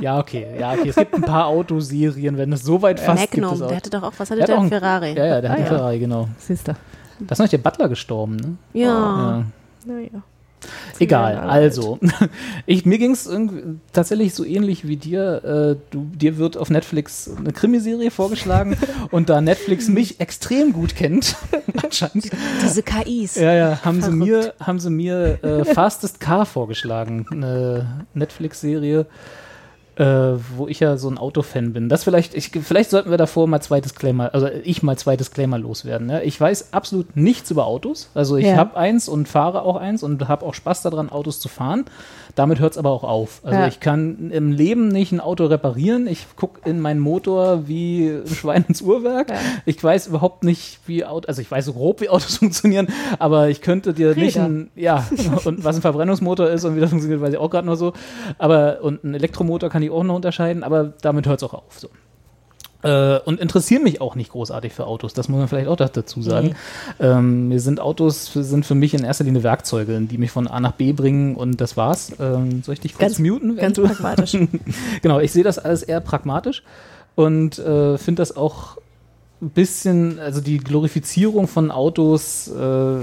ja, 0.00 0.18
okay, 0.18 0.46
ja, 0.58 0.72
okay. 0.72 0.88
Es 0.88 0.96
gibt 0.96 1.14
ein 1.14 1.22
paar 1.22 1.46
Autoserien, 1.46 2.36
wenn 2.38 2.52
es 2.52 2.62
so 2.62 2.80
weit 2.80 3.00
gibt 3.00 3.08
Magnum, 3.42 3.54
es 3.54 3.62
auch. 3.62 3.68
der 3.68 3.76
hatte 3.76 3.90
doch 3.90 4.02
auch, 4.04 4.12
was 4.16 4.28
Der 4.28 4.36
hatte 4.38 4.42
hat 4.42 4.48
der? 4.48 4.56
auch 4.56 4.60
einen- 4.60 4.70
Ferrari. 4.70 5.12
Ja, 5.16 5.26
ja, 5.26 5.40
der 5.40 5.50
hat 5.50 5.56
Ah, 5.56 5.60
einen 5.60 5.64
ja. 5.72 5.76
Ferrari, 5.76 5.98
genau. 5.98 6.28
Siehst 6.38 6.68
du. 6.68 6.72
Da 7.20 7.32
ist 7.32 7.38
noch 7.38 7.44
nicht 7.44 7.52
der 7.52 7.58
Butler 7.58 7.88
gestorben, 7.88 8.36
ne? 8.36 8.56
Ja. 8.72 8.86
Ja. 8.88 9.44
Naja. 9.86 10.08
Egal, 10.98 11.36
also. 11.36 11.98
Ich, 12.66 12.86
mir 12.86 12.98
ging 12.98 13.12
es 13.12 13.28
tatsächlich 13.92 14.34
so 14.34 14.44
ähnlich 14.44 14.86
wie 14.86 14.96
dir. 14.96 15.44
Äh, 15.44 15.76
du, 15.90 16.06
dir 16.14 16.38
wird 16.38 16.56
auf 16.56 16.70
Netflix 16.70 17.30
eine 17.36 17.52
Krimiserie 17.52 18.10
vorgeschlagen 18.10 18.76
und 19.10 19.28
da 19.28 19.40
Netflix 19.40 19.88
mich 19.88 20.20
extrem 20.20 20.72
gut 20.72 20.96
kennt, 20.96 21.36
anscheinend, 21.82 22.30
Diese 22.62 22.82
KIs. 22.82 23.36
ja, 23.36 23.52
ja, 23.52 23.84
haben 23.84 23.96
sie 24.00 24.10
Verrückt. 24.10 24.24
mir, 24.24 24.54
haben 24.60 24.80
sie 24.80 24.90
mir 24.90 25.38
äh, 25.42 25.64
Fastest 25.64 26.20
Car 26.20 26.46
vorgeschlagen, 26.46 27.26
eine 27.30 28.06
Netflix-Serie, 28.14 29.06
äh, 29.96 30.04
wo 30.56 30.66
ich 30.68 30.80
ja 30.80 30.96
so 30.96 31.08
ein 31.08 31.18
Autofan 31.18 31.72
bin. 31.72 31.88
Das 31.88 32.04
vielleicht, 32.04 32.34
ich, 32.34 32.50
vielleicht 32.50 32.90
sollten 32.90 33.10
wir 33.10 33.18
davor 33.18 33.46
mal 33.46 33.60
zwei 33.60 33.80
Disclaimer, 33.80 34.34
also 34.34 34.48
ich 34.64 34.82
mal 34.82 34.98
zwei 34.98 35.16
Disclaimer 35.16 35.58
loswerden. 35.58 36.10
Ja? 36.10 36.20
Ich 36.20 36.40
weiß 36.40 36.72
absolut 36.72 37.16
nichts 37.16 37.50
über 37.50 37.66
Autos. 37.66 38.08
Also 38.14 38.36
ich 38.36 38.46
Ja. 38.46 38.56
habe 38.56 38.76
eins 38.76 39.08
und 39.08 39.28
fahre 39.28 39.62
auch 39.62 39.76
eins 39.76 40.02
und 40.02 40.26
habe 40.28 40.44
auch 40.44 40.54
Spaß 40.54 40.82
daran, 40.82 41.10
Autos 41.10 41.38
zu 41.40 41.48
fahren. 41.48 41.84
Damit 42.36 42.58
hört 42.58 42.72
es 42.72 42.78
aber 42.78 42.90
auch 42.90 43.04
auf. 43.04 43.40
Also 43.44 43.58
Ja. 43.60 43.66
ich 43.68 43.78
kann 43.78 44.30
im 44.32 44.50
Leben 44.50 44.88
nicht 44.88 45.12
ein 45.12 45.20
Auto 45.20 45.46
reparieren. 45.46 46.06
Ich 46.08 46.26
gucke 46.36 46.68
in 46.68 46.80
meinen 46.80 46.98
Motor 46.98 47.68
wie 47.68 48.08
ein 48.08 48.26
Schwein 48.34 48.64
ins 48.68 48.82
Uhrwerk. 48.82 49.30
Ja. 49.30 49.36
Ich 49.66 49.82
weiß 49.82 50.08
überhaupt 50.08 50.42
nicht, 50.42 50.80
wie 50.86 51.04
Autos, 51.04 51.28
also 51.28 51.42
ich 51.42 51.50
weiß 51.50 51.66
so 51.66 51.74
grob, 51.74 52.00
wie 52.00 52.08
Autos 52.08 52.36
funktionieren, 52.38 52.88
aber 53.18 53.48
ich 53.50 53.60
könnte 53.60 53.94
dir 53.94 54.14
nicht 54.16 54.36
Räder. 54.36 54.46
ein, 54.46 54.70
ja, 54.74 55.06
und 55.44 55.62
was 55.64 55.76
ein 55.76 55.82
Verbrennungsmotor 55.82 56.48
ist 56.48 56.64
und 56.64 56.74
wie 56.76 56.80
das 56.80 56.90
funktioniert, 56.90 57.20
weiß 57.20 57.32
ich 57.34 57.38
auch 57.38 57.50
gerade 57.50 57.66
noch 57.66 57.76
so. 57.76 57.92
Aber, 58.38 58.78
und 58.82 59.04
ein 59.04 59.14
Elektromotor 59.14 59.68
kann 59.70 59.82
ich 59.82 59.90
auch 59.90 60.02
noch 60.02 60.16
unterscheiden, 60.16 60.64
aber 60.64 60.92
damit 61.02 61.26
hört 61.26 61.40
es 61.40 61.48
auch 61.48 61.54
auf. 61.54 61.78
So. 61.78 61.88
Äh, 62.84 63.18
und 63.24 63.40
interessieren 63.40 63.82
mich 63.82 64.00
auch 64.02 64.14
nicht 64.14 64.30
großartig 64.32 64.72
für 64.74 64.86
Autos. 64.86 65.14
Das 65.14 65.28
muss 65.28 65.38
man 65.38 65.48
vielleicht 65.48 65.68
auch 65.68 65.76
dazu 65.76 66.20
sagen. 66.20 66.54
Ähm, 67.00 67.48
mir 67.48 67.58
sind 67.58 67.80
Autos 67.80 68.32
sind 68.32 68.66
für 68.66 68.74
mich 68.74 68.92
in 68.92 69.04
erster 69.04 69.24
Linie 69.24 69.42
Werkzeuge, 69.42 69.98
die 70.02 70.18
mich 70.18 70.30
von 70.30 70.46
A 70.46 70.60
nach 70.60 70.72
B 70.72 70.92
bringen 70.92 71.34
und 71.34 71.60
das 71.60 71.76
war's. 71.78 72.12
Ähm, 72.20 72.62
soll 72.62 72.74
ich 72.74 72.80
dich 72.80 72.92
kurz 72.92 73.16
Ganz- 73.16 73.18
muten? 73.18 73.56
ganz 73.56 73.78
pragmatisch. 73.80 74.36
genau, 75.02 75.18
ich 75.18 75.32
sehe 75.32 75.42
das 75.42 75.58
alles 75.58 75.82
eher 75.82 76.00
pragmatisch 76.00 76.62
und 77.14 77.58
äh, 77.58 77.96
finde 77.96 78.20
das 78.20 78.36
auch 78.36 78.76
ein 79.40 79.50
bisschen, 79.50 80.18
also 80.18 80.40
die 80.40 80.58
Glorifizierung 80.58 81.48
von 81.48 81.70
Autos 81.70 82.48
äh, 82.48 82.96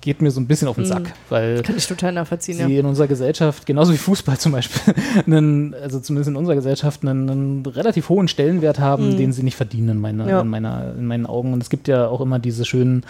geht 0.00 0.22
mir 0.22 0.30
so 0.30 0.40
ein 0.40 0.46
bisschen 0.46 0.68
auf 0.68 0.76
den 0.76 0.84
Sack, 0.86 1.12
weil 1.28 1.62
Kann 1.62 1.76
ich 1.76 1.86
total 1.86 2.12
nachvollziehen, 2.12 2.56
sie 2.56 2.62
ja. 2.72 2.80
in 2.80 2.86
unserer 2.86 3.08
Gesellschaft, 3.08 3.66
genauso 3.66 3.92
wie 3.92 3.96
Fußball 3.96 4.38
zum 4.38 4.52
Beispiel, 4.52 4.94
einen, 5.26 5.74
also 5.74 5.98
zumindest 5.98 6.28
in 6.30 6.36
unserer 6.36 6.54
Gesellschaft, 6.54 7.02
einen, 7.02 7.28
einen 7.28 7.66
relativ 7.66 8.08
hohen 8.08 8.28
Stellenwert 8.28 8.78
haben, 8.78 9.10
Mhm. 9.10 9.16
den 9.16 9.32
sie 9.32 9.42
nicht 9.42 9.56
verdienen 9.56 9.88
in, 9.90 10.00
meiner, 10.00 10.28
Ja. 10.28 10.40
in, 10.42 10.48
meiner, 10.48 10.94
in 10.96 11.06
meinen 11.06 11.26
Augen. 11.26 11.52
Und 11.52 11.62
es 11.62 11.68
gibt 11.68 11.88
ja 11.88 12.06
auch 12.06 12.20
immer 12.20 12.38
diese 12.38 12.64
schönen, 12.64 13.04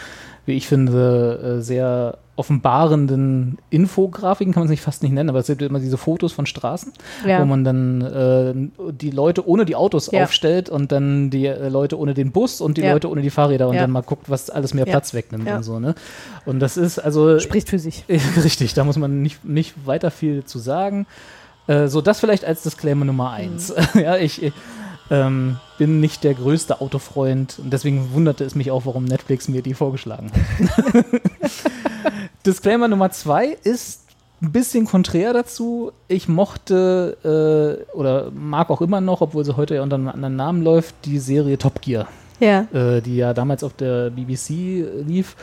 wie 0.49 0.55
ich 0.55 0.67
finde, 0.67 1.59
äh, 1.59 1.63
sehr 1.63 2.19
offenbarenden 2.37 3.59
Infografiken, 3.71 4.53
kann 4.55 4.61
man 4.63 4.67
es 4.67 4.71
nicht 4.71 4.81
fast 4.81 5.03
nicht 5.03 5.13
nennen, 5.13 5.29
aber 5.29 5.41
es 5.41 5.47
gibt 5.49 5.61
immer 5.61 5.81
diese 5.81 5.97
Fotos 5.99 6.33
von 6.33 6.47
Straßen, 6.47 6.93
Ja. 7.27 7.41
wo 7.41 7.45
man 7.47 7.65
dann 7.65 8.01
äh, 8.03 8.93
die 8.93 9.11
Leute 9.11 9.47
ohne 9.47 9.65
die 9.65 9.75
Autos 9.77 10.11
Ja. 10.11 10.23
aufstellt 10.25 10.71
und 10.71 10.93
dann 10.93 11.31
die 11.31 11.47
äh, 11.47 11.69
Leute 11.69 11.99
ohne 11.99 12.15
den 12.15 12.31
Bus 12.33 12.61
und 12.61 12.77
die 12.77 12.83
Ja. 12.83 12.93
Leute 12.93 13.11
ohne 13.11 13.23
die 13.23 13.31
Fahrräder 13.31 13.69
und 13.69 13.77
dann 13.77 13.91
mal 13.91 14.03
guckt, 14.03 14.31
was 14.31 14.51
alles 14.51 14.73
mehr. 14.75 14.85
Platz 14.85 15.15
wegnimmt 15.15 15.49
und 15.51 15.63
so, 15.65 15.79
ne? 15.81 15.95
Und 16.47 16.61
das 16.61 16.77
ist 16.77 16.99
also 16.99 17.39
Spricht 17.41 17.69
für 17.69 17.79
sich. 17.79 18.05
Richtig, 18.43 18.73
da 18.75 18.85
muss 18.85 18.97
man 18.97 19.21
nicht, 19.23 19.45
nicht 19.45 19.75
weiter 19.87 20.11
viel 20.11 20.45
zu 20.45 20.59
sagen. 20.61 21.07
Äh, 21.67 21.89
so, 21.89 22.01
das 22.01 22.21
vielleicht 22.21 22.45
als 22.45 22.63
Disclaimer 22.63 23.05
Nummer 23.05 23.33
eins. 23.33 23.75
ja, 23.95 24.17
ich, 24.17 24.43
ich 24.43 24.53
ähm, 25.11 25.57
bin 25.79 26.01
nicht 26.01 26.25
der 26.25 26.35
größte 26.35 26.81
Autofreund 26.81 27.59
und 27.63 27.73
deswegen 27.73 28.13
wunderte 28.13 28.45
es 28.45 28.55
mich 28.55 28.71
auch, 28.71 28.87
warum 28.87 29.05
Netflix 29.05 29.49
mir 29.49 29.63
die 29.63 29.75
vorgeschlagen 29.75 30.31
hat. 30.33 31.05
Disclaimer 32.47 32.89
Nummer 32.89 33.11
zwei 33.11 33.57
ist 33.63 34.05
ein 34.41 34.53
bisschen 34.53 34.87
konträr 34.87 35.33
dazu. 35.33 35.93
Ich 36.07 36.29
mochte 36.29 37.17
äh, 37.93 37.97
oder 37.97 38.31
mag 38.31 38.71
auch 38.71 38.81
immer 38.81 39.01
noch, 39.01 39.21
obwohl 39.21 39.45
sie 39.45 39.57
heute 39.57 39.75
ja 39.77 39.83
unter 39.83 39.97
einem 39.97 40.09
anderen 40.09 40.37
Namen 40.37 40.63
läuft, 40.63 40.95
die 41.05 41.19
Serie 41.19 41.59
Top 41.59 41.81
Gear 41.83 42.07
Ja. 42.41 42.67
äh, 42.73 43.01
die 43.01 43.17
ja 43.17 43.35
damals 43.35 43.65
auf 43.65 43.75
der 43.75 44.11
BBC 44.11 44.85
lief, 45.07 45.35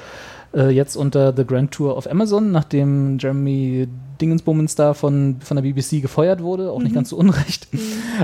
äh, 0.53 0.70
jetzt 0.70 0.95
unter 0.95 1.34
The 1.36 1.45
Grand 1.45 1.72
Tour 1.72 1.97
of 1.97 2.07
Amazon, 2.09 2.51
nachdem 2.51 3.18
Jeremy 3.20 3.88
Dingensbummens 4.22 4.76
da 4.76 4.93
von, 4.93 5.38
von 5.41 5.55
der 5.57 5.61
BBC 5.63 6.01
gefeuert 6.01 6.41
wurde, 6.41 6.72
auch 6.72 6.80
nicht 6.80 6.91
Mhm. 6.91 6.95
ganz 6.95 7.09
zu 7.09 7.18
Unrecht. 7.18 7.68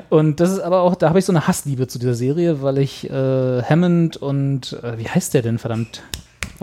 Und 0.09 0.39
das 0.39 0.51
ist 0.51 0.59
aber 0.59 0.81
auch, 0.81 0.95
da 0.95 1.09
habe 1.09 1.19
ich 1.19 1.25
so 1.25 1.31
eine 1.31 1.47
Hassliebe 1.47 1.87
zu 1.87 1.99
dieser 1.99 2.13
Serie, 2.15 2.61
weil 2.61 2.77
ich 2.77 3.09
äh, 3.09 3.61
Hammond 3.63 4.17
und, 4.17 4.73
äh, 4.83 4.97
wie 4.97 5.07
heißt 5.07 5.33
der 5.33 5.41
denn, 5.41 5.57
verdammt? 5.57 6.03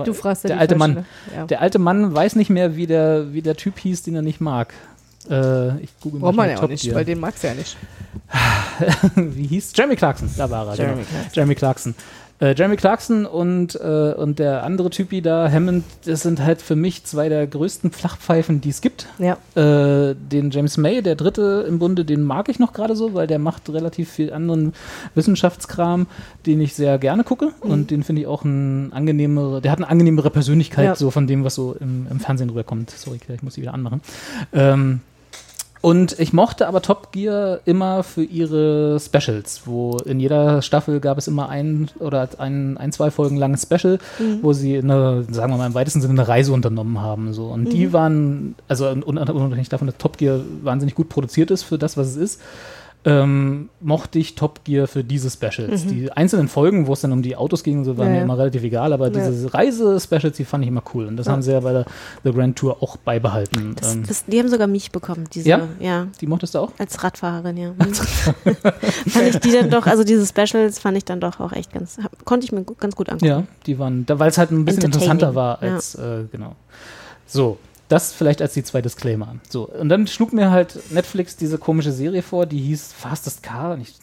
Du 0.05 0.13
fragst 0.15 0.45
ja 0.45 0.49
der 0.49 0.57
die 0.57 0.61
alte 0.61 0.77
Mann. 0.77 1.05
Ja. 1.35 1.47
Der 1.47 1.61
alte 1.61 1.79
Mann 1.81 2.15
weiß 2.15 2.37
nicht 2.37 2.51
mehr, 2.51 2.77
wie 2.77 2.87
der, 2.87 3.33
wie 3.33 3.43
der 3.43 3.57
Typ 3.57 3.79
hieß, 3.79 4.05
den 4.05 4.15
er 4.15 4.23
nicht 4.23 4.41
mag. 4.41 4.73
Äh, 5.29 5.79
ich 5.83 5.91
google 6.01 6.21
mal 6.21 6.27
Braucht 6.29 6.37
man 6.37 6.51
ja 6.51 6.63
auch 6.63 6.69
nicht, 6.69 6.85
Gear. 6.85 6.95
weil 6.97 7.05
den 7.05 7.19
magst 7.19 7.43
du 7.43 7.49
ja 7.49 7.55
nicht. 7.55 7.77
wie 9.17 9.47
hieß? 9.47 9.73
Jeremy 9.75 9.97
Clarkson, 9.97 10.31
da 10.37 10.49
war 10.49 10.69
er. 10.69 10.75
Jeremy 10.77 10.95
genau. 11.03 11.09
Clarkson. 11.09 11.33
Jeremy 11.35 11.55
Clarkson. 11.55 11.95
Äh, 12.41 12.55
Jeremy 12.57 12.77
Clarkson 12.77 13.27
und, 13.27 13.75
äh, 13.81 14.15
und 14.17 14.39
der 14.39 14.63
andere 14.63 14.91
Typi 14.91 15.21
da, 15.23 15.51
Hammond, 15.51 15.83
das 16.05 16.23
sind 16.23 16.41
halt 16.41 16.63
für 16.63 16.77
mich 16.77 17.03
zwei 17.05 17.29
der 17.29 17.47
größten 17.47 17.91
Flachpfeifen, 17.91 18.61
die 18.61 18.69
es 18.69 18.81
gibt. 18.81 19.07
Ja. 19.19 19.39
Äh, 19.57 20.15
den 20.15 20.51
James 20.53 20.77
May, 20.77 21.03
der 21.03 21.17
dritte 21.17 21.65
im 21.67 21.81
Bunde, 21.81 22.05
den 22.05 22.23
mag 22.23 22.49
ich 22.49 22.61
noch 22.61 22.73
gerade 22.73 22.95
so, 22.95 23.13
weil 23.15 23.27
der 23.27 23.41
macht 23.41 23.69
relativ 23.71 24.11
viel 24.11 24.33
anderen 24.33 24.73
Wissenschaftskram, 25.17 26.07
den 26.47 26.61
ich 26.61 26.75
sehr 26.75 26.99
gerne 26.99 27.25
gucke. 27.25 27.47
Mhm. 27.65 27.71
Und 27.71 27.91
den 27.91 28.05
finde 28.05 28.23
ich 28.23 28.29
auch 28.29 28.45
ein 28.45 28.93
angenehmere, 28.93 29.61
der 29.61 29.73
hat 29.73 29.79
eine 29.79 29.89
angenehmere 29.89 30.31
Persönlichkeit, 30.31 30.85
Ja. 30.85 30.95
so 30.95 31.11
von 31.11 31.27
dem, 31.27 31.43
was 31.45 31.57
so 31.57 31.75
im, 31.81 32.07
im 32.09 32.21
Fernsehen 32.21 32.51
rüberkommt. 32.51 32.91
Sorry, 32.91 33.19
ich 33.29 33.43
muss 33.43 33.55
sie 33.55 33.63
wieder 33.63 33.75
anmachen. 33.75 34.01
Ähm, 34.53 35.01
und 35.81 36.19
ich 36.19 36.33
mochte 36.33 36.67
aber 36.67 36.83
Top 36.83 37.13
Gear 37.13 37.61
immer 37.65 38.03
für 38.03 38.23
ihre 38.25 38.99
Specials, 39.01 39.63
wo 39.65 39.97
in 40.05 40.19
jeder 40.21 40.61
Staffel 40.63 41.01
gab 41.01 41.19
es 41.19 41.29
immer 41.29 41.49
ein 41.49 41.89
oder 42.01 42.29
ein, 42.39 42.77
ein 42.79 42.91
zwei 42.93 43.11
Folgen 43.11 43.37
langes 43.37 43.63
Special, 43.63 43.99
Mhm. 44.19 44.39
wo 44.43 44.53
sie 44.53 44.77
eine, 44.79 45.25
sagen 45.31 45.53
wir 45.53 45.59
mal 45.59 45.67
im 45.67 45.75
weitesten 45.75 46.01
Sinne 46.01 46.15
eine 46.15 46.29
Reise 46.29 46.53
unternommen 46.53 47.01
haben. 47.01 47.33
So. 47.33 47.47
Und 47.47 47.73
die 47.73 47.87
Mhm. 47.89 47.93
waren, 47.93 48.55
also 48.69 48.89
un- 48.89 49.03
un- 49.05 49.19
unabhängig 49.19 49.69
davon, 49.69 49.87
dass 49.87 49.97
Top 49.99 50.19
Gear 50.19 50.41
wahnsinnig 50.63 50.95
gut 50.95 51.09
produziert 51.09 51.51
ist 51.51 51.63
für 51.63 51.79
das, 51.79 51.97
was 51.97 52.09
es 52.09 52.17
ist, 52.17 52.41
ähm, 53.05 53.69
mochte 53.81 54.19
ich 54.19 54.35
Top 54.35 54.65
Gear 54.65 54.87
für 54.89 55.05
diese 55.05 55.31
Specials. 55.31 55.85
Mhm. 55.85 55.89
Die 55.89 56.13
einzelnen 56.13 56.49
Folgen, 56.49 56.87
wo 56.89 56.93
es 56.93 57.01
dann 57.01 57.13
um 57.13 57.23
die 57.23 57.37
Autos 57.37 57.63
ging, 57.63 57.85
so 57.85 57.97
waren 57.97 58.09
Ja, 58.09 58.15
mir 58.15 58.23
immer 58.23 58.37
relativ 58.37 58.65
egal, 58.65 58.93
aber 58.93 59.11
Ja. 59.11 59.31
diese 59.31 59.55
Reise-Specials, 59.55 60.37
die 60.37 60.45
fand 60.45 60.65
ich 60.65 60.69
immer 60.69 60.83
cool. 60.95 61.07
Und 61.07 61.17
das 61.17 61.27
Ja. 61.27 61.33
haben 61.33 61.43
sie 61.43 61.53
ja 61.53 61.61
bei 61.61 61.73
der 61.73 61.87
The 62.25 62.33
Grand 62.33 62.57
Tour 62.59 62.83
auch 62.83 62.97
beibehalten. 62.97 63.75
Das, 63.81 63.95
Ähm, 63.95 64.05
das, 64.07 64.25
die 64.27 64.39
haben 64.39 64.49
sogar 64.49 64.67
mich 64.67 64.91
bekommen, 64.91 65.25
diese, 65.33 65.49
Ja? 65.49 65.69
ja. 65.81 66.09
Die 66.21 66.27
mochtest 66.27 66.55
du 66.55 66.59
auch? 66.59 66.73
Als 66.79 67.03
Radfahrerin, 67.03 67.57
ja. 67.57 67.71
Mhm. 67.71 67.95
fand 69.09 69.29
ich 69.29 69.39
die 69.41 69.53
dann 69.53 69.71
doch, 69.71 69.87
also 69.87 70.05
diese 70.05 70.27
Specials 70.27 70.79
fand 70.79 70.97
ich 70.97 71.05
dann 71.05 71.21
doch 71.21 71.41
auch 71.41 71.53
echt 71.53 71.73
ganz, 71.73 71.99
hab, 72.03 72.25
konnte 72.25 72.45
ich 72.47 72.53
mir 72.53 72.63
gut, 72.65 72.79
ganz 72.81 72.97
gut 72.97 73.09
angucken. 73.09 73.27
Ja, 73.27 73.45
die 73.67 73.79
waren, 73.79 74.05
weil 74.09 74.29
es 74.31 74.39
halt 74.39 74.51
ein 74.51 74.65
bisschen 74.65 74.83
interessanter 74.85 75.35
war 75.35 75.63
als, 75.63 75.95
äh, 75.95 76.25
genau. 76.31 76.57
So, 77.27 77.59
das 77.89 78.13
vielleicht 78.13 78.43
als 78.43 78.53
die 78.53 78.63
zwei 78.63 78.83
Disclaimer. 78.83 79.37
So, 79.49 79.67
und 79.67 79.89
dann 79.89 80.07
schlug 80.07 80.33
mir 80.33 80.51
halt 80.51 80.79
Netflix 80.93 81.37
diese 81.37 81.59
komische 81.59 81.93
Serie 81.93 82.23
vor, 82.23 82.45
die 82.45 82.59
hieß 82.59 82.93
Fastest 82.93 83.43
Car. 83.43 83.73
Und 83.73 83.81
ich, 83.81 83.95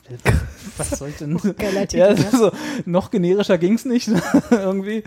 was 0.78 0.90
soll 0.92 1.10
ich 1.10 1.18
denn? 1.18 1.38
Geiler 1.58 1.88
Titel, 1.88 1.98
ja, 1.98 2.14
ne? 2.14 2.26
so, 2.32 2.52
noch 2.86 3.12
generischer 3.12 3.58
ging's 3.58 3.86
nicht 3.86 4.10
irgendwie. 4.50 5.04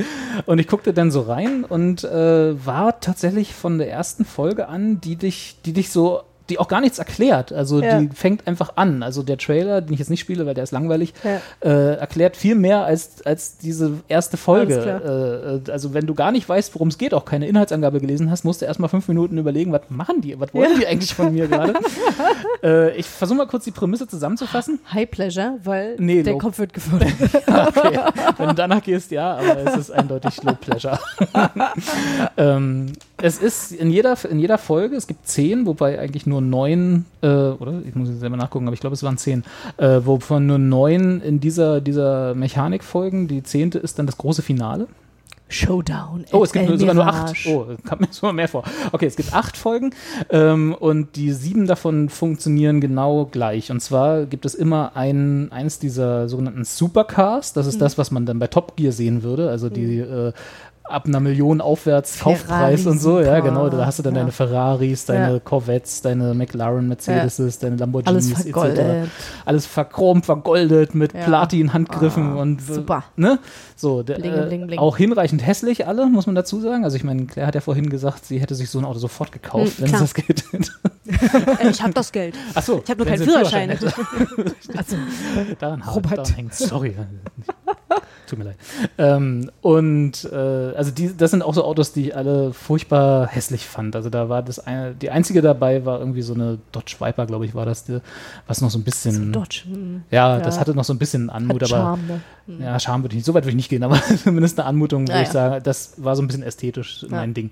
Und 0.46 0.60
ich 0.60 0.68
guckte 0.68 0.94
dann 0.94 1.10
so 1.10 1.22
rein 1.22 1.64
und 1.64 2.04
äh, 2.04 2.64
war 2.64 3.00
tatsächlich 3.00 3.52
von 3.52 3.78
der 3.78 3.90
ersten 3.90 4.24
Folge 4.24 4.68
an, 4.68 5.00
die 5.00 5.16
dich, 5.16 5.56
die 5.64 5.72
dich 5.72 5.90
so 5.90 6.22
die 6.49 6.59
auch 6.59 6.68
gar 6.68 6.80
nichts 6.80 6.99
erklärt. 6.99 7.53
Also 7.53 7.80
Ja. 7.82 8.01
die 8.01 8.09
fängt 8.14 8.46
einfach 8.46 8.72
an. 8.76 9.03
Also 9.03 9.22
der 9.22 9.38
Trailer, 9.38 9.80
den 9.80 9.92
ich 9.92 9.99
jetzt 9.99 10.11
nicht 10.11 10.20
spiele, 10.20 10.46
weil 10.46 10.55
der 10.55 10.64
ist 10.64 10.70
langweilig, 10.72 11.14
Ja. 11.24 11.40
äh, 11.68 11.94
erklärt 11.96 12.36
viel 12.36 12.55
mehr 12.55 12.84
als, 12.84 13.24
als 13.26 13.59
diese 13.59 13.92
erste 14.09 14.36
Folge. 14.36 15.62
Äh, 15.66 15.70
also 15.70 15.94
wenn 15.94 16.07
du 16.07 16.14
gar 16.14 16.32
nicht 16.32 16.49
weißt, 16.49 16.74
worum 16.74 16.88
es 16.88 16.99
geht, 16.99 17.14
auch 17.14 17.24
keine 17.24 17.46
Inhaltsangabe 17.49 18.01
gelesen 18.01 18.30
hast, 18.30 18.44
musst 18.44 18.62
du 18.62 18.66
erstmal 18.66 18.88
fünf 18.88 19.09
Minuten 19.09 19.38
überlegen, 19.38 19.72
was 19.72 19.82
machen 19.88 20.20
die, 20.20 20.38
was 20.40 20.53
wollen 20.55 20.72
Ja. 20.72 20.78
die 20.78 20.86
eigentlich 20.86 21.14
von 21.14 21.32
mir 21.32 21.49
gerade? 21.49 21.74
äh, 22.62 22.96
ich 22.96 23.07
versuche 23.07 23.38
mal 23.38 23.46
kurz 23.46 23.64
die 23.64 23.70
Prämisse 23.70 24.07
zusammenzufassen. 24.09 24.78
High 24.92 25.11
Pleasure, 25.11 25.59
weil 25.64 25.96
Nee, 25.99 26.22
der 26.22 26.34
low. 26.34 26.38
Kopf 26.38 26.59
wird 26.59 26.72
gefördert. 26.72 27.12
okay. 27.46 27.99
Wenn 28.38 28.49
du 28.49 28.55
danach 28.55 28.82
gehst, 28.82 29.11
ja, 29.11 29.36
aber 29.36 29.59
es 29.66 29.76
ist 29.76 29.90
eindeutig 29.90 30.42
Low 30.42 30.55
Pleasure. 30.55 30.99
ähm, 32.36 32.92
es 33.20 33.38
ist 33.38 33.72
in 33.72 33.90
jeder, 33.90 34.16
in 34.30 34.38
jeder 34.38 34.59
Folge, 34.59 34.96
es 34.96 35.07
gibt 35.07 35.26
zehn, 35.26 35.66
wobei 35.66 35.99
eigentlich 35.99 36.26
nur 36.26 36.38
neun, 36.41 37.05
äh, 37.22 37.26
oder? 37.26 37.82
Ich 37.86 37.95
muss 37.95 38.09
jetzt 38.09 38.20
selber 38.20 38.36
nachgucken, 38.36 38.66
aber 38.66 38.74
ich 38.74 38.80
glaube, 38.80 38.95
es 38.95 39.03
waren 39.03 39.18
zehn, 39.18 39.45
äh, 39.76 40.01
wovon 40.05 40.47
nur 40.47 40.59
neun 40.59 41.20
in 41.20 41.41
dieser, 41.41 41.80
dieser 41.80 42.34
Mechanik 42.34 42.84
folgen. 42.84 43.28
Die 43.28 43.43
zehnte 43.43 43.78
ist 43.78 43.99
dann 43.99 44.07
das 44.07 44.16
große 44.18 44.43
Finale. 44.43 44.86
Showdown. 45.51 46.26
Oh, 46.32 46.45
es 46.45 46.53
gibt 46.53 46.68
nur, 46.68 46.78
sogar 46.78 46.95
nur 46.95 47.07
acht. 47.07 47.34
Oh, 47.47 47.64
kam 47.82 48.01
mir 48.01 48.09
sogar 48.11 48.34
mehr 48.34 48.49
vor. 48.49 48.64
Okay, 48.93 49.07
es 49.07 49.16
gibt 49.16 49.32
acht 49.32 49.57
Folgen 49.57 49.95
ähm, 50.28 50.74
und 50.78 51.16
die 51.16 51.32
sieben 51.32 51.66
davon 51.66 52.11
funktionieren 52.11 52.82
genau 52.82 53.24
gleich. 53.24 53.70
Und 53.70 53.80
zwar 53.80 54.26
gibt 54.26 54.45
es 54.45 54.55
immer 54.55 54.95
ein, 54.95 55.51
eins 55.51 55.78
dieser 55.78 56.28
sogenannten 56.28 56.64
Supercars. 56.64 57.55
Das 57.55 57.66
ist 57.66 57.76
Mhm. 57.76 57.80
das, 57.80 57.97
was 57.97 58.11
man 58.11 58.26
dann 58.26 58.39
bei 58.39 58.49
Top 58.49 58.76
Gear 58.76 58.93
sehen 58.93 59.22
würde. 59.22 59.49
Also 59.49 59.70
die 59.70 60.01
äh, 60.01 60.32
ab 60.91 61.07
einer 61.07 61.20
Million 61.20 61.61
aufwärts 61.61 62.18
Kaufpreis 62.20 62.86
und 62.86 62.99
so. 63.01 63.20
Ja, 63.20 63.41
genau. 63.41 63.68
Da 63.68 63.86
hast 63.86 63.99
du 63.99 64.03
dann 64.03 64.14
Ja. 64.14 64.20
deine 64.20 64.32
Ferraris, 64.32 65.05
deine 65.05 65.34
Ja. 65.34 65.39
Corvettes, 65.41 66.03
deine 66.03 66.34
McLaren, 66.34 66.89
Mercedes, 66.89 67.59
deine 67.59 67.76
Lamborghinis 67.76 68.26
Alles 68.32 68.45
etc. 68.47 68.53
vergoldet. 68.53 69.11
Alles 69.45 69.66
verchromt, 69.66 70.26
vergoldet 70.26 70.95
mit. 70.95 71.12
Platin-Handgriffen 71.12 72.32
Ah, 72.36 72.41
und 72.43 72.61
äh, 72.61 72.74
super. 72.74 73.05
Ne? 73.16 73.39
So, 73.76 74.03
der, 74.03 74.16
Bling, 74.16 74.32
äh, 74.34 74.47
bling, 74.47 74.66
bling. 74.66 74.78
auch 74.78 74.97
hinreichend 74.97 75.47
hässlich 75.47 75.86
alle, 75.86 76.07
muss 76.07 76.26
man 76.26 76.34
dazu 76.34 76.61
sagen. 76.61 76.84
Also 76.84 76.97
ich 76.97 77.05
meine, 77.05 77.26
Claire 77.26 77.47
hat 77.47 77.55
ja 77.55 77.61
vorhin 77.61 77.89
gesagt, 77.91 78.24
sie 78.24 78.41
hätte 78.41 78.55
sich 78.55 78.70
so 78.70 78.78
ein 78.78 78.84
Auto 78.84 78.99
sofort 78.99 79.32
gekauft, 79.32 79.78
Hm, 79.78 79.84
wenn 79.84 79.89
klar. 79.89 80.03
es 80.03 80.12
das 80.12 80.26
geht. 80.26 80.45
Äh, 81.59 81.70
ich 81.70 81.82
habe 81.82 81.92
das 81.94 82.12
Geld. 82.12 82.34
Ach 82.54 82.62
so, 82.62 82.82
Ich 82.84 82.90
habe 82.90 82.98
nur 83.02 83.06
keinen 83.06 83.22
Führerschein. 83.24 83.70
hätte. 83.70 83.92
Also, 84.76 84.96
daran, 85.59 85.82
Robert. 85.82 86.18
daran 86.18 86.34
hängt 86.34 86.54
Sorry. 86.54 86.94
Tut 88.26 88.38
mir 88.38 88.44
leid. 88.44 88.56
Ähm, 88.98 89.50
und 89.62 90.28
äh, 90.30 90.36
also 90.36 90.90
die, 90.90 91.16
das 91.16 91.30
sind 91.30 91.42
auch 91.42 91.54
so 91.54 91.64
Autos, 91.64 91.92
die 91.94 92.09
ich 92.09 92.16
alle 92.16 92.52
furchtbar 92.52 93.26
hässlich 93.26 93.66
fand. 93.66 93.96
Also 93.96 94.11
da 94.11 94.28
war 94.28 94.42
das 94.42 94.59
eine, 94.59 94.94
die 94.94 95.09
einzige 95.11 95.40
dabei 95.40 95.86
war 95.86 95.98
irgendwie 95.98 96.20
so 96.20 96.34
eine 96.34 96.59
Dodge 96.72 96.96
Viper, 97.00 97.24
glaube 97.24 97.46
ich, 97.46 97.54
war 97.54 97.64
das, 97.64 97.84
die, 97.84 98.00
was 98.46 98.61
noch 98.61 98.70
so 98.70 98.78
ein 98.78 98.84
bisschen. 98.84 99.32
Dodge. 99.32 99.62
hm. 99.64 100.02
Ja, 100.11 100.38
das 100.40 100.61
hatte 100.61 100.74
noch 100.74 100.84
so 100.84 100.92
ein 100.92 100.98
bisschen 100.98 101.30
Anmut, 101.30 101.62
Hat 101.62 101.72
aber 101.72 101.80
Charme, 101.82 102.06
ne? 102.06 102.20
Hm. 102.46 102.62
ja, 102.62 102.78
Charme 102.78 103.02
würde 103.04 103.14
ich 103.14 103.18
nicht, 103.18 103.26
so 103.26 103.32
weit 103.32 103.44
würde 103.44 103.50
ich 103.50 103.56
nicht 103.56 103.70
gehen, 103.70 103.82
aber 103.82 103.98
zumindest 104.22 104.59
eine 104.61 104.68
Anmutung, 104.68 105.09
wo 105.09 105.12
Ja, 105.12 105.20
ich 105.22 105.28
ja. 105.28 105.32
sage, 105.32 105.62
das 105.62 105.94
war 105.96 106.14
so 106.14 106.20
ein 106.22 106.26
bisschen 106.26 106.42
ästhetisch 106.42 107.02
Ja. 107.04 107.09
mein 107.11 107.32
Ding. 107.32 107.50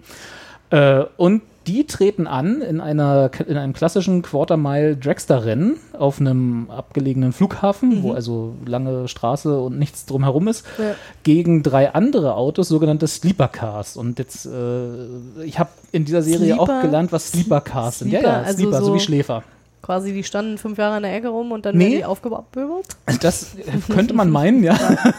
Äh, 0.71 1.05
und 1.17 1.41
die 1.67 1.87
treten 1.87 2.27
an 2.27 2.63
in, 2.63 2.81
einer, 2.81 3.31
in 3.47 3.57
einem 3.57 3.73
klassischen 3.73 4.23
Quarter-Mile-Dragster-Rennen 4.23 5.77
auf 5.99 6.21
einem 6.21 6.71
abgelegenen 6.71 7.33
Flughafen, 7.33 8.03
wo 8.03 8.13
also 8.13 8.55
lange 8.65 9.09
Straße 9.09 9.59
und 9.61 9.79
nichts 9.79 10.07
drumherum 10.07 10.49
ist, 10.49 10.65
Ja. 10.79 10.95
gegen 11.23 11.63
drei 11.63 11.93
andere 11.95 12.35
Autos, 12.35 12.69
sogenannte 12.69 13.07
Sleeper 13.07 13.49
Cars. 13.49 13.97
Und 13.97 14.19
jetzt, 14.19 14.47
äh, 14.47 15.43
ich 15.45 15.59
habe 15.59 15.71
in 15.93 16.05
dieser 16.05 16.23
Serie 16.23 16.55
Sleeper? 16.55 16.63
auch 16.63 16.83
gelernt, 16.83 17.13
was 17.13 17.29
Sleeper 17.33 17.61
Cars 17.61 17.99
sind. 18.01 18.11
Ja, 18.13 18.21
Sleeper, 18.21 18.33
ja, 18.37 18.43
also 18.43 18.59
Sleeper, 18.59 18.79
so, 18.81 18.85
so- 18.87 18.95
wie 18.95 19.01
Schläfer. 19.01 19.43
Quasi, 19.87 20.13
die 20.13 20.25
standen 20.25 20.59
fünf 20.59 20.79
Jahre 20.79 20.97
in 20.97 21.05
der 21.05 21.15
Ecke 21.15 21.29
rum 21.29 21.53
und 21.53 21.65
dann 21.65 21.77
Nee. 21.77 21.85
werden 21.85 21.97
die 21.99 22.05
aufgebürbelt. 22.05 22.89
Das 23.21 23.57
könnte 23.89 24.15
man 24.15 24.31
meinen, 24.39 24.65
ja. 24.65 24.77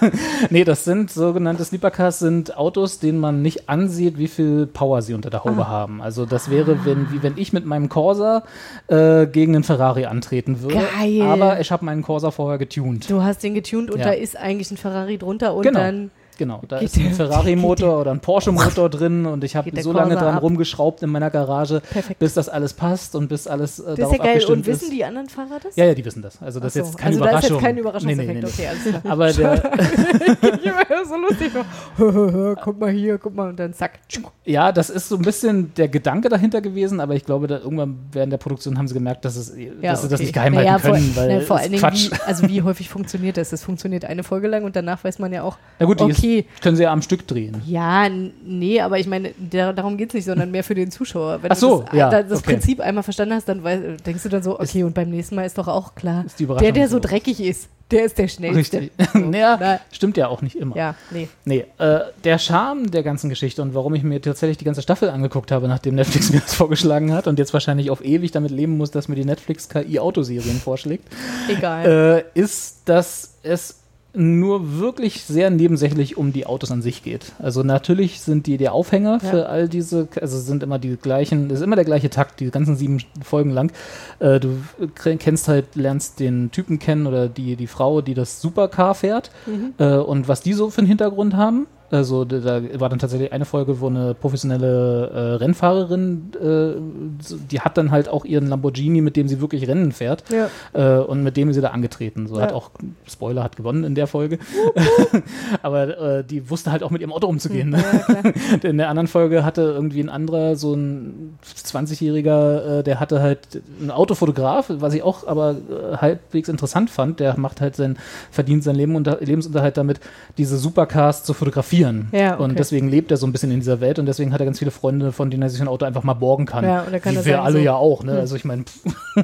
nee, 0.49 0.65
das 0.65 0.83
sind 0.83 1.09
sogenannte 1.09 1.63
Sleepercars, 1.63 2.19
sind 2.19 2.57
Autos, 2.57 2.99
denen 2.99 3.19
man 3.21 3.41
nicht 3.41 3.69
ansieht, 3.69 4.17
wie 4.17 4.27
viel 4.27 4.67
Power 4.67 5.01
sie 5.01 5.13
unter 5.13 5.29
der 5.29 5.45
Haube 5.45 5.61
Ah. 5.65 5.69
haben. 5.69 6.01
Also 6.01 6.25
das 6.25 6.49
wäre, 6.49 6.85
wenn, 6.85 7.11
wie 7.13 7.23
wenn 7.23 7.37
ich 7.37 7.53
mit 7.53 7.65
meinem 7.65 7.87
Corsa 7.87 8.43
äh, 8.87 9.25
gegen 9.27 9.55
einen 9.55 9.63
Ferrari 9.63 10.05
antreten 10.05 10.61
würde. 10.61 10.75
Geil. 10.99 11.21
Aber 11.21 11.61
ich 11.61 11.71
habe 11.71 11.85
meinen 11.85 12.01
Corsa 12.01 12.31
vorher 12.31 12.57
getuned. 12.57 13.09
Du 13.09 13.23
hast 13.23 13.41
den 13.43 13.53
getuned 13.53 13.89
und 13.89 13.99
Ja. 13.99 14.07
da 14.07 14.11
ist 14.11 14.35
eigentlich 14.37 14.69
ein 14.69 14.75
Ferrari 14.77 15.17
drunter 15.17 15.53
und 15.55 15.63
Genau. 15.63 15.79
dann 15.79 16.11
Genau, 16.37 16.61
da 16.67 16.79
Geht 16.79 16.89
ist 16.89 16.97
ein 16.97 17.13
Ferrari-Motor 17.13 17.99
oder 18.01 18.11
ein 18.11 18.19
Porsche-Motor 18.19 18.89
drin 18.89 19.25
und 19.25 19.43
ich 19.43 19.55
habe 19.55 19.69
so 19.81 19.91
lange 19.91 20.15
dran 20.15 20.35
ab. 20.35 20.43
rumgeschraubt 20.43 21.01
in 21.03 21.09
meiner 21.09 21.29
Garage, 21.29 21.81
Perfekt. 21.89 22.19
bis 22.19 22.33
das 22.33 22.49
alles 22.49 22.73
passt 22.73 23.15
und 23.15 23.27
bis 23.27 23.47
alles 23.47 23.79
äh, 23.79 23.83
das 23.83 23.91
ist 23.93 23.99
darauf 23.99 24.11
ja 24.13 24.17
geil. 24.19 24.27
abgestimmt 24.29 24.57
Und 24.59 24.65
wissen 24.67 24.83
ist. 24.85 24.93
die 24.93 25.03
anderen 25.05 25.29
Fahrer 25.29 25.59
das? 25.63 25.75
Ja, 25.75 25.85
ja, 25.85 25.93
die 25.93 26.05
wissen 26.05 26.21
das. 26.21 26.41
Also 26.41 26.59
das 26.59 26.75
ist 26.75 26.85
jetzt 26.85 26.97
keine 26.97 27.15
also 27.15 27.19
da 27.23 27.25
ist 27.25 27.49
Überraschung. 27.49 27.57
jetzt 27.57 27.65
kein 27.65 27.77
Überraschungseffekt. 27.77 28.27
Nee, 28.27 28.33
nee, 28.33 28.41
nee, 28.41 28.47
Okay, 28.47 28.67
alles 28.67 28.83
klar. 28.83 29.11
Aber 29.11 29.33
der, 29.33 31.05
so 31.07 31.15
lustig. 31.15 31.51
Guck 32.63 32.79
mal 32.79 32.89
hier, 32.91 33.17
guck 33.17 33.35
mal 33.35 33.49
und 33.49 33.59
dann 33.59 33.73
zack. 33.73 33.99
Ja, 34.45 34.71
das 34.71 34.89
ist 34.89 35.09
so 35.09 35.15
ein 35.15 35.21
bisschen 35.21 35.73
der 35.75 35.87
Gedanke 35.87 36.29
dahinter 36.29 36.61
gewesen, 36.61 36.99
aber 36.99 37.15
ich 37.15 37.25
glaube, 37.25 37.47
da 37.47 37.57
irgendwann 37.59 37.97
während 38.11 38.31
der 38.31 38.37
Produktion 38.37 38.77
haben 38.77 38.87
sie 38.87 38.93
gemerkt, 38.93 39.25
dass, 39.25 39.35
es, 39.35 39.47
dass 39.47 39.55
sie 39.55 39.81
das 39.81 40.03
okay. 40.13 40.23
nicht 40.23 40.33
geheim 40.33 40.53
Naja, 40.53 40.73
halten 40.73 40.91
können, 40.91 41.11
vor, 41.13 41.23
weil 41.23 41.37
na, 41.39 41.41
vor 41.41 41.57
allen 41.57 41.71
Dingen, 41.71 41.81
Quatsch. 41.81 42.11
wie, 42.11 42.21
also 42.25 42.47
wie 42.49 42.61
häufig 42.61 42.89
funktioniert 42.89 43.37
das? 43.37 43.49
Das 43.49 43.63
funktioniert 43.63 44.05
eine 44.05 44.23
Folge 44.23 44.47
lang 44.47 44.63
und 44.63 44.75
danach 44.75 45.03
weiß 45.03 45.19
man 45.19 45.33
ja 45.33 45.43
auch, 45.43 45.57
Na 45.79 45.85
gut, 45.85 45.99
die 45.99 46.11
okay, 46.27 46.45
ist, 46.53 46.61
können 46.61 46.75
sie 46.75 46.83
ja 46.83 46.91
am 46.93 47.01
Stück 47.01 47.27
drehen. 47.27 47.61
ja, 47.65 48.07
nee, 48.09 48.79
aber 48.81 48.99
ich 48.99 49.07
meine, 49.07 49.31
der, 49.37 49.73
darum 49.73 49.97
geht 49.97 50.09
es 50.09 50.13
nicht, 50.15 50.25
sondern 50.25 50.51
mehr 50.51 50.63
für 50.63 50.75
den 50.75 50.91
Zuschauer. 50.91 51.41
Wenn 51.41 51.51
Ach 51.51 51.55
so, 51.55 51.79
du 51.79 51.83
das, 51.85 51.93
ja, 51.93 52.09
da- 52.09 52.23
das 52.23 52.39
okay. 52.39 52.53
Prinzip 52.53 52.79
einmal 52.81 53.03
verstanden 53.03 53.35
hast, 53.35 53.47
dann 53.49 53.63
weiß, 53.63 53.79
denkst 54.05 54.23
du 54.23 54.29
dann 54.29 54.43
so, 54.43 54.59
okay, 54.59 54.83
und 54.83 54.93
beim 54.93 55.09
nächsten 55.09 55.35
Mal 55.35 55.45
ist 55.45 55.57
doch 55.57 55.67
auch 55.67 55.95
klar, 55.95 56.25
Ist 56.25 56.39
der, 56.39 56.71
der 56.71 56.87
so 56.87 56.97
so. 56.97 56.99
dreckig 56.99 57.39
ist, 57.41 57.69
der 57.89 58.03
ist 58.03 58.17
der 58.17 58.27
schnellste. 58.27 58.81
Richtig. 58.81 58.91
naja, 59.13 59.79
stimmt 59.91 60.17
ja 60.17 60.27
auch 60.27 60.41
nicht 60.41 60.55
immer. 60.57 60.75
Ja, 60.75 60.95
nee. 61.09 61.29
Nee, 61.45 61.63
äh, 61.77 61.99
der 62.23 62.37
Charme 62.37 62.91
der 62.91 63.01
ganzen 63.01 63.29
Geschichte 63.29 63.61
und 63.61 63.73
warum 63.75 63.95
ich 63.95 64.03
mir 64.03 64.21
tatsächlich 64.21 64.57
die 64.57 64.65
ganze 64.65 64.81
Staffel 64.81 65.09
angeguckt 65.09 65.51
habe, 65.51 65.67
nachdem 65.69 65.95
Netflix 65.95 66.29
mir 66.33 66.41
das 66.41 66.53
vorgeschlagen 66.53 67.13
hat 67.13 67.27
und 67.27 67.39
jetzt 67.39 67.53
wahrscheinlich 67.53 67.89
auf 67.89 68.03
ewig 68.03 68.31
damit 68.31 68.51
leben 68.51 68.77
muss, 68.77 68.91
dass 68.91 69.07
mir 69.07 69.15
die 69.15 69.23
Netflix 69.23 69.69
KI-Autoserien 69.69 70.57
vorschlägt, 70.59 71.05
Egal. 71.47 72.23
äh, 72.35 72.39
ist, 72.39 72.79
dass 72.85 73.35
es 73.43 73.79
nur 74.17 74.79
wirklich 74.79 75.23
sehr 75.23 75.49
nebensächlich 75.49 76.17
um 76.17 76.33
die 76.33 76.45
Autos 76.47 76.71
an 76.71 76.81
sich 76.81 77.03
geht. 77.03 77.33
Also 77.39 77.63
natürlich 77.63 78.19
sind 78.21 78.47
die 78.47 78.57
der 78.57 78.73
Aufhänger 78.73 79.19
Ja. 79.21 79.29
für 79.29 79.49
all 79.49 79.69
diese, 79.69 80.07
also 80.19 80.39
sind 80.39 80.63
immer 80.63 80.79
die 80.79 80.97
gleichen, 80.97 81.49
ist 81.49 81.61
immer 81.61 81.75
der 81.75 81.85
gleiche 81.85 82.09
Takt, 82.09 82.39
die 82.39 82.49
ganzen 82.49 82.75
sieben 82.75 82.97
Folgen 83.23 83.51
lang. 83.51 83.71
Äh, 84.19 84.39
du 84.39 84.57
kennst 84.95 85.47
halt, 85.47 85.75
lernst 85.75 86.19
den 86.19 86.51
Typen 86.51 86.79
kennen 86.79 87.05
oder 87.07 87.29
die, 87.29 87.55
die 87.55 87.67
Frau, 87.67 88.01
die 88.01 88.13
das 88.15 88.41
Supercar 88.41 88.95
fährt 88.95 89.31
Mhm. 89.45 89.73
äh, 89.77 89.95
und 89.97 90.27
was 90.27 90.41
die 90.41 90.53
so 90.53 90.69
für 90.69 90.79
einen 90.79 90.87
Hintergrund 90.87 91.35
haben. 91.35 91.67
Also 91.89 92.25
da, 92.25 92.61
war 92.79 92.89
dann 92.89 92.99
tatsächlich 92.99 93.31
eine 93.31 93.45
Folge, 93.45 93.79
wo 93.79 93.87
eine 93.87 94.13
professionelle 94.13 95.09
äh, 95.09 95.19
Rennfahrerin, 95.35 96.31
äh, 96.41 97.37
die 97.49 97.61
hat 97.61 97.77
dann 97.77 97.91
halt 97.91 98.09
auch 98.09 98.25
ihren 98.25 98.47
Lamborghini, 98.47 98.99
mit 98.99 99.15
dem 99.15 99.29
sie 99.29 99.39
wirklich 99.39 99.67
Rennen 99.67 99.93
fährt 99.93 100.23
Ja. 100.29 100.49
äh, 100.73 101.01
und 101.01 101.23
mit 101.23 101.37
dem 101.37 101.47
ist 101.49 101.55
sie 101.55 101.61
da 101.61 101.69
angetreten. 101.69 102.27
So 102.27 102.35
Ja. 102.37 102.43
hat 102.43 102.53
auch, 102.53 102.71
Spoiler, 103.09 103.41
hat 103.43 103.55
gewonnen 103.55 103.85
in 103.85 103.95
der 103.95 104.07
Folge. 104.07 104.37
Aber 105.61 105.97
äh, 105.97 106.23
die 106.25 106.49
wusste 106.49 106.71
halt 106.71 106.83
auch 106.83 106.91
mit 106.91 107.01
ihrem 107.01 107.13
Auto 107.13 107.27
umzugehen. 107.27 107.69
Ne? 107.69 107.83
in 108.63 108.77
der 108.77 108.89
anderen 108.89 109.07
Folge 109.07 109.45
hatte 109.45 109.61
irgendwie 109.61 110.01
ein 110.01 110.09
anderer, 110.09 110.57
so 110.57 110.73
ein 110.73 111.37
20-Jähriger, 111.65 112.79
äh, 112.79 112.83
der 112.83 112.99
hatte 112.99 113.21
halt 113.21 113.61
einen 113.79 113.91
Autofotograf, 113.91 114.65
was 114.69 114.93
ich 114.93 115.03
auch 115.03 115.25
aber 115.25 115.51
äh, 115.51 115.97
halbwegs 115.97 116.49
interessant 116.49 116.89
fand. 116.89 117.21
Der 117.21 117.39
macht 117.39 117.61
halt 117.61 117.77
sein, 117.77 117.97
verdient 118.29 118.63
sein 118.63 118.75
Leben 118.75 118.95
unter, 118.95 119.19
Lebensunterhalt 119.21 119.77
damit, 119.77 120.01
diese 120.37 120.57
Supercars 120.57 121.23
zu 121.23 121.33
fotografieren. 121.33 121.76
Ja, 122.11 122.33
okay. 122.35 122.43
Und 122.43 122.59
deswegen 122.59 122.87
lebt 122.89 123.11
er 123.11 123.17
so 123.17 123.25
ein 123.27 123.31
bisschen 123.31 123.51
in 123.51 123.59
dieser 123.59 123.79
Welt 123.81 123.99
und 123.99 124.05
deswegen 124.05 124.33
hat 124.33 124.39
er 124.41 124.45
ganz 124.45 124.59
viele 124.59 124.71
Freunde, 124.71 125.11
von 125.11 125.29
denen 125.29 125.43
er 125.43 125.49
sich 125.49 125.61
ein 125.61 125.67
Auto 125.67 125.85
einfach 125.85 126.03
mal 126.03 126.13
borgen 126.13 126.45
kann. 126.45 126.63
Ja, 126.63 126.85
da 126.89 126.99
kann 126.99 127.13
Wie 127.13 127.17
er 127.19 127.25
wir 127.25 127.41
alle 127.43 127.57
so, 127.59 127.63
ja 127.63 127.75
auch, 127.75 128.03
ne? 128.03 128.13
hm. 128.13 128.19
Also 128.19 128.35
ich 128.35 128.45
meine, 128.45 128.65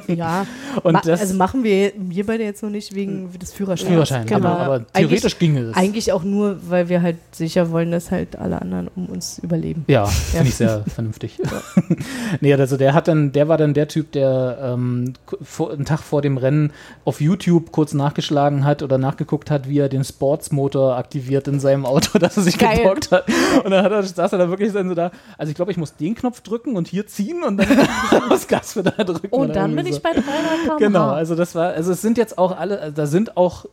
Ja, 0.08 0.46
Und 0.82 0.94
Ma 0.94 1.00
das- 1.00 1.20
also 1.20 1.34
machen 1.34 1.64
wir, 1.64 1.92
wir 1.96 2.26
beide 2.26 2.44
jetzt 2.44 2.62
noch 2.62 2.70
nicht 2.70 2.94
wegen 2.94 3.30
des 3.38 3.52
Führerscheins. 3.52 3.88
Führerschein, 3.90 4.26
genau, 4.26 4.48
aber 4.48 4.86
theoretisch 4.92 5.24
eigentlich, 5.34 5.38
ginge 5.38 5.60
es. 5.60 5.76
Eigentlich 5.76 6.12
auch 6.12 6.24
nur, 6.24 6.58
weil 6.68 6.88
wir 6.88 7.02
halt 7.02 7.16
sicher 7.32 7.70
wollen, 7.70 7.90
dass 7.90 8.10
halt 8.10 8.36
alle 8.36 8.60
anderen 8.60 8.88
um 8.96 9.06
uns 9.06 9.38
überleben. 9.38 9.84
Ja, 9.88 10.06
finde 10.06 10.48
ich 10.48 10.54
sehr 10.56 10.84
vernünftig. 10.94 11.38
nee, 12.40 12.54
also 12.54 12.76
der 12.76 12.94
hat 12.94 13.08
dann, 13.08 13.32
der 13.32 13.48
war 13.48 13.56
dann 13.58 13.74
der 13.74 13.88
Typ, 13.88 14.12
der 14.12 14.58
ähm, 14.62 15.14
vor, 15.42 15.72
einen 15.72 15.84
Tag 15.84 16.00
vor 16.00 16.22
dem 16.22 16.36
Rennen 16.38 16.72
auf 17.04 17.20
YouTube 17.20 17.72
kurz 17.72 17.94
nachgeschlagen 17.94 18.64
hat 18.64 18.82
oder 18.82 18.98
nachgeguckt 18.98 19.50
hat, 19.50 19.68
wie 19.68 19.78
er 19.78 19.88
den 19.88 20.04
Sportsmotor 20.04 20.96
aktiviert 20.96 21.48
in 21.48 21.60
seinem 21.60 21.86
Auto, 21.86 22.18
dass 22.18 22.36
er 22.36 22.42
sich 22.44 22.58
Geil. 22.58 22.78
geborgt 22.78 23.10
hat. 23.10 23.26
Und 23.64 23.70
dann 23.70 23.84
hat 23.84 23.92
er, 23.92 24.02
saß 24.02 24.32
er 24.32 24.38
da 24.38 24.48
wirklich 24.48 24.72
so 24.72 24.94
da, 24.94 25.10
also 25.36 25.50
ich 25.50 25.56
glaube, 25.56 25.72
ich 25.72 25.76
muss 25.76 25.96
den 25.96 26.14
Knopf 26.14 26.40
drücken 26.40 26.76
und 26.76 26.88
hier 26.88 27.06
ziehen 27.06 27.42
und 27.42 27.56
dann 27.56 27.68
das 28.28 28.46
Gaspedal 28.46 29.04
drücken. 29.04 29.28
Und 29.28 29.50
oder 29.50 29.54
dann 29.54 29.74
bin 29.74 29.86
ich 29.86 29.96
so. 29.96 30.00
bei 30.00 30.12
300 30.12 30.24
km/h. 30.26 30.76
Genau, 30.78 31.08
also 31.10 31.34
das 31.34 31.54
war, 31.54 31.72
also 31.72 31.92
es 31.92 32.02
sind 32.02 32.18
jetzt 32.18 32.38
auch 32.38 32.56
alle, 32.56 32.80
also 32.80 32.94
da 32.94 33.06
sind 33.06 33.36
auch 33.36 33.66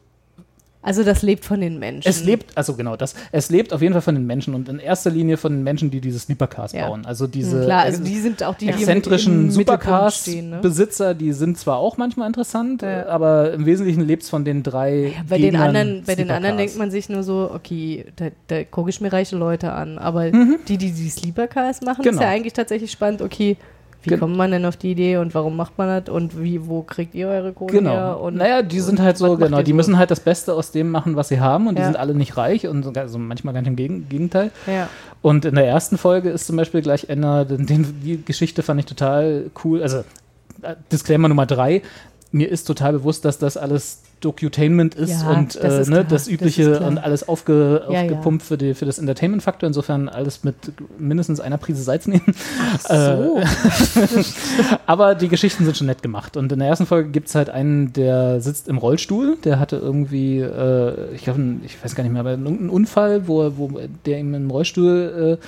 Also 0.83 1.03
das 1.03 1.21
lebt 1.21 1.45
von 1.45 1.61
den 1.61 1.77
Menschen. 1.77 2.09
es 2.09 2.23
lebt, 2.23 2.57
also 2.57 2.73
genau 2.73 2.95
das, 2.95 3.13
es 3.31 3.49
lebt 3.51 3.71
auf 3.71 3.81
jeden 3.83 3.93
Fall 3.93 4.01
von 4.01 4.15
den 4.15 4.25
Menschen 4.25 4.55
und 4.55 4.67
in 4.67 4.79
erster 4.79 5.11
Linie 5.11 5.37
von 5.37 5.51
den 5.53 5.63
Menschen, 5.63 5.91
die 5.91 6.01
diese 6.01 6.17
Sleepercars 6.17 6.71
Ja. 6.73 6.87
bauen. 6.87 7.05
Also 7.05 7.27
diese 7.27 7.57
Mhm, 7.57 7.63
klar, 7.65 7.81
also 7.83 8.03
die 8.03 8.19
sind 8.19 8.43
auch 8.43 8.55
die, 8.55 8.69
exzentrischen 8.69 9.51
Supercars-Besitzer, 9.51 11.09
ne? 11.09 11.15
die 11.15 11.33
sind 11.33 11.57
zwar 11.57 11.77
auch 11.77 11.97
manchmal 11.97 12.27
interessant, 12.27 12.83
äh, 12.83 13.03
aber 13.07 13.53
im 13.53 13.65
Wesentlichen 13.65 14.01
lebt 14.01 14.23
es 14.23 14.29
von 14.29 14.43
den 14.43 14.63
drei 14.63 15.13
Bei 15.29 15.37
den, 15.37 15.55
anderen, 15.55 16.03
bei 16.05 16.15
den 16.15 16.31
anderen 16.31 16.57
denkt 16.57 16.77
man 16.77 16.89
sich 16.91 17.09
nur 17.09 17.23
so, 17.23 17.51
okay, 17.53 18.05
da, 18.15 18.27
da 18.47 18.63
gucke 18.63 18.89
ich 18.89 19.01
mir 19.01 19.13
reiche 19.13 19.35
Leute 19.35 19.73
an. 19.73 19.97
Aber 19.97 20.31
Mhm. 20.31 20.57
die, 20.67 20.77
die 20.77 20.91
die 20.91 21.09
Sleeper-Cars 21.09 21.81
machen, 21.81 22.03
Genau. 22.03 22.15
ist 22.17 22.23
ja 22.23 22.29
eigentlich 22.29 22.53
tatsächlich 22.53 22.91
spannend. 22.91 23.21
Okay, 23.21 23.57
wie 24.03 24.09
Gen- 24.09 24.19
kommt 24.19 24.35
man 24.35 24.51
denn 24.51 24.65
auf 24.65 24.77
die 24.77 24.91
Idee 24.91 25.17
und 25.17 25.33
warum 25.35 25.55
macht 25.55 25.77
man 25.77 25.87
das 26.03 26.13
und 26.13 26.41
wie, 26.41 26.67
wo 26.67 26.81
kriegt 26.81 27.13
ihr 27.15 27.27
eure 27.27 27.53
Kohle 27.53 27.71
Genau. 27.73 27.91
her? 27.91 28.19
Und, 28.19 28.35
naja, 28.35 28.61
die 28.63 28.79
sind 28.79 28.99
halt 28.99 29.17
so, 29.17 29.37
genau, 29.37 29.61
die 29.61 29.71
so? 29.71 29.75
müssen 29.75 29.97
halt 29.97 30.09
das 30.11 30.19
Beste 30.19 30.53
aus 30.53 30.71
dem 30.71 30.89
machen, 30.89 31.15
was 31.15 31.27
sie 31.27 31.39
haben 31.39 31.67
und 31.67 31.75
die 31.75 31.81
Ja. 31.81 31.87
sind 31.87 31.97
alle 31.97 32.13
nicht 32.15 32.35
reich 32.37 32.67
und 32.67 32.83
sogar, 32.83 33.03
also 33.03 33.17
manchmal 33.19 33.53
ganz 33.53 33.67
im 33.67 33.75
Gegen 33.75 34.09
Gegenteil. 34.09 34.51
Ja. 34.67 34.89
Und 35.21 35.45
in 35.45 35.55
der 35.55 35.67
ersten 35.67 35.97
Folge 35.97 36.29
ist 36.31 36.47
zum 36.47 36.55
Beispiel 36.57 36.81
gleich 36.81 37.09
einer, 37.09 37.45
den, 37.45 37.65
den, 37.67 38.01
die 38.03 38.23
Geschichte 38.25 38.63
fand 38.63 38.79
ich 38.79 38.87
total 38.87 39.51
cool. 39.63 39.83
Also, 39.83 39.99
äh, 40.63 40.75
Disclaimer 40.91 41.27
Nummer 41.27 41.45
drei. 41.45 41.81
Mir 42.33 42.49
ist 42.49 42.63
total 42.65 42.93
bewusst, 42.93 43.25
dass 43.25 43.37
das 43.39 43.57
alles 43.57 43.99
Docutainment 44.21 44.93
ist 44.95 45.21
Ja, 45.23 45.31
und 45.31 45.55
das 45.55 45.63
äh, 45.73 45.81
ist 45.81 45.87
ne, 45.89 45.95
klar, 45.95 46.03
das 46.03 46.23
das 46.25 46.27
Übliche 46.31 46.71
klar. 46.75 46.87
und 46.87 46.97
alles 46.99 47.27
aufge, 47.27 47.81
Ja, 47.89 47.93
ja. 47.93 48.01
aufgepumpt 48.03 48.43
Für, 48.43 48.57
die, 48.57 48.73
für 48.75 48.85
das 48.85 48.99
Entertainment-Faktor. 48.99 49.67
Insofern 49.67 50.07
alles 50.07 50.43
mit 50.43 50.55
mindestens 50.99 51.39
einer 51.39 51.57
Prise 51.57 51.81
Salz 51.83 52.07
nehmen. 52.07 52.33
so. 52.87 52.93
Äh, 52.93 53.43
aber 54.85 55.15
die 55.15 55.27
Geschichten 55.27 55.65
sind 55.65 55.75
schon 55.77 55.87
nett 55.87 56.01
gemacht. 56.01 56.37
Und 56.37 56.51
in 56.51 56.59
der 56.59 56.67
ersten 56.67 56.85
Folge 56.85 57.09
gibt 57.09 57.27
es 57.29 57.35
halt 57.35 57.49
einen, 57.49 57.93
der 57.93 58.41
sitzt 58.41 58.67
im 58.67 58.77
Rollstuhl. 58.77 59.37
Der 59.43 59.59
hatte 59.59 59.77
irgendwie, 59.77 60.39
äh, 60.39 61.13
ich 61.15 61.23
glaube, 61.23 61.41
ich 61.65 61.83
weiß 61.83 61.95
gar 61.95 62.03
nicht 62.03 62.13
mehr, 62.13 62.21
aber 62.21 62.31
irgendeinen 62.31 62.69
Unfall, 62.69 63.27
wo, 63.27 63.41
er- 63.43 63.57
wo 63.57 63.71
der 64.05 64.19
ihm 64.19 64.33
im 64.33 64.49
Rollstuhl 64.51 65.39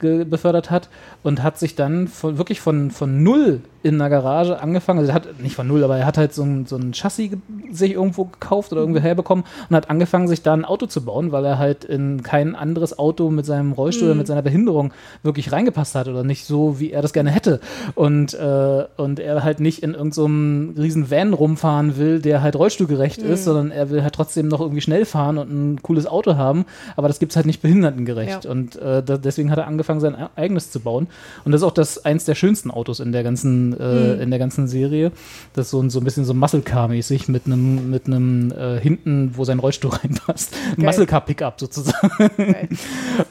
äh, 0.00 0.24
befördert 0.24 0.70
hat 0.70 0.88
und 1.24 1.42
hat 1.42 1.58
sich 1.58 1.74
dann 1.74 2.06
von, 2.06 2.38
wirklich 2.38 2.60
von, 2.60 2.92
von 2.92 3.24
null 3.24 3.60
in 3.82 3.94
einer 3.94 4.10
Garage 4.10 4.60
angefangen, 4.60 4.98
also 5.00 5.10
er 5.10 5.14
hat 5.14 5.40
nicht 5.40 5.54
von 5.56 5.66
null, 5.68 5.84
aber 5.84 5.96
er 5.98 6.06
hat 6.06 6.18
halt 6.18 6.34
so 6.34 6.42
ein, 6.42 6.66
so 6.66 6.76
ein 6.76 6.92
Chassis 6.92 7.30
sich 7.70 7.92
irgendwo 7.92 8.24
gekauft 8.24 8.72
oder 8.72 8.80
irgendwo 8.80 9.00
herbekommen 9.00 9.44
und 9.70 9.76
hat 9.76 9.90
angefangen, 9.90 10.28
sich 10.28 10.42
da 10.42 10.52
ein 10.52 10.64
Auto 10.64 10.86
zu 10.86 11.04
bauen, 11.04 11.32
weil 11.32 11.44
er 11.44 11.58
halt 11.58 11.84
in 11.84 12.22
kein 12.22 12.54
anderes 12.56 12.98
Auto 12.98 13.30
mit 13.30 13.46
seinem 13.46 13.72
Rollstuhl, 13.72 14.12
Mhm. 14.12 14.18
mit 14.18 14.26
seiner 14.26 14.42
Behinderung 14.42 14.92
wirklich 15.22 15.52
reingepasst 15.52 15.94
hat 15.94 16.08
oder 16.08 16.24
nicht 16.24 16.44
so, 16.44 16.80
wie 16.80 16.90
er 16.90 17.02
das 17.02 17.12
gerne 17.12 17.30
hätte. 17.30 17.60
Und, 17.94 18.34
äh, 18.34 18.84
und 18.96 19.20
er 19.20 19.44
halt 19.44 19.60
nicht 19.60 19.82
in 19.82 19.94
irgendeinem 19.94 20.74
so 20.74 20.82
riesen 20.82 21.10
Van 21.10 21.32
rumfahren 21.34 21.96
will, 21.96 22.20
der 22.20 22.42
halt 22.42 22.56
rollstuhlgerecht 22.56 23.22
Mhm. 23.22 23.30
ist, 23.30 23.44
sondern 23.44 23.70
er 23.70 23.90
will 23.90 24.02
halt 24.02 24.14
trotzdem 24.14 24.48
noch 24.48 24.60
irgendwie 24.60 24.80
schnell 24.80 25.04
fahren 25.04 25.38
und 25.38 25.50
ein 25.50 25.82
cooles 25.82 26.06
Auto 26.06 26.36
haben, 26.36 26.64
aber 26.96 27.08
das 27.08 27.18
gibt's 27.18 27.36
halt 27.36 27.46
nicht 27.46 27.62
behindertengerecht. 27.62 28.44
Ja. 28.44 28.50
Und 28.50 28.76
äh, 28.76 29.02
da, 29.02 29.16
deswegen 29.18 29.50
hat 29.50 29.58
er 29.58 29.66
angefangen, 29.66 30.00
sein 30.00 30.14
e- 30.14 30.28
eigenes 30.40 30.70
zu 30.70 30.80
bauen. 30.80 31.06
Und 31.44 31.52
das 31.52 31.60
ist 31.60 31.66
auch 31.66 31.72
das 31.72 32.04
eins 32.04 32.24
der 32.24 32.34
schönsten 32.34 32.70
Autos 32.70 33.00
in 33.00 33.12
der 33.12 33.22
ganzen, 33.22 33.77
äh, 33.78 34.14
Mhm. 34.16 34.20
in 34.22 34.30
der 34.30 34.38
ganzen 34.38 34.68
Serie. 34.68 35.12
Das 35.54 35.66
ist 35.66 35.70
so 35.70 35.80
ein, 35.80 35.90
so 35.90 36.00
ein 36.00 36.04
bisschen 36.04 36.24
so 36.24 36.34
Muscle 36.34 36.62
Car-mäßig 36.62 37.28
mit 37.28 37.46
einem 37.46 37.90
mit 37.90 38.06
einem 38.06 38.50
äh, 38.52 38.78
hinten, 38.80 39.32
wo 39.34 39.44
sein 39.44 39.58
Rollstuhl 39.58 39.90
reinpasst. 40.02 40.54
Ein 40.70 40.76
Geil. 40.76 40.86
Muscle 40.86 41.06
Car 41.06 41.20
Pickup 41.24 41.60
sozusagen. 41.60 42.08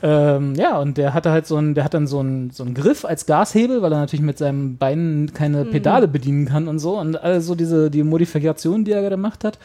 ähm, 0.01 0.55
ja, 0.55 0.77
und 0.79 0.97
der 0.97 1.13
hatte 1.13 1.31
halt 1.31 1.47
so 1.47 1.57
ein, 1.57 1.73
der 1.73 1.83
hat 1.83 1.93
dann 1.93 2.07
so 2.07 2.19
einen 2.19 2.51
so 2.51 2.63
einen 2.63 2.73
Griff 2.73 3.05
als 3.05 3.25
Gashebel, 3.25 3.81
weil 3.81 3.91
er 3.91 3.99
natürlich 3.99 4.23
mit 4.25 4.37
seinen 4.37 4.77
Beinen 4.77 5.33
keine 5.33 5.65
Mhm. 5.65 5.71
Pedale 5.71 6.07
bedienen 6.07 6.45
kann 6.45 6.67
und 6.67 6.79
so. 6.79 6.97
Und 6.99 7.21
also 7.21 7.55
diese 7.55 7.89
die 7.91 8.03
Modifikationen, 8.03 8.85
die 8.85 8.91
er 8.91 9.07
gemacht 9.09 9.43
hat. 9.43 9.59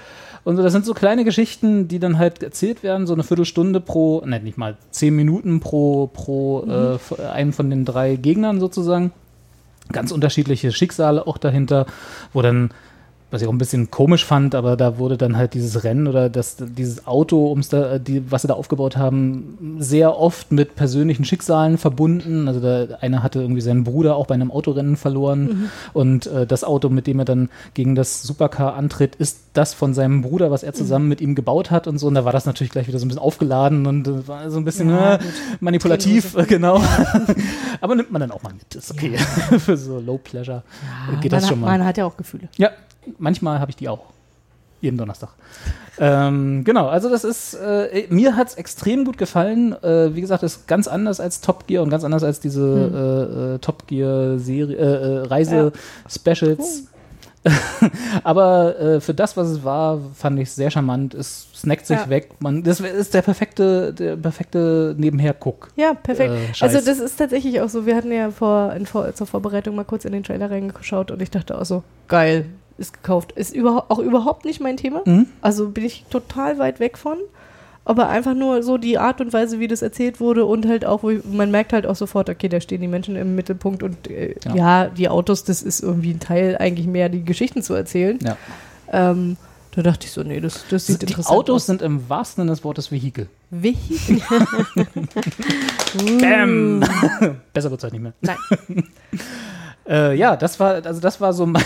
Und 0.44 0.56
so, 0.56 0.62
das 0.62 0.72
sind 0.72 0.84
so 0.84 0.92
kleine 0.94 1.24
Geschichten, 1.24 1.86
die 1.86 2.00
dann 2.00 2.18
halt 2.18 2.42
erzählt 2.42 2.82
werden, 2.82 3.06
so 3.06 3.14
eine 3.14 3.22
Viertelstunde 3.22 3.80
pro, 3.80 4.22
ne, 4.26 4.40
nicht 4.40 4.58
mal 4.58 4.76
zehn 4.90 5.14
Minuten 5.14 5.60
pro, 5.60 6.08
pro 6.08 6.62
Mhm. 6.66 6.98
äh, 7.18 7.26
einen 7.26 7.52
von 7.52 7.70
den 7.70 7.84
drei 7.84 8.16
Gegnern 8.16 8.58
sozusagen. 8.58 9.12
Ganz 9.92 10.10
unterschiedliche 10.12 10.72
Schicksale 10.72 11.26
auch 11.26 11.38
dahinter, 11.38 11.86
wo 12.32 12.42
dann, 12.42 12.70
was 13.32 13.42
ich 13.42 13.48
auch 13.48 13.52
ein 13.52 13.58
bisschen 13.58 13.90
komisch 13.90 14.24
fand, 14.24 14.54
aber 14.54 14.76
da 14.76 14.98
wurde 14.98 15.16
dann 15.16 15.36
halt 15.36 15.54
dieses 15.54 15.82
Rennen 15.82 16.06
oder 16.06 16.28
das, 16.30 16.56
dieses 16.60 17.06
Auto, 17.06 17.48
ums 17.50 17.68
da, 17.70 17.98
die, 17.98 18.30
was 18.30 18.42
sie 18.42 18.48
da 18.48 18.54
aufgebaut 18.54 18.96
haben, 18.96 19.76
sehr 19.80 20.16
oft 20.18 20.52
mit 20.52 20.76
persönlichen 20.76 21.24
Schicksalen 21.24 21.78
verbunden. 21.78 22.46
Also 22.46 22.60
da, 22.60 22.96
einer 23.00 23.22
hatte 23.24 23.40
irgendwie 23.40 23.62
seinen 23.62 23.82
Bruder 23.84 24.14
auch 24.16 24.26
bei 24.26 24.34
einem 24.34 24.50
Autorennen 24.52 24.96
verloren 24.96 25.42
Mhm. 25.42 25.70
und 25.94 26.26
äh, 26.26 26.46
das 26.46 26.62
Auto, 26.62 26.88
mit 26.88 27.06
dem 27.06 27.18
er 27.18 27.24
dann 27.24 27.48
gegen 27.74 27.94
das 27.94 28.22
Supercar 28.22 28.74
antritt, 28.76 29.16
ist 29.16 29.38
das 29.54 29.74
von 29.74 29.94
seinem 29.94 30.22
Bruder, 30.22 30.50
was 30.50 30.62
er 30.62 30.72
zusammen 30.74 31.08
mit 31.08 31.20
ihm 31.20 31.34
gebaut 31.34 31.70
hat 31.70 31.86
und 31.88 31.98
so. 31.98 32.06
Und 32.08 32.14
da 32.14 32.24
war 32.24 32.32
das 32.32 32.44
natürlich 32.46 32.70
gleich 32.70 32.86
wieder 32.86 32.98
so 32.98 33.06
ein 33.06 33.08
bisschen 33.08 33.22
aufgeladen 33.22 33.86
und 33.86 34.06
äh, 34.06 34.28
war 34.28 34.50
so 34.50 34.58
ein 34.58 34.64
bisschen 34.64 34.90
Ja, 34.90 35.14
äh, 35.16 35.18
manipulativ, 35.60 36.36
äh, 36.36 36.44
genau. 36.44 36.80
aber 37.80 37.94
nimmt 37.94 38.10
man 38.12 38.20
dann 38.20 38.30
auch 38.30 38.42
mal 38.42 38.52
mit, 38.52 38.74
ist 38.74 38.90
okay. 38.90 39.16
Für 39.58 39.76
so 39.76 39.98
Low 39.98 40.18
Pleasure 40.18 40.62
geht 41.20 41.32
das 41.32 41.48
schon 41.48 41.60
mal. 41.60 41.66
man 41.78 41.84
hat 41.86 41.96
ja 41.96 42.04
auch 42.04 42.16
Gefühle. 42.16 42.48
Ja, 42.56 42.70
manchmal 43.18 43.58
habe 43.60 43.70
ich 43.70 43.76
die 43.76 43.88
auch. 43.88 44.04
Jeden 44.80 44.98
Donnerstag. 44.98 45.30
ähm, 46.00 46.64
genau, 46.64 46.88
also 46.88 47.08
das 47.08 47.22
ist, 47.22 47.54
äh, 47.54 48.06
mir 48.10 48.34
hat 48.36 48.48
es 48.48 48.54
extrem 48.54 49.04
gut 49.04 49.16
gefallen. 49.16 49.80
Äh, 49.82 50.14
wie 50.16 50.20
gesagt, 50.20 50.42
ist 50.42 50.66
ganz 50.66 50.88
anders 50.88 51.20
als 51.20 51.40
Top 51.40 51.68
Gear 51.68 51.84
und 51.84 51.90
ganz 51.90 52.02
anders 52.02 52.24
als 52.24 52.40
diese 52.40 52.60
Hm. 52.62 52.94
äh, 52.94 53.54
äh, 53.54 53.58
Top 53.58 53.86
Gear 53.86 54.38
Serie, 54.40 54.76
äh, 54.76 54.82
äh, 54.82 55.26
Reise-Specials. 55.26 56.88
Aber 58.24 58.78
äh, 58.78 59.00
für 59.00 59.14
das, 59.14 59.36
was 59.36 59.48
es 59.48 59.64
war, 59.64 59.98
fand 60.14 60.38
ich 60.38 60.48
es 60.48 60.54
sehr 60.54 60.70
charmant. 60.70 61.14
Es 61.14 61.48
snackt 61.54 61.86
sich 61.86 61.98
Ja. 61.98 62.08
weg. 62.08 62.30
Man, 62.40 62.62
das 62.62 62.80
ist 62.80 63.14
der 63.14 63.22
perfekte, 63.22 63.92
der 63.92 64.16
perfekte 64.16 64.94
Nebenher-Guck. 64.96 65.68
Ja, 65.76 65.94
perfekt. 65.94 66.32
Äh, 66.34 66.64
also 66.64 66.78
das 66.84 66.98
ist 67.00 67.16
tatsächlich 67.16 67.60
auch 67.60 67.68
so, 67.68 67.84
wir 67.86 67.96
hatten 67.96 68.12
ja 68.12 68.30
vor, 68.30 68.72
in 68.74 68.86
vor 68.86 69.12
zur 69.14 69.26
Vorbereitung 69.26 69.74
mal 69.74 69.84
kurz 69.84 70.04
in 70.04 70.12
den 70.12 70.22
Trailer 70.22 70.50
reingeschaut 70.50 71.10
und 71.10 71.20
ich 71.22 71.30
dachte 71.30 71.58
auch 71.60 71.64
so, 71.64 71.82
geil, 72.08 72.46
ist 72.78 72.92
gekauft. 72.94 73.32
Ist 73.32 73.54
überhaupt 73.54 73.90
auch 73.90 73.98
überhaupt 73.98 74.44
nicht 74.44 74.60
mein 74.60 74.76
Thema. 74.76 75.02
Mhm. 75.04 75.26
Also 75.40 75.68
bin 75.70 75.84
ich 75.84 76.04
total 76.10 76.58
weit 76.58 76.80
weg 76.80 76.98
von. 76.98 77.18
Aber 77.84 78.08
einfach 78.08 78.34
nur 78.34 78.62
so 78.62 78.78
die 78.78 78.96
Art 78.96 79.20
und 79.20 79.32
Weise, 79.32 79.58
wie 79.58 79.66
das 79.66 79.82
erzählt 79.82 80.20
wurde 80.20 80.44
und 80.44 80.66
halt 80.68 80.84
auch, 80.84 81.02
wo 81.02 81.10
ich, 81.10 81.24
man 81.24 81.50
merkt 81.50 81.72
halt 81.72 81.84
auch 81.84 81.96
sofort, 81.96 82.30
okay, 82.30 82.48
da 82.48 82.60
stehen 82.60 82.80
die 82.80 82.86
Menschen 82.86 83.16
im 83.16 83.34
Mittelpunkt 83.34 83.82
und 83.82 84.08
äh, 84.08 84.36
Ja. 84.44 84.54
ja. 84.54 84.86
die 84.86 85.08
Autos, 85.08 85.42
das 85.42 85.62
ist 85.62 85.82
irgendwie 85.82 86.12
ein 86.12 86.20
Teil, 86.20 86.56
eigentlich 86.58 86.86
mehr 86.86 87.08
die 87.08 87.24
Geschichten 87.24 87.60
zu 87.60 87.74
erzählen. 87.74 88.20
Ja. 88.22 88.36
Ähm, 88.92 89.36
Da 89.74 89.82
dachte 89.82 90.06
ich 90.06 90.12
so, 90.12 90.22
nee, 90.22 90.38
das, 90.38 90.64
das 90.70 90.86
sieht 90.86 91.02
Die 91.02 91.06
interessant 91.06 91.36
Autos 91.36 91.56
aus. 91.62 91.66
sind 91.66 91.82
im 91.82 92.08
wahrsten 92.08 92.42
Sinne 92.42 92.52
des 92.52 92.62
Wortes 92.62 92.92
Vehikel. 92.92 93.26
Vehikel. 93.50 94.20
Bam! 96.20 96.84
Besser 97.52 97.70
wird's 97.70 97.82
halt 97.82 97.94
nicht 97.94 98.02
mehr. 98.02 98.12
Nein. 98.20 98.36
Äh, 99.88 100.14
ja, 100.16 100.36
das 100.36 100.60
war, 100.60 100.84
also 100.84 101.00
das 101.00 101.20
war 101.20 101.32
so 101.32 101.44
mein, 101.46 101.62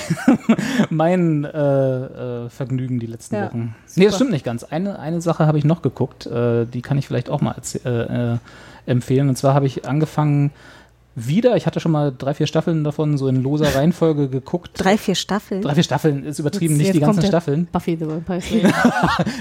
mein 0.91 1.45
äh, 1.45 2.45
äh, 2.47 2.49
Vergnügen 2.49 2.99
die 2.99 3.07
letzten 3.07 3.35
Ja, 3.37 3.47
Wochen. 3.47 3.75
super. 3.87 4.01
Nee, 4.01 4.07
das 4.07 4.15
stimmt 4.17 4.31
nicht 4.31 4.45
ganz. 4.45 4.65
Eine, 4.65 4.99
eine 4.99 5.21
Sache 5.21 5.47
habe 5.47 5.59
ich 5.59 5.65
noch 5.65 5.83
geguckt, 5.83 6.27
äh, 6.27 6.65
die 6.67 6.83
kann 6.83 6.97
ich 6.99 7.07
vielleicht 7.07 7.29
auch 7.31 7.41
mal 7.41 7.55
äh, 7.85 7.89
äh, 8.35 8.37
empfehlen. 8.87 9.29
Und 9.29 9.37
zwar 9.37 9.55
habe 9.55 9.67
ich 9.67 9.87
angefangen 9.87 10.51
wieder, 11.19 11.57
ich 11.57 11.67
hatte 11.67 11.81
schon 11.81 11.93
mal 11.93 12.13
drei, 12.17 12.35
vier 12.35 12.47
Staffeln 12.47 12.85
davon 12.85 13.17
so 13.17 13.27
in 13.29 13.43
loser 13.43 13.75
Reihenfolge 13.75 14.29
geguckt. 14.31 14.71
Drei, 14.75 14.99
vier 14.99 15.15
Staffeln. 15.15 15.63
Drei, 15.63 15.75
vier 15.75 15.83
Staffeln 15.83 16.25
ist 16.25 16.39
übertrieben, 16.39 16.75
Jetzt- 16.75 16.79
nicht 16.79 16.95
die 16.95 16.99
jetzt 16.99 17.07
kommt 17.07 17.17
ganzen 17.17 17.29
Staffeln. 17.29 17.69
Buffy 17.73 17.97
the 17.99 18.07
Vampire 18.07 18.41
Slayer. 18.43 18.73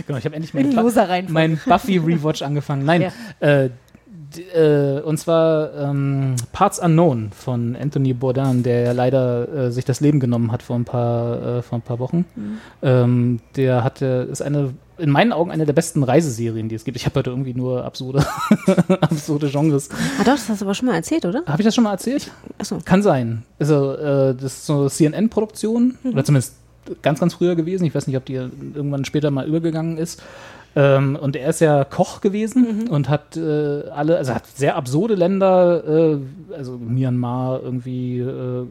genau, 0.07 0.17
ich 0.19 0.25
habe 0.25 0.35
endlich 0.35 0.53
mein 0.53 1.59
Buffy 1.65 1.97
Rewatch 1.97 2.41
angefangen. 2.41 2.85
Nein, 2.85 3.11
Ja. 3.41 3.69
Äh, 4.37 4.97
äh, 4.97 5.01
und 5.01 5.17
zwar 5.17 5.73
ähm, 5.75 6.35
Parts 6.51 6.79
Unknown 6.79 7.31
von 7.31 7.75
Anthony 7.75 8.13
Bourdain, 8.13 8.63
der 8.63 8.81
ja 8.81 8.91
leider 8.91 9.47
äh, 9.67 9.71
sich 9.71 9.85
das 9.85 9.99
Leben 10.01 10.19
genommen 10.19 10.51
hat 10.51 10.63
vor 10.63 10.75
ein 10.75 10.85
paar, 10.85 11.57
äh, 11.57 11.61
vor 11.61 11.77
ein 11.79 11.81
paar 11.81 11.99
Wochen. 11.99 12.25
Mhm. 12.35 12.57
Ähm, 12.81 13.39
der 13.55 13.83
hatte, 13.83 14.27
ist 14.31 14.41
eine, 14.41 14.73
in 14.97 15.09
meinen 15.09 15.31
Augen 15.33 15.51
eine 15.51 15.65
der 15.65 15.73
besten 15.73 16.03
Reiseserien, 16.03 16.69
die 16.69 16.75
es 16.75 16.83
gibt. 16.85 16.97
Ich 16.97 17.05
habe 17.05 17.19
heute 17.19 17.29
irgendwie 17.29 17.53
nur 17.53 17.83
absurde, 17.83 18.25
absurde 19.01 19.49
Genres. 19.49 19.89
Ah 20.19 20.23
doch, 20.23 20.33
das 20.33 20.49
hast 20.49 20.61
du 20.61 20.65
aber 20.65 20.73
schon 20.73 20.87
mal 20.87 20.95
erzählt, 20.95 21.25
oder? 21.25 21.43
Habe 21.45 21.61
ich 21.61 21.65
das 21.65 21.75
schon 21.75 21.83
mal 21.83 21.91
erzählt? 21.91 22.31
Achso. 22.57 22.79
Kann 22.85 23.01
sein. 23.01 23.43
Also, 23.59 23.93
äh, 23.93 24.33
das 24.35 24.43
ist 24.53 24.65
so 24.65 24.87
CNN-Produktion, 24.89 25.97
Mhm. 26.03 26.11
oder 26.13 26.23
zumindest 26.23 26.55
ganz, 27.01 27.19
ganz 27.19 27.33
früher 27.33 27.55
gewesen. 27.55 27.85
Ich 27.85 27.95
weiß 27.95 28.07
nicht, 28.07 28.17
ob 28.17 28.25
die 28.25 28.33
irgendwann 28.35 29.05
später 29.05 29.31
mal 29.31 29.47
übergegangen 29.47 29.97
ist. 29.97 30.21
Ähm, 30.77 31.15
und 31.15 31.37
er 31.37 31.49
ist 31.49 31.61
ja 31.61 31.85
Koch 31.85 32.19
gewesen 32.19 32.89
und 32.89 33.07
hat 33.07 33.37
äh, 33.37 33.87
alle, 33.89 34.17
also 34.17 34.33
hat 34.33 34.45
sehr 34.45 34.75
absurde 34.75 35.15
Länder, 35.15 35.83
äh, 35.87 36.17
also 36.53 36.77
Myanmar, 36.77 37.61
irgendwie 37.63 38.19
äh, 38.19 38.65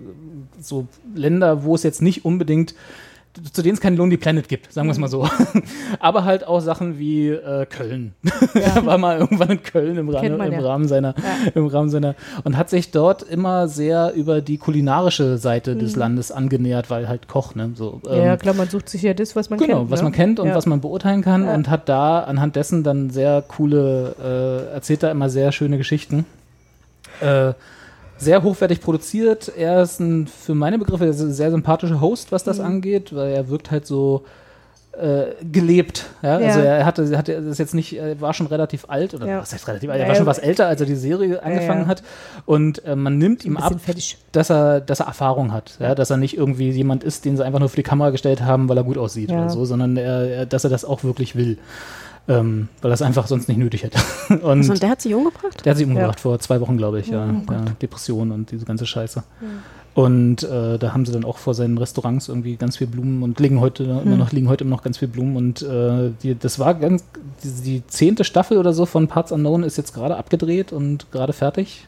so 0.60 0.86
Länder, 1.14 1.64
wo 1.64 1.74
es 1.74 1.82
jetzt 1.82 2.02
nicht 2.02 2.24
unbedingt 2.24 2.74
zu 3.52 3.62
denen 3.62 3.74
es 3.74 3.80
keinen 3.80 3.96
Lonely 3.96 4.16
Planet 4.16 4.48
gibt, 4.48 4.72
sagen 4.72 4.86
wir 4.86 4.92
es 4.92 4.98
mal 4.98 5.08
so. 5.08 5.28
Aber 6.00 6.24
halt 6.24 6.46
auch 6.46 6.60
Sachen 6.60 6.98
wie 6.98 7.28
äh, 7.30 7.66
Köln. 7.66 8.14
er 8.54 8.86
war 8.86 8.98
mal 8.98 9.18
irgendwann 9.18 9.50
in 9.50 9.62
Köln 9.62 9.96
im, 9.96 10.08
Rahmen, 10.08 10.36
man 10.36 10.52
im 10.52 10.60
ja. 10.60 10.66
Rahmen 10.66 10.88
seiner, 10.88 11.14
im 11.54 11.66
Rahmen 11.66 11.90
seiner 11.90 12.14
und 12.44 12.56
hat 12.56 12.70
sich 12.70 12.90
dort 12.90 13.22
immer 13.22 13.68
sehr 13.68 14.12
über 14.14 14.40
die 14.40 14.58
kulinarische 14.58 15.38
Seite 15.38 15.76
des 15.76 15.94
Mhm. 15.94 16.00
Landes 16.00 16.32
angenähert, 16.32 16.90
weil 16.90 17.08
halt 17.08 17.28
Koch, 17.28 17.54
ne? 17.54 17.72
So, 17.74 18.00
ja, 18.04 18.32
ähm, 18.34 18.38
klar, 18.38 18.54
man 18.54 18.68
sucht 18.68 18.88
sich 18.88 19.02
ja 19.02 19.14
das, 19.14 19.34
was 19.36 19.50
man 19.50 19.58
genau, 19.58 19.78
kennt. 19.78 19.90
was 19.90 20.00
ne? 20.00 20.04
man 20.04 20.12
kennt 20.12 20.40
und 20.40 20.48
ja. 20.48 20.54
was 20.54 20.66
man 20.66 20.80
beurteilen 20.80 21.22
kann 21.22 21.44
Ja. 21.44 21.54
und 21.54 21.68
hat 21.70 21.88
da 21.88 22.20
anhand 22.20 22.56
dessen 22.56 22.82
dann 22.84 23.10
sehr 23.10 23.42
coole, 23.42 24.14
äh, 24.70 24.74
erzählt 24.74 25.02
da 25.02 25.10
immer 25.10 25.28
sehr 25.28 25.52
schöne 25.52 25.78
Geschichten. 25.78 26.24
Äh, 27.20 27.52
sehr 28.16 28.42
hochwertig 28.42 28.80
produziert. 28.80 29.52
Er 29.56 29.82
ist 29.82 30.00
ein, 30.00 30.26
für 30.26 30.54
meine 30.54 30.78
Begriffe, 30.78 31.12
sehr, 31.12 31.28
sehr 31.30 31.50
sympathischer 31.50 32.00
Host, 32.00 32.32
was 32.32 32.44
das 32.44 32.58
Mhm. 32.58 32.64
angeht, 32.64 33.14
weil 33.14 33.32
er 33.32 33.48
wirkt 33.48 33.70
halt 33.70 33.86
so 33.86 34.24
äh, 34.96 35.34
gelebt. 35.50 36.04
Ja? 36.22 36.38
Ja. 36.38 36.46
Also 36.46 36.60
er 36.60 36.86
hatte, 36.86 37.02
er 37.10 37.18
hatte 37.18 37.42
das 37.42 37.58
jetzt 37.58 37.74
nicht, 37.74 37.94
er 37.98 38.20
war 38.20 38.32
schon 38.32 38.46
relativ 38.46 38.84
alt 38.86 39.12
oder 39.12 39.26
Ja. 39.26 39.40
was 39.40 39.52
heißt 39.52 39.66
relativ 39.66 39.90
alt, 39.90 40.00
er 40.00 40.06
war 40.06 40.14
schon 40.14 40.24
was 40.26 40.38
älter, 40.38 40.68
als 40.68 40.80
er 40.80 40.86
die 40.86 40.94
Serie 40.94 41.42
angefangen 41.42 41.88
hat. 41.88 42.04
Und 42.46 42.84
äh, 42.84 42.94
man 42.94 43.18
nimmt 43.18 43.44
ihm 43.44 43.56
Ein 43.56 43.62
ab, 43.64 43.74
dass 44.30 44.50
er, 44.52 44.80
dass 44.80 45.00
er 45.00 45.06
Erfahrung 45.06 45.52
hat, 45.52 45.78
dass 45.80 46.10
er 46.10 46.16
nicht 46.16 46.36
irgendwie 46.36 46.70
jemand 46.70 47.02
ist, 47.02 47.24
den 47.24 47.36
sie 47.36 47.44
einfach 47.44 47.58
nur 47.58 47.68
für 47.70 47.74
die 47.76 47.82
Kamera 47.82 48.10
gestellt 48.10 48.42
haben, 48.42 48.68
weil 48.68 48.76
er 48.76 48.84
gut 48.84 48.96
aussieht 48.96 49.32
oder 49.32 49.50
so, 49.50 49.64
sondern 49.64 49.96
er, 49.96 50.28
er, 50.30 50.46
dass 50.46 50.62
er 50.62 50.70
das 50.70 50.84
auch 50.84 51.02
wirklich 51.02 51.34
will. 51.34 51.58
Ähm, 52.26 52.68
weil 52.80 52.90
er 52.90 52.94
es 52.94 53.02
einfach 53.02 53.26
sonst 53.26 53.48
nicht 53.48 53.58
nötig 53.58 53.82
hätte. 53.82 53.98
Und 54.42 54.60
Achso, 54.60 54.72
und 54.72 54.82
der 54.82 54.88
hat 54.90 55.02
sich 55.02 55.14
umgebracht? 55.14 55.62
der 55.64 55.70
hat 55.72 55.76
sich 55.76 55.86
umgebracht 55.86 56.16
Ja. 56.18 56.22
vor 56.22 56.38
zwei 56.38 56.58
Wochen, 56.62 56.78
glaube 56.78 57.00
ich, 57.00 57.08
ja. 57.08 57.26
Oh 57.46 57.52
ja 57.52 57.60
Depression 57.82 58.30
und 58.32 58.50
diese 58.50 58.64
ganze 58.64 58.86
Scheiße. 58.86 59.22
Und 59.94 60.42
äh, 60.42 60.78
da 60.78 60.92
haben 60.92 61.04
sie 61.06 61.12
dann 61.12 61.24
auch 61.24 61.36
vor 61.38 61.54
seinen 61.54 61.78
Restaurants 61.78 62.28
irgendwie 62.28 62.56
ganz 62.56 62.78
viel 62.78 62.86
Blumen 62.88 63.22
und 63.22 63.38
liegen 63.40 63.60
heute 63.60 63.84
immer 63.84 64.02
Hm. 64.04 64.18
noch, 64.18 64.32
liegen 64.32 64.48
heute 64.48 64.64
immer 64.64 64.74
noch 64.76 64.82
ganz 64.82 64.98
viel 64.98 65.06
Blumen. 65.08 65.36
Und 65.36 65.62
äh, 65.62 66.10
die, 66.22 66.34
das 66.36 66.58
war 66.58 66.74
ganz, 66.74 67.04
die, 67.44 67.62
die 67.62 67.86
zehnte 67.88 68.24
Staffel 68.24 68.56
oder 68.58 68.72
so 68.72 68.86
von 68.86 69.06
Parts 69.06 69.30
Unknown 69.30 69.62
ist 69.62 69.76
jetzt 69.76 69.92
gerade 69.94 70.16
abgedreht 70.16 70.72
und 70.72 71.12
gerade 71.12 71.32
fertig. 71.34 71.86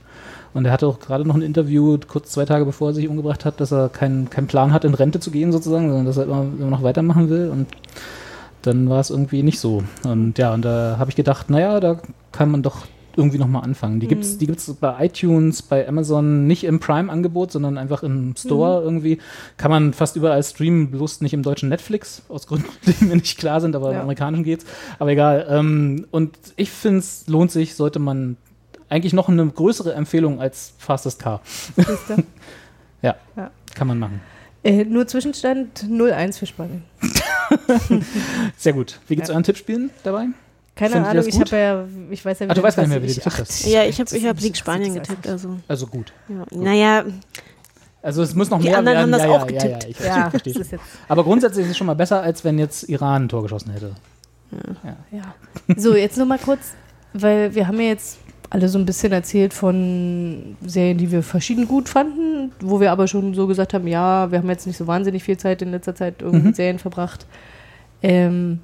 Und 0.55 0.67
er 0.67 0.73
hatte 0.73 0.87
auch 0.87 1.01
gerade 1.01 1.27
noch 1.27 1.35
ein 1.35 1.43
Interview, 1.43 1.99
kurz 2.07 2.31
zwei 2.31 2.45
Tage 2.45 2.65
bevor 2.65 2.91
er 2.91 2.95
sich 2.95 3.09
umgebracht 3.09 3.45
hat, 3.45 3.61
dass 3.61 3.73
er 3.73 3.89
keinen 3.89 4.31
keinen 4.31 4.47
Plan 4.47 4.73
hat, 4.73 4.85
in 4.85 4.95
Rente 4.95 5.19
zu 5.19 5.31
gehen 5.31 5.51
sozusagen, 5.51 5.89
sondern 5.89 6.07
dass 6.07 6.17
er 6.19 6.25
immer, 6.25 6.43
immer 6.59 6.71
noch 6.71 6.83
weitermachen 6.83 7.29
will. 7.31 7.49
Und 7.51 7.67
dann 8.67 8.89
war 8.89 9.01
es 9.01 9.11
irgendwie 9.11 9.43
nicht 9.43 9.59
so. 9.61 9.83
Und 10.05 10.39
ja, 10.39 10.53
und 10.55 10.63
da 10.63 10.97
habe 10.99 11.11
ich 11.11 11.17
gedacht, 11.17 11.51
naja, 11.51 11.81
da 11.81 12.01
kann 12.33 12.51
man 12.51 12.63
doch 12.63 12.87
irgendwie 13.19 13.39
nochmal 13.39 13.63
anfangen. 13.65 13.99
Die 13.99 14.09
gibt's, 14.09 14.35
Mhm. 14.35 14.39
die 14.41 14.47
gibt's 14.47 14.75
bei 14.75 15.07
iTunes, 15.07 15.63
bei 15.63 15.89
Amazon 15.89 16.47
nicht 16.47 16.65
im 16.65 16.81
Prime-Angebot, 16.81 17.51
sondern 17.51 17.79
einfach 17.79 18.03
im 18.03 18.35
Store 18.37 18.81
Mhm. 18.81 18.85
irgendwie. 18.87 19.19
Kann 19.57 19.71
man 19.71 19.95
fast 19.95 20.17
überall 20.17 20.43
streamen, 20.43 20.91
bloß 20.91 21.23
nicht 21.23 21.33
im 21.33 21.43
deutschen 21.43 21.71
Netflix, 21.71 22.21
aus 22.29 22.47
Gründen, 22.47 22.69
die 23.01 23.05
mir 23.07 23.17
nicht 23.17 23.39
klar 23.39 23.63
sind, 23.63 23.75
aber 23.75 23.89
im 23.89 23.95
Ja. 23.95 24.03
amerikanischen 24.03 24.45
geht's. 24.45 24.67
Aber 24.99 25.11
egal. 25.11 25.47
Ähm, 25.49 26.07
und 26.11 26.37
ich 26.57 26.71
finde 26.71 26.99
es 26.99 27.27
lohnt 27.27 27.51
sich, 27.51 27.75
sollte 27.75 27.99
man 28.01 28.37
eigentlich 28.91 29.15
noch 29.15 29.29
eine 29.31 29.47
größere 29.47 29.95
Empfehlung 29.95 30.39
als 30.41 30.75
Fastest 30.79 31.21
Car. 31.23 31.41
Ja, 33.03 33.15
Ja. 33.37 33.51
kann 33.75 33.87
man 33.89 33.99
machen. 33.99 34.21
Äh, 34.67 34.85
nur 34.85 35.07
Zwischenstand 35.07 35.85
0-1 35.85 36.39
für 36.39 36.47
Spanien. 36.47 36.83
Sehr 38.57 38.73
gut. 38.73 38.99
Wie 39.09 39.17
geht's 39.17 39.29
Ja. 39.29 39.35
euren 39.35 39.45
Tippspielen 39.45 39.91
dabei? 40.03 40.27
Keine 40.75 40.93
Findet 40.93 41.11
Ahnung, 41.11 41.25
ich 41.27 41.35
gut? 41.35 41.53
habe 41.53 41.57
ja, 41.63 41.85
ich 42.11 42.25
weiß 42.25 42.39
ja 42.41 42.47
Ah, 42.51 42.55
du 42.55 42.63
weißt 42.63 42.77
gar 42.77 42.83
nicht 42.83 42.91
mehr, 42.91 43.03
wie 43.03 43.07
du 43.07 43.13
ich- 43.13 43.19
getippt 43.19 43.39
hast. 43.39 43.67
Ja, 43.67 43.85
ich 43.85 43.99
habe 43.99 44.15
ich 44.17 44.27
hab 44.27 44.41
Sieg 44.41 44.57
Spanien 44.57 44.95
getippt. 44.95 45.27
Also, 45.27 45.57
Also 45.69 45.87
gut. 45.87 46.13
ja. 46.29 46.45
Naja, 46.59 47.05
Also 48.03 48.23
es 48.23 48.35
muss 48.35 48.51
noch 48.51 48.59
Die 48.61 48.69
mehr 48.69 48.79
anderen 48.79 48.99
werden. 48.99 49.15
haben 49.15 49.19
das 49.19 49.23
ja, 49.23 49.29
auch 49.31 49.51
ja, 49.51 49.63
getippt. 49.63 49.65
Ja, 49.65 49.79
ja, 49.79 49.89
ich 49.89 49.99
Ja, 50.01 50.07
ja, 50.25 50.31
verstehe. 50.31 50.53
das 50.53 50.63
ist 50.63 50.73
jetzt- 50.73 50.85
Aber 51.09 51.25
grundsätzlich 51.25 51.65
ist 51.65 51.71
es 51.73 51.77
schon 51.79 51.87
mal 51.87 51.95
besser, 51.95 52.21
als 52.23 52.45
wenn 52.45 52.59
jetzt 52.59 52.89
Iran 52.89 53.25
ein 53.25 53.29
Tor 53.29 53.43
geschossen 53.43 53.73
hätte. 53.73 53.93
Ja. 55.13 55.35
So, 55.77 55.95
jetzt 55.97 56.17
nur 56.19 56.27
mal 56.27 56.39
kurz, 56.39 56.75
weil 57.15 57.55
wir 57.55 57.67
haben 57.67 57.81
ja 57.81 57.87
jetzt 57.89 58.19
alle 58.51 58.69
so 58.69 58.79
ein 58.79 58.87
bisschen 58.87 59.13
erzählt 59.13 59.53
von 59.55 60.57
Serien, 60.65 60.99
die 60.99 61.11
wir 61.11 61.23
verschieden 61.23 61.67
gut 61.67 61.89
fanden, 61.89 62.53
wo 62.61 62.81
wir 62.81 62.93
aber 62.93 63.09
schon 63.09 63.35
so 63.35 63.47
gesagt 63.47 63.75
haben, 63.75 63.87
ja, 63.87 64.31
wir 64.31 64.39
haben 64.39 64.49
jetzt 64.49 64.67
nicht 64.67 64.77
so 64.77 64.87
wahnsinnig 64.87 65.25
viel 65.25 65.37
Zeit 65.37 65.63
in 65.63 65.71
letzter 65.73 65.95
Zeit 65.95 66.17
irgendwie 66.21 66.41
Mhm. 66.41 66.47
mit 66.47 66.57
Serien 66.57 66.79
verbracht. 66.79 67.27
Ähm, 68.03 68.61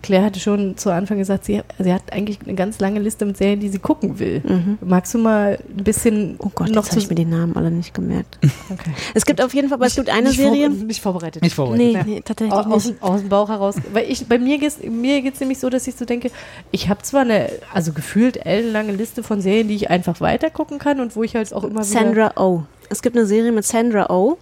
Claire 0.00 0.24
hatte 0.24 0.38
schon 0.38 0.76
zu 0.76 0.90
Anfang 0.92 1.18
gesagt, 1.18 1.44
sie, 1.44 1.60
sie 1.78 1.92
hat 1.92 2.12
eigentlich 2.12 2.38
eine 2.44 2.54
ganz 2.54 2.78
lange 2.78 3.00
Liste 3.00 3.24
mit 3.24 3.36
Serien, 3.36 3.58
die 3.60 3.68
sie 3.68 3.78
gucken 3.80 4.18
will. 4.18 4.40
Mhm. 4.46 4.78
Magst 4.80 5.12
du 5.14 5.18
mal 5.18 5.58
ein 5.76 5.84
bisschen 5.84 6.36
oh 6.38 6.50
Gott, 6.54 6.68
noch 6.70 6.84
jetzt 6.84 6.90
habe 6.92 7.00
ich 7.00 7.08
mir 7.08 7.16
die 7.16 7.24
Namen 7.24 7.56
alle 7.56 7.70
nicht 7.70 7.94
gemerkt. 7.94 8.38
Okay. 8.70 8.90
Es 9.14 9.24
gibt 9.24 9.42
auf 9.42 9.54
jeden 9.54 9.68
Fall, 9.70 9.76
aber 9.76 9.86
es 9.86 9.94
gibt 9.96 10.10
eine 10.10 10.28
nicht 10.28 10.38
vor- 10.40 10.50
Serie. 10.52 10.68
nicht 10.68 11.00
vorbereitet. 11.00 11.42
Nicht 11.42 11.54
vorbereitet. 11.54 11.86
Nee, 11.86 11.92
Ja. 11.94 12.04
nee, 12.04 12.20
tatsächlich 12.22 12.52
aus, 12.54 12.66
aus, 12.66 12.84
nicht. 12.86 13.02
aus 13.02 13.20
dem 13.20 13.28
Bauch 13.30 13.48
heraus. 13.48 13.76
Weil 13.92 14.10
ich, 14.10 14.26
bei 14.26 14.38
mir 14.38 14.58
geht's 14.58 14.78
mir 14.82 15.22
geht's 15.22 15.40
nämlich 15.40 15.58
so, 15.58 15.70
dass 15.70 15.86
ich 15.88 15.94
so 15.96 16.04
denke, 16.04 16.30
ich 16.70 16.88
habe 16.90 17.02
zwar 17.02 17.22
eine, 17.22 17.48
also 17.72 17.92
gefühlt 17.92 18.44
ellenlange 18.44 18.92
Liste 18.92 19.22
von 19.22 19.40
Serien, 19.40 19.68
die 19.68 19.74
ich 19.74 19.88
einfach 19.90 20.20
weitergucken 20.20 20.78
kann 20.78 21.00
und 21.00 21.16
wo 21.16 21.22
ich 21.22 21.34
halt 21.34 21.52
auch 21.54 21.64
immer 21.64 21.76
wieder 21.80 21.84
Sandra 21.84 22.32
Oh. 22.36 22.62
Es 22.90 23.00
gibt 23.02 23.16
eine 23.16 23.24
Serie 23.26 23.52
mit 23.52 23.64
Sandra 23.64 24.10
Oh. 24.10 24.36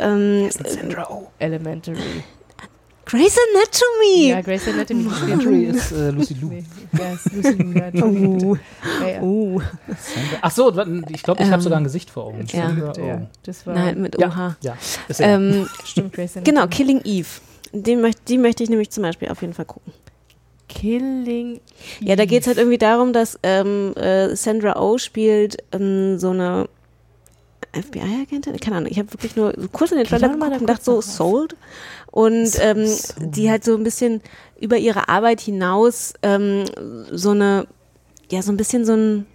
Ähm, 0.00 0.48
Sandra 0.50 1.06
Oh. 1.10 1.26
Elementary. 1.38 1.96
Grey's 3.06 3.36
Anatomy. 3.54 4.28
Ja, 4.30 4.40
Grace 4.42 4.68
Anatomy. 4.68 5.08
schon- 5.42 5.64
ist 5.64 5.92
äh, 5.92 6.10
Lucy 6.10 6.34
Liu. 6.34 6.48
Nee, 6.48 6.64
ja, 6.98 7.12
ist 7.12 7.32
Lucy 7.32 7.48
Entschuldigung, 7.48 8.38
bitte. 8.52 8.60
Ja, 9.00 9.08
ja. 9.08 9.20
Oh. 9.22 9.62
Ach 10.42 10.50
so, 10.50 10.68
ich 10.70 11.22
glaube, 11.22 11.40
ich 11.40 11.46
Ähm, 11.46 11.52
habe 11.52 11.62
sogar 11.62 11.78
ein 11.78 11.84
Gesicht 11.84 12.10
vor 12.10 12.24
Augen. 12.24 12.44
ja. 12.52 12.72
Oh. 12.98 13.00
Ja, 13.00 13.22
das 13.44 13.66
war 13.66 13.74
Nein, 13.74 14.02
mit 14.02 14.18
OH. 14.18 14.56
ja. 14.60 14.76
Ähm, 15.20 15.68
stimmt, 15.84 16.12
Grace 16.14 16.36
Anatomy. 16.36 16.44
genau, 16.44 16.66
Killing 16.66 17.00
Eve. 17.04 17.28
Den 17.72 18.00
möcht, 18.00 18.28
die 18.28 18.38
möchte 18.38 18.62
ich 18.64 18.70
nämlich 18.70 18.90
zum 18.90 19.02
Beispiel 19.04 19.28
auf 19.28 19.40
jeden 19.40 19.54
Fall 19.54 19.66
gucken. 19.66 19.92
Killing. 20.68 21.60
Ja, 22.00 22.16
da 22.16 22.24
geht 22.24 22.42
es 22.42 22.48
halt 22.48 22.58
irgendwie 22.58 22.78
darum, 22.78 23.12
dass 23.12 23.38
ähm, 23.44 23.94
äh, 23.96 24.34
Sandra 24.34 24.80
Oh 24.80 24.98
spielt 24.98 25.58
ähm, 25.72 26.18
so 26.18 26.30
eine 26.30 26.68
FBI-Agentin? 27.72 28.58
Keine 28.58 28.76
Ahnung, 28.76 28.90
ich 28.90 28.98
habe 28.98 29.12
wirklich 29.12 29.36
nur 29.36 29.52
so 29.56 29.68
kurz 29.68 29.92
in 29.92 29.98
den 29.98 30.06
Trailer 30.06 30.28
geguckt 30.28 30.52
und 30.52 30.62
da 30.62 30.72
dachte 30.74 30.84
so, 30.84 31.00
sold. 31.00 31.56
Und 32.16 32.56
ähm, 32.62 32.86
so. 32.86 33.12
die 33.20 33.50
halt 33.50 33.62
so 33.62 33.76
ein 33.76 33.84
bisschen 33.84 34.22
über 34.58 34.78
ihre 34.78 35.10
Arbeit 35.10 35.38
hinaus 35.38 36.14
ähm, 36.22 36.64
so 37.12 37.32
eine, 37.32 37.66
ja, 38.30 38.40
so 38.40 38.52
ein 38.52 38.56
bisschen 38.56 38.86
so 38.86 38.94
ein 38.94 39.26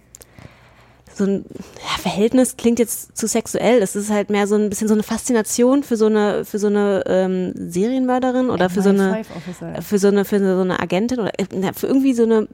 so 1.14 1.22
ein 1.22 1.44
ja, 1.78 2.00
Verhältnis 2.00 2.56
klingt 2.56 2.80
jetzt 2.80 3.16
zu 3.16 3.28
sexuell. 3.28 3.78
Das 3.78 3.94
ist 3.94 4.10
halt 4.10 4.30
mehr 4.30 4.48
so 4.48 4.56
ein 4.56 4.68
bisschen 4.68 4.88
so 4.88 4.94
eine 4.94 5.04
Faszination 5.04 5.84
für 5.84 5.96
so 5.96 6.06
eine 6.06 6.44
für 6.44 6.58
so 6.58 6.66
eine 6.66 7.04
ähm, 7.06 7.52
Serienmörderin 7.54 8.50
oder 8.50 8.68
für 8.68 8.82
so 8.82 8.88
eine 8.88 9.12
MI5 9.12 9.26
Officer. 9.36 9.82
für 9.82 9.98
so 10.00 10.08
eine 10.08 10.24
für 10.24 10.40
so 10.40 10.62
eine 10.62 10.80
Agentin 10.80 11.20
oder 11.20 11.30
äh, 11.38 11.72
für 11.74 11.86
irgendwie 11.86 12.14
so 12.14 12.24
eine 12.24 12.48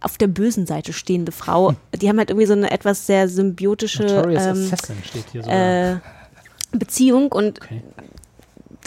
auf 0.00 0.16
der 0.16 0.28
bösen 0.28 0.64
Seite 0.64 0.94
stehende 0.94 1.32
Frau. 1.32 1.74
Die 1.94 2.08
haben 2.08 2.16
halt 2.16 2.30
irgendwie 2.30 2.46
so 2.46 2.54
eine 2.54 2.70
etwas 2.70 3.06
sehr 3.06 3.28
symbiotische 3.28 4.04
ähm, 4.06 4.70
äh, 5.50 5.96
Beziehung 6.72 7.30
und 7.30 7.60
Okay. 7.62 7.82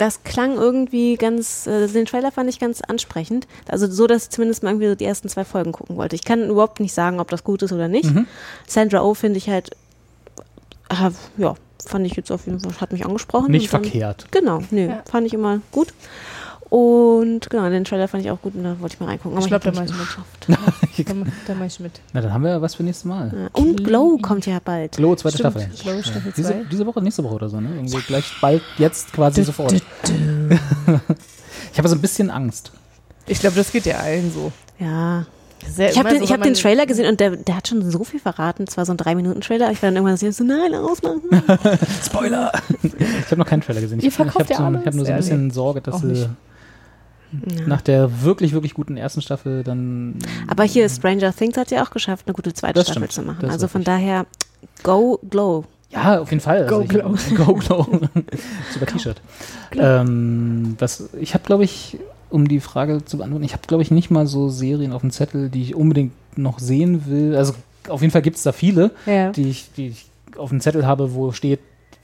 Das 0.00 0.22
klang 0.24 0.54
irgendwie 0.56 1.16
ganz, 1.16 1.66
äh, 1.66 1.86
den 1.88 2.06
Trailer 2.06 2.32
fand 2.32 2.48
ich 2.48 2.58
ganz 2.58 2.80
ansprechend. 2.80 3.46
Also 3.68 3.86
so, 3.90 4.06
dass 4.06 4.24
ich 4.24 4.30
zumindest 4.30 4.62
mal 4.62 4.70
irgendwie 4.70 4.88
so 4.88 4.94
die 4.94 5.04
ersten 5.04 5.28
zwei 5.28 5.44
Folgen 5.44 5.72
gucken 5.72 5.96
wollte. 5.96 6.16
Ich 6.16 6.24
kann 6.24 6.48
überhaupt 6.48 6.80
nicht 6.80 6.94
sagen, 6.94 7.20
ob 7.20 7.28
das 7.30 7.44
gut 7.44 7.62
ist 7.62 7.72
oder 7.72 7.88
nicht. 7.88 8.10
Mhm. 8.10 8.26
Sandra 8.66 9.02
Oh 9.02 9.14
finde 9.14 9.36
ich 9.38 9.48
halt, 9.50 9.70
äh, 10.88 11.10
ja, 11.36 11.54
fand 11.86 12.06
ich 12.06 12.14
jetzt 12.16 12.30
auf 12.30 12.46
jeden 12.46 12.60
Fall, 12.60 12.72
hat 12.80 12.92
mich 12.92 13.04
angesprochen. 13.04 13.50
Nicht 13.50 13.72
dann- 13.72 13.82
verkehrt. 13.84 14.26
Genau, 14.30 14.62
nö, 14.70 14.88
Ja. 14.88 15.02
fand 15.10 15.26
ich 15.26 15.34
immer 15.34 15.60
gut. 15.70 15.92
Und 16.70 17.50
genau, 17.50 17.68
den 17.68 17.82
Trailer 17.82 18.06
fand 18.06 18.24
ich 18.24 18.30
auch 18.30 18.40
gut 18.40 18.54
und 18.54 18.62
da 18.62 18.78
wollte 18.78 18.94
ich 18.94 19.00
mal 19.00 19.06
reingucken. 19.06 19.36
Ich 19.38 19.44
aber 19.52 19.58
glaube, 19.58 19.72
da 19.72 19.80
mache 19.80 19.86
ich 19.86 19.92
mit. 19.92 20.48
Da, 21.06 21.14
da 21.46 21.54
mache 21.54 21.66
ich 21.66 21.80
mit. 21.80 21.92
Na, 22.12 22.20
dann 22.20 22.32
haben 22.32 22.44
wir 22.44 22.50
ja 22.50 22.62
was 22.62 22.76
für 22.76 22.82
nächstes 22.84 23.04
Mal. 23.04 23.30
geschafft. 23.30 23.58
Und 23.58 23.84
Glow 23.84 24.18
kommt 24.18 24.46
ja 24.46 24.60
bald. 24.64 24.92
Glow, 24.96 25.16
zweite 25.16 25.38
Stimmt, 25.38 25.52
Staffel. 25.54 25.70
Glow, 25.82 26.02
Staffel 26.02 26.32
Diese, 26.36 26.48
zwei. 26.48 26.64
diese 26.70 26.86
Woche, 26.86 27.02
nächste 27.02 27.24
Woche 27.24 27.34
oder 27.34 27.48
so, 27.48 27.60
ne? 27.60 27.70
Irgendwie 27.74 27.98
gleich 28.02 28.24
bald, 28.40 28.62
jetzt 28.78 29.12
quasi 29.12 29.42
sofort. 29.42 29.72
ich 31.72 31.78
habe 31.78 31.88
so 31.88 31.96
ein 31.96 32.00
bisschen 32.00 32.30
Angst. 32.30 32.70
Ich 33.26 33.40
glaube, 33.40 33.56
das 33.56 33.72
geht 33.72 33.86
ja 33.86 33.96
allen 33.98 34.32
so. 34.32 34.52
Ja. 34.78 35.26
Sehr 35.68 35.90
Ich 35.90 35.98
habe 35.98 36.08
den, 36.10 36.18
so, 36.18 36.24
ich 36.24 36.32
hab 36.32 36.42
den 36.42 36.54
Trailer 36.54 36.86
gesehen 36.86 37.08
und 37.08 37.20
der, 37.20 37.36
der 37.36 37.56
hat 37.56 37.68
schon 37.68 37.88
so 37.90 38.02
viel 38.04 38.20
verraten. 38.20 38.64
Es 38.66 38.76
war 38.76 38.86
so 38.86 38.92
ein 38.92 38.98
3-Minuten-Trailer. 38.98 39.70
Ich 39.72 39.82
war 39.82 39.90
dann 39.90 39.96
irgendwann 40.04 40.32
so, 40.32 40.44
nein, 40.44 40.74
ausmachen. 40.74 41.22
Spoiler! 42.04 42.52
ich 42.82 42.92
habe 43.26 43.36
noch 43.36 43.46
keinen 43.46 43.60
Trailer 43.60 43.80
gesehen. 43.80 44.00
Ihr 44.00 44.08
Ich, 44.08 44.14
ich 44.14 44.18
habe 44.18 44.30
ja 44.30 44.56
so, 44.56 44.78
ich 44.78 44.86
hab 44.86 44.94
nur 44.94 45.04
so 45.04 45.10
ein 45.10 45.12
Ja, 45.12 45.16
bisschen 45.16 45.46
nee. 45.48 45.52
Sorge, 45.52 45.80
dass 45.80 46.00
sie 46.00 46.28
nicht. 47.32 47.66
nach 47.66 47.80
der 47.80 48.22
wirklich, 48.22 48.52
wirklich 48.52 48.74
guten 48.74 48.96
ersten 48.96 49.22
Staffel 49.22 49.62
dann. 49.64 50.16
Aber 50.48 50.64
hier, 50.64 50.88
Stranger 50.88 51.34
Things 51.34 51.56
hat 51.56 51.70
ja 51.70 51.82
auch 51.84 51.90
geschafft, 51.90 52.26
eine 52.26 52.34
gute 52.34 52.52
zweite 52.52 52.80
Staffel 52.82 53.10
stimmt. 53.10 53.12
zu 53.12 53.22
machen. 53.22 53.50
Also 53.50 53.68
von 53.68 53.84
daher, 53.84 54.26
go, 54.82 55.18
glow. 55.28 55.64
Ja, 55.90 56.20
auf 56.20 56.30
jeden 56.30 56.40
Fall. 56.40 56.66
Go 56.66 56.82
ich, 56.82 56.88
Glow. 56.88 57.14
Go 57.36 57.54
Glow. 57.54 57.86
Super 58.72 58.86
T-Shirt. 58.86 59.20
Ähm, 59.76 60.76
was, 60.78 61.08
ich 61.20 61.34
habe, 61.34 61.44
glaube 61.44 61.64
ich, 61.64 61.98
um 62.28 62.46
die 62.46 62.60
Frage 62.60 63.04
zu 63.04 63.18
beantworten, 63.18 63.44
ich 63.44 63.52
habe, 63.54 63.62
glaube 63.66 63.82
ich, 63.82 63.90
nicht 63.90 64.10
mal 64.10 64.26
so 64.26 64.48
Serien 64.48 64.92
auf 64.92 65.00
dem 65.00 65.10
Zettel, 65.10 65.48
die 65.48 65.62
ich 65.62 65.74
unbedingt 65.74 66.12
noch 66.36 66.60
sehen 66.60 67.06
will. 67.06 67.34
Also 67.36 67.54
auf 67.88 68.02
jeden 68.02 68.12
Fall 68.12 68.22
gibt 68.22 68.36
es 68.36 68.44
da 68.44 68.52
viele, 68.52 68.92
Ja. 69.06 69.30
die, 69.32 69.48
ich, 69.50 69.70
die 69.76 69.88
ich 69.88 70.06
auf 70.36 70.50
dem 70.50 70.60
Zettel 70.60 70.86
habe, 70.86 71.12
wo 71.14 71.32
steht, 71.32 71.58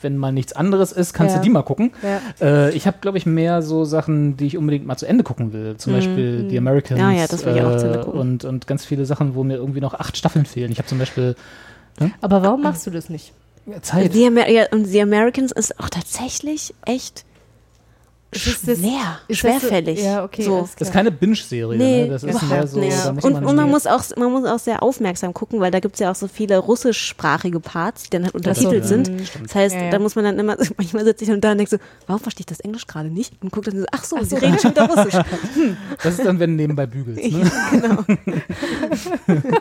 wenn 0.06 0.16
mal 0.16 0.30
nichts 0.32 0.52
anderes 0.54 0.92
ist, 0.92 1.12
kannst 1.14 1.34
Ja. 1.34 1.40
du 1.40 1.44
die 1.44 1.50
mal 1.50 1.62
gucken. 1.62 1.90
Ja. 2.02 2.20
Äh, 2.68 2.70
ich 2.76 2.86
habe, 2.86 2.98
glaube 3.00 3.18
ich, 3.18 3.26
mehr 3.26 3.60
so 3.60 3.84
Sachen, 3.84 4.36
die 4.36 4.46
ich 4.46 4.56
unbedingt 4.56 4.86
mal 4.86 4.96
zu 4.96 5.06
Ende 5.06 5.24
gucken 5.24 5.52
will. 5.52 5.76
Zum 5.78 5.92
Mhm. 5.92 5.96
Beispiel 5.96 6.46
The 6.48 6.58
Americans. 6.58 7.00
Ja, 7.00 7.10
ja, 7.10 7.26
das 7.26 7.44
will 7.44 7.56
ich 7.56 7.62
auch 7.62 7.76
zu 7.76 7.86
Ende 7.86 7.98
äh, 8.00 8.04
gucken. 8.04 8.20
und, 8.20 8.44
und 8.44 8.66
ganz 8.68 8.84
viele 8.84 9.04
Sachen, 9.04 9.34
wo 9.34 9.42
mir 9.42 9.56
irgendwie 9.56 9.80
noch 9.80 9.94
acht 9.94 10.16
Staffeln 10.16 10.46
fehlen. 10.46 10.70
Ich 10.70 10.78
habe 10.78 10.86
zum 10.88 10.98
Beispiel 10.98 11.34
Aber 12.20 12.42
warum 12.42 12.62
machst 12.62 12.86
du 12.86 12.90
das 12.90 13.08
nicht? 13.08 13.32
Zeit. 13.82 14.12
The 14.12 14.26
Amer 14.28 14.48
ja, 14.48 14.66
und 14.70 14.84
The 14.84 15.02
Americans 15.02 15.50
ist 15.50 15.80
auch 15.80 15.88
tatsächlich 15.88 16.72
echt 16.84 17.24
Ist 18.36 18.68
das- 18.68 18.78
schwer, 18.78 19.18
ist 19.28 19.44
das 19.44 19.52
so- 19.52 19.58
schwerfällig. 19.60 20.02
Ja, 20.02 20.24
okay, 20.24 20.42
So. 20.42 20.68
Das 20.78 20.88
ist 20.88 20.92
keine 20.92 21.10
Binge-Serie. 21.10 21.78
Nee, 21.78 22.02
ne? 22.04 22.08
Das 22.10 22.22
ist 22.22 22.42
mehr 22.48 22.66
so. 22.66 22.78
nicht. 22.80 22.96
da 23.04 23.12
muss 23.12 23.24
und 23.24 23.32
man 23.32 23.44
und 23.44 23.56
man, 23.56 23.70
muss 23.70 23.86
auch, 23.86 24.02
man 24.16 24.30
muss 24.32 24.44
auch 24.48 24.58
sehr 24.58 24.82
aufmerksam 24.82 25.32
gucken, 25.34 25.60
weil 25.60 25.70
da 25.70 25.80
gibt 25.80 25.94
es 25.96 26.00
ja 26.00 26.10
auch 26.10 26.14
so 26.14 26.28
viele 26.28 26.58
russischsprachige 26.58 27.60
Parts, 27.60 28.04
die 28.04 28.10
dann 28.10 28.24
halt 28.24 28.34
untertitelt 28.34 28.82
ja, 28.82 28.88
sind. 28.88 29.06
stimmt. 29.26 29.46
Das 29.46 29.54
heißt, 29.54 29.74
Ja, 29.74 29.82
ja. 29.84 29.90
da 29.90 29.98
muss 29.98 30.14
man 30.14 30.24
dann 30.24 30.38
immer, 30.38 30.56
manchmal 30.76 31.04
sitze 31.04 31.24
ich 31.24 31.30
dann 31.30 31.40
da 31.40 31.52
und 31.52 31.58
denke 31.58 31.70
so, 31.70 31.78
warum 32.06 32.20
verstehe 32.22 32.42
ich 32.42 32.46
das 32.46 32.60
Englisch 32.60 32.86
gerade 32.86 33.08
nicht? 33.10 33.32
Und 33.42 33.50
gucke 33.50 33.70
dann 33.70 33.80
so, 33.80 33.86
ach 33.92 34.04
so, 34.04 34.16
sie 34.22 34.36
reden 34.36 34.58
schon 34.58 34.70
wieder 34.72 34.88
Russisch. 34.88 35.14
Das 36.02 36.18
ist 36.18 36.24
dann, 36.26 36.38
wenn 36.38 36.50
du 36.50 36.56
nebenbei 36.56 36.86
bügelst. 36.86 37.22
Ne? 37.32 37.50
genau. 37.70 38.04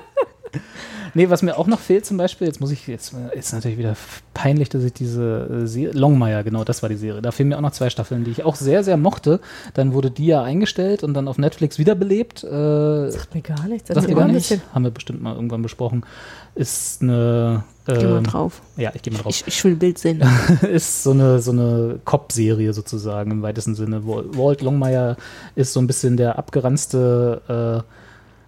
Nee, 1.16 1.30
was 1.30 1.42
mir 1.42 1.58
auch 1.58 1.66
noch 1.68 1.80
fehlt 1.80 2.06
zum 2.06 2.18
Beispiel, 2.18 2.46
jetzt 2.46 2.60
muss 2.60 2.72
ich, 2.72 2.86
jetzt 2.88 3.16
ist 3.34 3.54
natürlich 3.54 3.78
wieder 3.78 3.96
peinlich, 4.34 4.68
dass 4.70 4.84
ich 4.84 4.92
diese 4.94 5.62
äh, 5.64 5.66
Serie, 5.66 5.94
Longmire, 5.98 6.44
genau, 6.44 6.64
das 6.66 6.82
war 6.84 6.90
die 6.90 6.98
Serie. 6.98 7.22
Da 7.22 7.32
fehlen 7.32 7.50
mir 7.50 7.58
auch 7.58 7.62
noch 7.62 7.72
zwei 7.72 7.90
Staffeln, 7.90 8.26
die 8.26 8.32
ich 8.32 8.44
auch 8.44 8.56
sehr, 8.56 8.84
sehr 8.84 8.98
mochte. 8.98 9.40
Dann 9.74 9.94
wurde 9.94 10.12
die 10.12 10.28
ja 10.28 10.44
eingestellt 10.44 11.04
und 11.04 11.14
dann 11.14 11.28
auf 11.30 11.38
Netflix 11.38 11.80
wiederbelebt. 11.80 12.44
Äh, 12.44 13.10
Sagt 13.10 13.34
mir 13.34 13.42
gar 13.42 13.66
nichts. 13.68 13.88
sagt 13.88 14.08
mal 14.10 14.14
gar 14.14 14.26
ein 14.26 14.32
nicht? 14.34 14.50
bisschen. 14.50 14.62
Haben 14.74 14.84
wir 14.84 14.92
bestimmt 14.92 15.22
mal 15.24 15.34
irgendwann 15.36 15.62
besprochen. 15.62 16.06
Ist 16.54 17.02
eine. 17.02 17.64
Geh 17.88 17.94
mal 17.94 18.18
ähm, 18.18 18.24
drauf. 18.24 18.62
Ja, 18.78 18.92
ich 18.94 19.02
gehe 19.02 19.14
mal 19.14 19.20
drauf. 19.20 19.30
Ich, 19.32 19.44
ich 19.48 19.64
will 19.64 19.74
ein 19.74 19.80
Bild 19.80 19.98
sehen. 20.00 20.22
ist 20.70 21.04
so 21.04 21.12
eine, 21.12 21.40
so 21.40 21.52
eine 21.52 22.00
Cop-Serie 22.04 22.74
sozusagen 22.74 23.32
im 23.32 23.42
weitesten 23.42 23.76
Sinne. 23.76 24.06
Wal- 24.06 24.36
Walt 24.38 24.62
Longmire 24.62 25.18
ist 25.56 25.72
so 25.72 25.80
ein 25.80 25.88
bisschen 25.88 26.18
der 26.18 26.38
abgeranzte, 26.40 27.84
äh, 27.86 27.92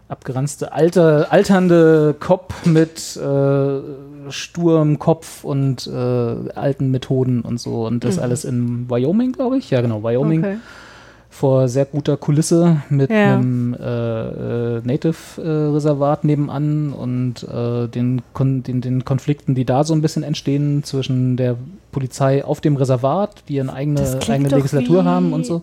abgeranzte, 0.10 0.72
alter, 0.74 1.28
alternde 1.32 2.16
Cop 2.20 2.54
mit 2.66 3.18
äh, 3.18 4.32
sturem 4.32 5.00
Kopf 5.00 5.44
und 5.44 5.88
äh, 5.88 5.92
alten 6.56 6.92
Methoden 6.92 7.42
und 7.42 7.60
so. 7.60 7.86
Und 7.86 8.04
das 8.04 8.18
Mhm. 8.18 8.24
alles 8.24 8.46
in 8.46 8.90
Wyoming, 8.90 9.34
glaube 9.34 9.58
ich. 9.58 9.70
Ja, 9.70 9.82
genau, 9.82 10.04
Wyoming. 10.04 10.40
Okay. 10.40 10.58
Vor 11.30 11.68
sehr 11.68 11.86
guter 11.86 12.18
Kulisse 12.18 12.78
mit 12.90 13.12
Ja. 13.12 13.36
einem 13.36 13.76
äh, 13.80 14.78
äh, 14.78 14.82
Native-Reservat 14.84 16.24
nebenan 16.24 16.94
und 16.94 17.44
äh, 17.44 17.88
den, 17.88 18.22
Kon 18.34 18.64
den, 18.64 18.82
den 18.82 19.06
Konflikten, 19.06 19.54
die 19.54 19.66
da 19.66 19.84
so 19.84 19.94
ein 19.94 20.02
bisschen 20.02 20.24
entstehen 20.24 20.84
zwischen 20.84 21.38
der 21.38 21.56
Polizei 21.92 22.44
auf 22.44 22.60
dem 22.62 22.76
Reservat, 22.76 23.44
die 23.50 23.60
eine 23.60 23.74
eigene, 23.74 24.20
eigene 24.28 24.50
Legislatur 24.50 25.04
haben 25.06 25.34
und 25.34 25.46
so. 25.46 25.62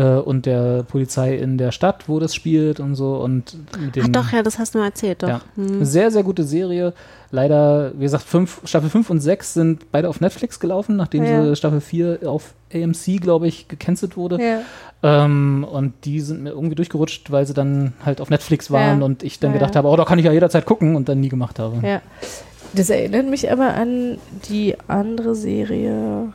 Äh, 0.00 0.18
und 0.20 0.46
der 0.46 0.82
Polizei 0.84 1.34
in 1.36 1.58
der 1.58 1.72
Stadt, 1.72 2.08
wo 2.08 2.18
das 2.20 2.34
spielt 2.34 2.80
und 2.80 2.94
so. 2.94 3.16
Und 3.16 3.56
Ach 4.00 4.08
doch, 4.08 4.32
ja, 4.32 4.42
das 4.42 4.58
hast 4.58 4.74
du 4.74 4.78
mal 4.78 4.86
erzählt, 4.86 5.22
doch. 5.22 5.28
ja. 5.28 5.40
Hm. 5.56 5.84
Sehr, 5.84 6.10
sehr 6.10 6.22
gute 6.22 6.44
Serie. 6.44 6.94
Leider, 7.32 7.92
wie 7.94 8.02
gesagt, 8.04 8.24
fünf, 8.24 8.60
Staffel 8.64 8.88
5 8.88 9.10
und 9.10 9.20
6 9.20 9.54
sind 9.54 9.92
beide 9.92 10.08
auf 10.08 10.20
Netflix 10.20 10.58
gelaufen, 10.58 10.96
nachdem 10.96 11.24
Ja. 11.24 11.44
sie 11.44 11.54
Staffel 11.56 11.80
4 11.82 12.20
auf 12.24 12.54
AMC, 12.72 13.20
glaube 13.20 13.46
ich, 13.46 13.68
gecancelt 13.68 14.16
wurde. 14.16 14.38
Ja. 14.40 14.60
Ähm, 15.02 15.66
und 15.70 15.92
die 16.04 16.20
sind 16.20 16.42
mir 16.44 16.50
irgendwie 16.50 16.74
durchgerutscht, 16.76 17.30
weil 17.30 17.46
sie 17.46 17.54
dann 17.54 17.92
halt 18.04 18.20
auf 18.20 18.30
Netflix 18.30 18.70
waren 18.70 19.00
Ja. 19.00 19.04
und 19.04 19.22
ich 19.22 19.38
dann 19.38 19.50
Ja, 19.50 19.58
gedacht 19.58 19.76
habe, 19.76 19.88
oh, 19.88 19.96
da 19.96 20.04
kann 20.04 20.18
ich 20.18 20.24
ja 20.24 20.32
jederzeit 20.32 20.64
gucken 20.66 20.96
und 20.96 21.08
dann 21.10 21.20
nie 21.20 21.28
gemacht 21.28 21.58
habe. 21.58 21.86
Ja. 21.86 22.00
Das 22.74 22.88
erinnert 22.90 23.26
mich 23.28 23.50
aber 23.52 23.74
an 23.74 24.18
die 24.48 24.76
andere 24.88 25.34
Serie 25.34 26.32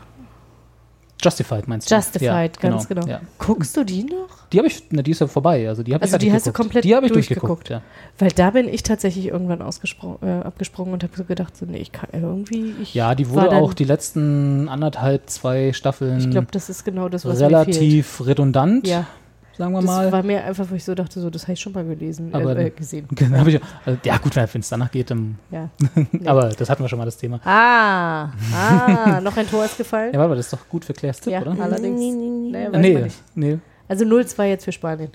Justified 1.21 1.67
meinst 1.67 1.89
du? 1.89 1.95
Justified, 1.95 2.57
Ja, 2.61 2.69
ganz 2.69 2.87
genau. 2.87 3.07
Ja. 3.07 3.21
Guckst 3.39 3.75
du 3.77 3.83
die 3.83 4.03
noch? 4.03 4.47
Die 4.51 4.57
habe 4.57 4.67
ich, 4.67 4.91
ne, 4.91 5.01
die 5.01 5.11
ist 5.11 5.21
ja 5.21 5.27
vorbei, 5.27 5.67
also 5.67 5.81
die 5.81 5.93
habe 5.93 6.05
ich 6.05 6.13
Also 6.13 6.17
die 6.23 6.31
hast 6.31 6.45
du 6.45 6.51
komplett 6.51 6.83
Die 6.83 6.95
habe 6.95 7.05
ich 7.05 7.11
durchgeguckt. 7.11 7.69
durchgeguckt, 7.69 7.69
ja. 7.69 7.81
Weil 8.19 8.31
da 8.31 8.51
bin 8.51 8.67
ich 8.67 8.83
tatsächlich 8.83 9.27
irgendwann 9.27 9.61
äh, 9.61 10.41
abgesprungen 10.43 10.93
und 10.93 11.03
habe 11.03 11.13
so 11.15 11.23
gedacht, 11.23 11.55
so, 11.57 11.65
nee, 11.65 11.77
ich 11.77 11.91
kann 11.91 12.09
irgendwie. 12.11 12.75
Ich 12.81 12.93
Ja, 12.93 13.15
die 13.15 13.29
wurde 13.29 13.51
auch 13.51 13.73
die 13.73 13.85
letzten 13.85 14.69
anderthalb, 14.69 15.29
zwei 15.29 15.73
Staffeln 15.73 16.19
Ich 16.19 16.29
glaube, 16.29 16.47
das 16.51 16.69
ist 16.69 16.83
genau 16.83 17.09
das, 17.09 17.25
was 17.25 17.39
mir 17.39 17.47
relativ 17.47 18.25
redundant. 18.25 18.87
Ja. 18.87 19.07
Sagen 19.57 19.71
wir 19.73 19.81
das 19.81 19.85
mal. 19.85 20.11
war 20.11 20.23
mir 20.23 20.43
einfach, 20.43 20.65
wo 20.69 20.75
ich 20.75 20.83
so 20.83 20.93
dachte, 20.95 21.19
so, 21.19 21.29
das 21.29 21.43
habe 21.43 21.53
ich 21.53 21.59
schon 21.59 21.73
mal 21.73 21.83
gelesen, 21.85 22.29
Aber- 22.33 22.55
äh, 22.57 22.67
äh, 22.67 22.69
gesehen. 22.69 23.07
Genau, 23.15 23.45
ich, 23.45 23.59
also, 23.85 23.99
ja 24.03 24.17
gut, 24.17 24.35
wenn 24.35 24.47
es 24.61 24.69
danach 24.69 24.91
geht, 24.91 25.11
dann, 25.11 25.37
Ja. 25.51 25.69
aber 26.25 26.49
das 26.49 26.69
hatten 26.69 26.83
wir 26.83 26.89
schon 26.89 26.99
mal 26.99 27.05
das 27.05 27.17
Thema. 27.17 27.39
Ah, 27.45 28.29
ah, 28.53 29.19
noch 29.23 29.35
ein 29.37 29.47
Tor 29.49 29.65
ist 29.65 29.77
gefallen. 29.77 30.13
Ja, 30.13 30.21
aber 30.23 30.35
das 30.35 30.45
ist 30.47 30.53
doch 30.53 30.67
gut 30.69 30.85
für 30.85 30.93
Claires 30.93 31.19
Tipp, 31.19 31.33
Ja, 31.33 31.41
oder? 31.41 31.55
allerdings. 31.61 31.99
Nee, 31.99 32.11
nee, 32.11 32.67
nee. 32.69 32.95
Weiß 33.03 33.13
nee, 33.35 33.51
nee. 33.53 33.59
Also 33.87 34.03
0-2 34.05 34.43
jetzt 34.45 34.65
für 34.65 34.71
Spanien. 34.71 35.09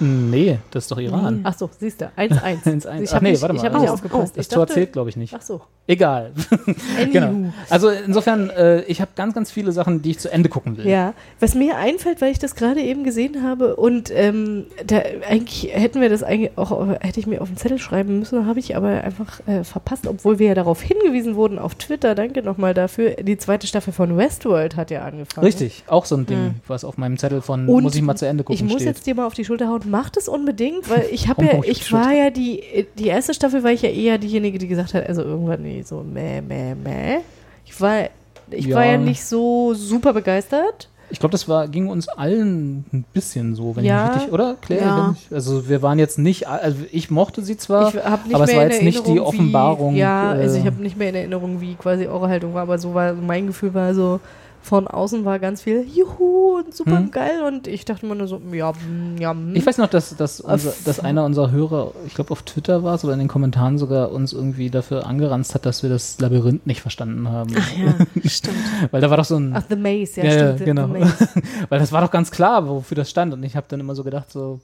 Nee, 0.00 0.58
das 0.70 0.84
ist 0.84 0.90
doch 0.90 0.98
Iran. 0.98 1.40
Ach 1.44 1.56
so, 1.56 1.70
siehst 1.78 2.00
du, 2.00 2.06
1-1. 2.16 2.62
1-1. 2.64 3.00
Ich 3.02 3.10
Ach 3.10 3.14
habe 3.14 3.24
nee, 3.24 3.30
nicht, 3.32 3.42
warte 3.42 3.56
ich 3.56 3.62
mal. 3.62 3.72
hab 3.72 3.80
nicht 3.80 3.90
Oh, 3.90 3.94
aufgepasst. 3.94 4.36
Das 4.36 4.46
ich 4.46 4.52
Tor 4.52 4.66
zählt, 4.66 4.92
glaube 4.92 5.10
ich, 5.10 5.16
nicht. 5.16 5.34
Ach 5.36 5.42
so. 5.42 5.60
Egal. 5.86 6.32
Genau. 7.12 7.52
Also 7.70 7.88
insofern, 7.90 8.50
äh, 8.50 8.82
ich 8.84 9.00
habe 9.00 9.10
ganz, 9.16 9.34
ganz 9.34 9.50
viele 9.50 9.72
Sachen, 9.72 10.02
die 10.02 10.12
ich 10.12 10.18
zu 10.18 10.30
Ende 10.32 10.48
gucken 10.48 10.76
will. 10.76 10.86
Ja, 10.88 11.14
was 11.40 11.54
mir 11.54 11.76
einfällt, 11.76 12.20
weil 12.20 12.30
ich 12.32 12.38
das 12.38 12.54
gerade 12.54 12.80
eben 12.80 13.04
gesehen 13.04 13.42
habe 13.42 13.76
und 13.76 14.10
ähm, 14.14 14.66
da, 14.86 15.02
eigentlich 15.28 15.68
hätten 15.72 16.00
wir 16.00 16.08
das 16.08 16.22
eigentlich 16.22 16.56
auch, 16.56 16.86
hätte 17.00 17.20
ich 17.20 17.26
mir 17.26 17.40
auf 17.42 17.48
den 17.48 17.56
Zettel 17.56 17.78
schreiben 17.78 18.18
müssen, 18.18 18.46
habe 18.46 18.58
ich 18.60 18.76
aber 18.76 18.88
einfach 18.88 19.40
äh, 19.46 19.62
verpasst, 19.64 20.06
obwohl 20.06 20.38
wir 20.38 20.48
ja 20.48 20.54
darauf 20.54 20.80
hingewiesen 20.80 21.34
wurden 21.36 21.58
auf 21.58 21.74
Twitter, 21.74 22.14
danke 22.14 22.42
nochmal 22.42 22.72
dafür, 22.74 23.10
die 23.22 23.36
zweite 23.36 23.66
Staffel 23.66 23.92
von 23.92 24.16
Westworld 24.16 24.76
hat 24.76 24.90
ja 24.90 25.02
angefangen. 25.04 25.44
Richtig, 25.44 25.84
auch 25.86 26.04
so 26.06 26.16
ein 26.16 26.26
Ding, 26.26 26.34
Mhm. 26.44 26.54
was 26.66 26.84
auf 26.84 26.96
meinem 26.98 27.18
Zettel 27.18 27.42
von 27.42 27.68
Und 27.68 27.82
muss 27.82 27.94
ich 27.94 28.02
mal 28.02 28.16
zu 28.16 28.26
Ende 28.26 28.42
gucken 28.44 28.56
Ich 28.56 28.62
muss 28.62 28.80
steht. 28.82 28.86
jetzt 28.96 29.06
dir 29.06 29.14
mal 29.14 29.26
auf 29.26 29.34
die 29.34 29.44
Schulter 29.44 29.68
hauen, 29.68 29.82
mach 29.84 30.10
das 30.10 30.28
unbedingt, 30.28 30.88
weil 30.90 31.06
ich 31.10 31.28
habe 31.28 31.44
ja, 31.44 31.52
Oh, 31.58 31.62
ich 31.64 31.92
war 31.92 32.12
ja 32.12 32.30
die, 32.30 32.62
die 32.98 33.06
erste 33.08 33.34
Staffel 33.34 33.62
war 33.62 33.70
ich 33.72 33.82
ja 33.82 33.90
eher 33.90 34.18
diejenige, 34.18 34.58
die 34.58 34.68
gesagt 34.68 34.94
hat, 34.94 35.08
also 35.08 35.22
irgendwann 35.22 35.62
nee, 35.62 35.82
so 35.82 36.02
meh, 36.02 36.40
meh, 36.40 36.74
meh. 36.74 37.18
Ich 37.66 37.80
war, 37.80 38.08
ich 38.50 38.72
war 38.72 38.84
Ja. 38.84 38.92
ja 38.92 38.98
nicht 38.98 39.24
so 39.24 39.74
super 39.74 40.12
begeistert. 40.12 40.88
Ich 41.10 41.20
glaube, 41.20 41.32
das 41.32 41.48
war, 41.48 41.68
ging 41.68 41.86
uns 41.88 42.08
allen 42.08 42.86
ein 42.92 43.04
bisschen 43.12 43.54
so, 43.54 43.76
wenn 43.76 43.84
Ja. 43.84 44.08
ich 44.08 44.14
richtig, 44.16 44.32
oder? 44.32 44.56
Claire? 44.60 44.82
Ja. 44.84 45.16
Ich, 45.16 45.32
also 45.34 45.68
wir 45.68 45.82
waren 45.82 45.98
jetzt 45.98 46.18
nicht, 46.18 46.48
also 46.48 46.78
ich 46.90 47.10
mochte 47.10 47.42
sie 47.42 47.56
zwar, 47.56 47.88
aber 48.32 48.44
es 48.44 48.54
war 48.56 48.64
jetzt 48.64 48.82
nicht 48.82 49.06
die 49.06 49.20
Offenbarung. 49.20 49.94
Wie, 49.94 49.98
ja, 49.98 50.34
äh, 50.34 50.40
also 50.40 50.58
ich 50.58 50.66
habe 50.66 50.82
nicht 50.82 50.96
mehr 50.96 51.10
in 51.10 51.14
Erinnerung, 51.14 51.60
wie 51.60 51.74
quasi 51.74 52.06
eure 52.06 52.28
Haltung 52.28 52.54
war, 52.54 52.62
aber 52.62 52.78
so 52.78 52.94
war 52.94 53.12
mein 53.12 53.46
Gefühl 53.46 53.74
war 53.74 53.94
so, 53.94 54.18
von 54.64 54.88
außen 54.88 55.24
war 55.26 55.38
ganz 55.38 55.60
viel 55.62 55.86
Juhu 55.86 56.56
und 56.58 56.74
super 56.74 56.98
Hm. 56.98 57.10
geil 57.10 57.42
und 57.46 57.66
ich 57.66 57.84
dachte 57.84 58.06
immer 58.06 58.14
nur 58.14 58.26
so, 58.26 58.40
ja, 58.52 58.72
ja. 59.20 59.34
mm. 59.34 59.54
Ich 59.54 59.66
weiß 59.66 59.76
noch, 59.78 59.88
dass, 59.88 60.16
dass, 60.16 60.40
unser, 60.40 60.72
dass 60.86 61.00
einer 61.00 61.24
unserer 61.24 61.50
Hörer, 61.50 61.92
ich 62.06 62.14
glaube 62.14 62.30
auf 62.30 62.42
Twitter 62.42 62.82
war 62.82 62.94
es 62.94 63.04
oder 63.04 63.12
in 63.12 63.18
den 63.18 63.28
Kommentaren 63.28 63.76
sogar, 63.78 64.10
uns 64.10 64.32
irgendwie 64.32 64.70
dafür 64.70 65.06
angeranzt 65.06 65.54
hat, 65.54 65.66
dass 65.66 65.82
wir 65.82 65.90
das 65.90 66.18
Labyrinth 66.18 66.66
nicht 66.66 66.80
verstanden 66.80 67.28
haben. 67.28 67.54
Ach 67.58 67.72
ja, 67.76 67.94
stimmt. 68.28 68.56
Weil 68.90 69.00
da 69.02 69.10
war 69.10 69.18
doch 69.18 69.24
so 69.26 69.36
ein. 69.36 69.52
Ach, 69.54 69.62
The 69.68 69.76
Maze, 69.76 70.20
ja, 70.20 70.24
ja, 70.24 70.32
stimmt, 70.32 70.58
The- 70.60 70.64
genau. 70.64 70.86
The 70.86 70.92
Maze. 71.00 71.28
Weil 71.68 71.78
das 71.78 71.92
war 71.92 72.00
doch 72.00 72.10
ganz 72.10 72.30
klar, 72.30 72.66
wofür 72.66 72.94
das 72.96 73.10
stand. 73.10 73.34
Und 73.34 73.42
ich 73.42 73.56
habe 73.56 73.66
dann 73.68 73.80
immer 73.80 73.94
so 73.94 74.02
gedacht, 74.02 74.30
so, 74.32 74.60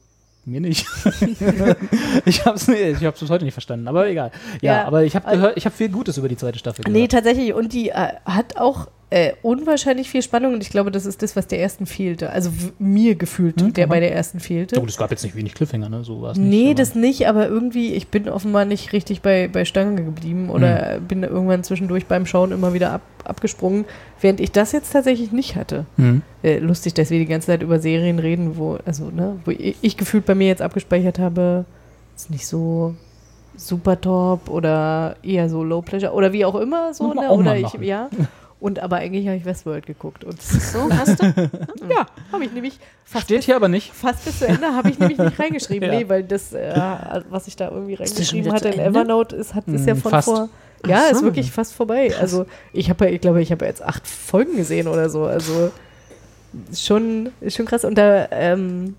mir 0.47 0.61
nicht. 0.63 0.87
ich 2.25 2.45
habe 2.47 2.57
es 2.57 2.69
ich 2.69 3.05
hab's 3.05 3.21
bis 3.21 3.31
heute 3.31 3.45
nicht 3.45 3.53
verstanden, 3.55 3.89
aber 3.89 4.09
egal. 4.09 4.31
Ja, 4.63 4.73
Ja, 4.79 4.85
aber 4.87 5.05
ich 5.05 5.15
habe 5.17 5.27
also- 5.27 5.41
gehört, 5.41 5.57
ich 5.57 5.65
habe 5.67 5.77
viel 5.77 5.89
Gutes 5.91 6.17
über 6.19 6.29
die 6.29 6.37
zweite 6.37 6.59
Staffel 6.59 6.85
Nee, 6.89 6.93
gehört. 6.95 7.13
tatsächlich. 7.13 7.53
Und 7.55 7.73
die 7.73 7.91
äh, 7.91 8.15
hat 8.25 8.57
auch 8.57 8.89
äh, 9.13 9.33
unwahrscheinlich 9.43 10.09
viel 10.09 10.23
Spannung 10.23 10.55
und 10.55 10.63
ich 10.63 10.71
glaube, 10.71 10.93
das 10.93 11.05
ist 11.05 11.21
das, 11.23 11.35
was 11.35 11.49
der 11.49 11.61
ersten 11.61 11.85
fehlte. 11.85 12.31
Also 12.31 12.51
mir 12.79 13.17
gefühlt, 13.17 13.61
Hm, 13.61 13.73
der 13.73 13.89
bei 13.89 13.99
der 13.99 14.15
ersten 14.15 14.39
fehlte. 14.39 14.79
Gut, 14.79 14.89
es 14.89 14.97
gab 14.97 15.11
jetzt 15.11 15.25
nicht 15.25 15.35
wenig 15.35 15.55
Cliffhanger, 15.55 15.89
ne? 15.89 16.05
So 16.05 16.23
war 16.23 16.31
es 16.33 16.39
nicht. 16.39 16.49
Nee, 16.49 16.67
aber- 16.67 16.75
das 16.75 16.95
nicht, 16.95 17.27
aber 17.27 17.49
irgendwie, 17.49 17.93
ich 17.95 18.07
bin 18.09 18.29
offenbar 18.29 18.65
nicht 18.65 18.93
richtig 18.93 19.21
bei, 19.21 19.49
bei 19.53 19.65
Stange 19.65 20.05
geblieben 20.05 20.49
oder 20.49 20.95
Hm. 20.95 21.07
bin 21.09 21.23
irgendwann 21.25 21.65
zwischendurch 21.65 22.07
beim 22.07 22.25
Schauen 22.25 22.53
immer 22.53 22.73
wieder 22.73 22.93
ab, 22.93 23.01
abgesprungen, 23.25 23.85
während 24.21 24.39
ich 24.39 24.53
das 24.53 24.71
jetzt 24.71 24.93
tatsächlich 24.93 25.33
nicht 25.33 25.57
hatte. 25.57 25.87
Mhm. 25.97 26.23
Äh, 26.45 26.59
lustig, 26.59 26.95
dass 26.95 27.11
wir 27.11 27.19
die 27.19 27.27
ganze 27.27 27.49
Zeit 27.49 27.63
über 27.63 27.81
Serien 27.81 28.19
reden, 28.21 28.57
wo, 28.57 28.79
also, 28.87 29.11
ne, 29.11 29.41
wo 29.45 29.51
ich, 29.51 29.77
ich 29.83 29.97
gefühlt 29.97 30.25
bei 30.25 30.35
mir 30.37 30.47
jetzt 30.47 30.63
abgespeichert 30.63 31.19
habe, 31.19 31.65
ist 32.17 32.31
nicht 32.31 32.47
so 32.47 32.95
super 33.57 34.01
top 34.01 34.49
oder 34.49 35.17
eher 35.23 35.49
so 35.49 35.65
low 35.65 35.83
pleasure 35.83 36.13
oder 36.13 36.33
wie 36.33 36.45
auch 36.45 36.55
immer 36.55 36.95
so, 36.95 37.13
ne? 37.13 37.29
Oder 37.31 37.57
ich, 37.57 37.73
ja. 37.81 38.09
Und 38.61 38.79
aber 38.79 38.97
eigentlich 38.97 39.27
habe 39.27 39.37
ich 39.39 39.45
Westworld 39.47 39.87
geguckt. 39.87 40.23
Und 40.23 40.41
So, 40.43 40.89
hast 40.93 41.23
du? 41.23 41.27
ja, 41.89 42.07
habe 42.31 42.45
ich 42.45 42.53
nämlich 42.53 42.79
fast 43.05 43.25
Steht 43.25 43.45
hier 43.45 43.57
aber 43.57 43.69
nicht. 43.69 43.93
Fast 43.95 44.25
bis 44.25 44.39
zu 44.41 44.47
Ende 44.47 44.67
habe 44.75 44.91
ich 44.91 44.99
nämlich 44.99 45.17
nicht 45.19 45.39
reingeschrieben. 45.39 45.91
Ja. 45.91 45.99
Nee, 45.99 46.09
weil 46.09 46.23
das, 46.25 46.53
äh, 46.53 46.75
was 47.31 47.47
ich 47.47 47.57
da 47.57 47.71
irgendwie 47.71 47.95
reingeschrieben 47.95 48.53
hatte 48.53 48.69
in 48.69 48.79
Ende? 48.81 49.01
Evernote, 49.01 49.35
ist, 49.35 49.55
hat, 49.55 49.67
ist 49.69 49.87
ja 49.87 49.95
Hm, 49.95 50.01
von 50.03 50.11
fast. 50.11 50.29
vor. 50.29 50.49
Ja, 50.87 51.05
Ach 51.07 51.13
ist 51.13 51.19
so. 51.21 51.25
wirklich 51.25 51.51
fast 51.53 51.73
vorbei. 51.75 52.13
Also 52.21 52.47
ich 52.73 52.91
habe 52.91 53.07
ja, 53.07 53.13
ich 53.13 53.21
glaube, 53.21 53.41
ich 53.43 53.51
habe 53.51 53.65
jetzt 53.65 53.83
acht 53.83 54.07
Folgen 54.07 54.57
gesehen 54.57 54.89
oder 54.89 55.09
so. 55.09 55.25
Also 55.25 55.71
schon, 56.75 57.31
schon 57.49 57.67
krass. 57.67 57.85
Und 57.85 57.97
da, 57.97 58.29
ähm, 58.31 58.97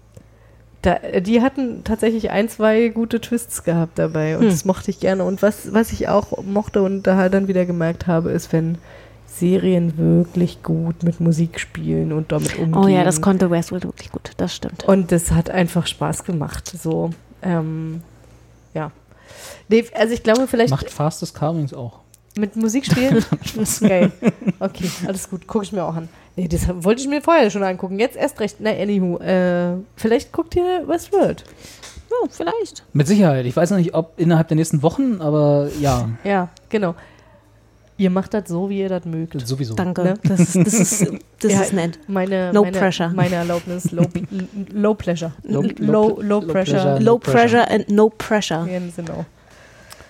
da, 0.81 0.97
die 1.19 1.41
hatten 1.41 1.83
tatsächlich 1.83 2.31
ein, 2.31 2.49
zwei 2.49 2.87
gute 2.87 3.21
Twists 3.21 3.63
gehabt 3.63 3.99
dabei 3.99 4.37
und 4.37 4.43
Hm. 4.43 4.49
das 4.49 4.65
mochte 4.65 4.89
ich 4.89 4.99
gerne. 4.99 5.23
Und 5.23 5.41
was, 5.41 5.73
was 5.73 5.91
ich 5.91 6.07
auch 6.07 6.43
mochte 6.43 6.81
und 6.81 7.03
da 7.03 7.29
dann 7.29 7.47
wieder 7.47 7.65
gemerkt 7.65 8.07
habe, 8.07 8.31
ist, 8.31 8.51
wenn 8.53 8.77
Serien 9.33 9.97
wirklich 9.97 10.61
gut 10.63 11.03
mit 11.03 11.19
Musik 11.19 11.59
spielen 11.59 12.11
und 12.11 12.31
damit 12.31 12.57
umgehen. 12.57 12.75
Oh 12.75 12.87
ja, 12.87 13.03
das 13.03 13.21
konnte 13.21 13.49
Westworld 13.49 13.85
wirklich 13.85 14.11
gut, 14.11 14.31
das 14.37 14.53
stimmt. 14.55 14.83
Und 14.85 15.11
das 15.11 15.31
hat 15.31 15.49
einfach 15.49 15.87
Spaß 15.87 16.23
gemacht. 16.23 16.67
So, 16.69 17.09
ähm, 17.41 18.01
ja. 18.73 18.91
Nee, 19.69 19.85
also 19.95 20.13
ich 20.13 20.23
glaube, 20.23 20.47
vielleicht 20.47 20.71
Macht 20.71 20.89
Fastest 20.89 21.33
Carvings 21.35 21.73
auch. 21.73 21.99
mit 22.37 22.55
Musik 22.55 22.85
spielen. 22.85 23.23
das 23.55 23.55
ist 23.55 23.81
geil. 23.81 24.11
Okay, 24.59 24.89
alles 25.07 25.29
gut. 25.29 25.47
Gucke 25.47 25.65
ich 25.65 25.71
mir 25.71 25.83
auch 25.83 25.95
an. 25.95 26.09
Nee, 26.35 26.47
das 26.47 26.67
wollte 26.83 27.01
ich 27.01 27.07
mir 27.07 27.21
vorher 27.21 27.49
schon 27.49 27.63
angucken. 27.63 27.99
Jetzt 27.99 28.15
erst 28.17 28.39
recht. 28.39 28.57
Na, 28.59 28.71
anywho. 28.71 29.17
Äh, 29.19 29.77
vielleicht 29.95 30.31
guckt 30.31 30.55
ihr 30.55 30.83
Westworld. 30.87 31.43
Oh, 32.09 32.27
vielleicht. 32.29 32.83
Mit 32.93 33.07
Sicherheit. 33.07 33.45
Ich 33.45 33.55
weiß 33.55 33.71
noch 33.71 33.77
nicht, 33.77 33.93
ob 33.93 34.13
innerhalb 34.19 34.49
der 34.49 34.55
nächsten 34.57 34.81
Wochen, 34.83 35.21
aber 35.21 35.69
ja, 35.79 36.09
Ja, 36.25 36.49
genau. 36.69 36.95
Ihr 38.01 38.09
macht 38.09 38.33
das 38.33 38.49
so, 38.49 38.67
wie 38.69 38.79
ihr 38.79 38.89
das 38.89 39.05
mögt. 39.05 39.39
sowieso. 39.47 39.75
Danke. 39.75 40.03
Ne? 40.03 40.13
Das, 40.23 40.53
das, 40.53 40.55
ist, 40.55 41.05
das 41.39 41.51
Ja, 41.51 41.61
ist 41.61 41.73
nett. 41.73 41.99
Meine, 42.07 42.51
No 42.51 42.63
meine, 42.63 42.75
pressure. 42.77 43.09
Meine 43.09 43.35
Erlaubnis, 43.35 43.91
low, 43.91 44.07
low 44.73 44.95
pleasure. 44.95 45.31
Low- 45.43 45.61
Low, 45.61 45.69
low- 45.77 46.21
low, 46.21 46.41
pressure. 46.41 46.81
pleasure. 46.81 46.99
Low 46.99 47.19
pressure. 47.19 47.61
pressure 47.63 47.71
and 47.71 47.89
no 47.91 48.09
pressure. 48.09 48.67
Ja, 48.67 48.79
genau. 48.95 49.25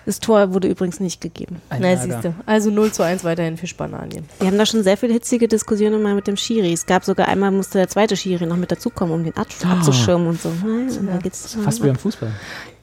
Das 0.06 0.18
Tor 0.20 0.52
wurde 0.54 0.68
übrigens 0.68 0.98
nicht 1.00 1.20
gegeben. 1.20 1.60
Ein 1.68 1.82
Na, 1.82 1.94
siehst 1.96 2.24
du. 2.24 2.34
Also 2.46 2.70
0 2.70 2.90
zu 2.92 3.02
1 3.04 3.22
weiterhin 3.24 3.56
für 3.58 3.66
Spanien. 3.66 4.24
Wir 4.40 4.46
haben 4.48 4.56
da 4.58 4.64
schon 4.66 4.82
sehr 4.82 4.96
viele 4.96 5.12
hitzige 5.12 5.46
Diskussionen 5.48 6.02
mal 6.02 6.14
mit 6.14 6.26
dem 6.26 6.36
Schiri. 6.38 6.72
Es 6.72 6.86
gab 6.86 7.04
sogar 7.04 7.28
einmal, 7.28 7.50
musste 7.52 7.76
der 7.78 7.88
zweite 7.88 8.16
Schiri 8.16 8.46
noch 8.46 8.56
mit 8.56 8.72
dazukommen, 8.72 9.14
um 9.14 9.22
den 9.22 9.36
ab 9.36 9.46
abzuschirmen 9.64 10.28
und 10.28 10.40
so. 10.40 10.48
Und 10.48 11.06
da 11.08 11.18
geht's 11.18 11.54
Fast 11.62 11.82
wie 11.82 11.88
beim 11.88 11.96
Fußball. 11.96 12.32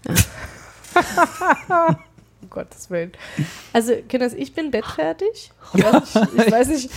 Um 2.50 2.56
Gottes 2.62 2.90
Willen. 2.90 3.12
Also, 3.74 3.94
Kinders, 4.08 4.34
ich 4.34 4.54
bin 4.54 4.72
bettfertig. 4.72 5.52
Ich 5.74 5.84
weiß 5.84 6.04
nicht, 6.18 6.36
ich 6.36 6.52
weiß 6.52 6.68
nicht 6.68 6.90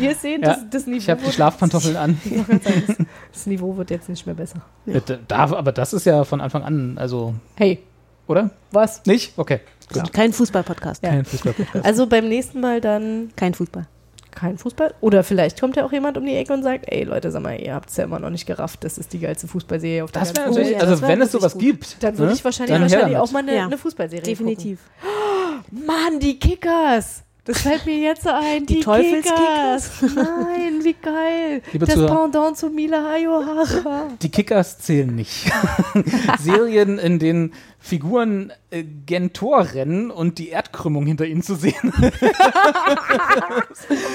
wie 0.00 0.04
ihr 0.04 0.14
seht. 0.16 0.42
Ja, 0.42 0.54
Das, 0.54 0.58
das 0.70 0.86
Niveau 0.86 0.98
ich 0.98 1.10
habe 1.10 1.22
die 1.24 1.32
Schlafpantoffeln 1.32 1.96
an. 1.96 2.20
Sagen, 2.24 3.06
das, 3.32 3.46
Niveau 3.46 3.76
wird 3.76 3.90
jetzt 3.90 4.08
nicht 4.08 4.26
mehr 4.26 4.34
besser. 4.34 4.62
Ja. 4.84 5.00
Da, 5.28 5.36
aber 5.36 5.70
das 5.70 5.92
ist 5.92 6.06
ja 6.06 6.24
von 6.24 6.40
Anfang 6.40 6.64
an, 6.64 6.98
also, 6.98 7.34
Hey, 7.54 7.82
oder? 8.26 8.50
was? 8.72 9.04
Nicht? 9.06 9.38
Okay. 9.38 9.60
Gut. 9.92 10.12
Kein 10.12 10.32
Fußball-Podcast. 10.32 11.04
Ja. 11.04 11.10
Kein 11.10 11.24
Fußball-Podcast. 11.24 11.84
Also 11.84 12.08
beim 12.08 12.28
nächsten 12.28 12.60
Mal 12.60 12.80
dann 12.80 13.30
Kein 13.36 13.54
Fußball. 13.54 13.86
Kein 14.36 14.58
Fußball. 14.58 14.94
Oder 15.00 15.24
vielleicht 15.24 15.60
kommt 15.60 15.74
ja 15.76 15.84
auch 15.84 15.92
jemand 15.92 16.16
um 16.16 16.24
die 16.24 16.34
Ecke 16.36 16.52
und 16.52 16.62
sagt, 16.62 16.84
ey 16.88 17.02
Leute, 17.02 17.30
sag 17.32 17.42
mal, 17.42 17.60
ihr 17.60 17.74
habt 17.74 17.90
es 17.90 17.96
ja 17.96 18.04
immer 18.04 18.20
noch 18.20 18.30
nicht 18.30 18.46
gerafft. 18.46 18.84
Das 18.84 18.98
ist 18.98 19.12
die 19.12 19.18
geilste 19.18 19.48
Fußballserie 19.48 20.04
auf 20.04 20.12
der 20.12 20.20
Das 20.22 20.30
wäre 20.36 20.44
ganzen 20.44 20.60
natürlich, 20.60 20.76
ja, 20.76 20.80
also 20.80 20.92
das 20.92 21.02
wär 21.02 21.08
wenn 21.08 21.22
es 21.22 21.32
sowas 21.32 21.52
gut. 21.54 21.62
gibt. 21.62 22.02
Dann 22.02 22.16
würde 22.16 22.30
ne, 22.32 22.36
ich 22.38 22.44
wahrscheinlich, 22.44 22.80
wahrscheinlich 22.80 23.16
auch 23.16 23.32
mal 23.32 23.40
eine, 23.40 23.56
Ja, 23.56 23.64
eine 23.66 23.78
Fußballserie 23.78 24.22
Definitiv. 24.22 24.78
gucken. 25.00 25.84
Mann, 25.86 26.20
die 26.20 26.38
Kickers! 26.38 27.25
Das 27.46 27.60
fällt 27.60 27.86
mir 27.86 27.96
jetzt 27.96 28.24
so 28.24 28.30
ein. 28.30 28.66
Die, 28.66 28.74
Die 28.74 28.80
Teufelskickers. 28.80 30.00
Kickers. 30.00 30.14
Nein, 30.16 30.80
wie 30.82 30.96
geil. 31.00 31.62
Liebe 31.72 31.86
das 31.86 31.94
Zuhörer. 31.94 32.22
Pendant 32.22 32.58
zu 32.58 32.70
Mila 32.70 33.12
Ayohara. 33.12 34.08
Die 34.20 34.30
Kickers 34.30 34.78
zählen 34.78 35.14
nicht. 35.14 35.48
Serien, 36.40 36.98
in 36.98 37.20
denen 37.20 37.52
Figuren 37.78 38.52
äh, 38.70 38.82
gen 38.82 39.32
Tor 39.32 39.64
rennen 39.74 40.10
und 40.10 40.38
die 40.38 40.48
Erdkrümmung 40.48 41.06
hinter 41.06 41.24
ihnen 41.24 41.42
zu 41.42 41.54
sehen, 41.54 41.74
Aber 42.02 42.10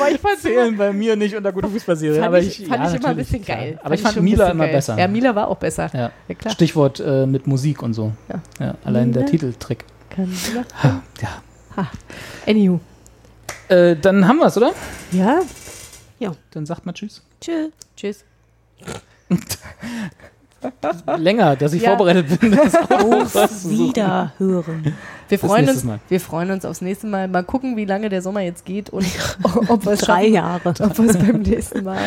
ich 0.10 0.20
immer, 0.20 0.38
zählen 0.38 0.76
bei 0.76 0.92
mir 0.92 1.16
nicht 1.16 1.38
unter 1.38 1.54
gute 1.54 1.70
Fußballserien. 1.70 2.16
fand 2.16 2.28
aber 2.28 2.40
ich, 2.40 2.62
ich, 2.62 2.68
fand 2.68 2.84
ja, 2.84 2.90
ich 2.90 2.96
immer 2.98 3.08
ein 3.08 3.16
bisschen 3.16 3.42
klar. 3.42 3.58
geil. 3.58 3.80
Aber 3.82 3.96
ich 3.96 4.02
fand 4.02 4.16
schon 4.16 4.24
ein 4.24 4.26
Mila 4.26 4.50
immer 4.50 4.66
geil. 4.66 4.74
besser. 4.74 5.00
Ja, 5.00 5.08
Mila 5.08 5.34
war 5.36 5.48
auch 5.48 5.56
besser. 5.56 5.90
Ja. 5.94 6.12
Ja, 6.28 6.36
klar. 6.36 6.54
Stichwort 6.54 7.00
äh, 7.00 7.26
mit 7.26 7.48
Musik 7.48 7.82
und 7.82 7.94
so. 7.94 8.12
Allein 8.84 9.14
der 9.14 9.22
Mila. 9.22 9.32
Titeltrick. 9.32 9.86
Kann 10.10 10.30
Mila. 10.50 10.66
Ha, 10.84 11.02
ja. 11.22 11.30
Anywho. 12.46 12.82
Äh, 13.68 13.96
dann 13.96 14.28
haben 14.28 14.38
wir 14.38 14.48
es, 14.48 14.58
oder? 14.58 14.74
Ja, 15.12 15.42
Dann 16.52 16.66
sagt 16.66 16.86
mal 16.86 16.94
Tschüss. 16.94 17.22
Tschüss. 17.40 17.72
tschüss. 17.96 18.24
Länger, 21.18 21.56
dass 21.56 21.74
ich 21.74 21.82
Ja. 21.82 21.96
vorbereitet 21.96 22.40
bin. 22.40 22.52
Das 22.56 22.76
auch 22.76 23.34
was 23.34 23.66
Auf. 23.66 23.70
Wiederhören. 23.72 24.96
Wir 25.30 25.40
freuen, 25.40 25.70
uns, 25.70 25.84
Mal. 25.84 26.00
wir 26.10 26.20
freuen 26.20 26.52
uns 26.52 26.66
aufs 26.66 26.82
nächste 26.82 27.08
Mal. 27.08 27.28
Mal 27.28 27.44
gucken, 27.44 27.78
wie 27.78 27.86
lange 27.86 28.10
der 28.10 28.22
Sommer 28.22 28.42
jetzt 28.42 28.66
geht 28.66 28.90
und 28.90 29.06
ob 29.70 29.86
wir 29.86 29.94
es 29.94 30.02
Drei 30.02 30.26
Jahre. 30.28 30.70
ob 30.70 30.98
wir 30.98 31.10
es 31.10 31.18
beim 31.18 31.42
nächsten 31.42 31.84
Mal. 31.84 31.98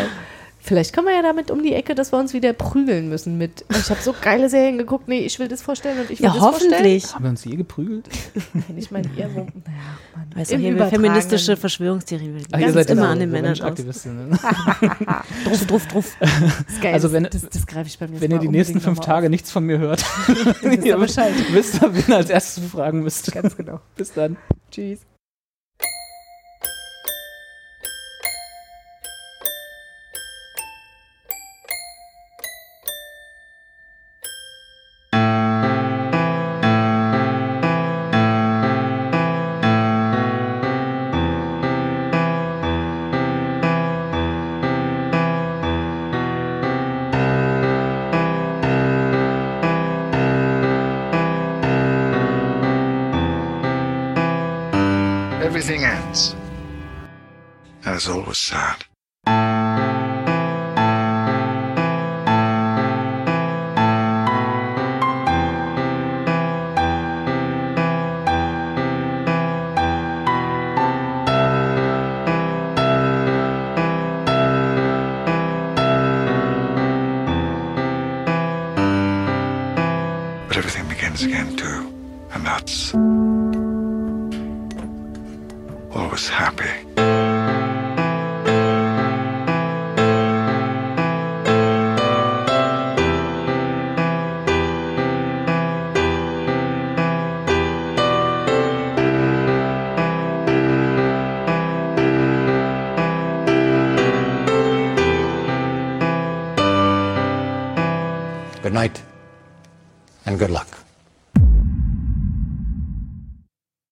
Vielleicht 0.66 0.94
kommen 0.94 1.08
wir 1.08 1.14
ja 1.14 1.20
damit 1.20 1.50
um 1.50 1.62
die 1.62 1.74
Ecke, 1.74 1.94
dass 1.94 2.10
wir 2.10 2.18
uns 2.18 2.32
wieder 2.32 2.54
prügeln 2.54 3.10
müssen 3.10 3.36
mit. 3.36 3.66
Ich 3.68 3.90
habe 3.90 4.00
so 4.00 4.14
geile 4.18 4.48
Serien 4.48 4.78
geguckt. 4.78 5.08
Nee, 5.08 5.18
ich 5.18 5.38
will 5.38 5.46
das 5.46 5.60
vorstellen 5.60 6.00
und 6.00 6.10
ich 6.10 6.20
will 6.20 6.24
Ja, 6.24 6.32
das 6.32 6.40
hoffentlich. 6.40 7.14
Haben 7.14 7.22
wir 7.24 7.30
uns 7.32 7.44
je 7.44 7.56
geprügelt? 7.56 8.08
vorstellen. 8.08 8.78
Ich 8.78 8.90
meine, 8.90 9.06
ihr, 9.14 9.28
wo, 9.34 9.40
naja, 9.40 9.50
Mann. 10.16 10.26
Weißt 10.34 10.52
du, 10.52 10.54
Im 10.54 10.60
hier 10.62 10.86
feministische 10.86 11.58
Verschwörungstheorie 11.58 12.32
will 12.32 12.44
Ach, 12.50 12.58
ganz 12.58 12.74
ja 12.76 12.80
immer 12.80 13.02
so 13.02 13.08
an 13.08 13.18
den 13.18 13.30
Männern 13.30 13.60
aus. 13.60 14.06
Ne? 14.06 14.38
Druff, 15.44 15.66
druff, 15.66 15.86
druff. 15.86 16.16
Das 16.20 16.30
ist 16.76 16.80
geil. 16.82 16.94
Also 16.94 17.12
wenn- 17.12 17.24
das, 17.24 17.46
das, 17.46 17.66
greife 17.66 17.88
ich 17.88 17.98
beim 17.98 18.08
nächsten 18.08 18.24
Wenn 18.24 18.30
ihr 18.30 18.38
die 18.38 18.48
nächsten 18.48 18.80
fünf 18.80 19.00
Tage 19.00 19.28
nichts 19.28 19.50
von 19.50 19.64
mir 19.64 19.76
hört. 19.78 20.02
Wisst 20.62 20.86
ihr 20.86 20.96
Bescheid. 20.96 21.34
wisst 21.52 21.82
ihr, 21.82 21.94
wen 21.94 22.04
ihr 22.08 22.16
als 22.16 22.30
erstes 22.30 22.64
fragen 22.64 23.02
müsst. 23.02 23.30
Ganz 23.32 23.54
genau. 23.54 23.80
Bis 23.96 24.14
dann. 24.14 24.38
Tschüss. 24.70 25.00